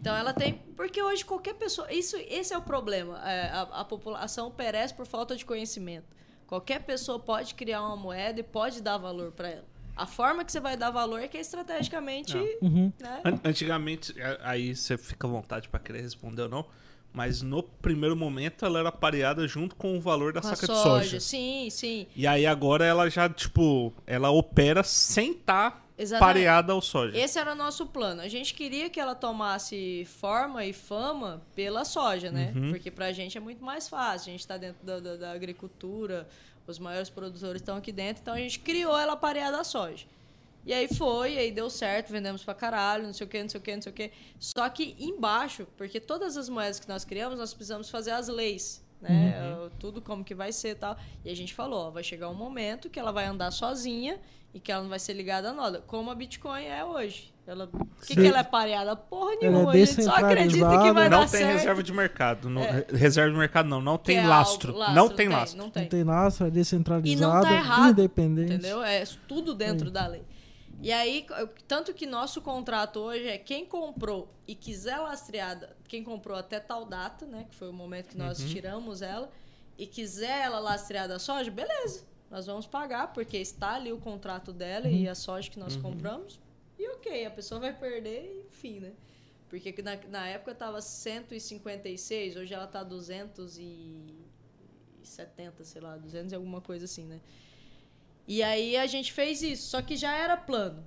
[0.00, 0.54] Então ela tem.
[0.76, 1.92] Porque hoje qualquer pessoa.
[1.92, 3.18] Isso, esse é o problema.
[3.28, 6.06] É, a, a população perece por falta de conhecimento.
[6.46, 9.64] Qualquer pessoa pode criar uma moeda e pode dar valor para ela.
[9.96, 12.34] A forma que você vai dar valor é que é estrategicamente.
[12.36, 12.68] Não.
[12.68, 12.92] Uhum.
[13.00, 13.20] Né?
[13.24, 16.66] An- Antigamente, a- aí você fica à vontade pra querer responder ou não,
[17.12, 20.66] mas no primeiro momento ela era pareada junto com o valor da Com a saca
[20.72, 21.04] de soja.
[21.04, 21.20] soja.
[21.20, 22.06] Sim, sim.
[22.16, 26.34] E aí agora ela já, tipo, ela opera sem estar Exatamente.
[26.34, 27.16] pareada ao soja.
[27.16, 28.20] Esse era o nosso plano.
[28.20, 32.52] A gente queria que ela tomasse forma e fama pela soja, né?
[32.56, 32.70] Uhum.
[32.70, 34.30] Porque pra gente é muito mais fácil.
[34.30, 36.26] A gente tá dentro da, da- da agricultura,
[36.66, 40.04] os maiores produtores estão aqui dentro, então a gente criou ela pareada à soja.
[40.66, 43.48] E aí foi, e aí deu certo, vendemos pra caralho, não sei o que, não
[43.50, 44.10] sei o que, não sei o que.
[44.40, 48.82] Só que embaixo, porque todas as moedas que nós criamos, nós precisamos fazer as leis,
[49.00, 49.10] né?
[49.58, 49.66] Uhum.
[49.66, 50.96] Uh, Tudo como que vai ser e tal.
[51.22, 54.18] E a gente falou, ó, vai chegar um momento que ela vai andar sozinha
[54.54, 57.34] e que ela não vai ser ligada a nada, como a Bitcoin é hoje.
[57.46, 58.96] Ela, por que, que ela é pareada?
[58.96, 61.52] Porra é nenhuma, a gente só acredita que vai não dar tem certo.
[61.58, 62.48] reserva de mercado.
[62.48, 62.86] Não, É.
[62.90, 64.80] Reserva de mercado não, não tem é lastro.
[64.80, 65.58] algo- Não tem lastro.
[65.58, 65.86] Não Não tem.
[65.86, 68.52] tem lastro, é descentralizado, E não tá errado, independente.
[68.54, 68.82] Entendeu?
[68.82, 70.22] É tudo dentro da lei.
[70.80, 71.26] E aí,
[71.68, 76.86] tanto que nosso contrato hoje é quem comprou e quiser lastreada, quem comprou até tal
[76.86, 77.44] data, né?
[77.50, 79.30] Que foi o momento que nós tiramos ela,
[79.76, 82.04] e quiser ela lastreada a soja, beleza.
[82.30, 86.40] Nós vamos pagar, porque está ali o contrato dela e a soja que nós compramos.
[86.78, 88.92] E ok, a pessoa vai perder enfim, né?
[89.48, 96.60] Porque na, na época tava 156, hoje ela tá 270, sei lá, 200 e alguma
[96.60, 97.20] coisa assim, né?
[98.26, 100.84] E aí a gente fez isso, só que já era plano.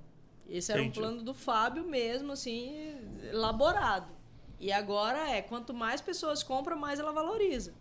[0.48, 0.98] Esse era Entendi.
[0.98, 2.96] um plano do Fábio mesmo, assim,
[3.30, 4.12] elaborado.
[4.58, 7.72] E agora é, quanto mais pessoas compram, mais ela valoriza.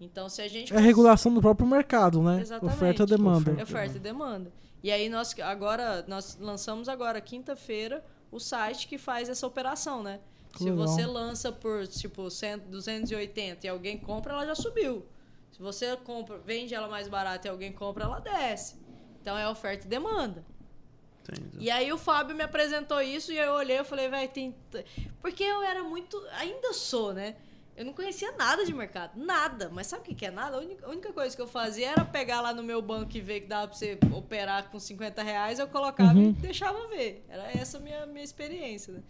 [0.00, 0.74] Então, se a gente...
[0.74, 2.40] É a regulação do próprio mercado, né?
[2.40, 2.74] Exatamente.
[2.74, 3.56] Oferta e demanda.
[3.58, 4.52] É oferta e demanda.
[4.82, 10.20] E aí nós agora nós lançamos agora quinta-feira o site que faz essa operação, né?
[10.52, 10.86] Que Se legal.
[10.86, 15.04] você lança por tipo 100, 280 e alguém compra, ela já subiu.
[15.50, 18.76] Se você compra, vende ela mais barata e alguém compra, ela desce.
[19.20, 20.44] Então é oferta e demanda.
[21.22, 21.56] Entendi.
[21.58, 24.54] E aí o Fábio me apresentou isso e eu olhei e falei, vai, tem.
[24.70, 24.84] t-"
[25.20, 26.16] Porque eu era muito.
[26.32, 27.34] Ainda sou, né?
[27.76, 29.12] Eu não conhecia nada de mercado.
[29.16, 29.70] Nada.
[29.72, 30.56] Mas sabe o que é nada?
[30.56, 33.46] A única, coisa que eu fazia era pegar lá no meu banco e ver que
[33.48, 36.30] dava pra você operar com 50 reais, eu colocava Uhum.
[36.30, 37.24] e deixava ver.
[37.28, 39.00] Era essa a minha, minha experiência, né?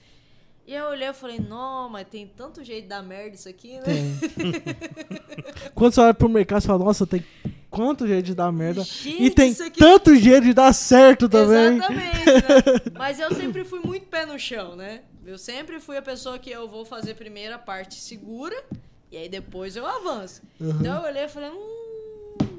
[0.66, 3.74] E eu olhei e falei, não, mas tem tanto jeito de dar merda isso aqui,
[3.78, 3.84] né?
[5.74, 7.24] Quando você olha pro mercado, você fala, nossa, tem
[7.70, 8.82] quanto jeito de dar merda.
[8.82, 11.76] Gente, e tem aqui- tanto jeito de dar certo também.
[11.76, 12.92] Exatamente, né?
[12.98, 15.02] Mas eu sempre fui muito pé no chão, né?
[15.26, 18.56] Eu sempre fui a pessoa que eu vou fazer primeiro a parte segura
[19.10, 20.42] e aí depois eu avanço.
[20.60, 20.70] Uhum.
[20.70, 21.76] Então eu olhei e falei, hum...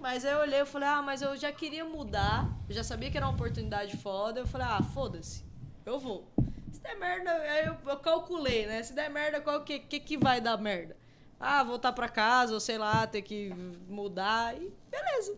[0.02, 3.12] Mas aí eu olhei e falei, ah, mas eu já queria mudar, eu já sabia
[3.12, 5.44] que era uma oportunidade foda, eu falei, ah, foda-se,
[5.86, 6.28] eu vou.
[6.72, 8.84] Se der merda, aí eu, eu calculei, né?
[8.84, 10.96] Se der merda, qual que, que, que vai dar merda?
[11.40, 13.54] Ah, voltar pra casa, ou sei lá, ter que
[13.90, 15.36] mudar, e beleza.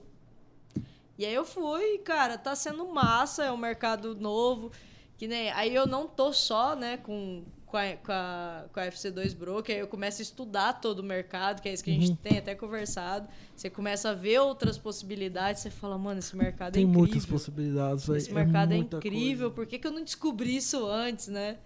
[1.17, 4.71] E aí eu fui, cara, tá sendo massa, é um mercado novo.
[5.19, 5.51] Que nem.
[5.51, 9.75] Aí eu não tô só, né, com, com, a, com, a, com a FC2 Broker,
[9.75, 12.37] aí eu começo a estudar todo o mercado, que é isso que a gente tem
[12.37, 13.27] até conversado.
[13.53, 17.01] Você começa a ver outras possibilidades, você fala, mano, esse mercado Tem é incrível.
[17.01, 18.07] muitas possibilidades.
[18.07, 18.17] véi.
[18.17, 19.55] Esse mercado é, incrível, coisa.
[19.55, 21.57] por que, que eu não descobri isso antes, né?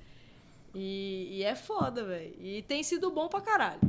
[0.73, 2.33] E, e é foda, velho.
[2.39, 3.81] E tem sido bom pra caralho.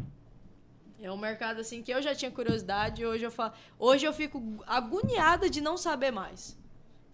[1.01, 3.55] É um mercado assim que eu já tinha curiosidade e hoje eu falo.
[3.79, 6.55] Hoje eu fico agoniada de não saber mais.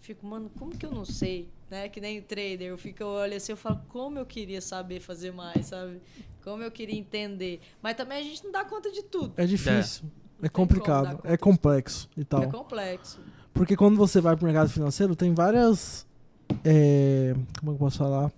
[0.01, 1.47] Fico, mano, como que eu não sei?
[1.71, 1.87] Né?
[1.87, 5.31] Que nem trader, eu fico, eu olho assim, eu falo, como eu queria saber fazer
[5.31, 6.01] mais, sabe?
[6.43, 7.61] Como eu queria entender.
[7.81, 9.33] Mas também a gente não dá conta de tudo.
[9.37, 10.03] É difícil.
[10.43, 12.43] É complicado, como dar é complexo e tal.
[12.43, 13.21] É complexo.
[13.53, 16.05] Porque quando você vai pro mercado financeiro, tem várias.
[16.65, 18.29] é, como é que eu posso falar?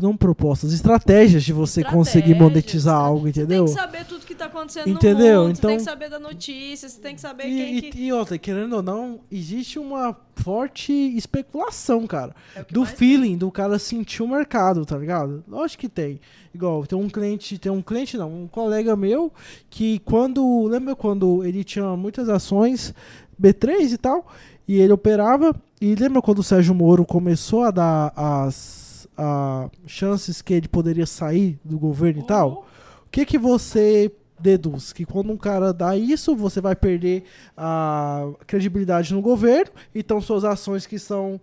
[0.00, 3.06] Não propostas, estratégias de você conseguir Estratégias, monetizar né?
[3.06, 3.64] algo, entendeu?
[3.64, 5.40] tem que saber tudo que acontecendo Entendeu?
[5.42, 7.76] no mundo, você tem que Então- saber da notícia, você tem que saber E, quem
[7.78, 8.00] e- que...
[8.04, 12.34] e outra, querendo ou não, existe uma forte especulação, cara.
[12.54, 15.42] É Do feeling do cara sentir o mercado, tá ligado?
[15.48, 16.20] Lógico que tem.
[16.54, 19.32] Igual, tem um cliente, tem um cliente não, um colega meu
[19.68, 22.94] que quando, lembra quando ele tinha muitas ações
[23.40, 24.26] B3 e tal,
[24.66, 28.82] e ele operava, e lembra quando o Sérgio Moro começou a dar as
[29.16, 32.66] a chances que ele poderia sair do governo e tal?
[33.06, 34.92] O que que você deduz?
[34.92, 37.24] Que quando um cara dá isso, você vai perder
[37.56, 41.40] a credibilidade no governo, então suas ações que são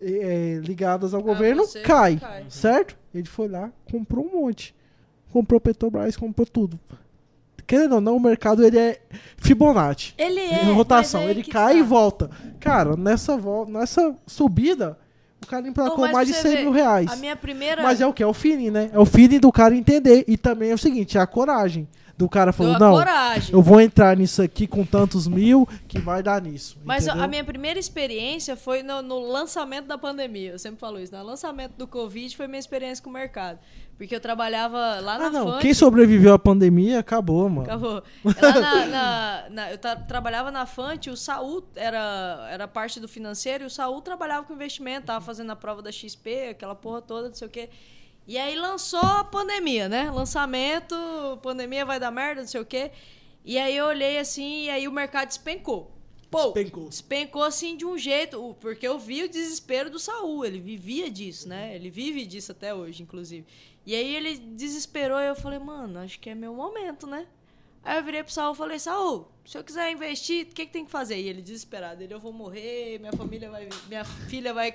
[0.00, 2.44] eh, ligadas ao governo você cai, cai.
[2.48, 2.96] certo?
[3.14, 4.74] Ele foi lá, comprou um monte.
[5.32, 6.78] Comprou Petrobras, comprou tudo.
[7.66, 9.00] Querendo ou não, o mercado ele é
[9.38, 10.14] Fibonacci.
[10.18, 11.78] Ele Em é, rotação, ele cai tá.
[11.78, 12.30] e volta.
[12.60, 14.98] Cara, nessa, vol nessa subida,
[15.42, 17.10] o cara emplacou mais de pra 100 você mil reais.
[17.10, 17.82] A minha primeira...
[17.82, 18.22] Mas é o que?
[18.22, 18.90] É o feeling, né?
[18.92, 20.24] É o feeling do cara entender.
[20.28, 21.88] E também é o seguinte, é a coragem.
[22.16, 23.52] Do cara a não, coragem.
[23.52, 26.78] eu vou entrar nisso aqui com tantos mil que vai dar nisso.
[26.84, 27.24] Mas a- entendeu?
[27.24, 30.52] a minha primeira experiência foi no, no lançamento da pandemia.
[30.52, 31.14] Eu sempre falo isso.
[31.14, 33.58] No lançamento do Covid foi minha experiência com o mercado.
[33.96, 35.46] Porque eu trabalhava lá na Ah, não.
[35.52, 35.62] Fante.
[35.62, 37.62] Quem sobreviveu à pandemia, acabou, mano.
[37.62, 38.02] Acabou.
[38.24, 43.06] Lá na, na- na- eu tra- trabalhava na Fante, o Saul era, era parte do
[43.08, 47.02] financeiro, e o Saul trabalhava com investimento, tava fazendo a prova da XP, aquela porra
[47.02, 47.68] toda, não sei o quê.
[48.26, 50.10] E aí lançou a pandemia, né?
[50.10, 50.94] Lançamento,
[51.42, 52.90] pandemia vai dar merda, não sei o quê.
[53.44, 55.92] E aí eu olhei assim, e aí o mercado despencou.
[56.30, 56.88] Pô, Despencou.
[56.88, 61.48] despencou assim de um jeito, porque eu vi o desespero do Saul, ele vivia disso,
[61.48, 61.74] né?
[61.76, 63.46] Ele vive disso até hoje, inclusive.
[63.86, 67.26] E aí ele desesperou e eu falei, mano, acho que é meu momento, né?
[67.84, 70.72] Aí eu virei pro Saul e falei, Saul, se eu quiser investir, o que, que
[70.72, 71.20] tem que fazer?
[71.20, 74.72] E ele desesperado, ele, eu vou morrer, minha família vai, minha filha vai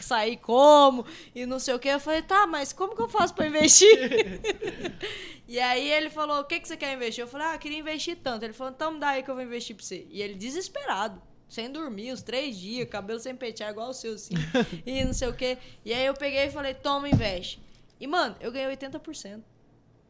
[0.00, 1.04] sair como,
[1.34, 1.88] e não sei o que.
[1.88, 3.88] Eu falei, tá, mas como que eu faço pra investir?
[5.46, 7.22] e aí ele falou, o que, que você quer investir?
[7.22, 8.44] Eu falei, ah, eu queria investir tanto.
[8.44, 10.06] Ele falou, então me dá aí que eu vou investir pra você.
[10.10, 11.20] E ele desesperado.
[11.48, 14.34] Sem dormir, uns três dias, cabelo sem pentear, igual o seu, assim.
[14.86, 15.58] e não sei o quê.
[15.84, 17.60] E aí eu peguei e falei, toma, investe.
[18.00, 19.42] E, mano, eu ganhei 80%.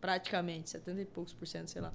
[0.01, 1.93] Praticamente, 70 e poucos por cento, sei lá.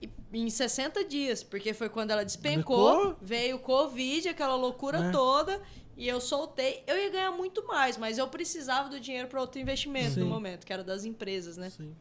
[0.00, 3.16] E, em 60 dias, porque foi quando ela despencou, Despencou?
[3.20, 5.10] veio o Covid, aquela loucura É.
[5.10, 5.60] toda,
[5.96, 6.82] e eu soltei.
[6.86, 10.20] Eu ia ganhar muito mais, mas eu precisava do dinheiro para outro investimento Sim.
[10.20, 11.70] no momento, que era das empresas, né?
[11.70, 11.94] Sim.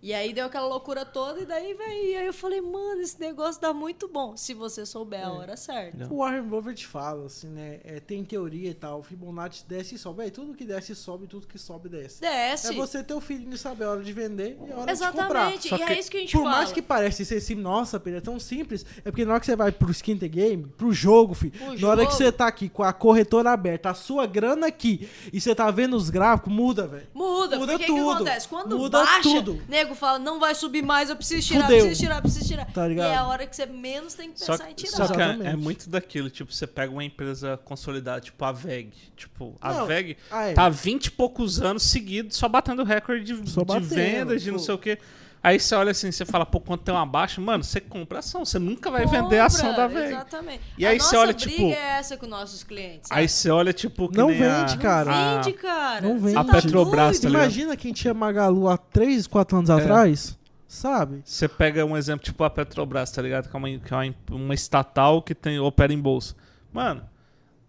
[0.00, 2.08] E aí deu aquela loucura toda, e daí veio.
[2.12, 5.24] E aí eu falei, mano, esse negócio dá muito bom, se você souber É.
[5.24, 6.06] a hora certa.
[6.12, 7.80] O Warren Buffett fala, assim, né?
[7.84, 9.02] é, tem teoria e tal.
[9.02, 10.18] Fibonacci desce e sobe.
[10.18, 12.20] Véi, tudo que desce sobe, tudo que sobe desce.
[12.20, 12.68] Desce.
[12.68, 15.00] É você ter o feeling de saber a hora de vender e a hora de
[15.00, 15.52] comprar.
[15.52, 16.56] Exatamente, e que é isso que a gente Por fala.
[16.56, 18.86] mais que pareça ser assim, nossa, Pedro, é tão simples.
[19.04, 21.78] É porque na hora que você vai pro skin the game, pro jogo, filho, Pro
[21.80, 22.24] na hora que jogo.
[22.24, 25.96] você tá aqui com a corretora aberta, a sua grana aqui, e você tá vendo
[25.96, 27.06] os gráficos, muda, velho.
[27.12, 28.10] Muda, Muda porque o que tudo.
[28.12, 28.48] acontece?
[28.48, 29.60] Quando Muda baixa, tudo.
[29.68, 31.78] nego fala, não vai subir mais, eu preciso tirar, Fudeu.
[31.80, 32.64] preciso tirar, preciso tirar.
[32.72, 33.10] Tá ligado?
[33.10, 34.96] E é a hora que você menos tem que Só, pensar em tirar.
[34.96, 38.92] só que é, é muito daquilo, tipo, você pega uma empresa consolidada, tipo a VEG.
[39.16, 40.52] Tipo, a Não, VEG é.
[40.52, 44.50] tá há 20 e poucos anos seguidos só batendo recorde de, Só de vendas, de
[44.50, 44.98] não sei o quê.
[45.42, 48.44] Aí você olha assim, você fala, pô, quando tem uma baixa, mano, você compra ação,
[48.44, 50.12] você nunca vai vender a ação da Compra, VEG.
[50.14, 50.60] Exatamente.
[50.76, 53.10] E a aí nossa você olha, briga tipo- é essa com nossos clientes.
[53.10, 55.10] Aí você olha, tipo, que Não nem a- vende, cara.
[55.12, 56.00] a- Vende, cara.
[56.08, 56.34] Não vende.
[56.34, 57.32] tá A Petrobras, doido?
[57.32, 57.38] tá?
[57.38, 60.36] Imagina quem tinha Magalu há 3, 4 anos atrás,
[60.66, 61.22] sabe?
[61.24, 63.48] Você pega um exemplo tipo a Petrobras, tá ligado?
[63.48, 66.34] Que é uma, que é uma, uma estatal que tem, opera em bolsa.
[66.72, 67.02] Mano,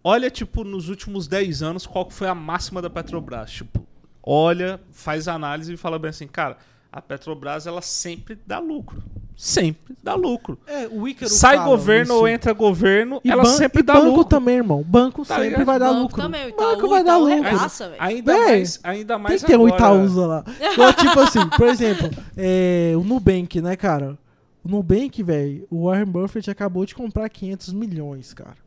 [0.03, 3.51] olha, tipo, nos últimos 10 anos, qual foi a máxima da Petrobras.
[3.51, 3.85] Tipo,
[4.23, 6.57] olha, faz análise e fala bem assim, cara,
[6.91, 9.03] a Petrobras, ela sempre dá lucro.
[9.35, 10.59] Sempre dá lucro.
[10.67, 12.19] É, o Ícaro Sai fala governo isso.
[12.21, 14.23] ou entra governo, E ela sempre e dá banco lucro.
[14.25, 14.83] também, irmão.
[14.83, 15.65] Banco Tá sempre ligado?
[15.65, 16.21] vai dar Banco lucro.
[16.21, 17.43] também, o Itaú, banco vai dar Itaú lucro.
[17.43, 18.01] regaça, velho.
[18.03, 19.75] Ainda Véi, mais, ainda Tem mais que ter um agora.
[19.75, 20.43] Itaúsa lá.
[20.59, 24.17] Então, tipo assim, por exemplo, é, o Nubank, né, cara?
[24.61, 28.57] O Nubank, velho, o Warren Buffett acabou de comprar 500 milhões, cara.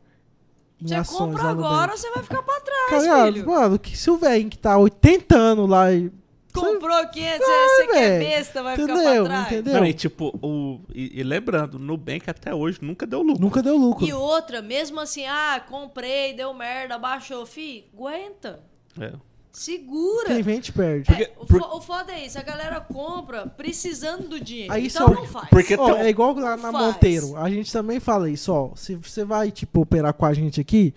[0.81, 3.45] Em Você ações compra agora, você vai ficar pra trás, Cara, filho.
[3.47, 6.11] mano, que se o velho que tá 80 anos lá e.
[6.53, 9.23] Comprou 500, você que é besta, vai ficar Entendeu?
[9.25, 9.51] pra trás.
[9.51, 9.73] Entendeu?
[9.73, 13.41] Não, e tipo, o, e, e lembrando, o Nubank até hoje nunca deu lucro.
[13.41, 14.05] Nunca deu lucro.
[14.05, 18.59] E outra, mesmo assim, ah, comprei, deu merda, baixou, fi, aguenta.
[18.99, 19.13] É.
[19.51, 20.29] Segura.
[20.29, 21.11] Quem vende, perde.
[21.13, 24.73] É, o, fo- o foda é isso, a galera compra precisando do dinheiro.
[24.73, 25.47] Aí então só- não faz.
[25.49, 26.85] porque Ó, tem é igual lá na Faz.
[26.87, 27.37] Monteiro.
[27.37, 28.71] A gente também fala isso, ó.
[28.75, 30.91] Se você vai, tipo, operar com a gente aqui,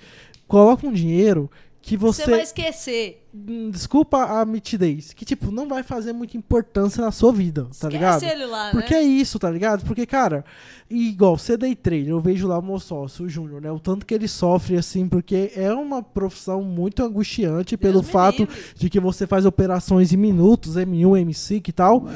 [0.49, 1.51] coloca um dinheiro
[1.87, 2.31] que Você você.
[2.31, 3.23] vai esquecer.
[3.33, 5.13] Hum, Desculpa a mitidez.
[5.13, 8.23] Que, tipo, não vai fazer muita importância na sua vida, tá Esquece ligado?
[8.25, 9.01] ele lá, Porque né?
[9.01, 9.85] é isso, tá ligado?
[9.85, 10.45] Porque, cara,
[10.91, 13.71] igual, você day trader, eu vejo lá o meu sócio, o Júnior, né?
[13.71, 18.41] O tanto que ele sofre, assim, porque é uma profissão muito angustiante pelo me fato
[18.41, 18.57] livre.
[18.77, 22.09] de que você faz operações em minutos, M1, M5 e tal.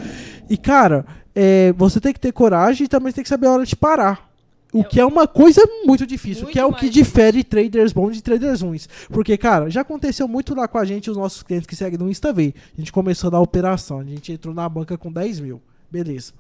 [0.49, 3.65] E, cara, é, você tem que ter coragem e também tem que saber a hora
[3.67, 4.30] de parar.
[4.73, 7.43] O Eu- que é uma coisa muito difícil, Muito que é o mais que difere
[7.43, 8.89] traders bons de traders ruins.
[9.09, 12.09] Porque, cara, já aconteceu muito lá com a gente, os nossos clientes que seguem no
[12.09, 12.55] InstaV.
[12.77, 15.61] A gente começou a dar operação, a gente entrou na banca com 10 mil.
[15.91, 16.33] Beleza.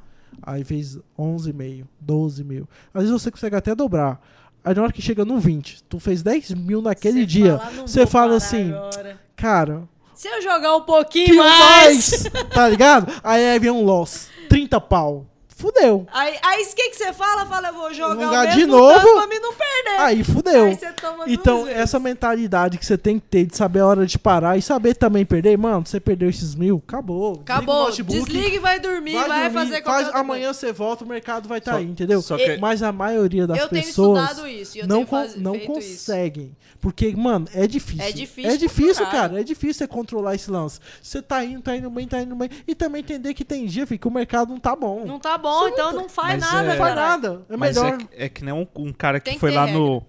[0.42, 2.68] Aí fez 11,5, 12 mil.
[2.94, 4.20] Às vezes você consegue até dobrar.
[4.64, 7.58] Aí na hora que chega no 20, tu fez 10 mil naquele Cê dia.
[7.58, 12.22] fala, "Não Você fala assim, agora." cara, Se eu jogar um pouquinho mais.
[12.22, 12.50] mais?
[12.54, 13.10] tá ligado?
[13.24, 14.28] Aí vem um loss.
[14.48, 15.26] 30 pau.
[15.60, 16.06] Fudeu.
[16.12, 17.44] Aí aí o que, que você fala?
[17.44, 19.12] Fala, eu vou jogar Jogar o mesmo de novo.
[19.14, 20.00] pra mim não perder.
[20.00, 20.64] Aí fudeu.
[20.66, 21.80] Aí você toma duas Então, vezes.
[21.80, 24.94] essa mentalidade que você tem que ter de saber a hora de parar e saber
[24.94, 27.40] também perder, mano, você perdeu esses mil, acabou.
[27.42, 27.90] Acabou.
[27.90, 31.48] Desliga e vai dormir, vai, vai, dormir, fazer qualquer faz, amanhã você volta, o mercado
[31.48, 32.22] vai estar Só- aí, entendeu?
[32.22, 34.78] só que- Mas a maioria das Eu tenho pessoas estudado isso.
[34.78, 35.66] e Eu não, tenho con- não isso.
[35.66, 36.56] conseguem.
[36.80, 38.02] Porque, mano, é difícil.
[38.02, 39.38] É difícil É difícil, cara.
[39.40, 40.80] É difícil você controlar esse lance.
[41.02, 42.48] Você tá indo, tá indo bem, tá indo bem.
[42.66, 45.04] E também entender que tem dia, filho, que o mercado não tá bom.
[45.04, 47.22] Não tá bom, então não faz Mas nada, é- Não faz caralho.
[47.22, 47.46] nada.
[47.48, 47.94] É Mas melhor.
[47.94, 49.80] é, que- é que nem um, um cara que foi lá regra.
[49.80, 50.06] no,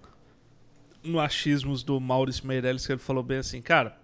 [1.04, 3.96] no achismos do Maurício Meirelles que ele falou bem assim, cara,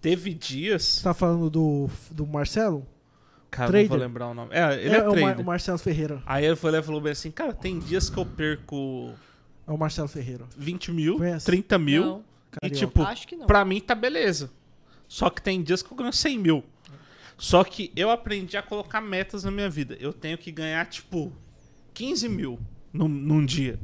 [0.00, 0.82] teve dias...
[0.84, 2.86] Você tá falando do, do Marcelo?
[3.50, 4.06] Cara, não vou Trader?
[4.06, 4.50] lembrar o nome.
[4.54, 5.40] É, ele é, o, Mar- trader.
[5.40, 6.22] o Marcelo Ferreira.
[6.26, 9.10] Aí ele foi lá e falou bem assim, cara, tem dias que eu perco
[9.66, 10.44] É o Marcelo Ferreira.
[10.56, 11.46] 20 mil, Conhece?
[11.46, 12.24] 30 mil, Não,
[12.62, 12.76] e Carioca.
[12.86, 13.46] tipo, acho que não.
[13.46, 14.50] pra mim tá beleza.
[15.08, 16.62] Só que tem dias que eu ganho 100 mil.
[17.38, 19.96] Só que eu aprendi a colocar metas na minha vida.
[20.00, 21.32] Eu tenho que ganhar, tipo,
[21.94, 22.58] 15 mil
[22.92, 23.78] num, num dia.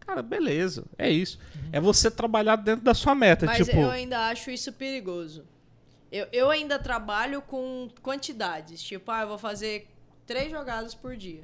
[0.00, 0.84] Cara, beleza.
[0.96, 1.38] É isso.
[1.72, 3.44] É você trabalhar dentro da sua meta.
[3.44, 5.44] Mas tipo, eu ainda acho isso perigoso.
[6.12, 8.80] Eu, eu ainda trabalho com quantidades.
[8.80, 9.88] Tipo, ah, eu vou fazer
[10.24, 11.42] três jogadas por dia.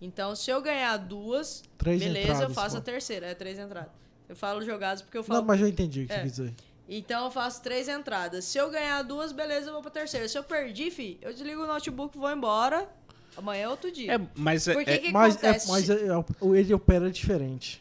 [0.00, 2.78] Então, se eu ganhar duas, Três beleza, eu entradas, faço pô.
[2.78, 3.26] a terceira.
[3.28, 3.92] É três entradas.
[4.28, 5.38] Eu falo jogadas porque eu falo.
[5.38, 6.16] Não, mas eu entendi o que É.
[6.16, 6.54] você quis dizer.
[6.98, 8.44] Então eu faço três entradas.
[8.44, 10.28] Se eu ganhar duas, beleza, eu vou pra terceira.
[10.28, 12.86] Se eu perdi, fi, eu desligo o notebook, vou embora.
[13.36, 14.14] Amanhã é outro dia.
[14.14, 17.80] é, mas é, Por que é- que Mas, é, mas é- é- ele opera diferente.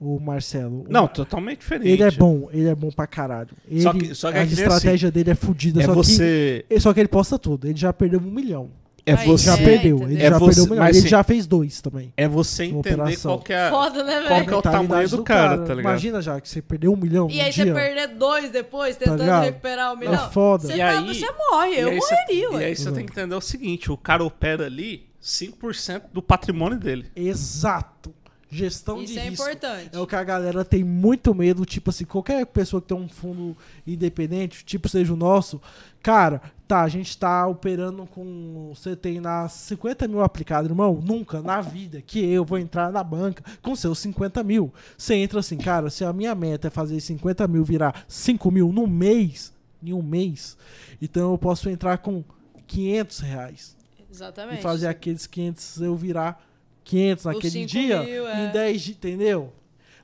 [0.00, 0.84] O Marcelo.
[0.88, 1.88] O Não, Mar- totalmente diferente.
[1.88, 3.50] Ele é bom, ele é bom pra caralho.
[3.68, 5.80] Ele, Só que- só que é a nem estratégia dele é fodida.
[5.80, 6.64] É só, você.
[6.68, 7.68] que, só que ele posta tudo.
[7.68, 8.70] Ele já perdeu um milhão.
[9.04, 9.46] É Aí, você.
[9.46, 10.02] Já É, perdeu.
[10.04, 11.08] Ele É já você- perdeu um mas Ele sim.
[11.08, 12.12] já fez dois também.
[12.16, 13.68] É você entender qual que é.
[13.68, 15.80] Foda, né, Qual que é o tamanho do cara, tá ligado?
[15.80, 17.74] Imagina já que você perdeu um milhão E no aí você dia.
[17.74, 19.42] perder dois depois, tentando ligado?
[19.44, 20.14] recuperar o milhão.
[20.14, 20.68] É foda.
[20.68, 23.12] Você, E tá- aí- você morre, eu e cê- morreria, E aí você tem que
[23.12, 27.10] entender o seguinte: o cara opera ali 5% do patrimônio dele.
[27.16, 28.14] Exato.
[28.52, 29.42] Gestão Isso de é risco.
[29.42, 29.96] importante.
[29.96, 33.08] É o que a galera tem muito medo, tipo assim, qualquer pessoa que tem um
[33.08, 33.56] fundo
[33.86, 35.58] independente, tipo seja o nosso,
[36.02, 38.70] cara, tá, a gente tá operando com.
[38.74, 41.00] Você tem lá 50 mil aplicado, irmão.
[41.02, 44.70] Nunca na vida que eu vou entrar na banca com seus 50 mil.
[44.98, 48.70] Você entra assim, cara, se a minha meta é fazer 50 mil virar 5 mil
[48.70, 49.50] no mês,
[49.82, 50.58] em um mês,
[51.00, 52.22] então eu posso entrar com
[52.66, 53.76] 500 reais
[54.10, 54.58] Exatamente.
[54.58, 56.51] e fazer aqueles 500 eu virar
[56.84, 58.44] 500 naquele 5 dia mil, é.
[58.46, 59.52] em 10 dias, entendeu?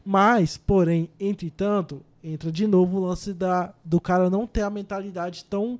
[0.04, 5.44] Mas, porém, entretanto, entra de novo o lance da, do cara não ter a mentalidade
[5.44, 5.78] tão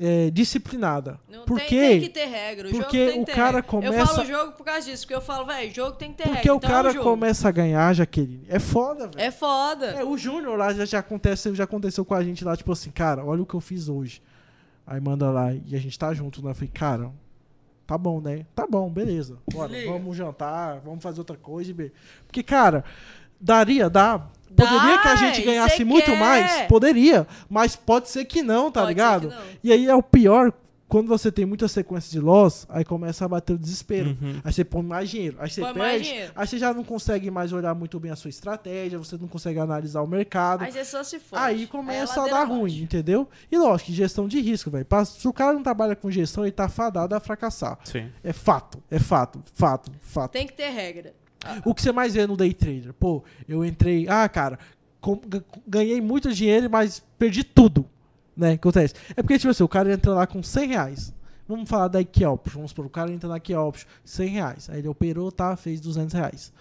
[0.00, 1.20] é, disciplinada.
[1.30, 2.68] Não Por tem, tem que ter regra.
[2.68, 3.62] O Porque jogo tem o cara regra.
[3.62, 6.22] começa- Eu falo jogo por causa disso, porque eu falo, velho, jogo tem que ter
[6.24, 6.54] Porque regra.
[6.54, 7.04] o então é cara um jogo.
[7.04, 8.44] começa a ganhar, Jaqueline.
[8.48, 9.20] É foda, velho.
[9.20, 9.86] É foda.
[9.86, 12.90] É, o Júnior lá já, já, acontece, já aconteceu com a gente lá, tipo assim,
[12.90, 14.22] cara, olha o que eu fiz hoje.
[14.86, 16.50] Aí manda lá e a gente tá junto, né?
[16.50, 17.10] Eu falei, cara,
[17.92, 18.46] tá bom, né?
[18.54, 19.36] Tá bom, beleza.
[19.52, 21.92] Bora, vamos jantar, vamos fazer outra coisa e.
[22.26, 22.84] Porque, cara,
[23.38, 24.18] daria, dá.
[24.56, 26.18] Poderia que a gente ganhasse muito quer.
[26.18, 26.62] mais?
[26.62, 27.26] Poderia.
[27.50, 29.28] Mas pode ser que não, tá Pode ligado?
[29.28, 29.42] não.
[29.62, 30.52] E aí é o pior,
[30.92, 34.10] quando você tem muita sequência de loss, aí começa a bater o desespero.
[34.10, 34.42] Uhum.
[34.44, 35.38] Aí você põe mais dinheiro.
[35.40, 36.08] Aí você Põe mais perde.
[36.10, 36.32] dinheiro.
[36.36, 39.58] Aí você já não consegue mais olhar muito bem a sua estratégia, você não consegue
[39.58, 40.64] analisar o mercado.
[40.64, 41.42] Aí você só se fode.
[41.42, 43.26] Aí começa é a ladeira dar ruim, entendeu?
[43.50, 44.86] E lógico, gestão de risco, velho.
[45.06, 47.78] Se o cara não trabalha com gestão, ele tá fadado a fracassar.
[47.84, 48.10] Sim.
[48.22, 50.32] É fato, é fato, fato, fato.
[50.32, 51.14] Tem que ter regra.
[51.64, 52.92] O que você mais vê no day trader?
[52.92, 54.58] Pô, eu entrei, ah, cara,
[55.66, 57.86] ganhei muito dinheiro, mas perdi tudo,
[58.36, 58.52] né?
[58.52, 58.94] Acontece?
[59.16, 61.12] É porque, tipo assim, o cara entra lá com 100 reais.
[61.48, 64.70] Vamos falar da Keyoption, vamos supor, o cara entra na Keyoption, 100 reais.
[64.70, 66.52] Aí ele operou, tá, fez 200 reais.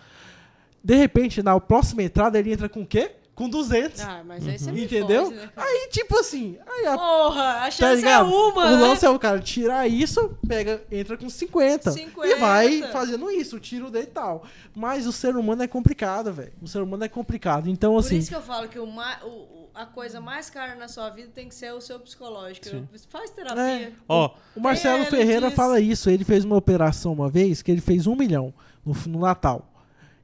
[0.84, 3.12] De repente, na próxima entrada, ele entra com o quê?
[3.42, 4.00] Com 200.
[4.02, 5.26] Ah, mas aí você me entendeu?
[5.26, 5.50] fode, né?
[5.58, 8.28] Aí, tipo assim, aí a Porra, a Tá chance é ligado?
[8.30, 8.82] uma, o né?
[8.88, 12.28] lance é o cara tirar isso, pega, entra com 50, 50.
[12.28, 14.44] e vai fazendo isso, o tiro dele e tal.
[14.76, 16.54] Mas o ser humano é complicado, velho.
[16.62, 17.68] O ser humano é complicado.
[17.70, 20.76] Então, Por assim, isso que eu falo que o ma- o- a coisa mais cara
[20.76, 22.68] na sua vida tem que ser o seu psicológico.
[22.70, 22.88] Sim.
[23.10, 23.62] Faz terapia.
[23.64, 23.92] É.
[24.08, 26.10] Ó, o Marcelo Ele Ferreira disse- fala isso.
[26.10, 28.54] Ele fez uma operação uma vez que ele fez um milhão
[28.86, 29.71] no, no Natal.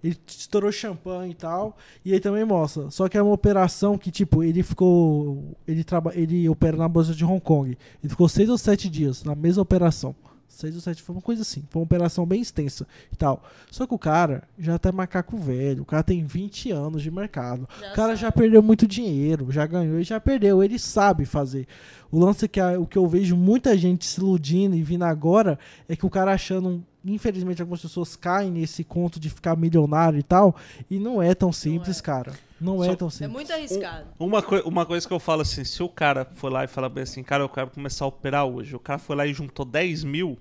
[0.04, 1.76] Ele estourou champanhe e tal.
[2.06, 2.90] E ele também mostra.
[2.92, 5.56] Só que é uma operação que, tipo, ele ficou.
[5.68, 7.70] Ele, traba, ele opera na bolsa de Hong Kong.
[8.04, 10.16] Ele ficou seis ou sete dias na mesma operação.
[10.48, 11.64] Seis ou sete, foi uma coisa assim.
[11.70, 13.44] Foi uma operação bem extensa e tal.
[13.70, 15.84] Só que o cara já tá macaco velho.
[15.84, 17.68] O cara tem 20 anos de mercado.
[17.80, 18.22] Já o cara sabe.
[18.22, 19.52] já perdeu muito dinheiro.
[19.52, 20.64] Já ganhou e já perdeu.
[20.64, 21.68] Ele sabe fazer.
[22.10, 25.04] O lance é que a- o que eu vejo muita gente se iludindo e vindo
[25.04, 26.84] agora é que o cara achando.
[27.06, 30.56] Infelizmente, algumas pessoas caem nesse conto de ficar milionário e tal.
[30.90, 32.02] E não é tão simples, é.
[32.04, 32.34] cara.
[32.60, 33.32] Não Só- é tão É simples.
[33.34, 34.08] muito arriscado.
[34.20, 36.90] uma, coi- uma coisa que eu falo assim, se o cara for lá e falar
[36.90, 38.76] bem assim, cara, eu quero começar a operar hoje.
[38.76, 40.38] O cara foi lá e juntou 10 mil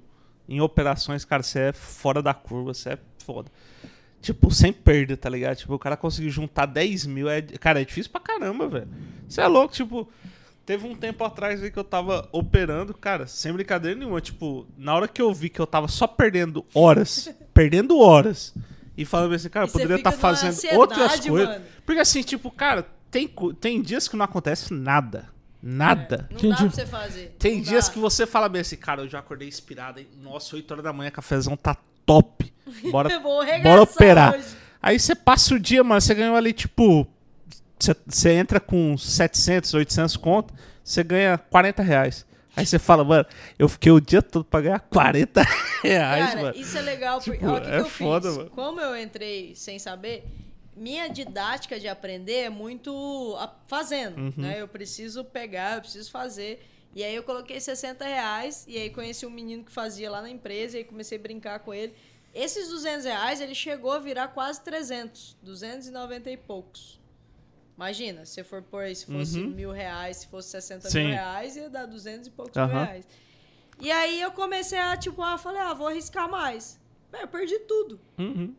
[0.49, 3.51] em operações, cara, você é fora da curva, você é foda.
[4.21, 5.57] Tipo, sem perda, tá ligado?
[5.57, 7.29] Tipo, o cara conseguiu juntar 10 mil.
[7.29, 8.89] É, cara, é difícil pra caramba, velho.
[9.29, 10.09] Você é louco, tipo.
[10.67, 14.21] Teve um tempo atrás aí que eu tava operando, cara, sem brincadeira nenhuma.
[14.21, 18.53] Tipo, na hora que eu vi que eu tava só perdendo horas, perdendo horas,
[18.97, 21.49] e falando assim, cara, eu poderia estar numa fazendo outras coisas.
[21.49, 21.65] mano.
[21.85, 23.31] Porque assim, tipo, cara, tem,
[23.61, 25.29] tem dias que não acontece nada.
[25.63, 26.27] Nada.
[26.31, 27.37] Não Quem dá diz- pra você fazer.
[27.39, 27.93] Tem Não dias dá.
[27.93, 30.07] que você fala bem assim, cara, eu já acordei inspirado, hein?
[30.23, 32.53] Nossa, 8 horas da manhã, cafezão tá top.
[32.91, 34.35] Bora, bora operar.
[34.35, 34.47] hoje.
[34.83, 37.07] Aí você passa o dia, mano, você ganhou ali, tipo.
[37.79, 42.25] Você, entra com 700, 800 conto, você ganha 40 reais.
[42.57, 43.27] Aí você fala, mano,
[43.59, 45.43] eu fiquei o dia todo pra ganhar 40
[45.85, 46.57] reais, Cara, mano.
[46.57, 47.19] isso é legal.
[47.21, 48.37] Porque, Tipo, olha o que, é que eu foda, fiz.
[48.39, 48.51] mano.
[48.51, 50.25] Como eu entrei sem saber,
[50.75, 54.17] minha didática de aprender é muito fazendo.
[54.19, 54.33] Uhum.
[54.39, 54.61] Né?
[54.61, 56.67] Eu preciso pegar, eu preciso fazer.
[56.95, 60.31] E aí eu coloquei 60 reais e aí conheci um menino que fazia lá na
[60.31, 61.93] empresa e aí comecei a brincar com ele.
[62.35, 65.37] Esses 200 reais, ele chegou a virar quase 300.
[65.43, 66.99] 290 e poucos.
[67.77, 69.51] Imagina, se for por aí, se fosse Uhum.
[69.51, 71.01] mil reais, se fosse 60 Sim.
[71.01, 72.67] mil reais, ia dar 200 e poucos Aham.
[72.75, 73.07] mil reais.
[73.79, 76.81] E aí eu comecei a, tipo, ah, falei, ah, vou arriscar mais.
[77.13, 78.01] Véi, eu perdi tudo.
[78.19, 78.55] Uhum.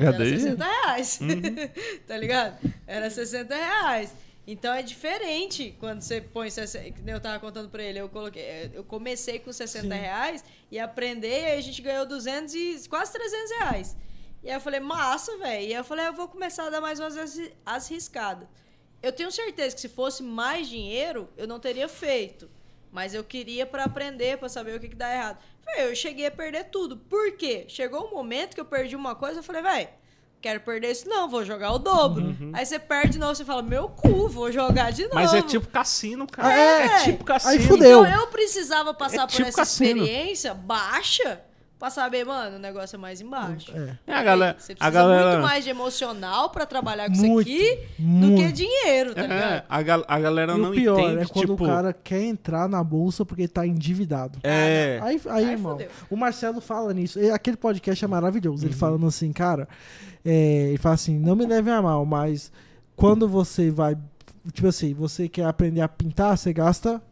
[0.00, 0.38] Era daí?
[0.38, 1.18] 60 reais.
[2.06, 2.58] tá ligado?
[2.86, 4.14] Era 60 reais.
[4.46, 6.92] Então é diferente quando você põe 60.
[6.92, 7.98] Que nem eu tava contando pra ele.
[7.98, 10.00] Eu, coloquei, eh, eu comecei com 60 Sim.
[10.00, 13.96] reais e aprender, e aí a gente ganhou 200 e quase 300 reais.
[14.42, 15.62] E aí eu falei, massa, velho.
[15.62, 17.16] E aí eu falei, eu vou começar a dar mais umas
[17.64, 18.48] as riscadas.
[19.02, 22.50] Eu tenho certeza que se fosse mais dinheiro, eu não teria feito.
[22.92, 25.38] Mas eu queria pra aprender, pra saber o que, que dá errado.
[25.64, 26.96] Véi, eu cheguei a perder tudo.
[26.96, 27.64] Por quê?
[27.68, 29.88] Chegou um momento que eu perdi uma coisa, eu falei, velho,
[30.40, 32.24] quero perder isso não, vou jogar o dobro.
[32.24, 32.50] Uhum.
[32.54, 35.14] Aí você perde de novo, você fala, meu cu, vou jogar de novo.
[35.14, 36.52] Mas é tipo cassino, cara.
[36.52, 36.86] É.
[36.86, 37.04] é?
[37.04, 37.52] tipo cassino.
[37.52, 38.04] Aí fudeu.
[38.04, 40.02] Então eu precisava passar É por tipo essa cassino.
[40.02, 41.40] experiência baixa
[41.80, 43.72] pra saber, mano, o negócio é mais embaixo.
[43.74, 43.96] É.
[44.06, 44.56] É, a galera.
[44.58, 48.04] Você A precisa galera muito mais de emocional pra trabalhar com Muito, isso aqui do
[48.06, 48.36] muito.
[48.42, 49.64] que dinheiro, tá É, ligado?
[49.68, 51.64] a, gal- a galera E não o pior entende, é quando tipo.
[51.64, 54.38] o cara quer entrar na bolsa porque tá endividado.
[54.44, 55.00] É.
[55.02, 55.88] Aí, aí, Aí irmão, fudeu.
[56.10, 57.18] o Marcelo fala nisso.
[57.32, 58.62] Aquele podcast é maravilhoso.
[58.62, 58.68] Uhum.
[58.68, 59.66] Ele falando assim, cara,
[60.24, 62.52] é, ele fala assim, não me leve a mal, mas
[62.94, 63.96] quando você vai,
[64.52, 67.02] tipo assim, você quer aprender a pintar, você gasta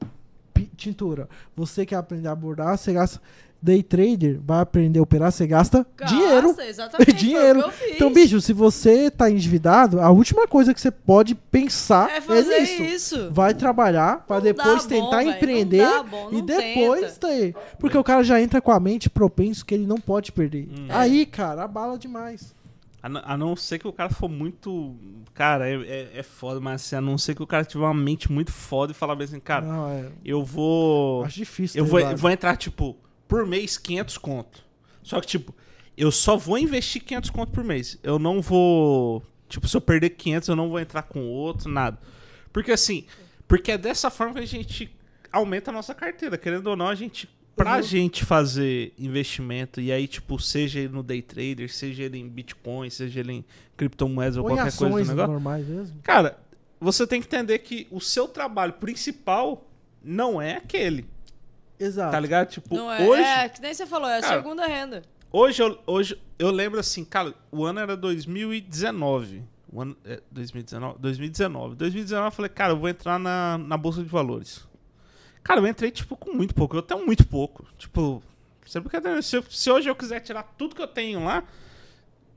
[0.77, 1.29] tintura.
[1.57, 3.21] Você quer aprender a bordar, você gasta
[3.61, 6.55] day trader, vai aprender a operar, você gasta dinheiro.
[6.63, 7.13] Exatamente.
[7.13, 7.61] dinheiro.
[7.61, 7.97] Foi o que eu fiz.
[7.97, 12.21] Então, bicho, se você tá endividado, a última coisa que você pode pensar é é,
[12.21, 12.83] fazer nisso.
[12.83, 13.31] isso.
[13.33, 17.29] Vai trabalhar pra Não depois dá tentar empreender Não dá bom, e depois tenta.
[17.29, 17.55] ter.
[17.79, 20.69] Porque o cara já entra com a mente propenso que ele não pode perder.
[20.69, 20.87] Hum.
[20.89, 22.55] Aí, cara, abala demais.
[23.01, 24.95] A, não- ser que o cara for muito.
[25.33, 27.95] Cara, é, é, é foda, mas assim, a não ser que o cara tiver uma
[27.95, 31.25] mente muito foda e falar bem assim, cara, Não, é, eu vou.
[31.25, 31.79] acho difícil.
[31.81, 32.21] Eu vou, vários.
[32.21, 32.97] vou entrar, tipo,
[33.29, 34.65] por mês 500 conto.
[35.03, 35.55] Só que, tipo,
[35.97, 37.99] eu só vou investir 500 conto por mês.
[38.03, 39.23] Eu não vou.
[39.49, 41.99] Tipo, se eu perder 500, eu não vou entrar com outro, nada.
[42.53, 43.05] Porque assim.
[43.47, 44.91] Porque é dessa forma que a gente
[45.33, 46.37] aumenta a nossa carteira.
[46.37, 47.29] Querendo ou não, a gente.
[47.57, 47.83] Pra Uhum.
[47.83, 52.89] gente fazer investimento, e aí, tipo, seja ele no day trader, seja ele em Bitcoin,
[52.89, 53.45] seja ele em
[53.77, 55.33] criptomoedas ou Ou qualquer coisa do negócio.
[55.33, 55.99] normais mesmo.
[56.05, 56.39] Cara,
[56.79, 59.67] você tem que entender que o seu trabalho principal
[60.01, 61.05] não é aquele.
[61.79, 62.11] Exato.
[62.13, 62.49] Tá ligado?
[62.49, 65.03] Tipo, Não é, hoje, é, que nem você falou, é a Cara, segunda renda.
[65.33, 69.43] hoje, eu, hoje eu lembro assim, cara, o ano era 2019.
[69.73, 70.99] O ano, é, 2019?
[70.99, 71.75] 2019.
[71.77, 74.67] 2019 eu falei, cara, eu vou entrar na, na Bolsa de Valores.
[75.43, 76.77] Cara, eu entrei, tipo, com muito pouco.
[76.77, 77.65] Eu tenho muito pouco.
[77.77, 78.23] Tipo,
[78.67, 79.21] você brincadeira.
[79.23, 81.45] Se, eu- se hoje eu quiser tirar tudo que eu tenho lá,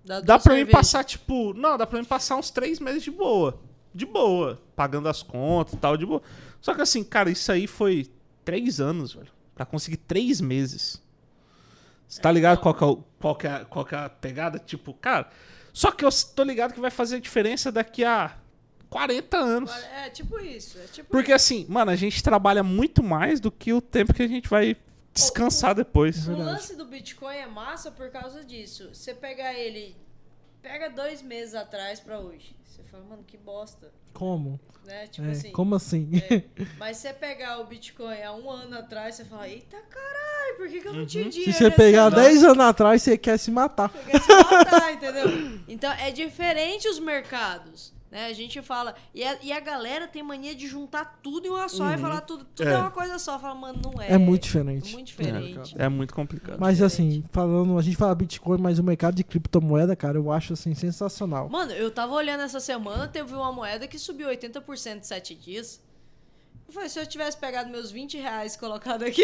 [0.04, 1.54] Dá, dá pra mim passar, tipo.
[1.54, 3.60] Não, dá pra mim passar uns três meses de boa.
[3.94, 6.22] de boa, pagando as contas e tal, de boa.
[6.62, 8.10] Só que assim, cara, isso aí foi
[8.44, 9.32] três anos, velho.
[9.56, 11.02] Pra conseguir três meses.
[12.08, 14.60] Você tá ligado qual que, é, o- qual, que é, qual que é a pegada?
[14.60, 15.30] Tipo, cara.
[15.74, 18.36] Só que eu tô ligado que vai fazer diferença daqui a
[18.90, 19.72] 40 anos.
[19.96, 20.78] É tipo isso.
[20.78, 24.22] É tipo Porque assim, mano, a gente trabalha muito mais do que o tempo que
[24.24, 24.76] a gente vai
[25.14, 26.24] descansar depois.
[26.28, 26.50] O Verdade.
[26.52, 28.90] lance do Bitcoin é massa por causa disso.
[28.94, 29.96] Você pegar ele,
[30.62, 32.56] pega dois meses atrás pra hoje.
[32.66, 33.92] Você fala, mano, que bosta.
[34.14, 34.60] Como?
[34.86, 35.08] Né?
[35.08, 35.52] Tipo É, assim.
[35.52, 36.10] como assim?
[36.30, 36.44] é,
[36.78, 40.82] mas você pegar o Bitcoin há um ano atrás, você fala, eita caralho, por que,
[40.82, 41.54] que eu não tinha dinheiro?
[41.54, 43.90] Se você pegar negócio?" 10 anos atrás, você quer se matar.
[43.90, 45.26] Você quer se matar, entendeu?
[45.68, 47.94] Então é diferente os mercados.
[48.12, 48.26] Né?
[48.26, 48.94] A gente fala.
[49.16, 52.20] E a, e a galera tem mania de juntar tudo em uma só e falar
[52.22, 52.74] tudo, tudo é.
[52.74, 52.78] É.
[52.78, 53.40] uma coisa só.
[53.40, 54.12] Fala, mano, não é.
[54.12, 54.94] É muito É diferente.
[54.94, 55.76] muito diferente.
[55.78, 56.60] É muito complicado.
[56.60, 57.22] Mas diferente.
[57.22, 60.76] assim, falando, a gente fala Bitcoin, mas o mercado de criptomoeda, cara, eu acho assim
[60.76, 61.48] sensacional.
[61.48, 65.82] Mano, eu tava olhando essa semana, teve uma moeda que subiu 80% em 7 dias.
[66.68, 69.24] Eu falei, se eu tivesse pegado meus 20 reais e colocado aqui.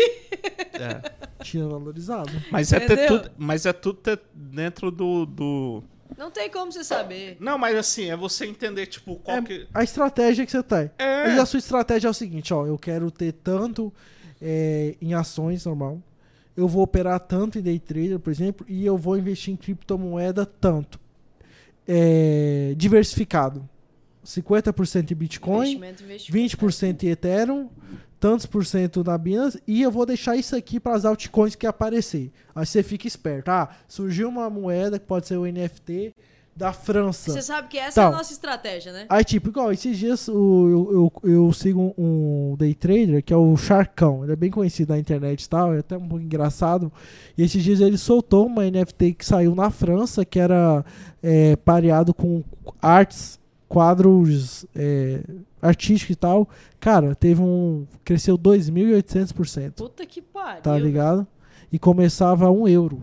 [0.73, 1.43] É.
[1.43, 2.31] Tinha valorizado.
[2.51, 5.83] Mas é tudo, mas é tudo ter dentro do, do.
[6.17, 7.37] Não tem como você saber.
[7.39, 9.67] Não, mas assim, é você entender, tipo, qual É que.
[9.73, 10.91] a estratégia que você tem.
[10.97, 11.27] É.
[11.27, 13.91] Mas a sua estratégia é o seguinte, ó, eu quero ter tanto
[14.41, 16.01] é, em ações normal,
[16.55, 20.45] eu vou operar tanto em day trader, por exemplo, e eu vou investir em criptomoeda
[20.45, 20.99] tanto.
[21.87, 23.67] É, diversificado.
[24.25, 26.57] 50% em Bitcoin, Investimento, investimento.
[26.67, 27.69] 20% em Ethereum,
[28.19, 31.67] tantos por cento na Binance, e eu vou deixar isso aqui para as altcoins que
[31.67, 32.31] aparecer.
[32.55, 33.49] Aí você fica esperto.
[33.49, 36.13] Ah, surgiu uma moeda que pode ser o NFT
[36.55, 37.31] da França.
[37.31, 38.17] Você sabe que essa é a Então.
[38.17, 39.05] nossa estratégia, né?
[39.09, 43.37] Aí, tipo, igual, esses dias o- eu, eu, eu sigo um day trader que é
[43.37, 44.23] o Sharkão.
[44.23, 46.91] Ele é bem conhecido na internet e tal, é até um pouco engraçado.
[47.37, 50.83] E esses dias ele soltou uma NFT que saiu na França, que era
[51.21, 52.43] é, pareado com
[52.81, 55.21] artes, quadros é,
[55.61, 56.47] artísticos e tal.
[56.79, 57.85] Cara, teve um.
[58.03, 59.73] cresceu 2.800%.
[59.73, 60.61] Puta que pariu.
[60.61, 61.27] Tá ligado?
[61.71, 62.99] E começava a um euro.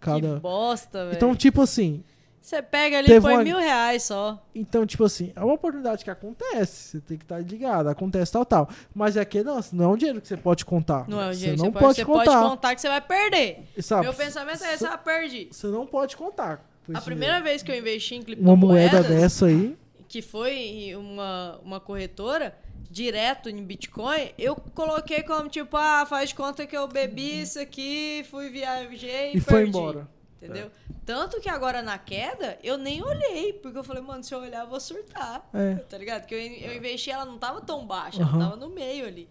[0.00, 0.38] Que Cada.
[0.40, 1.16] bosta, velho.
[1.16, 2.02] Então, tipo assim,
[2.40, 4.42] Você pega ali e põe uma- mil reais só.
[4.54, 6.88] Então, tipo assim, é uma oportunidade que acontece.
[6.92, 7.88] Você tem que estar ligado.
[7.88, 8.68] Acontece tal, tal.
[8.94, 11.06] Mas é que não, não é um dinheiro que você pode contar.
[11.06, 12.24] Não é um Você dinheiro que não você pode, você contar.
[12.40, 13.58] pode contar que você vai perder.
[13.80, 14.02] Sabe?
[14.04, 15.48] Meu pensamento é esse, ah, perdi.
[15.50, 16.64] Você não pode contar.
[16.92, 17.44] Com A primeira dinheiro.
[17.50, 19.76] vez que eu investi em Uma criptomoedas, moeda dessa aí.
[20.08, 22.56] que foi uma, uma corretora,
[22.90, 28.24] direto em Bitcoin, eu coloquei como tipo, ah, faz conta que eu bebi isso aqui,
[28.30, 29.68] fui viajei e, E foi perdi.
[29.68, 30.08] embora.
[30.42, 30.70] Entendeu?
[31.04, 34.62] Tanto que agora na queda, eu nem olhei, porque eu falei, mano, se eu olhar,
[34.62, 35.46] eu vou surtar.
[35.52, 35.74] É.
[35.74, 36.22] Tá ligado?
[36.22, 38.36] Porque eu, eu investi, ela não tava tão baixa, Aham.
[38.40, 39.28] ela tava no meio ali.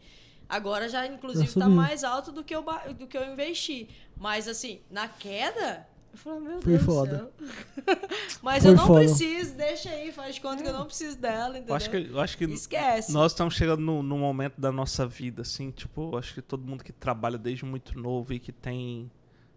[0.47, 2.63] Agora já, inclusive, Já tá mais alto do que, eu,
[2.97, 3.89] do que eu investi.
[4.17, 7.31] Mas assim, na queda, eu falei, meu Foi Deus foda.
[7.39, 7.99] do céu.
[8.41, 8.99] Mas Foi eu não foda.
[8.99, 11.69] preciso, deixa aí, faz de conta que eu não preciso dela, entendeu?
[11.69, 13.11] Eu acho que, eu acho que Esquece.
[13.11, 16.83] nós estamos chegando num num momento da nossa vida, assim, tipo, acho que todo mundo
[16.83, 19.09] que trabalha desde muito novo e que tem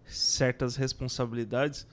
[0.04, 1.86] certas responsabilidades,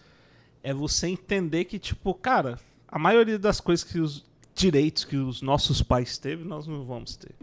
[0.61, 5.41] é você entender que, tipo, cara, a maioria das coisas que os direitos que os
[5.41, 7.33] nossos pais teve, nós não vamos ter.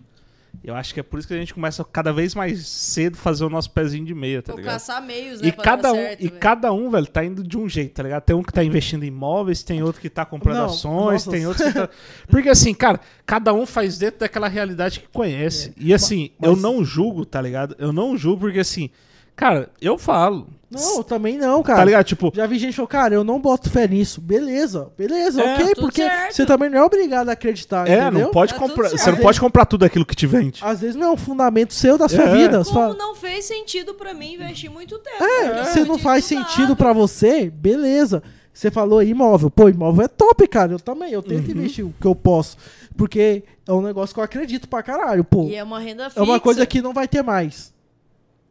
[0.66, 3.44] Eu acho que é por isso que a gente começa cada vez mais cedo fazer
[3.44, 4.74] o nosso pezinho de meia, tá Vou ligado?
[4.74, 5.46] caçar meios, né?
[5.48, 6.40] E pra cada, dar um, certo, e velho.
[6.40, 8.22] cada um, velho, tá indo de um jeito, tá ligado?
[8.24, 11.30] Tem um que tá investindo em imóveis, tem outro que tá comprando Não, ações, nossa.
[11.30, 11.88] tem outro que tá.
[12.28, 15.72] Porque assim, cara, cada um faz dentro daquela realidade que conhece.
[15.76, 17.76] E assim, mas- eu não julgo, tá ligado?
[17.78, 18.90] Eu não julgo porque assim,
[19.36, 20.48] cara, eu falo.
[20.68, 21.78] Não, eu também não, cara.
[21.78, 22.04] Tá ligado?
[22.04, 24.20] Tipo, Já vi gente falando, cara, eu não boto fé nisso.
[24.20, 26.32] Beleza, beleza, É, ok, porque certo.
[26.34, 28.24] você também não é obrigado a acreditar, é, entendeu?
[28.24, 28.88] não pode tudo comprar.
[28.90, 30.58] Você não pode comprar tudo aquilo que te vende.
[30.64, 32.32] Às vezes não é um fundamento seu da sua É.
[32.36, 32.64] vida.
[32.64, 35.22] Como fala, não fez sentido pra mim investir muito tempo?
[35.22, 36.48] É, se não faz estudado.
[36.48, 38.20] sentido pra você, beleza.
[38.52, 39.50] Você falou aí, imóvel.
[39.50, 40.72] Pô, imóvel é top, cara.
[40.72, 41.12] Eu também.
[41.12, 41.26] Eu Uhum.
[41.26, 42.56] tento investir o que eu posso.
[42.96, 45.44] Porque é um negócio que eu acredito pra caralho, pô.
[45.44, 46.18] E é uma renda fixa.
[46.18, 47.72] É uma coisa que não vai ter mais.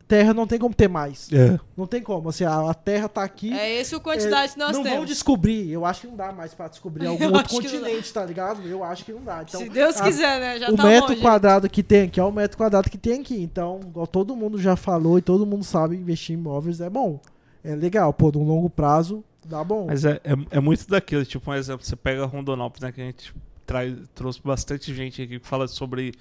[0.08, 1.32] Terra não tem como ter mais.
[1.34, 1.60] É.
[1.76, 2.30] Não tem como.
[2.30, 3.52] Assim, a, a terra tá aqui.
[3.52, 5.08] É essa a quantidade que nós não vão temos.
[5.10, 5.72] descobrir.
[5.72, 8.68] Eu acho que não dá mais pra descobrir algum Eu outro não continente, tá ligado?
[8.68, 9.42] Eu acho que não dá.
[9.42, 10.60] Então, Se Deus a- quiser, né?
[10.60, 11.22] Já o tá metro longe.
[11.22, 13.42] quadrado que tem aqui é o metro quadrado que tem aqui.
[13.42, 17.20] Então, igual todo mundo já falou e todo mundo sabe, investir em imóveis é bom.
[17.64, 18.14] É legal.
[18.14, 19.88] Pô, no longo prazo, dá bom.
[19.88, 21.26] Mas é, é, é muito daquilo.
[21.26, 22.92] Tipo, um exemplo, você pega Rondonópolis, né?
[22.92, 23.34] Que a gente
[23.66, 26.14] traz, trouxe bastante gente aqui que fala sobre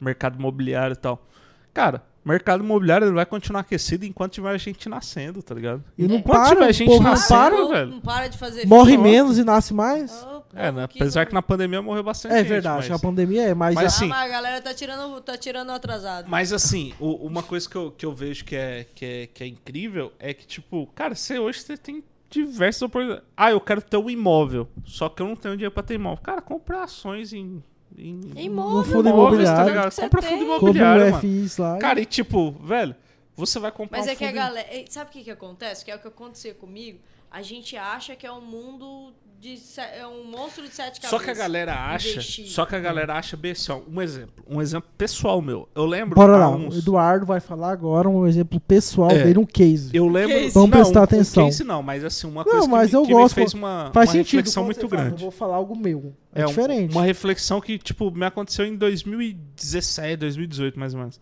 [0.00, 1.26] mercado imobiliário e tal.
[1.74, 5.82] Cara, mercado imobiliário ele vai continuar aquecido enquanto tiver gente nascendo, tá ligado?
[5.98, 7.90] E não Enquanto para, tiver gente povo não nascendo, para, velho.
[7.90, 9.02] Não para de fazer morre filho.
[9.02, 10.12] menos e nasce mais.
[10.24, 10.86] Ô, É, né?
[10.88, 12.48] que Apesar não- que na pandemia morreu bastante É gente.
[12.48, 15.36] verdade, mas- a pandemia é, mas, Mas assim- Ah, mas a galera tá tirando, tá
[15.36, 16.28] tirando atrasado.
[16.28, 19.42] Mas assim, o- uma coisa que eu, que eu vejo que é, que, é, que
[19.44, 23.28] é incrível é que, tipo, cara, você hoje você tem diversas oportunidades.
[23.36, 26.22] Ah, eu quero ter um imóvel, só que eu não tenho dinheiro pra ter imóvel.
[26.22, 27.62] Cara, compra ações em.
[27.96, 29.56] Em Imóvel, fundo imóveis, imobiliário.
[29.56, 29.94] tá ligado?
[29.94, 31.20] Compra fundo Compra imobiliário, um mano.
[31.20, 31.78] FIs lá.
[31.78, 32.94] Cara, e tipo, velho,
[33.36, 34.68] você vai comprar Mas um é que a galera.
[34.88, 35.84] Sabe o que, que acontece?
[35.84, 36.98] Que é o que acontecia comigo.
[37.30, 39.12] A gente acha que é um mundo
[39.42, 39.58] de.
[39.98, 41.10] É um monstro de sete cabeças.
[41.10, 42.08] Só que a galera acha.
[42.10, 42.46] Investir.
[42.46, 44.44] Só que a galera acha bem assim, ó, um exemplo.
[44.48, 45.68] Um exemplo pessoal meu.
[45.74, 46.14] Eu lembro.
[46.14, 49.24] Bora lá, uns- o Eduardo vai falar agora um exemplo pessoal É.
[49.24, 49.90] dele, um case.
[49.92, 50.36] Eu lembro.
[50.36, 50.54] Case.
[50.54, 51.44] Vamos não, prestar um atenção.
[51.46, 53.90] Case não, mas assim, uma Não, coisa mas que, eu que gosto, me fez uma,
[53.92, 54.36] Faz uma sentido.
[54.38, 55.14] reflexão muito fala, grande.
[55.14, 56.14] eu vou falar algo meu.
[56.32, 56.92] É, É um- diferente.
[56.92, 61.20] uma reflexão que, tipo, me aconteceu em 2017, 2018, mais ou menos.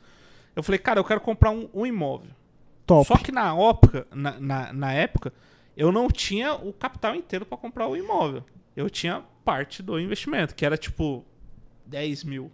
[0.55, 2.31] Eu falei, cara, eu quero comprar um, um imóvel.
[2.86, 3.07] Top.
[3.07, 5.32] Só que na época, na, na, na época,
[5.81, 8.44] eu não tinha o capital inteiro pra comprar o imóvel.
[8.76, 11.25] Eu tinha parte do investimento, que era tipo
[11.86, 12.52] 10 mil.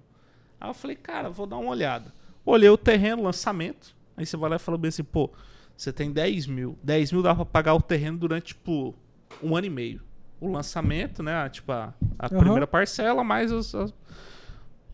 [0.60, 2.14] Aí eu falei, cara, vou dar uma olhada.
[2.44, 3.96] Olhei o terreno, lançamento.
[4.16, 5.30] Aí você vai lá e fala bem assim, pô,
[5.76, 6.78] você tem 10 mil.
[6.84, 8.94] 10 mil dá pra pagar o terreno durante, tipo,
[9.42, 10.02] um ano e meio.
[10.40, 11.48] O lançamento, né?
[11.48, 12.38] Tipo, a, a Aham.
[12.38, 13.74] primeira parcela, mais os.
[13.74, 13.92] as-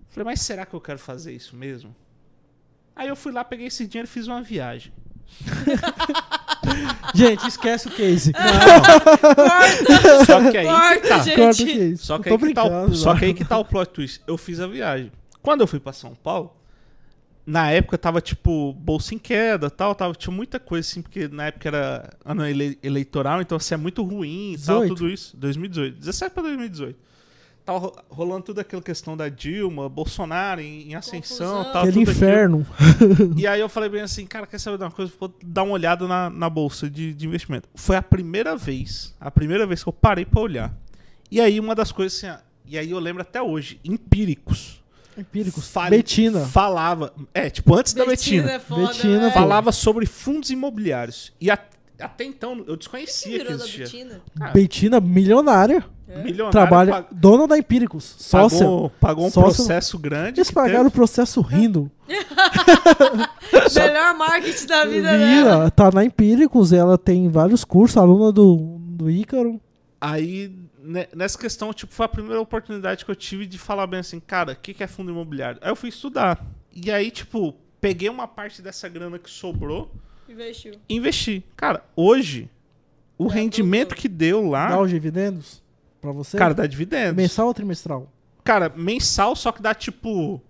[0.08, 1.94] Falei, mas será que eu quero fazer isso mesmo?
[2.96, 4.92] Aí eu fui lá, peguei esse dinheiro e fiz uma viagem.
[7.14, 8.32] Gente, esquece o case.
[10.26, 11.18] Só que aí que Corta, tá.
[11.18, 11.36] gente.
[11.36, 11.96] Corta o case.
[11.98, 13.18] Só que, Eu aí tô que, tá o, brincando, só lá.
[13.18, 14.20] que aí que tá o plot twist.
[14.26, 15.12] Eu fiz a viagem.
[15.42, 16.52] Quando eu fui pra São Paulo,
[17.44, 21.46] na época tava tipo bolsa em queda tal, tava, tinha muita coisa assim, porque na
[21.46, 24.94] época era ano ele- eleitoral, então assim é muito ruim e tal, 18.
[24.94, 25.36] tudo isso.
[25.36, 25.98] 2018.
[25.98, 26.96] 17 pra 2018.
[27.64, 31.72] Tava ro- rolando toda aquela questão da Dilma, Bolsonaro em, em ascensão Confusão.
[31.72, 31.82] tal.
[31.82, 32.26] Aquele tudo aquilo.
[32.26, 32.66] inferno.
[33.38, 35.12] E aí eu falei bem assim, cara, quer saber de uma coisa?
[35.18, 37.68] Vou dar uma olhada na, na bolsa de, de investimento.
[37.74, 40.74] Foi a primeira vez, a primeira vez que eu parei pra olhar.
[41.30, 44.82] E aí uma das coisas assim, e aí eu lembro até hoje, empíricos.
[45.16, 45.68] Empíricos.
[45.68, 46.40] fal- Betina.
[46.46, 49.32] Falava, é, tipo antes da Betina, é foda, Betina velho.
[49.32, 51.32] falava sobre fundos imobiliários.
[51.40, 51.58] E a-
[52.02, 53.84] até então eu Que desconhecia que virou da existia.
[53.84, 54.20] Betina?
[54.38, 55.84] Cara, Betina, milionária.
[56.08, 56.92] milionário Trabalha.
[56.92, 58.04] pag- Dona da Empíricos.
[58.18, 58.58] Sócia.
[58.60, 60.40] pagou, pagou um Sócia- processo grande.
[60.40, 61.90] Eles que pagaram o teve- processo rindo.
[63.74, 65.26] Melhor marketing da vida dela.
[65.64, 69.60] Vira, tá na Empíricos, ela tem vários cursos, aluna do, do Ícaro.
[70.00, 74.00] Aí, ne- nessa questão, tipo, foi a primeira oportunidade que eu tive de falar bem
[74.00, 75.58] assim, cara, o que, que é fundo imobiliário?
[75.62, 76.44] Aí eu fui estudar.
[76.74, 79.90] E aí, tipo, peguei uma parte dessa grana que sobrou
[80.32, 80.74] Investiu.
[80.88, 81.44] investi.
[81.56, 82.48] Cara, hoje,
[83.18, 85.62] o Já rendimento que deu lá, Dá os dividendos
[86.00, 86.36] pra você?
[86.36, 87.14] Cara, dá dividendos.
[87.16, 88.10] Mensal ou trimestral?
[88.44, 90.40] Cara, mensal, só que dá, tipo,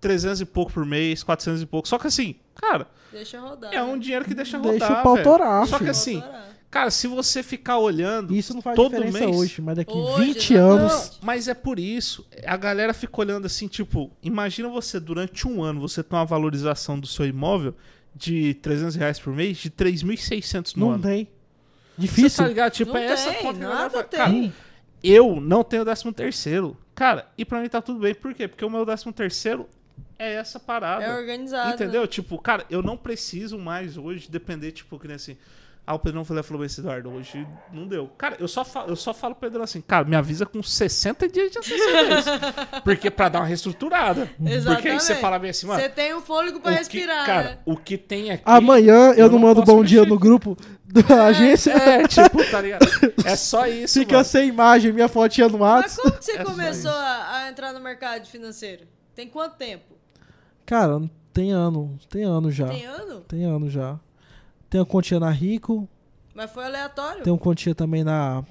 [0.00, 1.88] 300 e pouco por mês, 400 e pouco.
[1.88, 3.72] Só que assim, cara, Deixa rodar.
[3.72, 3.98] é um né?
[3.98, 6.22] dinheiro que deixa Deixa rodar, o pau torar, Só que assim,
[6.70, 10.24] cara, se você ficar olhando Isso não faz todo diferença mês, hoje, mas daqui Hoje,
[10.24, 10.54] 20 exatamente.
[10.56, 11.18] anos.
[11.22, 15.80] Mas é por isso, a galera fica olhando assim, tipo, imagina você, durante um ano,
[15.80, 17.74] você tem uma valorização do seu imóvel
[18.18, 21.02] de 300 reais por mês, de 3.600 no Não ano.
[21.04, 21.24] tem.
[21.96, 22.44] Você Difícil.
[22.44, 22.72] tá ligado?
[22.72, 24.04] Tipo, não é essa tem, conta que a galera nada fala.
[24.04, 24.50] tem.
[24.50, 24.54] Cara,
[25.02, 26.76] eu não tenho 13 terceiro.
[26.94, 28.14] Cara, e pra mim tá tudo bem.
[28.14, 28.46] Por quê?
[28.48, 29.68] Porque o meu 13 terceiro
[30.18, 31.04] é essa parada.
[31.04, 31.74] é organizado.
[31.74, 32.06] Entendeu?
[32.06, 35.36] Tipo, cara, eu não preciso mais hoje depender, tipo, que nem assim.
[35.90, 38.10] Ah, o Pedrão falou, falou bem, esse Eduardo, hoje não deu.
[38.18, 41.26] Cara, eu só falo, eu só falo pro Pedrão assim, cara, me avisa com 60
[41.28, 42.32] dias de antecedência.
[42.84, 44.26] porque pra dar uma reestruturada.
[44.36, 45.14] Porque aí você Exatamente.
[45.14, 45.80] fala bem assim, mano.
[45.80, 47.58] Você tem um fôlego pra o que- respirar, cara, né?
[47.64, 48.42] o que tem aqui.
[48.44, 50.10] Amanhã eu, eu não não mando bom dia mexer.
[50.12, 51.70] no grupo da agência.
[51.72, 52.86] É, tipo, tá ligado?
[53.24, 53.98] É só isso.
[53.98, 54.24] Fica mano.
[54.26, 56.02] sem imagem, minha fotinha no Mas WhatsApp.
[56.02, 58.84] como que você É começou a, a entrar no mercado financeiro?
[59.14, 59.94] Tem quanto tempo?
[60.66, 61.00] Cara,
[61.32, 61.98] tem ano.
[62.10, 62.68] Tem ano já.
[62.68, 63.20] Tem ano?
[63.20, 63.98] Tem ano já.
[64.70, 65.88] Tem uma continha na Rico.
[66.34, 67.22] Mas foi aleatório.
[67.22, 68.44] Tem uma continha também na.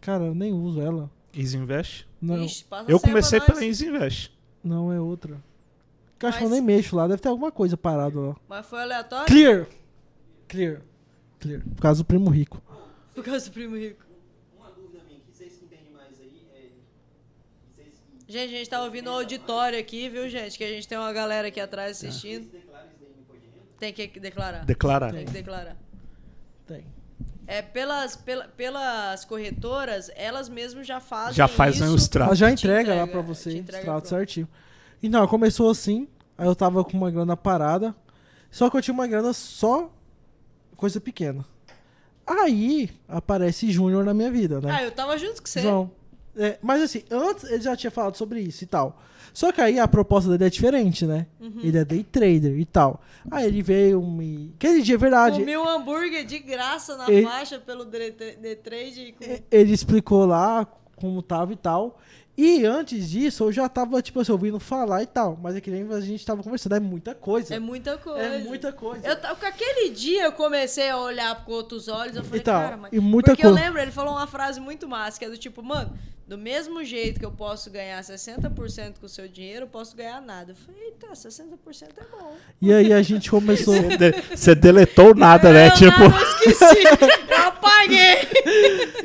[0.00, 1.10] Cara, eu nem uso ela.
[1.34, 2.06] Easy Invest.
[2.20, 3.64] Não, Ixi, Eu comecei pela.
[3.64, 4.32] Easy Invest.
[4.62, 5.42] não é outra.
[6.18, 7.06] Que eu acho que eu Mas- nem mexo lá.
[7.08, 8.36] Deve ter alguma coisa parada lá.
[8.48, 9.26] Mas foi aleatório?
[9.26, 9.66] Clear!
[10.48, 10.82] Clear.
[11.40, 11.62] Clear.
[11.62, 12.62] Por causa do primo rico.
[13.14, 14.04] Por causa do primo rico.
[14.56, 16.68] Uma dúvida minha, que vocês que entendem mais aí, é.
[17.74, 17.88] Vocês
[18.28, 20.56] Gente, a gente tá ouvindo o auditório aqui, viu, gente?
[20.56, 23.66] Que a gente tem uma galera aqui atrás assistindo isso daí no imposto de renda?
[23.90, 24.64] Tem que declarar.
[24.64, 25.12] Declarar.
[25.12, 25.76] Tem que declarar.
[26.68, 26.84] Tem.
[27.48, 31.94] É, pelas, pela- pelas corretoras, elas mesmas já fazem Já fazem isso.
[31.96, 32.28] os tratos.
[32.28, 34.08] Ela já entrega, lá entrega, pra te você, entrega extrato pronto.
[34.08, 34.48] certinho.
[35.02, 36.06] E não, começou assim.
[36.38, 37.92] Aí eu tava com uma grana parada.
[38.52, 39.90] Só que eu tinha uma grana só
[40.76, 41.44] coisa pequena.
[42.24, 44.70] Aí aparece Júnior na minha vida, né?
[44.72, 45.60] Ah, eu tava junto com você.
[45.60, 45.90] João.
[46.36, 49.02] É, mas assim, antes ele já tinha falado sobre isso e tal.
[49.32, 51.26] Só que aí a proposta dele é diferente, né?
[51.40, 51.60] Uhum.
[51.62, 53.00] Ele é day trader e tal.
[53.30, 54.52] Aí ele veio me.
[54.56, 55.40] Aquele dia é verdade.
[55.40, 59.00] Comi um hambúrguer de graça na Ele- faixa pelo D- D- D-Trade.
[59.00, 61.98] e com- Ele explicou lá como tava e tal.
[62.36, 65.38] E antes disso, eu já tava, tipo assim, ouvindo falar e tal.
[65.42, 67.54] Mas é que nem a gente tava conversando, é muita coisa.
[67.54, 68.18] É muita coisa.
[68.20, 69.06] É muita coisa.
[69.06, 72.76] Eu, com aquele dia eu comecei a olhar com outros olhos, eu falei, Então, cara,
[72.78, 72.92] mas...
[72.92, 73.64] e muita Porque eu coisa.
[73.64, 75.92] lembro, ele falou uma frase muito massa, que é do tipo, mano,
[76.32, 80.18] do mesmo jeito que eu posso ganhar 60% com o seu dinheiro, eu posso ganhar
[80.22, 80.52] nada.
[80.52, 82.34] Eu falei, eita, 60% é bom.
[82.58, 83.74] E aí a gente começou.
[84.34, 85.66] Você deletou nada, né?
[85.66, 86.84] Eu Tipo, nada, eu esqueci,
[87.30, 88.16] eu apaguei.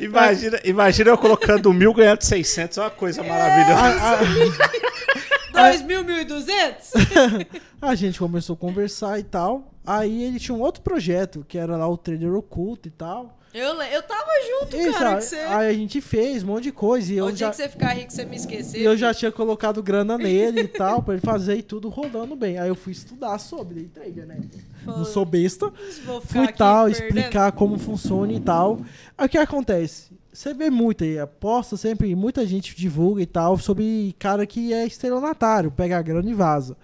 [0.00, 4.00] imagina, imagina eu colocando mil ganhando 600, é uma coisa maravilhosa.
[4.00, 7.46] a, a- 2 mil, 1.200?
[7.82, 9.70] a gente começou a conversar e tal.
[9.86, 13.37] Aí ele tinha um outro projeto, que era lá o trader oculto e tal.
[13.54, 14.28] Eu, eu tava
[14.60, 15.36] junto, E, cara, que você...
[15.36, 17.12] Aí a gente fez um monte de coisa.
[17.12, 18.80] E o eu dia já, que você ficar rico, você me esquecer.
[18.80, 22.36] e eu já tinha colocado grana nele e tal, pra ele fazer e tudo rolando
[22.36, 22.58] bem.
[22.58, 24.38] Aí eu fui estudar sobre trader, né?
[24.84, 25.72] Não sou besta.
[26.26, 27.04] Fui tal, perdendo.
[27.04, 28.80] explicar como funciona e tal.
[29.16, 30.08] Aí o que acontece?
[30.32, 34.86] Você vê muito aí, aposta sempre, muita gente divulga e tal, sobre cara que é
[34.86, 36.76] estelionatário, pega a grana e vaza.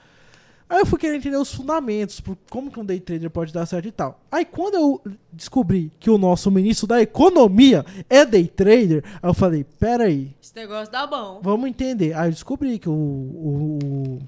[0.69, 3.67] Aí eu fui querer entender os fundamentos, por como que um day trader pode dar
[3.67, 4.19] certo e tal.
[4.33, 5.01] Aí quando eu
[5.33, 10.33] descobri que o nosso ministro da economia é day trader, aí eu falei, pera aí,
[10.43, 11.41] Esse negócio dá bom.
[11.43, 12.15] vamos entender.
[12.15, 14.19] Aí eu descobri que o, o- o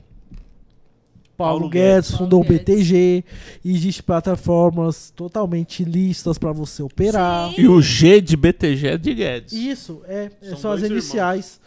[1.37, 2.11] Paulo, Paulo Guedes, Guedes.
[2.19, 3.25] fundou Paulo o BTG,
[3.65, 7.51] e existe plataformas totalmente listas para você operar.
[7.51, 7.61] Sim.
[7.63, 9.53] E o G de BTG é de Guedes.
[9.53, 11.61] Isso, é, é São são as dois iniciais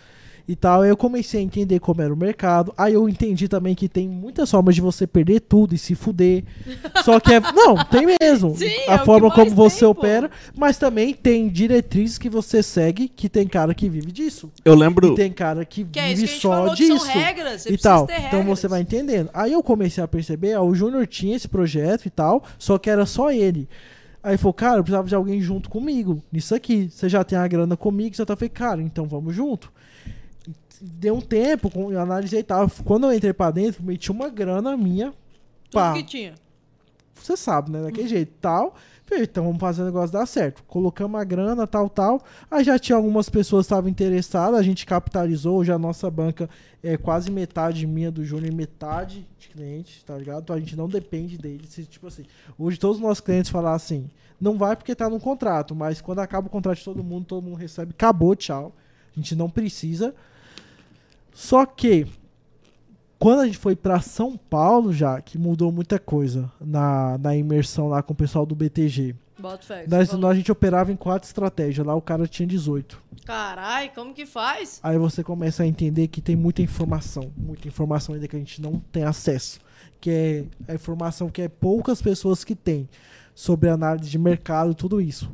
[0.49, 0.81] e tal.
[0.81, 2.73] Aí eu comecei a entender como era o mercado.
[2.75, 6.43] Aí eu entendi também que tem muitas formas de você perder tudo e se fuder.
[7.05, 7.39] Só que é.
[7.39, 8.57] Não, tem mesmo.
[8.57, 10.31] Sim, a é o que forma como você tem, opera.
[10.57, 14.51] Mas também tem diretrizes que você segue que tem cara que vive disso.
[14.65, 15.13] Eu lembro.
[15.13, 17.05] E tem cara que Que é isso vive que a gente só disso.
[17.05, 18.07] são regras, você e tal.
[18.07, 19.29] ter Então você vai entendendo.
[19.35, 22.89] Aí eu comecei a perceber, ó, o Júnior tinha esse projeto e tal, só que
[22.89, 23.69] era só ele.
[24.23, 26.89] Aí falou, cara, eu precisava de alguém junto comigo nisso aqui.
[26.91, 29.71] Você já tem a grana comigo, você tá falei, cara, então vamos junto.
[30.81, 32.69] Deu um tempo, eu analisei e tal.
[32.83, 35.13] Quando eu entrei pra dentro, meti uma grana minha.
[35.69, 36.35] Tudo Pá, que tinha.
[37.15, 37.83] você sabe, né?
[37.83, 38.75] Daquele jeito tal.
[39.09, 40.63] Falei, então vamos fazer o negócio dar certo.
[40.67, 42.21] Colocamos a grana, tal, tal.
[42.49, 46.47] Aí já tinha algumas pessoas que estavam interessadas, a gente capitalizou, já a nossa banca
[46.83, 50.43] é quase metade minha do Júnior e metade de cliente, tá ligado?
[50.43, 51.65] Então a gente não depende dele.
[51.67, 52.23] Se, tipo assim,
[52.57, 56.19] hoje todos os nossos clientes falam assim, não vai porque tá no contrato, mas quando
[56.19, 58.73] acaba o contrato de todo mundo, todo mundo recebe, acabou, tchau.
[59.11, 60.13] A gente não precisa.
[61.39, 62.05] Só que
[63.17, 67.87] quando a gente foi pra São Paulo já, que mudou muita coisa na, na imersão
[67.87, 69.15] lá com o pessoal do BTG.
[69.37, 69.41] Que
[69.89, 73.01] Nós, nós a gente operava em quatro estratégias, lá o cara tinha 18.
[73.25, 74.81] Carai, como que faz?
[74.83, 78.61] Aí você começa a entender que tem muita informação, muita informação ainda que a gente
[78.61, 79.61] não tem acesso,
[80.01, 82.89] que é a informação que é poucas pessoas que têm
[83.33, 85.31] sobre análise de mercado, tudo isso.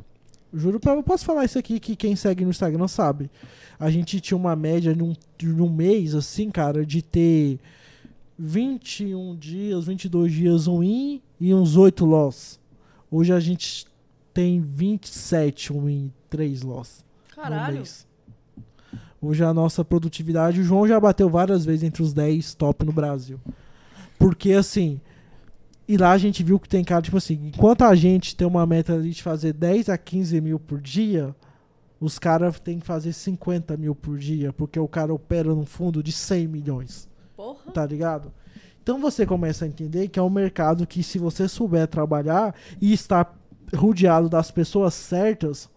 [0.52, 3.30] Juro pra eu posso falar isso aqui que quem segue no Instagram sabe.
[3.78, 7.58] A gente tinha uma média num, num mês, assim, cara, de ter
[8.38, 12.60] 21 dias, 22 dias um in e uns 8 loss.
[13.10, 13.86] Hoje a gente
[14.32, 17.82] tem 27 um in e 3 loss Caralho.
[19.20, 22.92] Hoje a nossa produtividade, o João já bateu várias vezes entre os 10 top no
[22.92, 23.40] Brasil.
[24.18, 25.00] Porque assim,
[25.88, 28.66] e lá a gente viu que tem cara, tipo assim, enquanto a gente tem uma
[28.66, 31.34] meta de fazer 10 a 15 mil por dia,
[32.00, 36.02] os caras têm que fazer 50 mil por dia, porque o cara opera num fundo
[36.02, 37.72] de 100 milhões Porra.
[37.72, 38.32] tá ligado?
[38.82, 42.92] Então você começa a entender que é um mercado que se você souber trabalhar e
[42.92, 43.36] estar
[43.74, 45.68] rodeado das pessoas certas,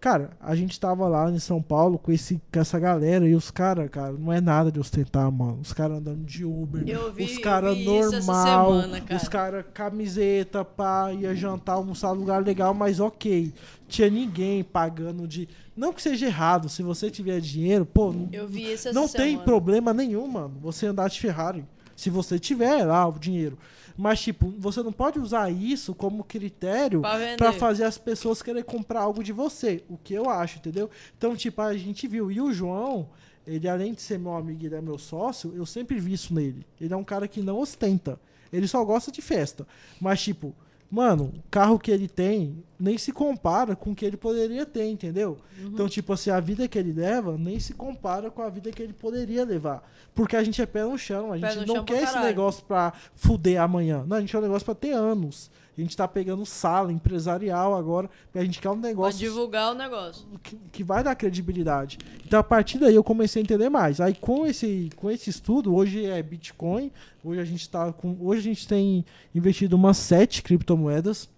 [0.00, 3.50] cara, a gente tava lá em São Paulo com esse com essa galera e os
[3.50, 5.58] caras, cara, não é nada de ostentar, mano.
[5.60, 9.20] Os caras andando de Uber, vi- os caras normal, semana, cara.
[9.20, 13.52] os caras camiseta, pá, ia jantar, almoçar num lugar legal, mas ok.
[13.88, 18.72] Tinha ninguém pagando de não que seja errado, se você tiver dinheiro, pô, Eu vi
[18.72, 19.44] isso essa não tem semana.
[19.44, 21.64] problema nenhum, mano, você andar de Ferrari.
[21.96, 23.58] Se você tiver lá o dinheiro.
[23.98, 27.02] Mas, tipo, você não pode usar isso como critério
[27.36, 29.82] pra fazer as pessoas querer comprar algo de você.
[29.88, 30.88] O que eu acho, entendeu?
[31.16, 32.30] Então, tipo, a gente viu.
[32.30, 33.08] E o João,
[33.44, 36.32] ele além de ser meu amigo e ele é meu sócio, eu sempre vi isso
[36.32, 36.64] nele.
[36.80, 38.20] Ele é um cara que não ostenta.
[38.52, 39.66] Ele só gosta de festa.
[40.00, 40.54] Mas, tipo,
[40.90, 44.84] mano, o carro que ele tem nem se compara com o que ele poderia ter,
[44.88, 45.38] entendeu?
[45.60, 45.68] Uhum.
[45.68, 48.82] Então, tipo assim, a vida que ele leva nem se compara com a vida que
[48.82, 49.82] ele poderia levar.
[50.14, 52.92] Porque a gente é pé no chão, a Pé gente não quer esse negócio pra
[53.14, 54.04] fuder amanhã.
[54.06, 55.50] Não, a gente quer um negócio pra ter anos.
[55.78, 59.70] A gente tá pegando sala empresarial agora, porque a gente quer um Pra negócio divulgar
[59.72, 60.26] o negócio.
[60.42, 61.98] que, que vai dar credibilidade.
[62.26, 64.00] Então a partir daí eu comecei a entender mais.
[64.00, 66.90] Aí com esse, com esse estudo, hoje é Bitcoin,
[67.22, 71.28] hoje a gente tá com, hoje a gente tem investido umas sete criptomoedas.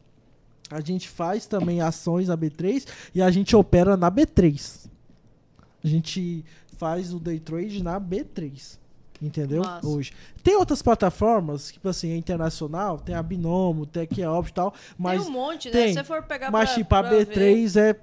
[0.71, 4.89] A gente faz também ações na B3 e a gente opera na B3.
[5.85, 6.45] A gente
[6.79, 8.79] faz o day trade na B3.
[9.21, 9.63] Entendeu?
[9.63, 9.87] Massa.
[9.87, 10.13] Hoje.
[10.43, 14.75] Tem outras plataformas, tipo assim, a internacional, tem a Binomo, tem a Keops e tal,
[14.97, 15.73] mas tem um monte, né?
[15.73, 18.01] tem, Se você for pegar mas pra, tipo, a pra ver- B3 é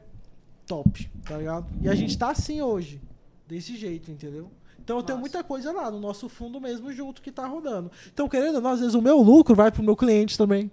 [0.67, 1.65] top, tá ligado?
[1.81, 3.01] E a gente tá assim hoje,
[3.47, 4.51] desse jeito, entendeu?
[4.79, 7.91] Então eu tenho muita coisa lá no nosso fundo mesmo junto que tá rodando.
[8.13, 10.71] Então, querendo ou não, às vezes o meu lucro vai pro meu cliente também.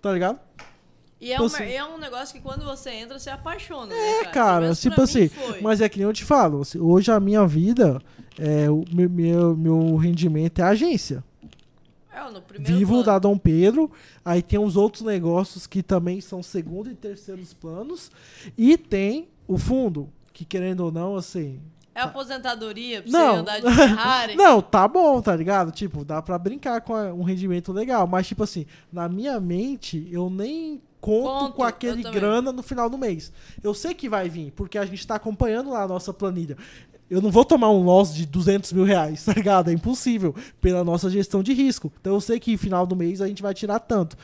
[0.00, 0.40] Tá ligado?
[1.24, 4.22] E é, Tipo um, assim- é um negócio que quando você entra, você apaixona, É,
[4.24, 5.30] né, cara, menos tipo assim,
[5.62, 8.00] mas é que nem eu te falo, assim, hoje a minha vida,
[8.36, 11.22] é, o meu, meu, meu rendimento é agência.
[12.12, 13.04] É, no primeiro Vivo plano.
[13.04, 13.88] da Dom Pedro,
[14.24, 18.10] aí tem os outros negócios que também são segundo e terceiros planos,
[18.58, 21.60] e tem o fundo, que querendo ou não, assim,
[21.94, 23.34] É aposentadoria pra Não.
[23.34, 24.34] você andar de Ferrari.
[24.36, 25.70] Não, tá bom, tá ligado?
[25.70, 28.06] Tipo, dá pra brincar com um rendimento legal.
[28.06, 32.88] Mas, tipo assim, na minha mente, eu nem conto Conto, com aquele grana no final
[32.88, 33.32] do mês.
[33.62, 36.56] Eu sei que vai vir, porque a gente tá acompanhando lá a nossa planilha.
[37.10, 39.68] Eu não vou tomar um loss de 200 mil reais, tá ligado?
[39.68, 41.92] É impossível, pela nossa gestão de risco.
[42.00, 44.16] Então eu sei que no final do mês a gente vai tirar tanto.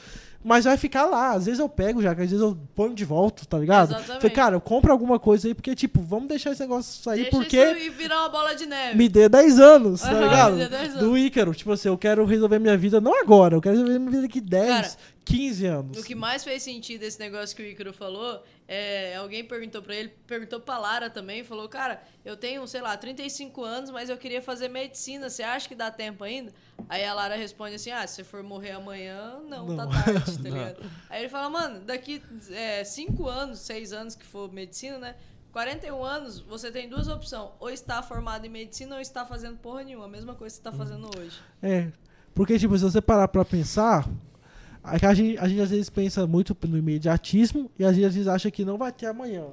[0.44, 1.32] Mas vai ficar lá.
[1.32, 3.90] Às vezes eu pego já, às vezes eu ponho de volta, tá ligado?
[3.90, 4.20] Exatamente.
[4.20, 7.30] Falei, cara, eu compro alguma coisa aí, porque, tipo, vamos deixar esse negócio sair, Deixa
[7.36, 8.96] porque isso e virar uma bola de neve.
[8.96, 10.52] me dê 10 anos, tá Aham, ligado?
[10.52, 11.00] me dê 10 anos.
[11.00, 11.54] Do Ícaro.
[11.54, 14.40] Tipo assim, eu quero resolver minha vida não agora, eu quero resolver minha vida daqui
[14.40, 14.90] 10, Cara,
[15.24, 15.98] 15 anos.
[15.98, 19.16] O que mais fez sentido esse negócio que o Ícaro falou é.
[19.16, 23.64] Alguém perguntou pra ele, perguntou pra Lara também, falou: Cara, eu tenho, sei lá, 35
[23.64, 26.52] anos, mas eu queria fazer medicina, você acha que dá tempo ainda?
[26.88, 29.76] Aí a Lara responde assim: Ah, se você for morrer amanhã, não, Não.
[29.76, 30.90] tá tarde, tá ligado?
[31.08, 32.22] Aí ele fala: Mano, daqui
[32.84, 35.14] 5 anos, 6 anos que for medicina, né?
[35.50, 39.82] 41 anos, você tem duas opções: ou está formado em medicina ou está fazendo porra
[39.82, 40.04] nenhuma.
[40.04, 41.40] A mesma coisa que você tá fazendo hoje.
[41.62, 41.90] É.
[42.34, 44.27] Porque, tipo, se você parar pra pensar, é
[44.90, 48.28] a gente, a gente às vezes pensa muito no imediatismo e às vezes, às vezes
[48.28, 49.46] acha que não vai ter amanhã.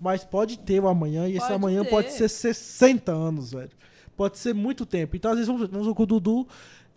[0.00, 1.90] Mas pode ter o amanhã e esse Pode amanhã ter.
[1.90, 3.70] pode ser 60 anos, velho.
[4.16, 5.16] Pode ser muito tempo.
[5.16, 6.46] Então, às vezes, vamos, vamos com o Dudu,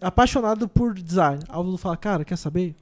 [0.01, 1.41] apaixonado por design.
[1.47, 2.75] Aí o Dudu fala, cara, quer saber?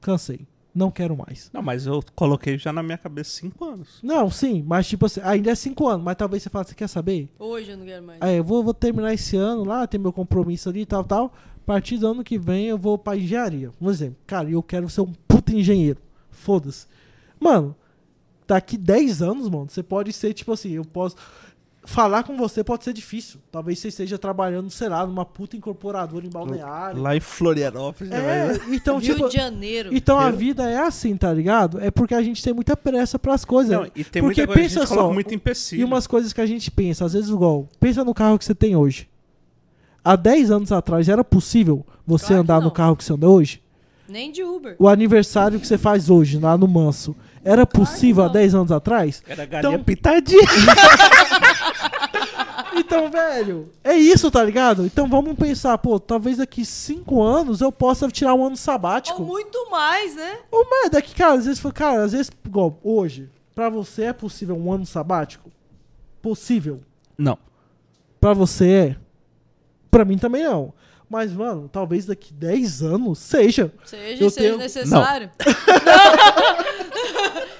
[0.00, 0.46] Cansei.
[0.74, 1.50] Não quero mais.
[1.52, 3.98] Não, mas eu coloquei já na minha cabeça 5 anos.
[4.02, 6.88] Não, sim, mas tipo assim, ainda é 5 anos, mas talvez você fale, você quer
[6.88, 7.28] saber?
[7.38, 8.18] Hoje eu não quero mais.
[8.22, 11.32] Aí, eu vou, vou terminar esse ano lá, tem meu compromisso ali e tal, tal.
[11.68, 13.70] A partir do ano que vem eu vou pra engenharia.
[13.78, 14.16] Um exemplo.
[14.26, 15.98] Cara, eu quero ser um puta engenheiro.
[16.30, 16.86] Foda-se.
[17.38, 17.76] Mano,
[18.46, 21.16] daqui 10 anos, mano, você pode ser, tipo assim, eu posso.
[21.84, 23.38] Falar com você pode ser difícil.
[23.52, 27.02] Talvez você esteja trabalhando, sei lá, numa puta incorporadora em balneário.
[27.02, 28.18] Lá em Florianópolis, né?
[28.18, 29.28] É, Mas- então, Rio tipo.
[29.28, 29.90] de Janeiro.
[29.94, 31.78] Então a vida é assim, tá ligado?
[31.82, 33.72] É porque a gente tem muita pressa pras coisas.
[33.76, 35.86] Não, e tem Porque muita coisa que a pensa gente coloca só, muito E empecilho.
[35.86, 38.74] umas coisas que a gente pensa, às vezes igual, pensa no carro que você tem
[38.74, 39.06] hoje.
[40.08, 43.62] Há 10 anos atrás era possível você Claro andar no carro que você anda hoje?
[44.08, 44.74] Nem de Uber.
[44.78, 47.14] O aniversário que você faz hoje, lá no Manso,
[47.44, 48.32] era possível há não.
[48.32, 49.22] 10 anos atrás?
[49.28, 50.40] Era galinha Então- pitadinha.
[52.74, 54.86] Então, velho, é isso, tá ligado?
[54.86, 59.20] Então vamos pensar, pô, talvez daqui 5 anos eu possa tirar um ano sabático.
[59.20, 60.38] Ou muito mais, né?
[60.50, 64.56] Ou mais, daqui, cara, às vezes, cara, às vezes, igual, hoje, pra você é possível
[64.56, 65.50] um ano sabático?
[66.22, 66.80] Possível.
[67.16, 67.36] Não.
[68.20, 68.96] Pra você é.
[69.90, 70.72] Pra mim também não.
[71.10, 73.72] Mas, mano, talvez daqui 10 anos seja.
[73.86, 75.30] Seja, Eu seja tenho- necessário.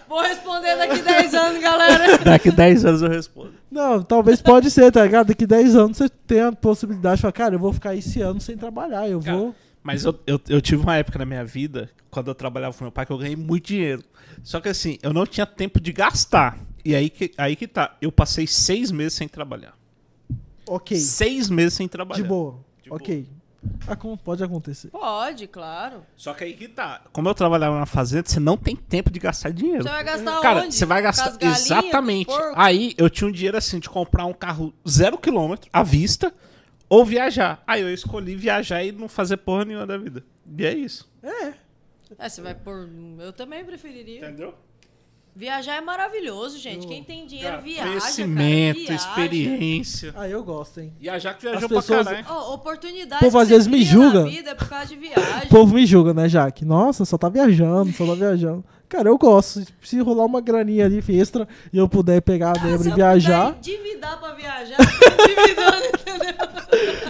[0.08, 2.16] Vou responder daqui 10 anos, galera.
[2.24, 3.52] Daqui 10 anos eu respondo.
[3.70, 5.26] Não, talvez pode ser, tá ligado?
[5.28, 8.40] Daqui 10 anos você tem a possibilidade de falar, cara, eu vou ficar esse ano
[8.40, 9.54] sem trabalhar, eu Cara, vou.
[9.82, 12.92] Mas eu, eu, eu tive uma época na minha vida, quando eu trabalhava com meu
[12.92, 14.02] pai, que eu ganhei muito dinheiro.
[14.42, 16.58] Só que assim, eu não tinha tempo de gastar.
[16.84, 17.94] E aí que, aí que tá.
[18.00, 19.74] Eu passei seis meses sem trabalhar.
[20.68, 20.96] Ok.
[20.98, 22.22] Seis meses sem trabalhar.
[22.22, 22.58] De boa.
[22.82, 23.28] De ok.
[23.88, 24.88] Acon- Pode acontecer.
[24.88, 26.02] Pode, claro.
[26.16, 27.02] Só que aí que tá.
[27.12, 29.82] Como eu trabalhava na fazenda, você não tem tempo de gastar dinheiro.
[29.82, 30.74] Você vai gastar Cara, onde?
[30.74, 31.28] você vai gastar.
[31.30, 32.30] as galinhas, Exatamente.
[32.54, 36.32] Aí eu tinha um dinheiro assim de comprar um carro zero quilômetro à vista
[36.88, 37.62] ou viajar.
[37.66, 40.24] Aí eu escolhi viajar e não fazer porra nenhuma da vida.
[40.56, 41.10] E é isso.
[41.22, 42.88] É, você vai por.
[43.18, 44.20] Eu também preferiria.
[44.20, 44.54] Entendeu?
[45.38, 46.84] Viajar é maravilhoso, gente.
[46.84, 47.88] Quem tem dinheiro Cara, viaja.
[47.88, 49.08] conhecimento, cara, viaja.
[49.08, 50.12] experiência.
[50.16, 50.92] Ah, eu gosto, hein?
[50.98, 52.26] Viajar que As viajou pessoas- pra caralho.
[52.28, 54.24] Ó, oportunidade O povo às vezes me julga.
[54.24, 55.48] vida é por causa de O viagem.
[55.48, 56.64] povo me julga, né, Jaque?
[56.64, 58.64] Nossa, só tá viajando, só tá viajando.
[58.88, 59.62] Cara, eu gosto.
[59.80, 62.94] Se rolar uma graninha ali extra e eu puder pegar a Se Débora eu e
[62.96, 64.86] viajar, puder endividar pra viajar, eu
[65.16, 66.48] tô endividando, entendeu?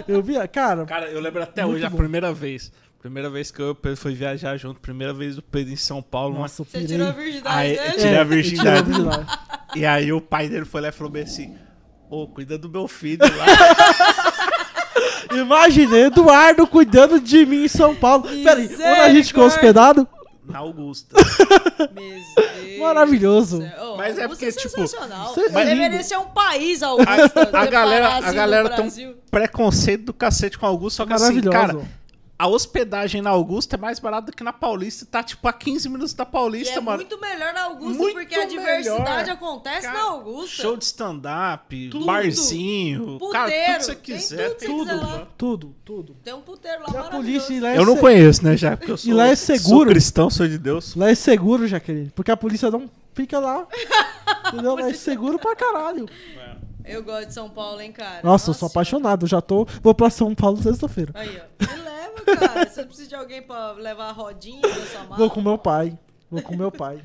[0.07, 0.47] eu via.
[0.47, 1.97] Cara, Cara, eu lembro até hoje a bom.
[1.97, 2.71] primeira vez.
[3.01, 4.79] Primeira vez que eu e o Pedro foi viajar junto.
[4.81, 6.37] Primeira vez do Pedro em São Paulo.
[6.39, 7.91] nossa, eu Você tirou a virgindade Aí, dele?
[7.93, 8.91] tirei a É, virgindade.
[8.91, 9.77] a.
[9.77, 11.55] E aí o pai dele foi lá e falou bem assim:
[12.09, 13.45] Ô, cuida do meu filho lá.
[15.31, 18.23] Imaginei Eduardo cuidando de mim em São Paulo.
[18.43, 20.07] Peraí, onde a gente ficou hospedado?
[20.43, 21.15] na Augusta.
[22.79, 23.61] Maravilhoso.
[23.81, 24.81] Ô, Mas é Augusta porque, tipo,
[25.57, 27.11] é Deveria ser um país, Augusta.
[27.53, 31.13] A galera, separar, a assim, galera tem um preconceito do cacete com Augusto, só que
[31.13, 31.77] assim, cara,
[32.39, 35.89] a hospedagem na Augusta é mais barata do que na Paulista, tá tipo a 15
[35.89, 36.97] minutos da E Paulista, é mano.
[36.99, 39.29] muito melhor na Augusta, Muito porque a diversidade melhor.
[39.31, 40.55] acontece Cara, na Augusta.
[40.61, 42.05] Show de stand-up, Tudo.
[42.05, 45.07] barzinho, cara, tudo Puteiro, que você tem quiser, tudo tem tudo, quiser lá.
[45.07, 45.27] mano.
[45.37, 46.15] Tudo, tudo.
[46.23, 47.17] Tem um puteiro lá E maravilhoso.
[47.17, 48.77] polícia e lá é Eu não se- conheço, né, já?
[48.77, 49.89] Porque eu sou, E lá é sou seguro.
[49.89, 50.95] cristão, sou de Deus.
[50.95, 52.09] Lá é seguro, Jaqueline.
[52.15, 53.67] Porque a polícia não fica lá.
[54.47, 54.75] entendeu?
[54.75, 56.07] Lá é seguro pra caralho.
[56.85, 58.21] Eu gosto de São Paulo, hein, cara.
[58.23, 59.27] Nossa, eu sou apaixonado.
[59.27, 59.67] Já tô.
[59.83, 61.11] Vou pra São Paulo sexta-feira.
[61.13, 61.65] Aí, ó.
[61.75, 62.69] Me leva, cara.
[62.69, 65.17] Você precisa de alguém pra levar a rodinha da sua mala.
[65.17, 65.97] Vou com meu pai.
[66.29, 67.01] Vou com meu pai.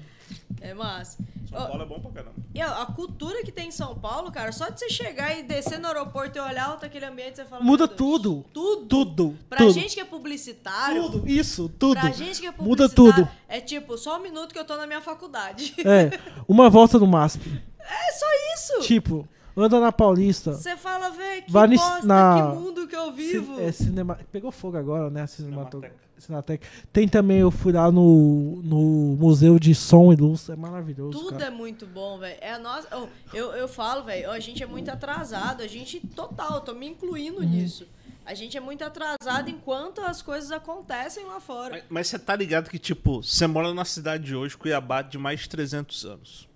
[0.61, 1.19] É massa.
[1.49, 2.35] São Paulo é bom pra caramba.
[2.53, 5.79] E a cultura que tem em São Paulo, cara, só de você chegar e descer
[5.79, 7.63] no aeroporto e olhar aquele ambiente, você fala.
[7.63, 8.45] Muda "Meu Deus, tudo.
[8.53, 8.87] Tudo.
[8.87, 9.39] Tudo.
[9.49, 9.73] Pra tudo.
[9.73, 11.03] gente que é publicitário.
[11.11, 11.29] Tudo.
[11.29, 12.01] Isso, tudo.
[12.01, 13.25] Pra gente que é Muda publicitário.
[13.27, 13.29] tudo.
[13.49, 15.75] É tipo, só um minuto que eu tô na minha faculdade.
[15.85, 16.11] É,
[16.49, 17.41] uma volta no MASP.
[17.87, 18.81] É só isso.
[18.89, 20.53] Tipo, anda na Paulista.
[20.55, 23.61] Você fala, velho, que Vai bosta, na- que mundo que eu vivo.
[23.61, 24.19] É cinema...
[24.33, 25.27] Pegou fogo agora, né?
[25.27, 25.79] Cinemato...
[25.79, 26.05] Cinemateca.
[26.19, 26.67] Cinemateca.
[26.93, 30.49] Tem também, eu fui lá no, no Museu de Som e Luz.
[30.49, 31.11] É maravilhoso.
[31.19, 31.47] Tudo cara.
[31.47, 32.39] é muito bom, velho.
[32.41, 32.89] É a nossa.
[32.97, 35.63] oh, eu, eu falo, velho, a gente é muito atrasado.
[35.63, 37.49] A gente, total, eu tô me incluindo Uhum.
[37.49, 37.87] nisso.
[38.25, 41.73] A gente é muito atrasado enquanto as coisas acontecem lá fora.
[41.75, 45.19] Mas, mas você tá ligado que, tipo, você mora na cidade de hoje, Cuiabá, de
[45.19, 46.49] mais de 300 anos.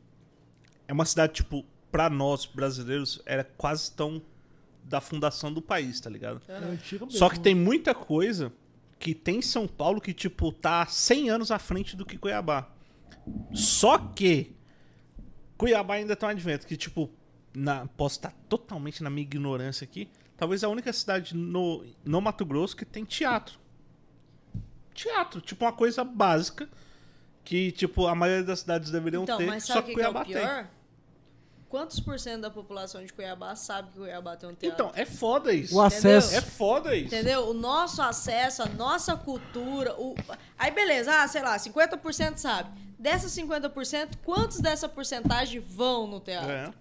[0.86, 4.22] É uma cidade, tipo, pra nós, brasileiros, era quase tão
[4.84, 6.40] da fundação do país, tá ligado?
[6.48, 7.08] É.
[7.10, 8.52] Só que tem muita coisa
[8.98, 12.68] que tem em São Paulo que, tipo, tá 100 anos à frente do que Cuiabá.
[13.52, 14.56] Só que
[15.56, 17.10] Cuiabá ainda tem um advento que, tipo,
[17.54, 22.44] na, posso estar totalmente na minha ignorância aqui, talvez a única cidade no, no Mato
[22.44, 23.58] Grosso que tem teatro.
[24.94, 26.68] Teatro, tipo uma coisa básica
[27.44, 30.08] que, tipo, a maioria das cidades deveriam Então, ter, mas só sabe o que é
[30.08, 30.77] o Cuiabá tem.
[31.68, 34.86] Quantos por cento da população de Cuiabá sabe que Cuiabá tem um teatro?
[34.86, 35.76] Então, é foda isso.
[35.76, 36.34] O acesso.
[36.34, 37.14] É foda isso.
[37.14, 37.48] Entendeu?
[37.48, 39.94] O nosso acesso, a nossa cultura.
[40.00, 40.14] O...
[40.58, 42.70] Aí, beleza, ah, sei lá, 50% sabe.
[42.98, 46.50] Dessas 50%, quantos dessa porcentagem vão no teatro?
[46.50, 46.72] É.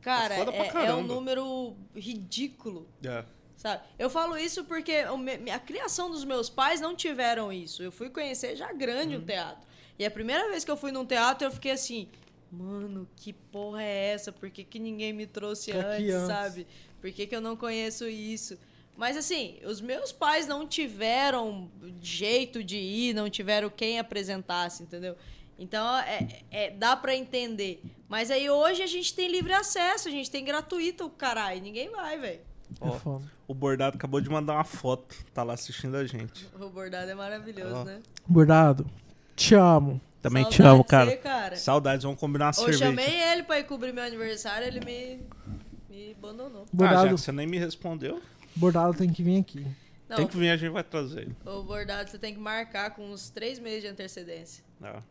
[0.00, 2.88] Cara, É é, é um número ridículo.
[3.04, 3.24] é.
[3.56, 3.82] Sabe?
[3.98, 4.92] Eu falo isso porque
[5.52, 7.82] a criação dos meus pais não tiveram isso.
[7.82, 9.22] Eu fui conhecer já grande Uhum.
[9.22, 9.66] o teatro.
[9.98, 12.08] E a primeira vez que eu fui num teatro, eu fiquei assim,
[12.58, 14.30] mano, que porra é essa?
[14.32, 16.26] Por que, que ninguém me trouxe Aqui antes, antes.
[16.26, 16.66] sabe?
[17.00, 18.58] Por que, que eu não conheço isso?
[18.96, 21.68] Mas assim, os meus pais não tiveram
[22.00, 25.16] jeito de ir, não tiveram quem apresentasse, entendeu?
[25.58, 27.82] Então, é, é- dá pra entender.
[28.08, 31.60] Mas aí hoje a gente tem livre acesso, a gente tem gratuito, caralho.
[31.60, 32.40] Ninguém vai, velho.
[33.02, 33.22] Foda.
[33.46, 36.48] O Bordado acabou de mandar uma foto, tá lá assistindo a gente.
[36.58, 37.84] O bordado é maravilhoso, Ó.
[37.84, 38.00] né?
[38.26, 38.86] Bordado,
[39.36, 40.00] te amo.
[40.24, 41.10] Também te Saudade amo, cara.
[41.10, 41.56] você, cara.
[41.56, 42.86] Saudades, vamos combinar uma Eu cerveja.
[42.86, 45.20] chamei ele pra ir cobrir meu aniversário, ele me,
[45.90, 46.62] me abandonou.
[46.62, 48.22] Ah, já Bordado, que você nem me respondeu,
[48.56, 49.66] bordado tem que vir aqui.
[50.08, 51.36] Não, tem que vir, a gente vai trazer ele.
[51.44, 54.64] o bordado você tem que marcar com uns três meses de antecedência.
[54.82, 55.02] Ah,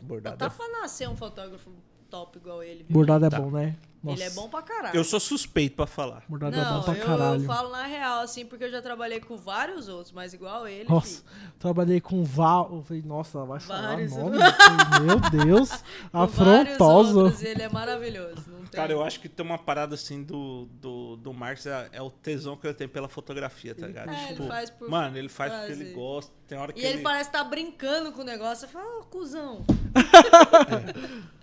[0.00, 1.70] Bordado Tá é pra nascer um fotógrafo
[2.10, 2.92] top igual ele, viu?
[2.92, 3.40] Bordado é Tá.
[3.40, 3.76] bom, né?
[4.02, 4.94] Nossa, Ele é bom pra caralho.
[4.94, 6.22] Eu sou suspeito pra falar.
[6.28, 7.40] Bordado é Não, bom pra eu, caralho.
[7.42, 10.86] eu falo na real, assim, porque eu já trabalhei com vários outros, mas igual ele,
[10.90, 11.24] Nossa, fi,
[11.58, 12.68] trabalhei com Val.
[12.70, 14.12] Eu falei, nossa, vai falar Vários.
[14.14, 14.36] nome?
[15.06, 15.70] Meu Deus,
[16.12, 17.20] afrontoso.
[17.24, 18.42] outros, ele é maravilhoso.
[18.48, 18.82] Não tem...
[18.82, 22.10] Cara, eu acho que tem uma parada assim do, do, do Marcos, é, é o
[22.10, 24.10] tesão que ele tem pela fotografia, tá ligado?
[24.10, 26.32] É, ele faz por Mano, ele faz porque ele gosta.
[26.46, 28.66] Tem hora que E ele parece estar brincando com o negócio.
[28.66, 29.64] Você fala, ô, cuzão.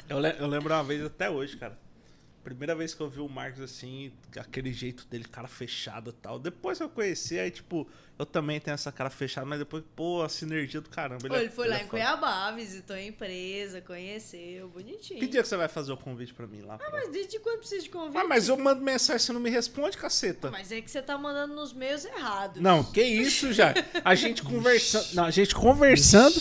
[0.10, 1.78] Eu, le- eu lembro uma vez até hoje, cara.
[2.44, 6.40] Primeira vez que eu vi o Marcos assim, aquele jeito dele, cara fechado e tal.
[6.40, 7.88] Depois que eu conheci, aí, tipo,
[8.18, 11.28] eu também tenho essa cara fechada, mas depois, pô, a sinergia do caramba.
[11.28, 11.90] Pô, é- ele foi lá é em foda.
[11.92, 15.20] Cuiabá, visitou a empresa, conheceu, bonitinho.
[15.20, 16.78] Que dia que você vai fazer o convite pra mim lá?
[16.78, 18.18] pra- Mas desde quando precisa de convite?
[18.18, 20.50] Ah, mas eu mando mensagem, você não me responde, caceta.
[20.50, 22.62] Mas é que você tá mandando nos meios errados.
[22.62, 23.74] Não, que isso já.
[24.04, 25.14] A gente conversando.
[25.14, 26.36] Não, a gente conversando.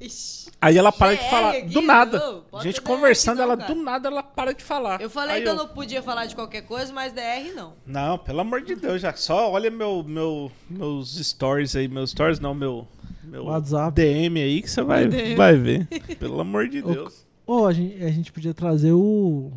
[0.00, 0.50] Ixi.
[0.60, 1.50] Aí ela para de falar.
[1.50, 2.42] aqui, do nada.
[2.54, 3.74] a gente conversando, não, ela cara.
[3.74, 5.00] do nada ela para de falar.
[5.00, 7.74] Eu falei Aí que eu não podia falar de qualquer coisa, mas DR não.
[7.86, 9.12] Não, pelo amor de Deus, já.
[9.14, 11.86] Só olha meu, meu, meus stories aí.
[11.88, 12.86] Meus stories não, meu.
[13.22, 13.94] Meu WhatsApp.
[13.94, 15.06] DM aí que você vai,
[15.36, 15.86] vai ver.
[16.18, 17.24] Pelo amor de Deus.
[17.46, 19.52] Ô, a gente, a gente podia trazer o.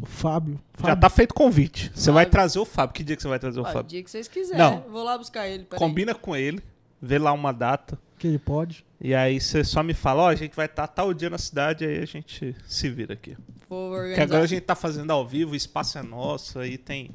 [0.00, 0.58] O Fábio.
[0.78, 1.00] Já Fábio.
[1.00, 1.92] tá feito convite.
[1.94, 2.32] Você vai Fábio.
[2.32, 2.94] trazer o Fábio.
[2.94, 3.88] Que dia que você vai trazer o Ah, o Fábio?
[3.88, 4.58] dia que vocês quiserem.
[4.58, 4.80] Não.
[4.90, 5.64] Vou lá buscar ele.
[5.76, 6.62] Combina com ele.
[7.00, 7.98] Vê lá uma data.
[8.18, 8.84] Que ele pode.
[9.04, 11.84] E aí você só me fala, ó, a gente vai estar tal dia na cidade,
[11.84, 13.36] aí a gente se vira aqui.
[13.68, 17.10] Porque agora a gente tá fazendo ao vivo, o espaço é nosso, aí tem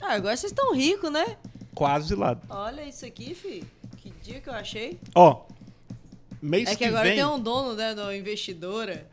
[0.00, 1.36] Ah, agora vocês estão ricos, né?
[1.74, 2.40] quase lado.
[2.48, 3.64] Olha isso aqui, fi.
[3.96, 4.98] Que dia que eu achei.
[5.14, 5.42] Ó,
[6.40, 7.16] mês é que, que agora vem...
[7.16, 9.06] tem um dono, né, da investidora.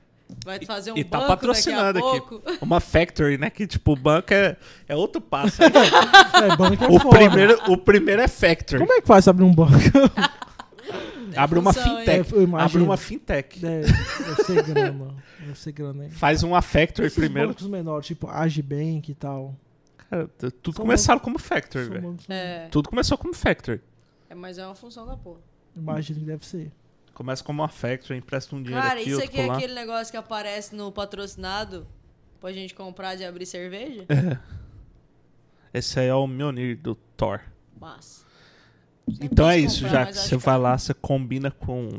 [0.46, 2.28] Vai fazer um E tá banco patrocinando daqui a aqui.
[2.30, 2.44] pouco.
[2.66, 3.50] Uma factory, né?
[3.50, 4.56] Que tipo, o banco é,
[4.88, 5.62] é outro passo.
[5.64, 5.70] Aí,
[6.44, 8.80] É, banco é o, primeiro, o primeiro é factory.
[8.80, 9.74] Como é que faz abrir um banco?
[11.36, 12.34] Abre uma fintech.
[12.36, 12.62] É.
[12.62, 13.66] Abre uma fintech.
[13.66, 15.16] É, deve ser grana.
[15.40, 16.12] Deve ser grana, hein?
[16.12, 17.50] Faz uma factory Esses primeiro.
[17.50, 19.56] bancos menores, tipo Agibank e tal.
[20.10, 20.28] Cara,
[20.62, 22.16] tudo São começaram como factory, velho.
[22.30, 23.82] É, Tudo começou como factory.
[24.30, 25.40] é, mas é uma função da porra.
[25.76, 26.72] Imagino que deve ser.
[27.14, 29.56] Começa como uma factory, empresta um dinheiro Cara, aqui, isso aqui é lá.
[29.58, 31.86] aquele negócio que aparece no patrocinado
[32.40, 34.06] pra gente comprar de abrir cerveja?
[35.74, 37.40] Esse aí é o Mjolnir do Thor.
[37.80, 38.24] Massa.
[39.22, 40.58] Então é isso, comprar, já mas você que vai é.
[40.58, 41.90] lá, você combina com.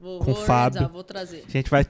[0.00, 0.78] Vou, Com vou o Fábio.
[0.80, 1.44] organizar, vou trazer.
[1.46, 1.86] A gente vai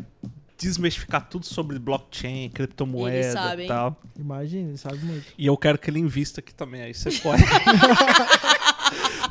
[0.59, 3.69] desmistificar tudo sobre blockchain, criptomoeda Ele sabe, e hein?
[3.69, 3.97] tal.
[4.19, 5.27] Imagina, ele sabe muito.
[5.37, 7.43] E eu quero que ele invista aqui também, aí você pode.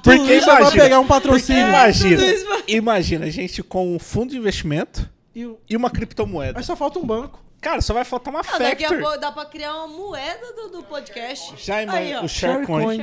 [0.04, 1.68] Porque Tudo isso vai imagina, pegar um porque patrocínio.
[1.68, 2.22] imagina,
[2.68, 6.58] imagina a gente com um fundo de investimento E o- e uma criptomoeda.
[6.60, 7.40] Aí só falta um banco.
[7.62, 10.70] Cara, só vai faltar uma Não, daqui a pouco dá pra criar uma moeda do,
[10.70, 11.54] do podcast.
[11.64, 12.26] Já Aí, imagina ó.
[12.26, 13.02] o Sharecoin.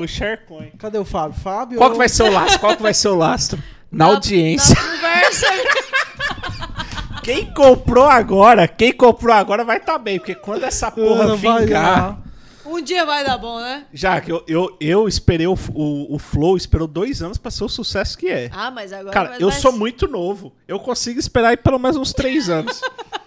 [0.00, 0.70] O Sharecoin.
[0.78, 1.40] Cadê o Fábio?
[1.40, 1.78] Fábio.
[1.78, 2.58] Qual que vai ser o lastro?
[2.58, 3.62] Qual que vai ser o lastro?
[3.90, 4.74] Na audiência.
[4.74, 5.46] Na conversa.
[7.22, 12.18] Quem comprou agora, quem comprou agora vai estar bem, porque quando essa porra Não vingar,
[12.64, 13.84] um dia vai dar bom, né?
[13.92, 17.62] já que eu, eu, eu esperei o, o, o Flow, esperou dois anos pra ser
[17.64, 18.48] o sucesso que é.
[18.52, 20.52] Ah, mas agora Cara, vai- eu vai- sou muito novo.
[20.66, 22.80] Eu consigo esperar aí pelo menos uns três anos.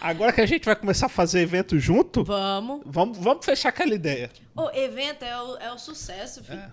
[0.00, 2.80] Agora que a gente vai começar a fazer evento junto, Vamos.
[2.86, 4.30] vamos, vamos fechar aquela ideia.
[4.56, 6.72] O evento é o, é o sucesso, filho.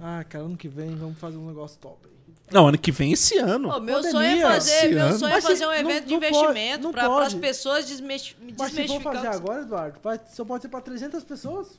[0.00, 2.12] Ah, cara, ano que vem vamos fazer um negócio top aí.
[2.52, 3.68] Não, ano que vem esse ano.
[3.70, 5.18] Ô, meu Pandemia, sonho é fazer, meu ano.
[5.18, 8.36] sonho é Mas fazer um não- evento de não pode- investimento para as pessoas desmesti-
[8.58, 11.78] Mas se for fazer agora, Eduardo, vai- só pode ser pra 300 pessoas.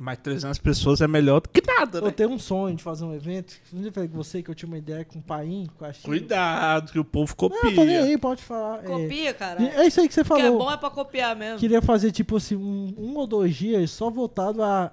[0.00, 2.10] Mas 300 pessoas é melhor do que nada, Eu né?
[2.12, 3.56] tenho um sonho de fazer um evento.
[3.74, 6.04] Eu falei com você que eu tinha uma ideia com o Paim, com a China.
[6.04, 7.74] Cuidado, que o povo Não, copia.
[7.74, 8.84] tô nem aí, pode falar.
[8.84, 9.60] É, Copia, cara.
[9.60, 10.58] é isso aí que você O que é falou.
[10.60, 11.58] bom é pra copiar mesmo.
[11.58, 14.92] Queria fazer, tipo assim, um, um ou dois dias só voltado a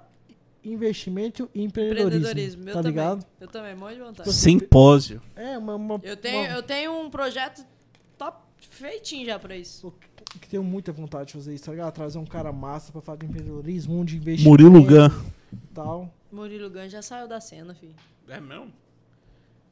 [0.64, 2.18] investimento e empreendedorismo.
[2.18, 2.90] Empreendedorismo, eu tá também.
[2.90, 3.26] ligado?
[3.40, 4.32] Eu também, um monte de vontade.
[4.32, 5.22] Simpósio.
[5.36, 5.76] É, uma.
[5.76, 7.64] uma Eu tenho, uma- eu tenho um projeto
[8.18, 9.94] top feitinho já pra isso.
[10.38, 11.92] Que tenho muita vontade de fazer isso, tá ligado?
[11.92, 15.06] Trazer um cara massa pra falar de empreendedorismo, um de investimento Murilo Gun.
[15.52, 16.12] e tal.
[16.32, 17.94] Murilo Gun já saiu da cena, filho.
[18.28, 18.72] É mesmo?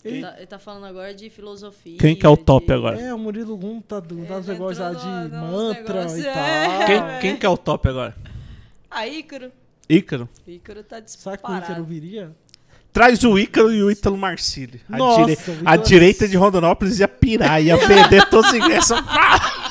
[0.04, 1.96] Ele, Ele- tá, ele tá falando agora de filosofia.
[1.98, 3.00] Quem que é o top de- agora?
[3.00, 6.32] É, o Murilo Gum tá dando Ele uns negócios lá de no- mantra e é.
[6.32, 6.86] tal.
[6.86, 8.14] Quem, quem que é o top agora?
[8.90, 9.50] Ah, Ícaro.
[9.88, 10.28] Ícaro.
[10.46, 11.64] Ícaro tá Será que o disparado.
[11.64, 12.36] Ícaro viria?
[12.92, 14.78] Traz o Ícaro e o Ítalo Marcílio.
[14.88, 18.96] A, Nossa, dire- a direita de Rondonópolis ia pirar, ia vender todos os ingressos.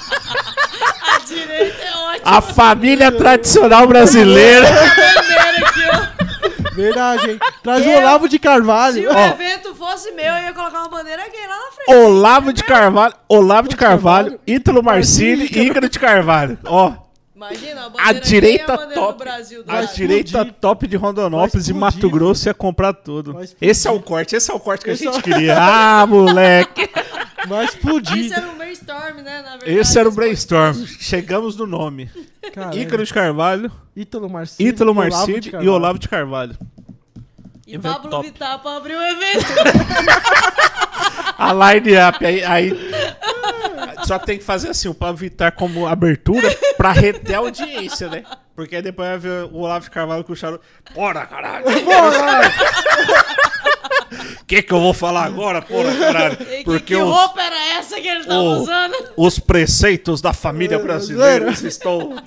[2.23, 4.65] A família tradicional brasileira.
[4.67, 6.73] Bandeira aqui, ó.
[6.75, 7.39] Verdade, hein?
[7.61, 9.09] Traz o Eu- Olavo de Se Carvalho.
[9.09, 11.99] o Ó, evento fosse meu, eu ia colocar uma bandeira aqui lá na frente.
[12.05, 16.57] Olavo de Carvalho, Olavo de Carvalho, Ítalo Marcílio e Ícaro de Carvalho.
[16.65, 16.93] Ó,
[17.51, 19.13] Imagina, a a bandeira direita a top.
[19.13, 19.63] do Brasil.
[19.63, 19.95] Do A lado.
[19.95, 20.53] direita explodir.
[20.61, 23.37] top de Rondonópolis e Mato Grosso ia comprar tudo.
[23.61, 25.55] Esse é o corte, esse é o corte que a Esse gente é o- queria.
[25.59, 26.89] Ah, moleque.
[27.47, 28.17] vai explodir.
[28.17, 29.41] Isso era um brainstorm, né?
[29.41, 30.85] Na verdade, Esse era o esse brainstorm.
[30.99, 32.09] Chegamos no nome.
[32.53, 35.71] Cara, Ícaro de Carvalho, Ítalo Marcílio, Ítalo Marcílio e Carvalho.
[35.73, 36.57] Olavo de Carvalho.
[37.65, 38.25] E Evento Pablo top.
[38.27, 39.45] Vittar pra abrir o evento.
[41.37, 42.71] A line-up aí, aí.
[44.05, 48.23] Só tem que fazer assim, o Pablo Vittar como abertura pra reter a audiência, né?
[48.55, 50.63] Porque aí depois vai ver o Olavo de Carvalho com o charuto.
[50.93, 51.65] Bora, caralho!
[54.41, 56.37] O que, que eu vou falar agora, porra, caralho?
[56.41, 58.95] E que, Porque que os, roupa era essa que ele tava o- usando?
[59.17, 62.15] os preceitos da família brasileira estão.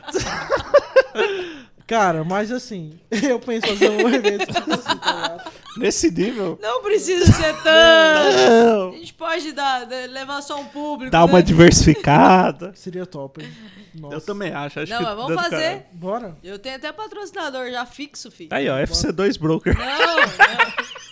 [1.87, 5.45] Cara, mas assim, eu penso fazer um evento assim, tá?
[5.79, 6.59] Nesse nível.
[6.61, 7.67] Não precisa ser tanto.
[7.69, 8.89] Não.
[8.89, 11.13] A gente pode dar, dar- levar só um público.
[11.13, 11.43] Dá uma né?
[11.43, 12.73] diversificada.
[12.75, 13.53] Seria top, hein?
[13.95, 14.15] Nossa.
[14.17, 14.81] Eu também acho.
[14.81, 15.51] acho Não, que mas vamos fazer.
[15.63, 15.83] caralho.
[15.93, 16.37] Bora?
[16.43, 18.49] Eu tenho até patrocinador já fixo, filho.
[18.53, 19.77] Aí, ó, FC2 Broker.
[19.79, 20.27] Não, não.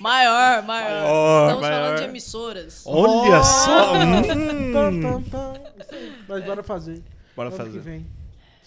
[0.00, 0.90] Maior, maior.
[0.90, 1.82] Maior, Estamos maior.
[1.82, 2.82] falando de emissoras.
[2.86, 3.44] Olha Oh!
[3.44, 3.94] só.
[3.94, 5.24] Hum.
[6.28, 7.02] Mas bora fazer.
[7.36, 8.02] Bora Ano que fazer.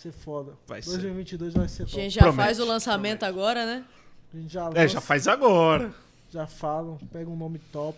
[0.01, 0.53] Ser foda.
[0.67, 0.92] Vai ser.
[0.92, 1.98] 2022 vai ser A top.
[2.01, 3.85] gente já Promete, faz o lançamento agora, né?
[4.34, 5.93] A gente já, É, lança, já faz agora.
[6.32, 7.98] já falam, pega um nome top,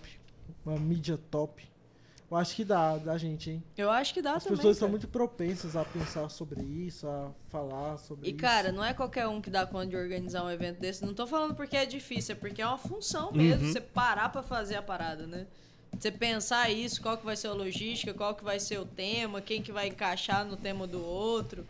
[0.66, 1.68] uma mídia top.
[2.32, 3.64] Eu acho que dá, da gente, hein?
[3.76, 4.58] Eu acho que dá As também.
[4.58, 8.40] pessoas são muito propensas a pensar sobre isso, a falar sobre E isso.
[8.40, 11.04] cara, não é qualquer um que dá conta de organizar um evento desse.
[11.04, 13.66] Não tô falando porque é difícil, é porque é uma função mesmo.
[13.66, 13.72] Uhum.
[13.74, 15.48] Você parar pra fazer a parada, né?
[15.98, 19.42] Você pensar isso, qual que vai ser a logística, qual que vai ser o tema,
[19.42, 21.66] quem que vai encaixar no tema do outro.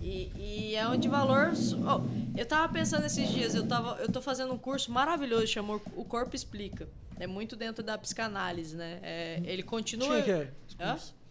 [0.00, 1.52] E, e é um de valor.
[1.52, 5.80] Oh, eu tava pensando esses dias, eu, tava, eu tô fazendo um curso maravilhoso, chamou
[5.96, 6.88] O Corpo Explica.
[7.18, 9.00] É muito dentro da psicanálise, né?
[9.02, 10.16] É, ele continua.
[10.16, 10.52] Quem que é?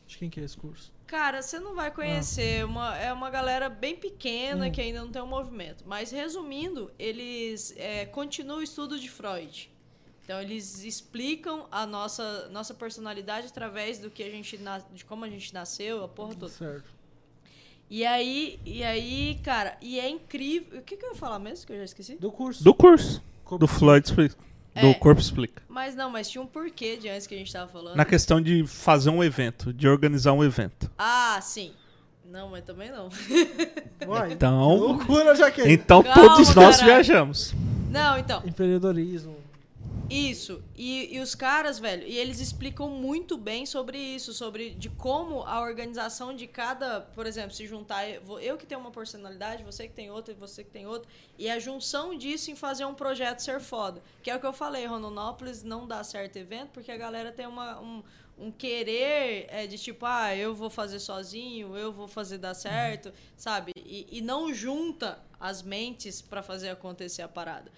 [0.05, 0.91] De quem que é esse curso?
[1.05, 2.65] Cara, você não vai conhecer.
[2.65, 4.71] Uma, é uma galera bem pequena Hum.
[4.71, 5.83] que ainda não tem um movimento.
[5.87, 9.71] Mas, resumindo, eles é, continuam o estudo de Freud.
[10.23, 14.59] Então, eles explicam a nossa, nossa personalidade através do que a gente
[14.91, 16.51] de como a gente nasceu, a porra toda.
[16.51, 16.96] Certo.
[17.89, 20.79] E aí, e aí, cara, e é incrível.
[20.79, 22.15] O que, que eu ia falar mesmo que eu já esqueci?
[22.15, 22.63] Do curso.
[22.63, 23.23] Do curso.
[23.45, 24.35] Co- Do Floyd Explica.
[24.75, 24.93] Do É.
[24.93, 25.61] Corpo Explica.
[25.69, 27.95] Mas não, mas tinha um porquê de antes que a gente tava falando.
[27.95, 30.91] Na questão de fazer um evento, de organizar um evento.
[30.97, 31.71] Ah, sim.
[32.29, 33.07] Não, mas também não.
[34.05, 35.73] Uai, Então- Loucura, Jaqueline.
[35.73, 36.85] Então Calma, todos nós caralho.
[37.03, 37.53] viajamos.
[37.89, 38.43] Não, então.
[38.45, 39.37] Empreendedorismo.
[40.09, 40.63] Isso.
[40.75, 45.43] E, e os caras, velho, e eles explicam muito bem sobre isso, sobre de como
[45.43, 48.07] a organização de cada, por exemplo, se juntar,
[48.41, 51.59] eu que tenho uma personalidade, você que tem outra, você que tem outra, e a
[51.59, 54.01] junção disso em fazer um projeto ser foda.
[54.23, 57.45] Que é o que eu falei, Rondonópolis não dá certo evento porque a galera tem
[57.45, 58.01] uma, um,
[58.37, 63.11] um querer é, de tipo, ah, eu vou fazer sozinho, eu vou fazer dar certo,
[63.35, 63.73] sabe?
[63.75, 67.69] E, e não junta as mentes pra fazer acontecer a parada.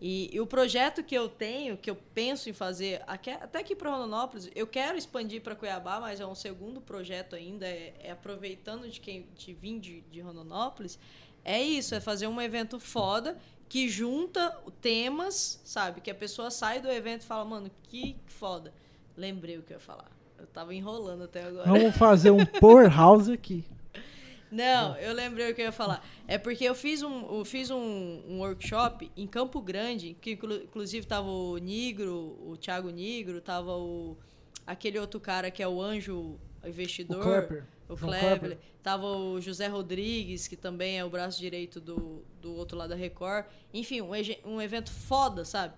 [0.00, 3.74] E, e o projeto que eu tenho, que eu penso em fazer, aqui- até aqui
[3.74, 8.10] para Rondonópolis, eu quero expandir para Cuiabá, mas é um segundo projeto ainda, é, é
[8.10, 10.98] aproveitando de quem de vim de, de Rondonópolis,
[11.44, 14.50] é isso, é fazer um evento foda que junta
[14.80, 16.00] temas, sabe?
[16.00, 18.72] Que a pessoa sai do evento e fala, mano, que foda.
[19.16, 20.10] Lembrei o que eu ia falar.
[20.38, 21.70] Eu tava enrolando até agora.
[21.70, 23.64] Vamos fazer um powerhouse aqui.
[24.54, 26.06] Não, eu lembrei o que eu ia falar.
[26.28, 30.62] É porque eu fiz um, eu fiz um, um workshop em Campo Grande, que inclu-
[30.62, 34.16] inclusive tava o Nigro, o Thiago Nigro, tava o
[34.66, 37.20] aquele outro cara que é o anjo investidor.
[37.20, 37.64] O Klepper.
[37.86, 38.58] O Kleber.
[38.82, 42.96] Tava o José Rodrigues, que também é o braço direito do, do outro lado da
[42.96, 43.46] Record.
[43.72, 44.10] Enfim, um,
[44.44, 45.74] um evento foda, sabe?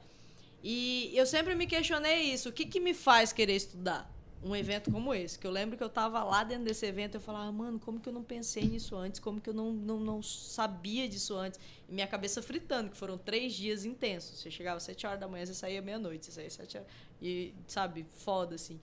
[0.62, 2.48] E eu sempre me questionei isso.
[2.48, 4.12] O que, que me faz querer estudar
[4.47, 5.39] um evento como esse?
[5.39, 8.08] Que eu lembro que eu tava lá dentro desse evento eu falava, mano, como que
[8.08, 9.18] eu não pensei nisso antes?
[9.18, 11.58] Como que eu não, não, não sabia disso antes?
[11.89, 14.39] E minha cabeça fritando, que foram três dias intensos.
[14.39, 16.26] Você chegava às sete horas da manhã, você saía meia-noite.
[16.26, 16.89] Você saía sete horas.
[17.20, 18.81] E, sabe, foda, assim.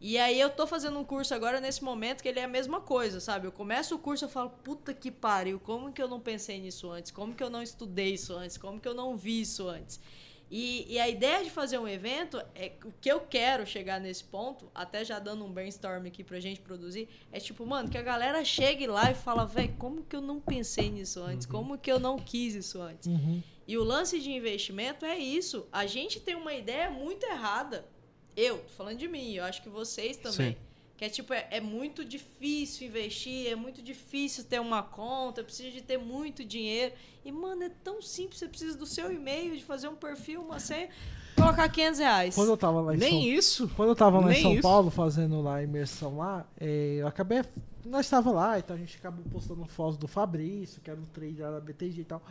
[0.00, 2.80] E aí eu tô fazendo um curso agora nesse momento que ele é a mesma
[2.80, 3.46] coisa, sabe?
[3.46, 6.90] Eu começo o curso e falo, puta que pariu, como que eu não pensei nisso
[6.90, 7.10] antes?
[7.10, 8.58] Como que eu não estudei isso antes?
[8.58, 10.00] Como que eu não vi isso antes?
[10.50, 14.22] E, e a ideia de fazer um evento, é o que eu quero chegar nesse
[14.22, 18.02] ponto, até já dando um brainstorm aqui pra gente produzir, é tipo, mano, que a
[18.02, 21.46] galera chegue lá e fala, velho, como que eu não pensei nisso antes?
[21.46, 23.08] Como que eu não quis isso antes?
[23.08, 23.42] Uhum.
[23.66, 25.66] E o lance de investimento é isso.
[25.72, 27.86] A gente tem uma ideia muito errada.
[28.36, 30.52] Eu, tô falando de mim, eu acho que vocês também.
[30.52, 30.56] Sim.
[30.96, 35.70] Que é tipo, é, é muito difícil investir, é muito difícil ter uma conta, precisa
[35.70, 36.94] de ter muito dinheiro.
[37.24, 40.60] E, mano, é tão simples, você precisa do seu e-mail, de fazer um perfil, uma
[40.60, 40.88] senha,
[41.34, 42.34] colocar 500 reais.
[42.34, 43.68] Quando eu tava lá em São Nem isso.
[43.74, 44.62] Quando eu tava lá em Nem São isso.
[44.62, 47.42] Paulo fazendo lá a imersão lá, eh, eu acabei.
[47.84, 51.44] Nós estava lá, então a gente acabou postando fotos do Fabrício, que era o trader
[51.44, 52.22] lá da BTG e tal.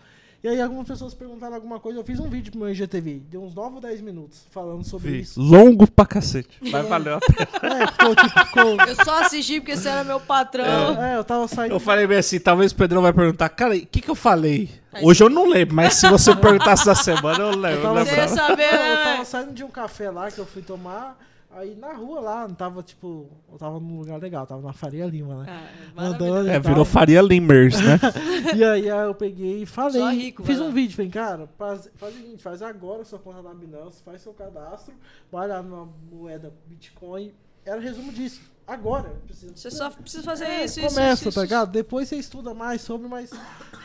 [0.44, 3.42] E aí algumas pessoas perguntaram alguma coisa, eu fiz um vídeo pro meu IGTV, deu
[3.42, 5.20] uns 9 ou 10 minutos falando sobre Vi.
[5.22, 5.40] isso.
[5.42, 6.50] Longo pra cacete.
[6.70, 7.84] Mas valeu a pena.
[7.84, 8.78] É, ficou tipo, ficou.
[8.86, 11.02] Eu só assisti porque você era meu patrão.
[11.02, 11.74] É, eu tava saindo.
[11.74, 14.70] Eu falei bem assim, talvez o Pedrão vai perguntar, cara, o que que eu falei?
[15.02, 17.78] Hoje eu não lembro, mas se você perguntasse da semana, eu lembro.
[17.80, 21.18] Eu tava- eu saber, eu tava saindo de um café lá que eu fui tomar,
[21.56, 23.30] aí na rua lá, não tava tipo.
[23.52, 25.70] Eu tava num lugar legal, tava na Faria Lima, né?
[25.96, 28.00] Ah, Andando É, virou Faria Limers, né?
[28.56, 30.02] E aí, aí eu peguei e falei.
[30.02, 30.72] Só rico, fiz um lá.
[30.72, 34.34] vídeo, falei, cara, faz, faz o seguinte, faz agora sua conta na Binance, faz seu
[34.34, 34.94] cadastro,
[35.32, 37.32] vai lá numa moeda Bitcoin.
[37.66, 38.42] Era resumo disso.
[38.68, 39.10] Agora.
[39.26, 41.36] Precisa, Você só precisa fazer É, isso, Começa, isso, isso.
[41.36, 41.72] tá ligado?
[41.72, 43.30] Depois você estuda mais sobre, mas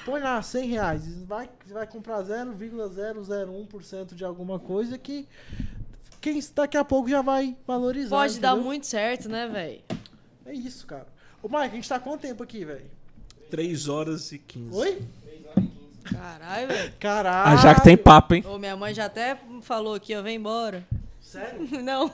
[0.05, 1.23] põe lá 100 reais.
[1.25, 5.27] Vai, você vai comprar 0,001% de alguma coisa que
[6.21, 8.17] quem daqui a pouco já vai valorizar.
[8.17, 8.65] Pode dar entendeu?
[8.65, 9.81] muito certo, né, velho?
[10.47, 11.07] É isso, cara.
[11.43, 12.91] Ô, Mike, a gente tá há quanto tempo aqui, velho?
[13.51, 14.75] 3 horas e 15.
[14.77, 15.03] Oi?
[15.23, 16.15] 3 horas e 15.
[16.17, 16.93] Caralho, velho.
[16.99, 17.53] Caralho.
[17.59, 18.45] Ah, já que tem papo, hein?
[18.47, 20.85] Ô, minha mãe já até falou aqui, ó, vem embora.
[21.21, 21.69] Sério?
[21.83, 22.11] Não.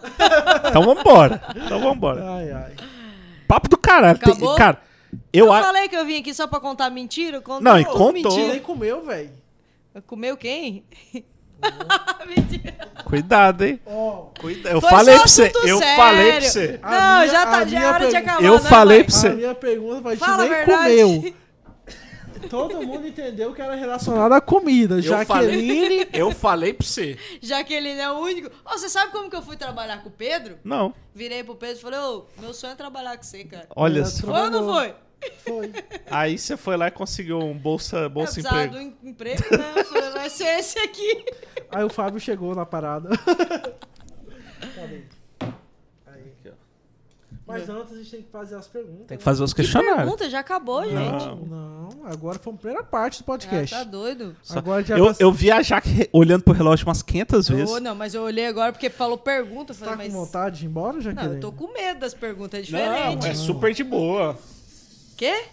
[0.69, 1.41] Então vambora.
[1.57, 2.29] Então vambora.
[2.33, 2.75] Ai, ai.
[3.47, 4.19] Papo do caralho.
[4.19, 4.57] Tem- Acabou?
[4.57, 4.81] cara,
[5.33, 5.67] eu Eu acho.
[5.67, 7.41] falei que eu vim aqui só pra contar mentira?
[7.41, 8.13] Contou Não, e contou.
[8.13, 8.49] mentira.
[8.49, 9.31] Nem comeu, velho.
[10.07, 10.83] Comeu quem?
[12.27, 12.75] mentira.
[13.05, 13.81] Cuidado, hein?
[13.87, 14.27] Ó.
[14.41, 15.53] Cuida- Eu falei pra você.
[15.65, 16.81] Eu falei pra você.
[16.83, 18.43] A Não, minha- já tá a já é minha hora de acabar.
[18.45, 19.05] Eu né, falei mãe?
[19.07, 19.29] pra você.
[19.29, 20.97] A minha pergunta foi: a gente Fala a nem verdade.
[20.97, 21.35] comeu.
[22.51, 25.01] Todo mundo entendeu que era relacionado à comida.
[25.01, 26.07] Jaqueline.
[26.13, 27.17] Eu falei pra você.
[27.41, 28.51] Jaqueline é o único.
[28.67, 30.59] Ô, você sabe como que eu fui trabalhar com o Pedro?
[30.63, 30.93] Não.
[31.15, 33.67] Virei pro Pedro e falei, ô, meu sonho é trabalhar com você, cara.
[33.75, 34.27] Olha É, só.
[34.27, 34.95] Foi ou não foi?
[35.45, 35.73] Foi.
[36.11, 38.75] Aí você foi lá e conseguiu um bolsa, bolsa precisava emprego.
[38.75, 39.85] do em- emprego, né?
[39.85, 41.25] Falei, vai ser esse aqui.
[41.71, 43.11] Aí o Fábio chegou na parada.
[44.75, 45.03] Cadê?
[46.07, 46.35] Aí.
[47.47, 49.07] Mas antes a gente tem que fazer as perguntas.
[49.07, 49.25] Tem que né?
[49.25, 49.97] fazer os Que questionários.
[49.99, 51.27] pergunta, já acabou, gente.
[51.27, 51.89] Não, não.
[52.07, 53.75] Agora foi a primeira parte do podcast.
[53.75, 54.35] Ah, tá doido?
[54.43, 57.71] Só- Agora já Eu, eu vi a Jaque olhando pro relógio umas 500 vezes.
[57.71, 59.73] Eu, não, mas eu olhei agora porque falou pergunta.
[59.73, 60.27] Eu Você falei, tá com mas.
[60.27, 61.35] vontade de ir embora, Não, Jaqueline?
[61.35, 63.27] eu tô com medo das perguntas, é Não, diferente.
[63.29, 64.39] é super de boa.
[65.17, 65.45] Quê?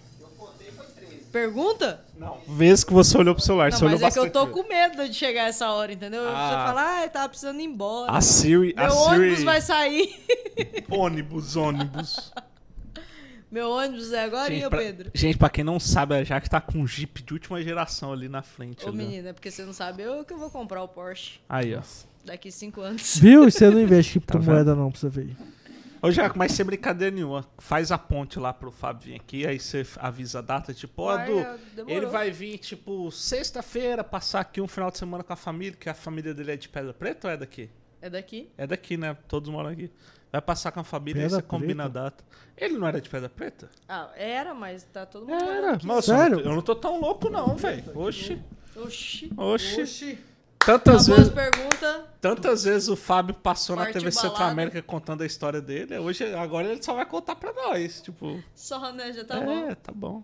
[1.32, 2.04] Pergunta?
[2.18, 2.40] Não.
[2.48, 4.52] Vezes que você olhou pro celular, Não, você olhou mas é que eu bastante tô
[4.64, 6.24] com medo de chegar essa hora, entendeu?
[6.28, 6.50] Ah.
[6.50, 8.12] Você fala, ah, eu tava precisando ir embora.
[8.12, 9.16] A Siri, a Meu Siri...
[9.16, 10.26] ônibus vai sair.
[10.92, 12.34] Ônibus, ônibus.
[13.50, 15.12] Meu ônibus é agora, gente, pra, Pedro.
[15.14, 18.30] gente, pra quem não sabe, a Jaque tá com um Jeep de última geração ali
[18.30, 18.86] na frente.
[18.86, 21.40] Ô, ali, menina, é porque você não sabe, eu que eu vou comprar o Porsche
[21.50, 21.82] Aí, ó.
[22.24, 23.18] daqui cinco anos.
[23.18, 23.48] Viu?
[23.48, 25.36] E você não investe Tá criptomoeda não, pra você ver.
[26.04, 29.60] Ô, Jaque, mas sem brincadeira nenhuma, faz a ponte lá pro Fábio vir aqui, aí
[29.60, 31.16] você avisa a data, tipo, ó,
[31.88, 35.88] ele vai vir, tipo, sexta-feira, passar aqui um final de semana com a família, que
[35.88, 37.70] a família dele é de Pedra Preta ou é daqui?
[38.02, 38.50] É daqui?
[38.58, 39.16] É daqui, né?
[39.28, 39.92] Todos moram aqui.
[40.32, 42.04] Vai passar com a família, Pedra aí você combina a Preta?
[42.04, 42.24] data.
[42.58, 43.70] Ele não era de Pedra Preta?
[43.88, 45.78] Ah, era, mas tá todo mundo Era.
[45.84, 46.40] Mas Sério?
[46.40, 47.84] eu não tô tão louco não, velho.
[47.96, 48.42] Oxi.
[48.76, 49.30] Oxi.
[49.38, 50.18] Oxi.
[50.66, 52.02] Tantas Acabou vezes, perguntas.
[52.22, 54.30] tantas vezes o Fábio passou na Partiu TV balada.
[54.30, 55.98] Centro-América contando a história dele.
[55.98, 58.02] Hoje, agora ele só vai contar pra nós.
[58.02, 59.12] Tipo, Só, né?
[59.12, 59.76] Já tá é, bom.
[59.76, 60.24] tá bom.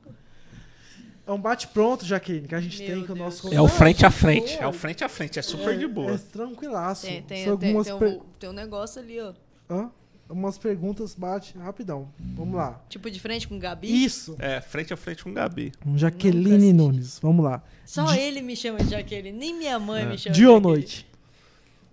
[1.25, 3.19] É um bate-pronto, Jaqueline, que a gente Meu tem com o Deus.
[3.19, 4.53] nosso É o frente a frente.
[4.53, 4.63] boa.
[4.63, 5.39] É o frente a frente.
[5.39, 6.11] É super de boa.
[6.13, 7.01] É tranquilaço.
[7.05, 9.33] Tem, tem, tem, algumas tem, um, tem um negócio ali, ó.
[9.69, 9.91] Hã?
[10.29, 12.09] Umas perguntas, bate rapidão.
[12.19, 12.81] Vamos lá.
[12.89, 14.03] Tipo de frente com o Gabi.
[14.03, 14.35] Isso.
[14.39, 15.71] É, frente a frente com o Gabi.
[15.95, 16.73] Jaqueline assisti.
[16.73, 17.19] Nunes.
[17.19, 17.63] Vamos lá.
[17.85, 20.55] Só Di- ele me chama de Jaqueline, nem minha mãe me chama de Dia ou
[20.57, 20.77] Jaqueline.
[20.81, 21.07] noite?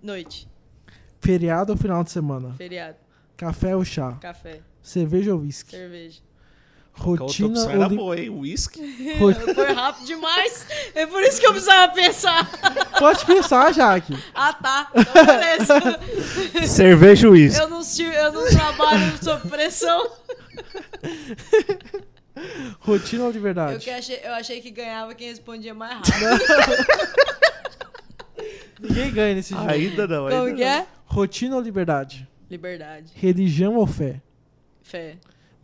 [0.03, 0.49] Noite.
[1.21, 2.53] Feriado ou final de semana?
[2.55, 2.97] Feriado.
[3.37, 4.13] Café ou chá?
[4.21, 4.61] Café.
[4.83, 5.71] Cerveja ou whisky?
[5.71, 6.21] Cerveja.
[7.05, 8.31] Outra Rotina opção ou era boa, hein?
[8.31, 9.15] Whisky.
[9.19, 10.67] ro- Foi rápido demais.
[10.95, 12.51] É por isso que eu precisava pensar.
[12.99, 14.15] Pode pensar, Jaque.
[14.35, 14.91] Ah, tá.
[14.95, 16.67] Então, beleza.
[16.67, 17.61] Cerveja e whisky.
[17.61, 20.11] Eu não, eu não trabalho sob pressão.
[22.81, 23.79] Rotina ou de Eu, verdade?
[23.85, 26.15] que achei, eu achei que ganhava quem respondia mais rápido.
[28.81, 29.69] Ninguém ganha nesse jogo.
[29.71, 30.87] Ainda não, ainda Como que é?
[31.07, 32.29] Rotina ou liberdade?
[32.51, 33.13] Liberdade.
[33.15, 34.21] Religião ou fé?
[34.83, 35.17] Fé.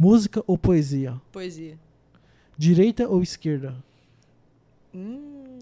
[0.05, 1.21] Música ou poesia?
[1.31, 1.79] Poesia.
[2.57, 3.75] Direita ou esquerda?
[4.95, 5.59] Hum,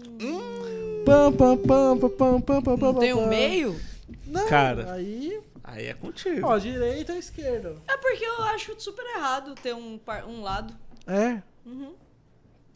[1.05, 3.27] Pam, pam, pam, pam, pam, pam, pam, não pam, tem um pam.
[3.27, 3.79] meio?
[4.25, 4.93] Não, Cara.
[4.93, 6.47] Aí, Aí é contigo.
[6.47, 7.75] ó, direita ou esquerda?
[7.85, 10.73] É porque eu acho super errado ter um, par- um lado.
[11.05, 11.91] É, Uhum.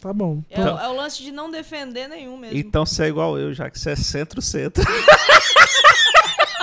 [0.02, 0.44] tá bom.
[0.50, 2.58] É, Então- o- é o lance de não defender nenhum mesmo.
[2.58, 4.84] Então você é igual eu, já que você é centro-centro.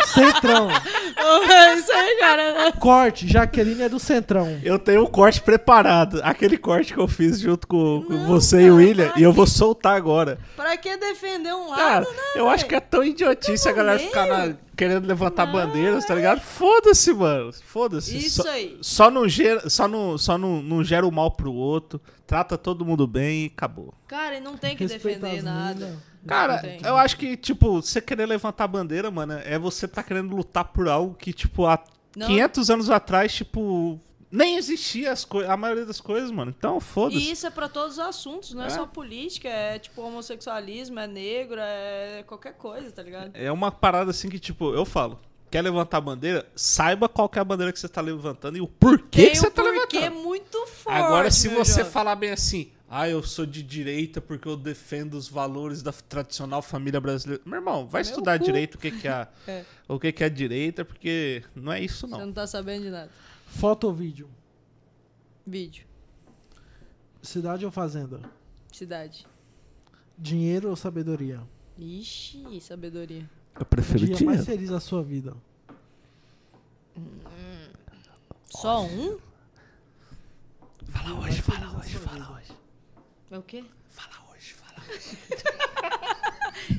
[0.06, 0.68] Centrão.
[0.70, 2.72] É Isso aí, cara.
[2.72, 4.58] Corte, Jaqueline é do Centrão.
[4.62, 6.20] Eu tenho o corte preparado.
[6.22, 9.12] Aquele corte que eu fiz junto com, com Não, você e o cara, William.
[9.16, 10.38] E eu vou soltar agora.
[10.56, 12.16] Pra que defender um lado, Cara, né?
[12.36, 14.08] eu acho que é tão idiotice a galera meio.
[14.08, 16.40] ficar na- querendo levantar Não, bandeiras, tá ligado?
[16.40, 17.50] Foda-se, mano.
[17.66, 18.16] Foda-se.
[18.16, 18.78] Isso Só, aí.
[18.80, 22.00] só não gera, só não, só não, não gera o mal pro outro.
[22.26, 23.92] Trata todo mundo bem e acabou.
[24.08, 25.98] Cara, e não tem que Respeita defender nada.
[26.26, 30.64] Cara, eu acho que, tipo, você querer levantar bandeira, mano, é você tá querendo lutar
[30.64, 31.82] por algo que, tipo, há
[32.16, 32.26] Não.
[32.26, 33.98] 500 anos atrás, tipo,
[34.30, 36.54] nem existia as a maioria das coisas, mano.
[36.56, 37.30] Então, E foda-se.
[37.32, 38.70] isso é pra todos os assuntos, não é, É.
[38.70, 43.30] só política, é tipo homossexualismo, é negro, é qualquer coisa, tá ligado?
[43.34, 45.18] É uma parada assim que, tipo, eu falo.
[45.50, 46.46] Quer levantar a bandeira?
[46.54, 49.36] Saiba qual que é a bandeira que você tá levantando e o porquê Tem que
[49.38, 50.10] você um tá levantando.
[50.22, 50.96] muito forte.
[50.96, 51.90] Agora, se meu você jovem.
[51.92, 56.60] falar bem assim, ah, eu sou de direita porque eu defendo os valores da tradicional
[56.60, 57.40] família brasileira.
[57.46, 58.44] Meu irmão, vai Meu estudar cu.
[58.44, 59.64] direito o que, que é, É.
[59.88, 62.26] o que, que é direita, porque não é isso, Você não.
[62.26, 63.10] não tá sabendo de nada.
[63.46, 64.28] Foto ou vídeo?
[65.46, 65.84] Vídeo,
[67.22, 68.20] Cidade ou fazenda?
[68.72, 69.26] cidade.
[70.18, 71.40] Dinheiro ou sabedoria?
[71.78, 73.28] Ixi, sabedoria.
[73.58, 75.34] Eu prefiro Dia mais feliz da sua vida?
[78.46, 79.18] Só um?
[80.86, 82.52] Fala hoje, fala hoje, fala hoje.
[83.30, 83.62] É o quê?
[83.88, 85.16] Fala hoje, fala hoje.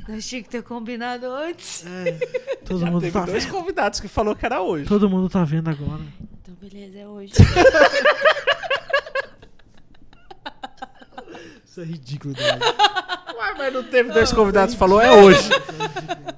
[0.07, 1.85] Nós tínhamos que ter combinado antes.
[1.85, 2.11] É,
[2.65, 3.53] todo mundo Teve tá dois vendo.
[3.53, 4.85] convidados que falou que era hoje.
[4.85, 6.01] Todo mundo tá vendo agora.
[6.41, 7.33] Então, beleza, é hoje.
[11.65, 12.35] Isso é ridículo.
[12.37, 15.49] Ué, mas não teve dois convidados que falou é hoje.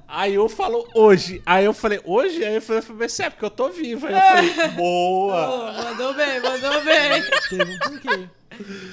[0.06, 1.42] Aí eu falou hoje.
[1.44, 2.44] Aí eu falei, hoje?
[2.44, 4.06] Aí eu falei, mas é porque eu tô vivo.
[4.06, 5.46] Aí eu falei, boa.
[5.46, 7.20] Pô, mandou bem, mandou bem.
[7.50, 8.28] Teve um porquê.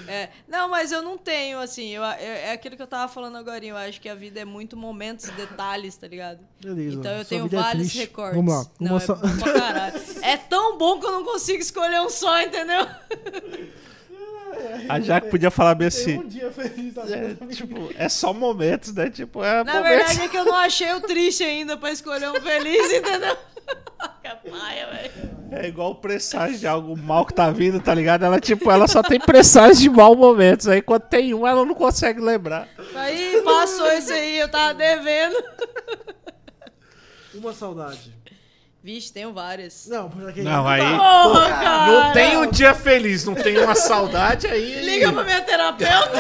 [0.08, 3.38] É, não, mas eu não tenho, assim, eu, eu- é aquilo que eu tava falando
[3.38, 6.40] agora, eu acho que a vida é muito momentos e detalhes, tá ligado?
[6.62, 6.98] Beleza.
[6.98, 8.00] Então eu tenho é vários triste.
[8.00, 8.36] recortes.
[8.36, 8.66] Vamos lá.
[8.80, 10.22] Não, Uma é só-.
[10.22, 12.86] É tão bom que eu não consigo escolher um só, entendeu?
[14.90, 16.18] A Jaque podia falar bem assim.
[16.18, 19.10] um dia feliz da É, tipo, é só momentos, né?
[19.10, 19.98] Tipo, é Na momentos.
[19.98, 23.38] verdade é que eu não achei o triste ainda pra escolher um feliz, entendeu?
[24.44, 25.32] Velho.
[25.52, 28.24] É igual o presságio de algo mal que tá vindo, tá ligado?
[28.24, 30.68] Ela, tipo, ela só tem presságio de mal momentos.
[30.68, 32.68] Aí quando tem um, ela não consegue lembrar.
[32.96, 35.36] Aí passou isso aí, eu tava devendo.
[37.36, 38.14] Uma saudade.
[38.84, 39.86] Vixe, tenho várias.
[39.88, 40.82] Não, porque Não, aí.
[40.82, 41.92] Porra, cara.
[41.92, 44.82] Não tem um dia feliz, não tem uma saudade aí.
[44.82, 46.18] Liga pra minha terapeuta.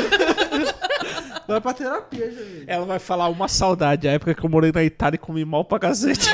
[1.47, 2.65] vai pra terapia, gente.
[2.67, 5.65] Ela vai falar uma saudade, a época que eu morei na Itália e comi mal
[5.65, 6.29] pra cacete.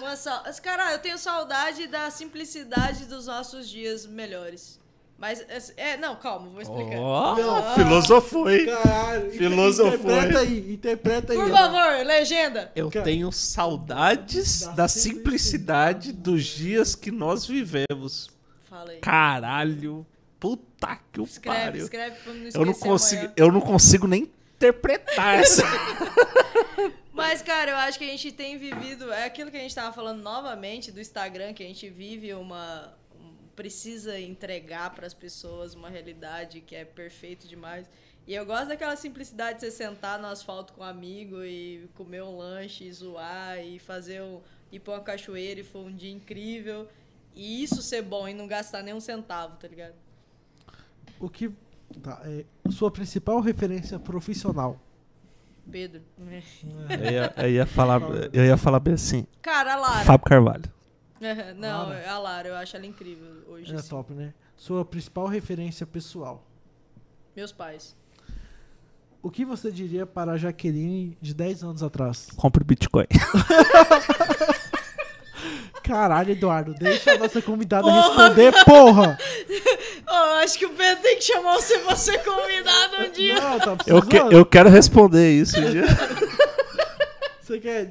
[0.00, 0.42] Uma sal...
[0.60, 4.80] Cara, eu tenho saudade da simplicidade dos nossos dias melhores.
[5.18, 5.42] Mas,
[5.78, 6.98] é, não, calma, vou explicar.
[6.98, 8.66] Ó, filosofou, hein?
[8.66, 9.30] Caralho.
[9.32, 11.38] Filosofou, Interpreta aí, interpreta aí.
[11.38, 12.70] Por favor, legenda.
[12.76, 18.28] Eu Cara, tenho saudades da da simplicidade dos dias que nós vivemos.
[18.68, 18.98] Fala aí.
[18.98, 20.06] Caralho.
[20.38, 21.84] Puta que o Escreve, pariu.
[21.84, 23.34] escreve pra não esquecer Eu não consigo, amanhã.
[23.38, 25.62] eu não consigo nem interpretar essa.
[27.12, 29.10] Mas, cara, eu acho que a gente tem vivido.
[29.10, 32.92] É aquilo que a gente tava falando novamente do Instagram, que a gente vive uma.
[33.56, 37.88] Precisa entregar pras pessoas uma realidade que é perfeito demais.
[38.26, 42.22] E eu gosto daquela simplicidade de você sentar no asfalto com um amigo e comer
[42.22, 44.40] um lanche, e zoar e fazer um.
[44.70, 46.86] ir pra uma cachoeira e foi um dia incrível.
[47.34, 49.94] E isso ser bom e não gastar nem um centavo, tá ligado?
[51.18, 51.50] O que.
[52.02, 54.80] Tá, é, sua principal referência profissional.
[55.70, 56.02] Pedro.
[56.18, 58.00] Eu ia, eu ia falar,
[58.32, 59.26] eu ia falar bem assim.
[59.40, 60.04] Cara, Lara.
[60.04, 60.75] Fábio Carvalho.
[61.56, 62.10] Não, Lara.
[62.10, 63.72] a Lara, eu acho ela incrível hoje.
[63.72, 63.88] É assim.
[63.88, 64.34] top, né?
[64.56, 66.44] Sua principal referência pessoal.
[67.34, 67.96] Meus pais.
[69.22, 72.28] O que você diria para a Jaqueline de 10 anos atrás?
[72.36, 73.06] Compre Bitcoin.
[75.82, 79.16] Caralho, Eduardo, deixa a nossa convidada responder, porra!
[80.08, 83.40] Oh, acho que o Pedro tem que chamar você pra ser convidado um dia.
[83.40, 85.58] Não, tá Eu, que- eu quero responder isso.
[85.60, 85.84] um dia.
[87.42, 87.90] Você quer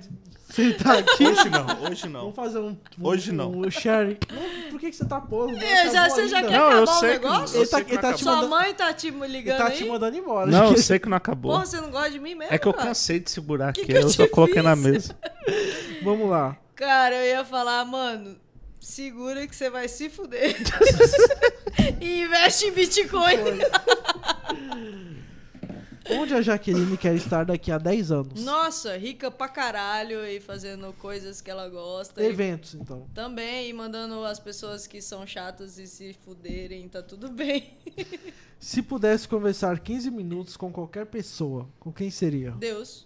[0.55, 1.25] sentar aqui?
[1.27, 2.19] Hoje não, hoje não.
[2.21, 2.69] Vamos fazer um.
[2.69, 3.51] um Hoje não.
[3.51, 4.17] Um share.
[4.31, 5.55] Não, por que, que você tá pondo?
[5.57, 7.55] É, já, você já quer Não, eu acabar o sei que- negócio?
[7.57, 9.57] eu Ele tá, sei que ele tá te Sua mandando, mãe tá te ele ligando
[9.57, 9.77] tá aí?
[9.77, 10.47] te mandando embora.
[10.49, 11.51] Não, eu sei que não acabou.
[11.51, 12.87] Porra, você não gosta de mim mesmo, É que eu cara?
[12.87, 14.85] cansei de segurar Que aqui, que eu eu só coloquei na fiz?
[14.85, 15.15] mesa.
[16.03, 16.57] Vamos lá.
[16.75, 18.35] Cara, eu ia falar, mano,
[18.79, 20.55] segura que você vai se fuder.
[22.01, 23.35] e investe em Bitcoin.
[26.11, 28.43] Onde a Jaqueline quer estar daqui a 10 anos?
[28.43, 32.21] Nossa, rica pra caralho e fazendo coisas que ela gosta.
[32.21, 33.07] e Eventos, então.
[33.13, 37.73] Também, e mandando as pessoas que são chatas e se fuderem, tá tudo bem.
[38.57, 42.51] Se pudesse conversar 15 minutos com qualquer pessoa, com quem seria?
[42.51, 43.05] Deus.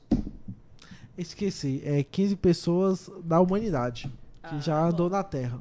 [1.17, 1.81] Esqueci.
[1.83, 4.07] É 15 pessoas da humanidade.
[4.47, 4.87] Que Ah, já bom.
[4.89, 5.59] andou na Terra.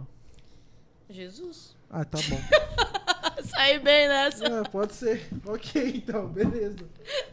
[1.10, 1.74] Jesus.
[1.90, 2.38] Ah, tá bom.
[3.44, 4.44] Saí bem nessa.
[4.46, 5.28] É, pode ser.
[5.46, 6.76] Ok, então, beleza.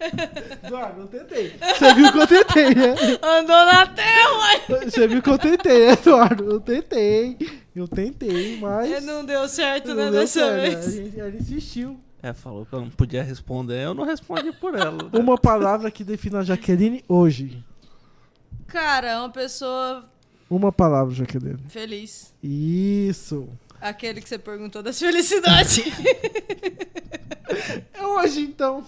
[0.64, 1.54] Eduardo, eu tentei.
[1.78, 2.96] Você viu que eu tentei, né?
[3.22, 4.62] Andou na terra, uai.
[4.90, 6.44] Você viu que eu tentei, né, Eduardo?
[6.52, 7.38] Eu tentei.
[7.76, 8.90] Eu tentei, mas.
[8.90, 10.88] E Não deu certo, não né, deu dessa certo, vez.
[10.88, 12.00] A gente, a gente insistiu.
[12.24, 14.92] É, falou que eu não podia responder, eu não respondi por ela.
[15.04, 15.10] né?
[15.20, 17.64] Uma palavra que define a Jaqueline hoje.
[18.68, 20.04] Cara, é uma pessoa
[20.50, 21.60] Uma palavra, Jaqueline.
[21.70, 22.34] feliz.
[22.42, 23.48] Isso.
[23.88, 25.80] Aquele que você perguntou das felicidades.
[27.94, 28.84] É hoje, então.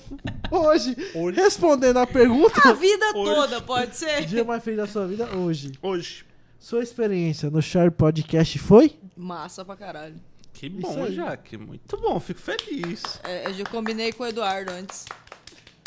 [0.52, 0.96] Hoje.
[1.36, 2.60] Respondendo a pergunta.
[2.68, 3.36] A vida Hoje.
[3.36, 4.26] toda, pode O ser?
[4.26, 5.72] dia mais feliz da sua vida, hoje.
[5.82, 6.26] Hoje.
[6.60, 8.98] Sua experiência no Share Podcast foi?
[9.16, 10.16] Massa pra caralho.
[10.54, 11.10] Que bom.
[11.12, 11.56] Jaque.
[11.56, 13.04] Muito bom, fico feliz.
[13.24, 15.06] É, eu já combinei com o Eduardo antes.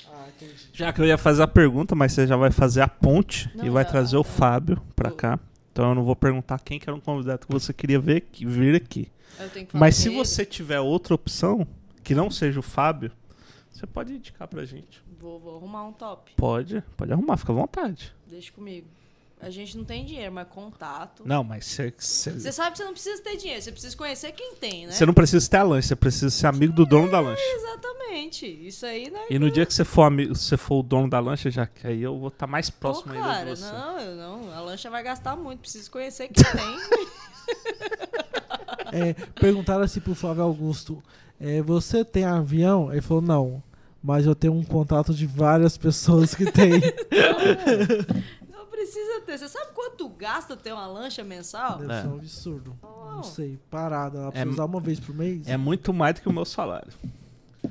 [0.08, 0.54] Ah, entendi.
[0.72, 3.66] Já que eu ia fazer a pergunta, mas você já vai fazer a ponte Não,
[3.66, 4.24] e vai trazer o.
[4.24, 5.38] Fábio pra cá.
[5.72, 8.44] Então eu não vou perguntar quem que era um convidado que você queria ver aqui,
[8.44, 9.10] vir aqui.
[9.54, 10.16] Que Mas se ele.
[10.16, 11.66] você tiver outra opção,
[12.02, 13.12] que não seja o Fábio,
[13.70, 15.02] você pode indicar pra gente.
[15.18, 16.32] Vou, vou arrumar um top.
[16.36, 18.14] Pode, pode arrumar, fica à vontade.
[18.26, 18.86] Deixa comigo.
[19.42, 21.22] A gente não tem dinheiro, mas contato.
[21.24, 24.54] Não, mas você, você, sabe que você não precisa ter dinheiro, você precisa conhecer quem
[24.56, 24.92] tem, né?
[24.92, 27.42] você não precisa ter a lanche, você precisa ser amigo do dono da lanche.
[27.42, 28.46] Exatamente.
[28.46, 29.20] Isso aí, né?
[29.30, 31.86] E no dia que você for, amigo, você for o dono da lancha, já que
[31.86, 33.72] aí eu vou estar mais Pô, próximo ainda cara, de você.
[33.72, 34.52] não, eu não.
[34.52, 35.60] A lancha vai gastar muito.
[35.60, 37.10] Preciso conhecer quem tem.
[38.92, 41.02] É, perguntaram assim pro Flávio Augusto:
[41.40, 42.90] é, Você tem avião?
[42.92, 43.62] Ele falou: Não.
[44.02, 46.72] Mas eu tenho um contato de várias pessoas que tem.
[48.80, 49.38] precisa ter.
[49.38, 51.78] Você sabe quanto gasta ter uma lancha mensal?
[51.78, 52.02] Deve É.
[52.02, 52.76] ser um absurdo.
[52.82, 53.22] Não Não.
[53.22, 54.18] sei, parada.
[54.18, 55.46] Ela precisa É- usar uma vez por mês?
[55.46, 56.92] É muito mais do que o meu salário,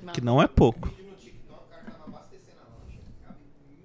[0.03, 0.13] Não.
[0.13, 0.87] que não é pouco.
[0.89, 2.99] vídeo no TikTok, o cara tava abastecendo a lancha.
[3.25, 3.37] Cabe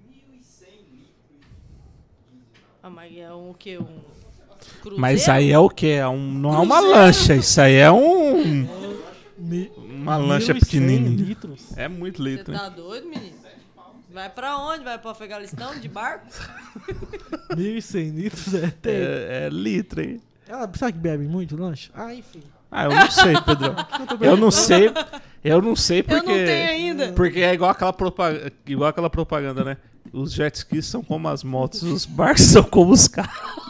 [0.07, 2.73] 1.100 litros de diesel.
[2.83, 3.79] Ah, mas é um o quê?
[3.79, 3.85] Um
[4.81, 5.01] cruzeiro?
[5.01, 5.87] Mas aí é o quê?
[5.89, 6.99] É um, não é uma Cruzeiro.
[7.01, 8.67] lancha, isso aí é um
[9.89, 11.25] uma lancha 1.100 pequenininha.
[11.25, 11.77] litros?
[11.77, 12.53] É muito Você litro.
[12.53, 12.59] hein?
[12.59, 13.44] tá doido, menino?
[14.15, 14.85] Vai pra onde?
[14.85, 16.25] Vai pro Afeganistão de barco?
[17.51, 18.95] 1.100 litros é, tem.
[18.95, 20.21] É, é litro, hein?
[20.49, 21.91] Ela sabe que bebe muito lanche?
[21.93, 22.43] Ah, enfim.
[22.71, 23.75] Ah, eu não sei, Pedrão.
[23.75, 24.93] O que eu não sei.
[25.43, 26.31] Eu não sei porque.
[26.31, 27.13] Eu não tenho ainda.
[27.13, 28.33] Porque é igual aquela, propa-
[28.67, 29.77] igual aquela propaganda, né?
[30.13, 33.65] Os jet skis são como as motos, os barcos são como os carros.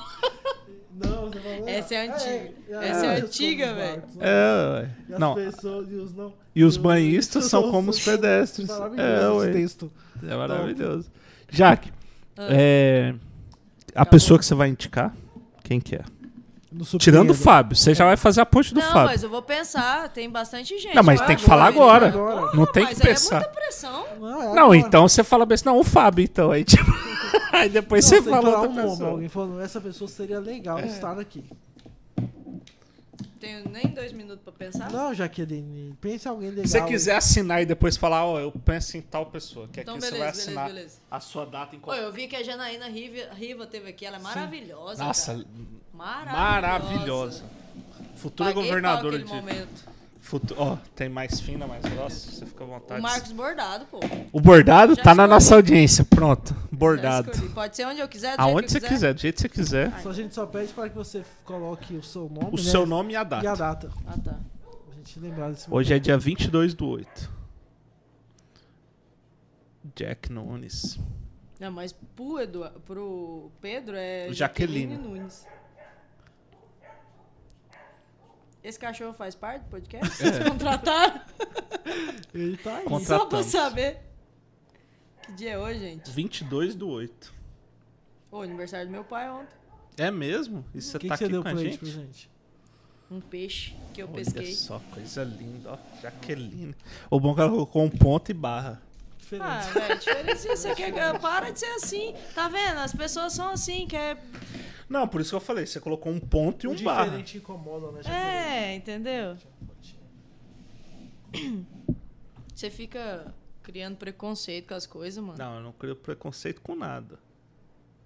[0.95, 1.69] Não, você falou.
[1.69, 2.53] Essa é antiga.
[2.69, 4.03] é, Essa é é, antiga, velho.
[4.15, 4.21] né?
[4.21, 4.91] É, ué.
[5.09, 5.35] E as Não.
[5.35, 6.33] pessoas e os não.
[6.55, 8.69] E os banhistas são como os pedestres.
[8.71, 9.53] É, Maravilhoso esse ué.
[9.53, 9.93] texto.
[10.29, 11.11] É maravilhoso.
[11.51, 11.93] Jaque,
[12.37, 12.47] Ah.
[12.51, 13.15] é,
[13.95, 14.11] a Acabou.
[14.13, 15.15] pessoa que você vai indicar,
[15.63, 16.03] quem que é?
[16.99, 17.77] Tirando o Fábio.
[17.77, 19.07] Você já vai fazer a ponte do Não, Fábio.
[19.07, 20.93] mas eu vou pensar, tem bastante gente.
[20.97, 22.09] Não, mas tem que falar agora.
[22.09, 22.51] agora.
[22.57, 23.37] Não tem mas que aí pensar.
[23.37, 24.05] É muita pressão.
[24.21, 26.51] Não, é Não, então você fala bem assim, não, o Fábio, então.
[26.51, 26.85] Aí, tipo,
[27.57, 28.91] aí depois Não, você que fala falar outra um nome.
[28.91, 29.11] pessoa.
[29.11, 30.87] Alguém falando, essa pessoa seria legal É.
[30.87, 31.45] estar aqui.
[33.41, 34.91] Tenho nem dois minutos pra pensar.
[34.91, 36.65] Não, Jaqueline, pense em alguém legal.
[36.67, 39.97] Se você quiser assinar e depois falar, ó, eu penso em tal pessoa, que Então,
[39.97, 40.97] aqui você beleza, vai beleza, assinar beleza.
[41.11, 41.97] a sua data em Ô, qual...
[41.97, 45.05] eu vi que a Janaína Riva, Riva teve aqui, ela é maravilhosa.
[45.05, 45.47] Nossa, cara.
[45.93, 46.41] maravilhosa.
[46.41, 47.45] maravilhosa.
[48.17, 49.25] Futura Paguei governadora de...
[49.27, 49.85] momento.
[50.25, 50.55] Futu...
[50.57, 52.99] Ó, tem mais fina, mais grossa, você fica à vontade.
[52.99, 54.01] O Marcos Bordado, pô.
[54.33, 55.29] O bordado Já tá na escolhi.
[55.35, 56.55] nossa audiência, pronto.
[56.55, 57.31] Já Bordado.
[57.31, 57.53] escolhi.
[57.53, 59.43] Pode ser onde eu quiser, do Aonde jeito você que eu quiser, do jeito que
[59.43, 60.01] você quiser.
[60.03, 62.63] Só a gente só pede para que você coloque o seu nome, O né?
[62.63, 63.57] seu nome e a e a data.
[63.57, 63.91] data.
[64.07, 64.41] Ah, tá.
[64.91, 67.31] A gente lembrar desse Hoje é dia 22 do 8.
[69.95, 70.99] Jack Nunes.
[71.61, 74.95] Não, mas pro, Edu, pro Pedro é Jaqueline.
[74.95, 75.47] Jaqueline Nunes.
[78.65, 80.09] Esse cachorro faz parte do podcast?
[80.17, 81.21] Vocês contrataram?
[82.35, 83.05] Ele tá aí.
[83.05, 84.01] Só pra saber.
[85.23, 86.11] Que dia é hoje, gente?
[86.11, 87.35] 22 do 8.
[88.31, 89.55] Ô, aniversário do meu pai ontem.
[89.99, 90.65] É mesmo?
[90.75, 91.85] E você O que, tá que você aqui deu com a gente?
[91.87, 92.31] gente?
[93.11, 94.53] Um peixe que eu Olha pesquei.
[94.55, 95.79] só, coisa linda, ó.
[96.01, 96.75] Jaqueline.
[97.11, 98.83] O bom é que ela colocou um ponto e barra.
[99.19, 99.47] Diferente.
[99.47, 100.49] Ah, velho, diferença.
[100.57, 101.19] Você quer.
[101.21, 102.15] Para de ser assim.
[102.35, 102.79] Tá vendo?
[102.79, 104.23] As pessoas são assim, quer.
[104.89, 105.67] Não, por isso que eu falei.
[105.67, 107.05] Você colocou um ponto e o um barra.
[107.05, 108.03] diferente incomoda, né?
[108.03, 108.29] Jaqueline?
[108.29, 109.37] É, entendeu?
[112.55, 115.37] Você fica criando preconceito com as coisas, mano.
[115.39, 117.19] Não, eu não crio preconceito com nada.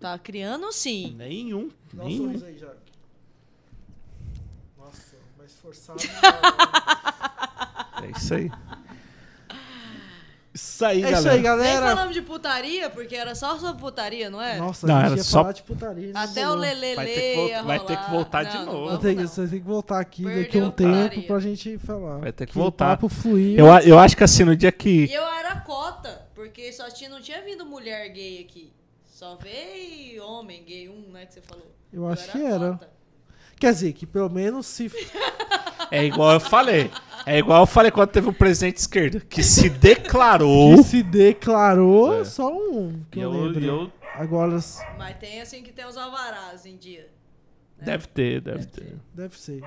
[0.00, 1.14] Tá criando sim.
[1.16, 1.70] Nenhum.
[1.92, 2.30] Dá um Nenhum.
[2.46, 2.92] aí, Jaque.
[4.78, 5.98] Nossa, mais forçado.
[8.00, 8.48] É isso aí.
[10.58, 11.18] Isso aí, é galera.
[11.18, 11.86] isso aí, Nem galera.
[11.86, 14.58] falamos de putaria, porque era só sobre putaria, não é?
[14.58, 16.10] Nossa, Não, a gente era ia só- falar de putaria.
[16.14, 16.54] Até não o.
[16.56, 18.98] Lelele Vai ter que vol- vai ter que voltar de Não, novo.
[18.98, 19.14] Ter.
[19.14, 21.08] Você tem que voltar aqui Perdeu daqui a um putaria.
[21.10, 22.18] tempo pra gente falar.
[22.18, 22.88] Vai ter que o voltar.
[22.96, 23.56] papo fluiu.
[23.58, 25.04] Eu, eu acho que assim, no dia que.
[25.06, 28.72] E eu era cota, porque só tinha, não tinha vindo mulher gay aqui.
[29.04, 31.66] Só veio homem gay, um, né, que você falou.
[31.92, 32.72] Eu acho que era.
[32.72, 32.97] cota.
[33.58, 34.90] Quer dizer, que pelo menos se.
[35.90, 36.90] É igual eu falei.
[37.24, 40.76] É igual eu falei quando teve o presidente esquerdo, que se declarou.
[40.76, 42.24] que se declarou É.
[42.26, 43.00] só um.
[43.10, 43.64] Que eu, eu, lembro.
[43.64, 44.58] eu- Agora
[44.98, 47.08] Mas tem assim que tem os alvarás em dia.
[47.80, 48.96] Deve ter, deve ter.
[49.14, 49.62] deve ser.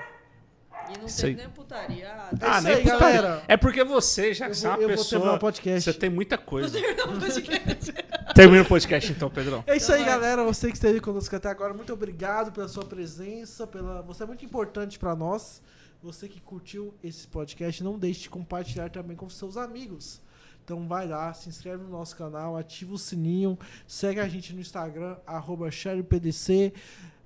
[0.96, 1.36] E não Isso teve aí.
[1.36, 2.10] nem putaria.
[2.12, 2.58] Ah, É tá.
[2.58, 3.00] isso nem aí, putaria.
[3.22, 3.44] galera.
[3.48, 5.36] É porque você, já Eu que você é uma eu vou terminar pessoa.
[5.36, 5.92] o podcast.
[5.92, 6.78] Você tem muita coisa.
[7.20, 7.94] Podcast.
[8.36, 9.64] Termina o podcast então, Pedrão.
[9.68, 10.14] É isso Então aí, vai.
[10.14, 10.44] galera.
[10.44, 13.68] Você que esteve conosco até agora, muito obrigado pela sua presença.
[13.68, 14.02] Pela...
[14.04, 15.62] Você é muito importante pra nós.
[16.02, 20.20] Você que curtiu esse podcast, não deixe de compartilhar também com seus amigos.
[20.64, 24.62] Então vai lá, se inscreve no nosso canal, ativa o sininho, segue a gente no
[24.62, 26.72] Instagram, arroba SharePDC,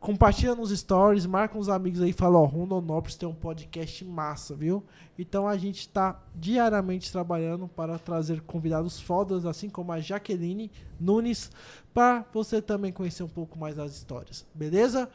[0.06, 4.53] compartilha nos stories, marca uns amigos aí e fala, ó, Rondonópolis tem um podcast massa,
[4.53, 4.84] viu?
[5.17, 11.50] Então a gente tá diariamente trabalhando para trazer convidados fodas, assim como a Jaqueline Nunes,
[11.92, 15.09] para você também conhecer um pouco mais das histórias, beleza?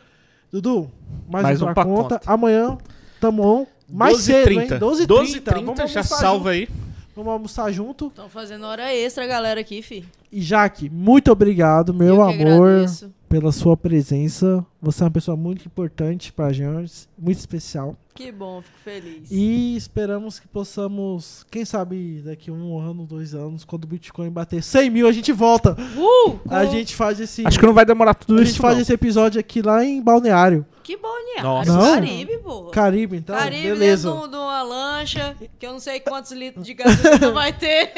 [0.51, 0.91] Dudu,
[1.29, 2.19] mais, Mais um um pra conta.
[2.19, 2.21] conta.
[2.33, 2.77] Amanhã
[3.21, 3.67] tamo on.
[3.89, 4.67] Mais cedo, hein?
[4.67, 5.09] 12h30.
[5.09, 6.67] 12h30, Vamos já almoçar salva aí.
[6.67, 6.73] junto.
[7.15, 8.07] Vamos almoçar junto.
[8.09, 10.05] Estão fazendo hora extra, galera, aqui, fi.
[10.33, 13.13] E Jaque, muito obrigado, meu Eu que amor, agradeço.
[13.31, 14.67] Pela sua presença.
[14.83, 17.97] Você é uma pessoa muito importante pra gente, muito especial.
[18.13, 19.31] Que bom, fico feliz.
[19.31, 24.61] E esperamos que possamos, quem sabe daqui um ano, dois anos, quando o Bitcoin bater
[24.63, 25.77] 100 mil, a gente volta.
[25.97, 28.51] Uh, A gente faz esse, Acho que não vai demorar tudo a isso.
[28.53, 28.83] gente faz não.
[28.83, 31.43] esse episódio aqui lá em Balneário, Que balneário.
[31.45, 31.73] Nossa.
[31.73, 31.95] Não.
[31.95, 32.71] Caribe, porra.
[32.73, 34.11] Caribe, então, Caribe beleza.
[34.13, 37.93] dentro de uma lancha, que eu não sei quantos litros de gasolina vai ter.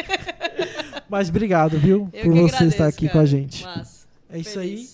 [1.08, 3.12] Mas obrigado, viu, Eu por que você agradeço, estar aqui cara.
[3.14, 3.64] com a gente.
[3.64, 4.06] Massa.
[4.30, 4.86] É isso aí.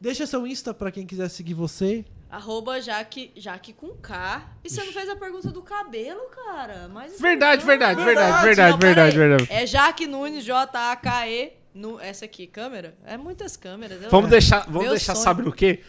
[0.00, 2.04] Deixa seu Insta pra quem quiser seguir você.
[2.30, 4.48] Arroba Jaque, Jaque com K.
[4.64, 6.88] E você não fez a pergunta do cabelo, cara?
[6.88, 9.46] Mas Verdade, verdade, verdade, verdade, verdade, verdade.
[9.50, 11.52] É Jaque Nunes, J-A-K-E.
[11.74, 12.96] No, essa aqui, câmera?
[13.04, 14.02] É muitas câmeras.
[14.02, 15.24] eu- Vamos deixar, vamos deixar sonho.
[15.24, 15.80] sabe no quê?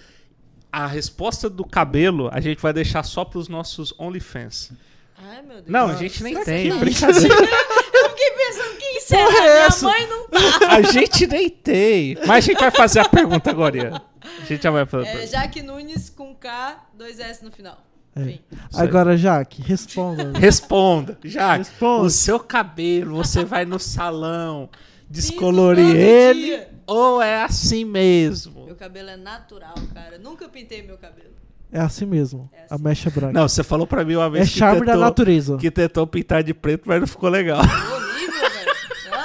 [0.71, 4.71] A resposta do cabelo a gente vai deixar só pros nossos OnlyFans.
[5.17, 5.67] Ai, meu Deus.
[5.67, 7.33] Não, a gente nem será tem, que- brincadeira.
[7.93, 8.77] Eu fiquei pensando,
[9.11, 9.25] será?
[9.25, 9.87] Porra é Minha essa?
[9.87, 10.39] mãe não tá.
[10.69, 12.17] A gente nem tem.
[12.25, 13.77] Mas a gente vai fazer a pergunta agora.
[13.77, 14.01] Ian.
[14.41, 15.07] A gente já vai falar.
[15.07, 17.77] É Jaque Nunes com K, dois S no final.
[18.15, 18.39] É.
[18.73, 20.37] Agora, Jaque, responda.
[20.37, 21.55] Responda, já.
[21.55, 22.03] Responda.
[22.05, 24.69] O seu cabelo, você vai no salão,
[25.09, 26.69] descolorir ele dia.
[26.85, 28.65] ou é assim mesmo?
[28.65, 30.17] Meu cabelo é natural, cara.
[30.17, 31.29] Nunca pintei meu cabelo.
[31.71, 32.49] É assim mesmo.
[32.53, 32.83] É A assim.
[32.83, 33.31] mecha branca.
[33.31, 35.57] Não, você falou pra mim uma é vez que, charme da tentou, natureza.
[35.57, 37.61] que tentou pintar de preto, mas não ficou legal.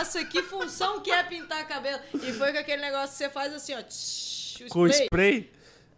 [0.07, 1.99] Nossa, que função que é pintar cabelo.
[2.15, 3.83] E foi com aquele negócio que você faz assim, ó.
[3.83, 5.05] tsh, o Com spray.
[5.07, 5.51] spray.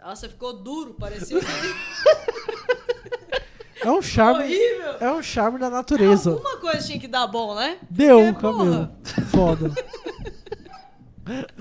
[0.03, 1.47] Nossa, ficou duro, parecia que
[3.81, 4.45] É um charme.
[4.45, 4.97] horrível.
[5.01, 6.31] É um charme da natureza.
[6.31, 7.77] Alguma coisa tinha que dar bom, né?
[7.91, 8.89] Deu Porque, o cabelo.
[8.89, 9.27] porra.
[9.31, 9.70] Foda.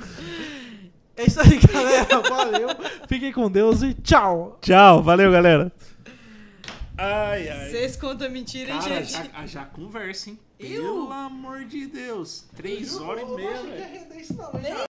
[1.20, 2.22] É isso aí, galera.
[2.30, 2.70] Valeu.
[3.08, 4.58] Fiquem com Deus e tchau.
[4.62, 5.72] Tchau, valeu, galera.
[6.98, 7.70] Ai, ai.
[7.70, 9.32] Vocês contam mentira, hein, Cara, gente?
[9.32, 10.40] já, já conversa, hein?
[10.60, 10.82] Eu?
[10.82, 12.46] Pelo amor de Deus.
[12.56, 13.92] Três horas e meia, velho.
[13.94, 14.52] render isso não,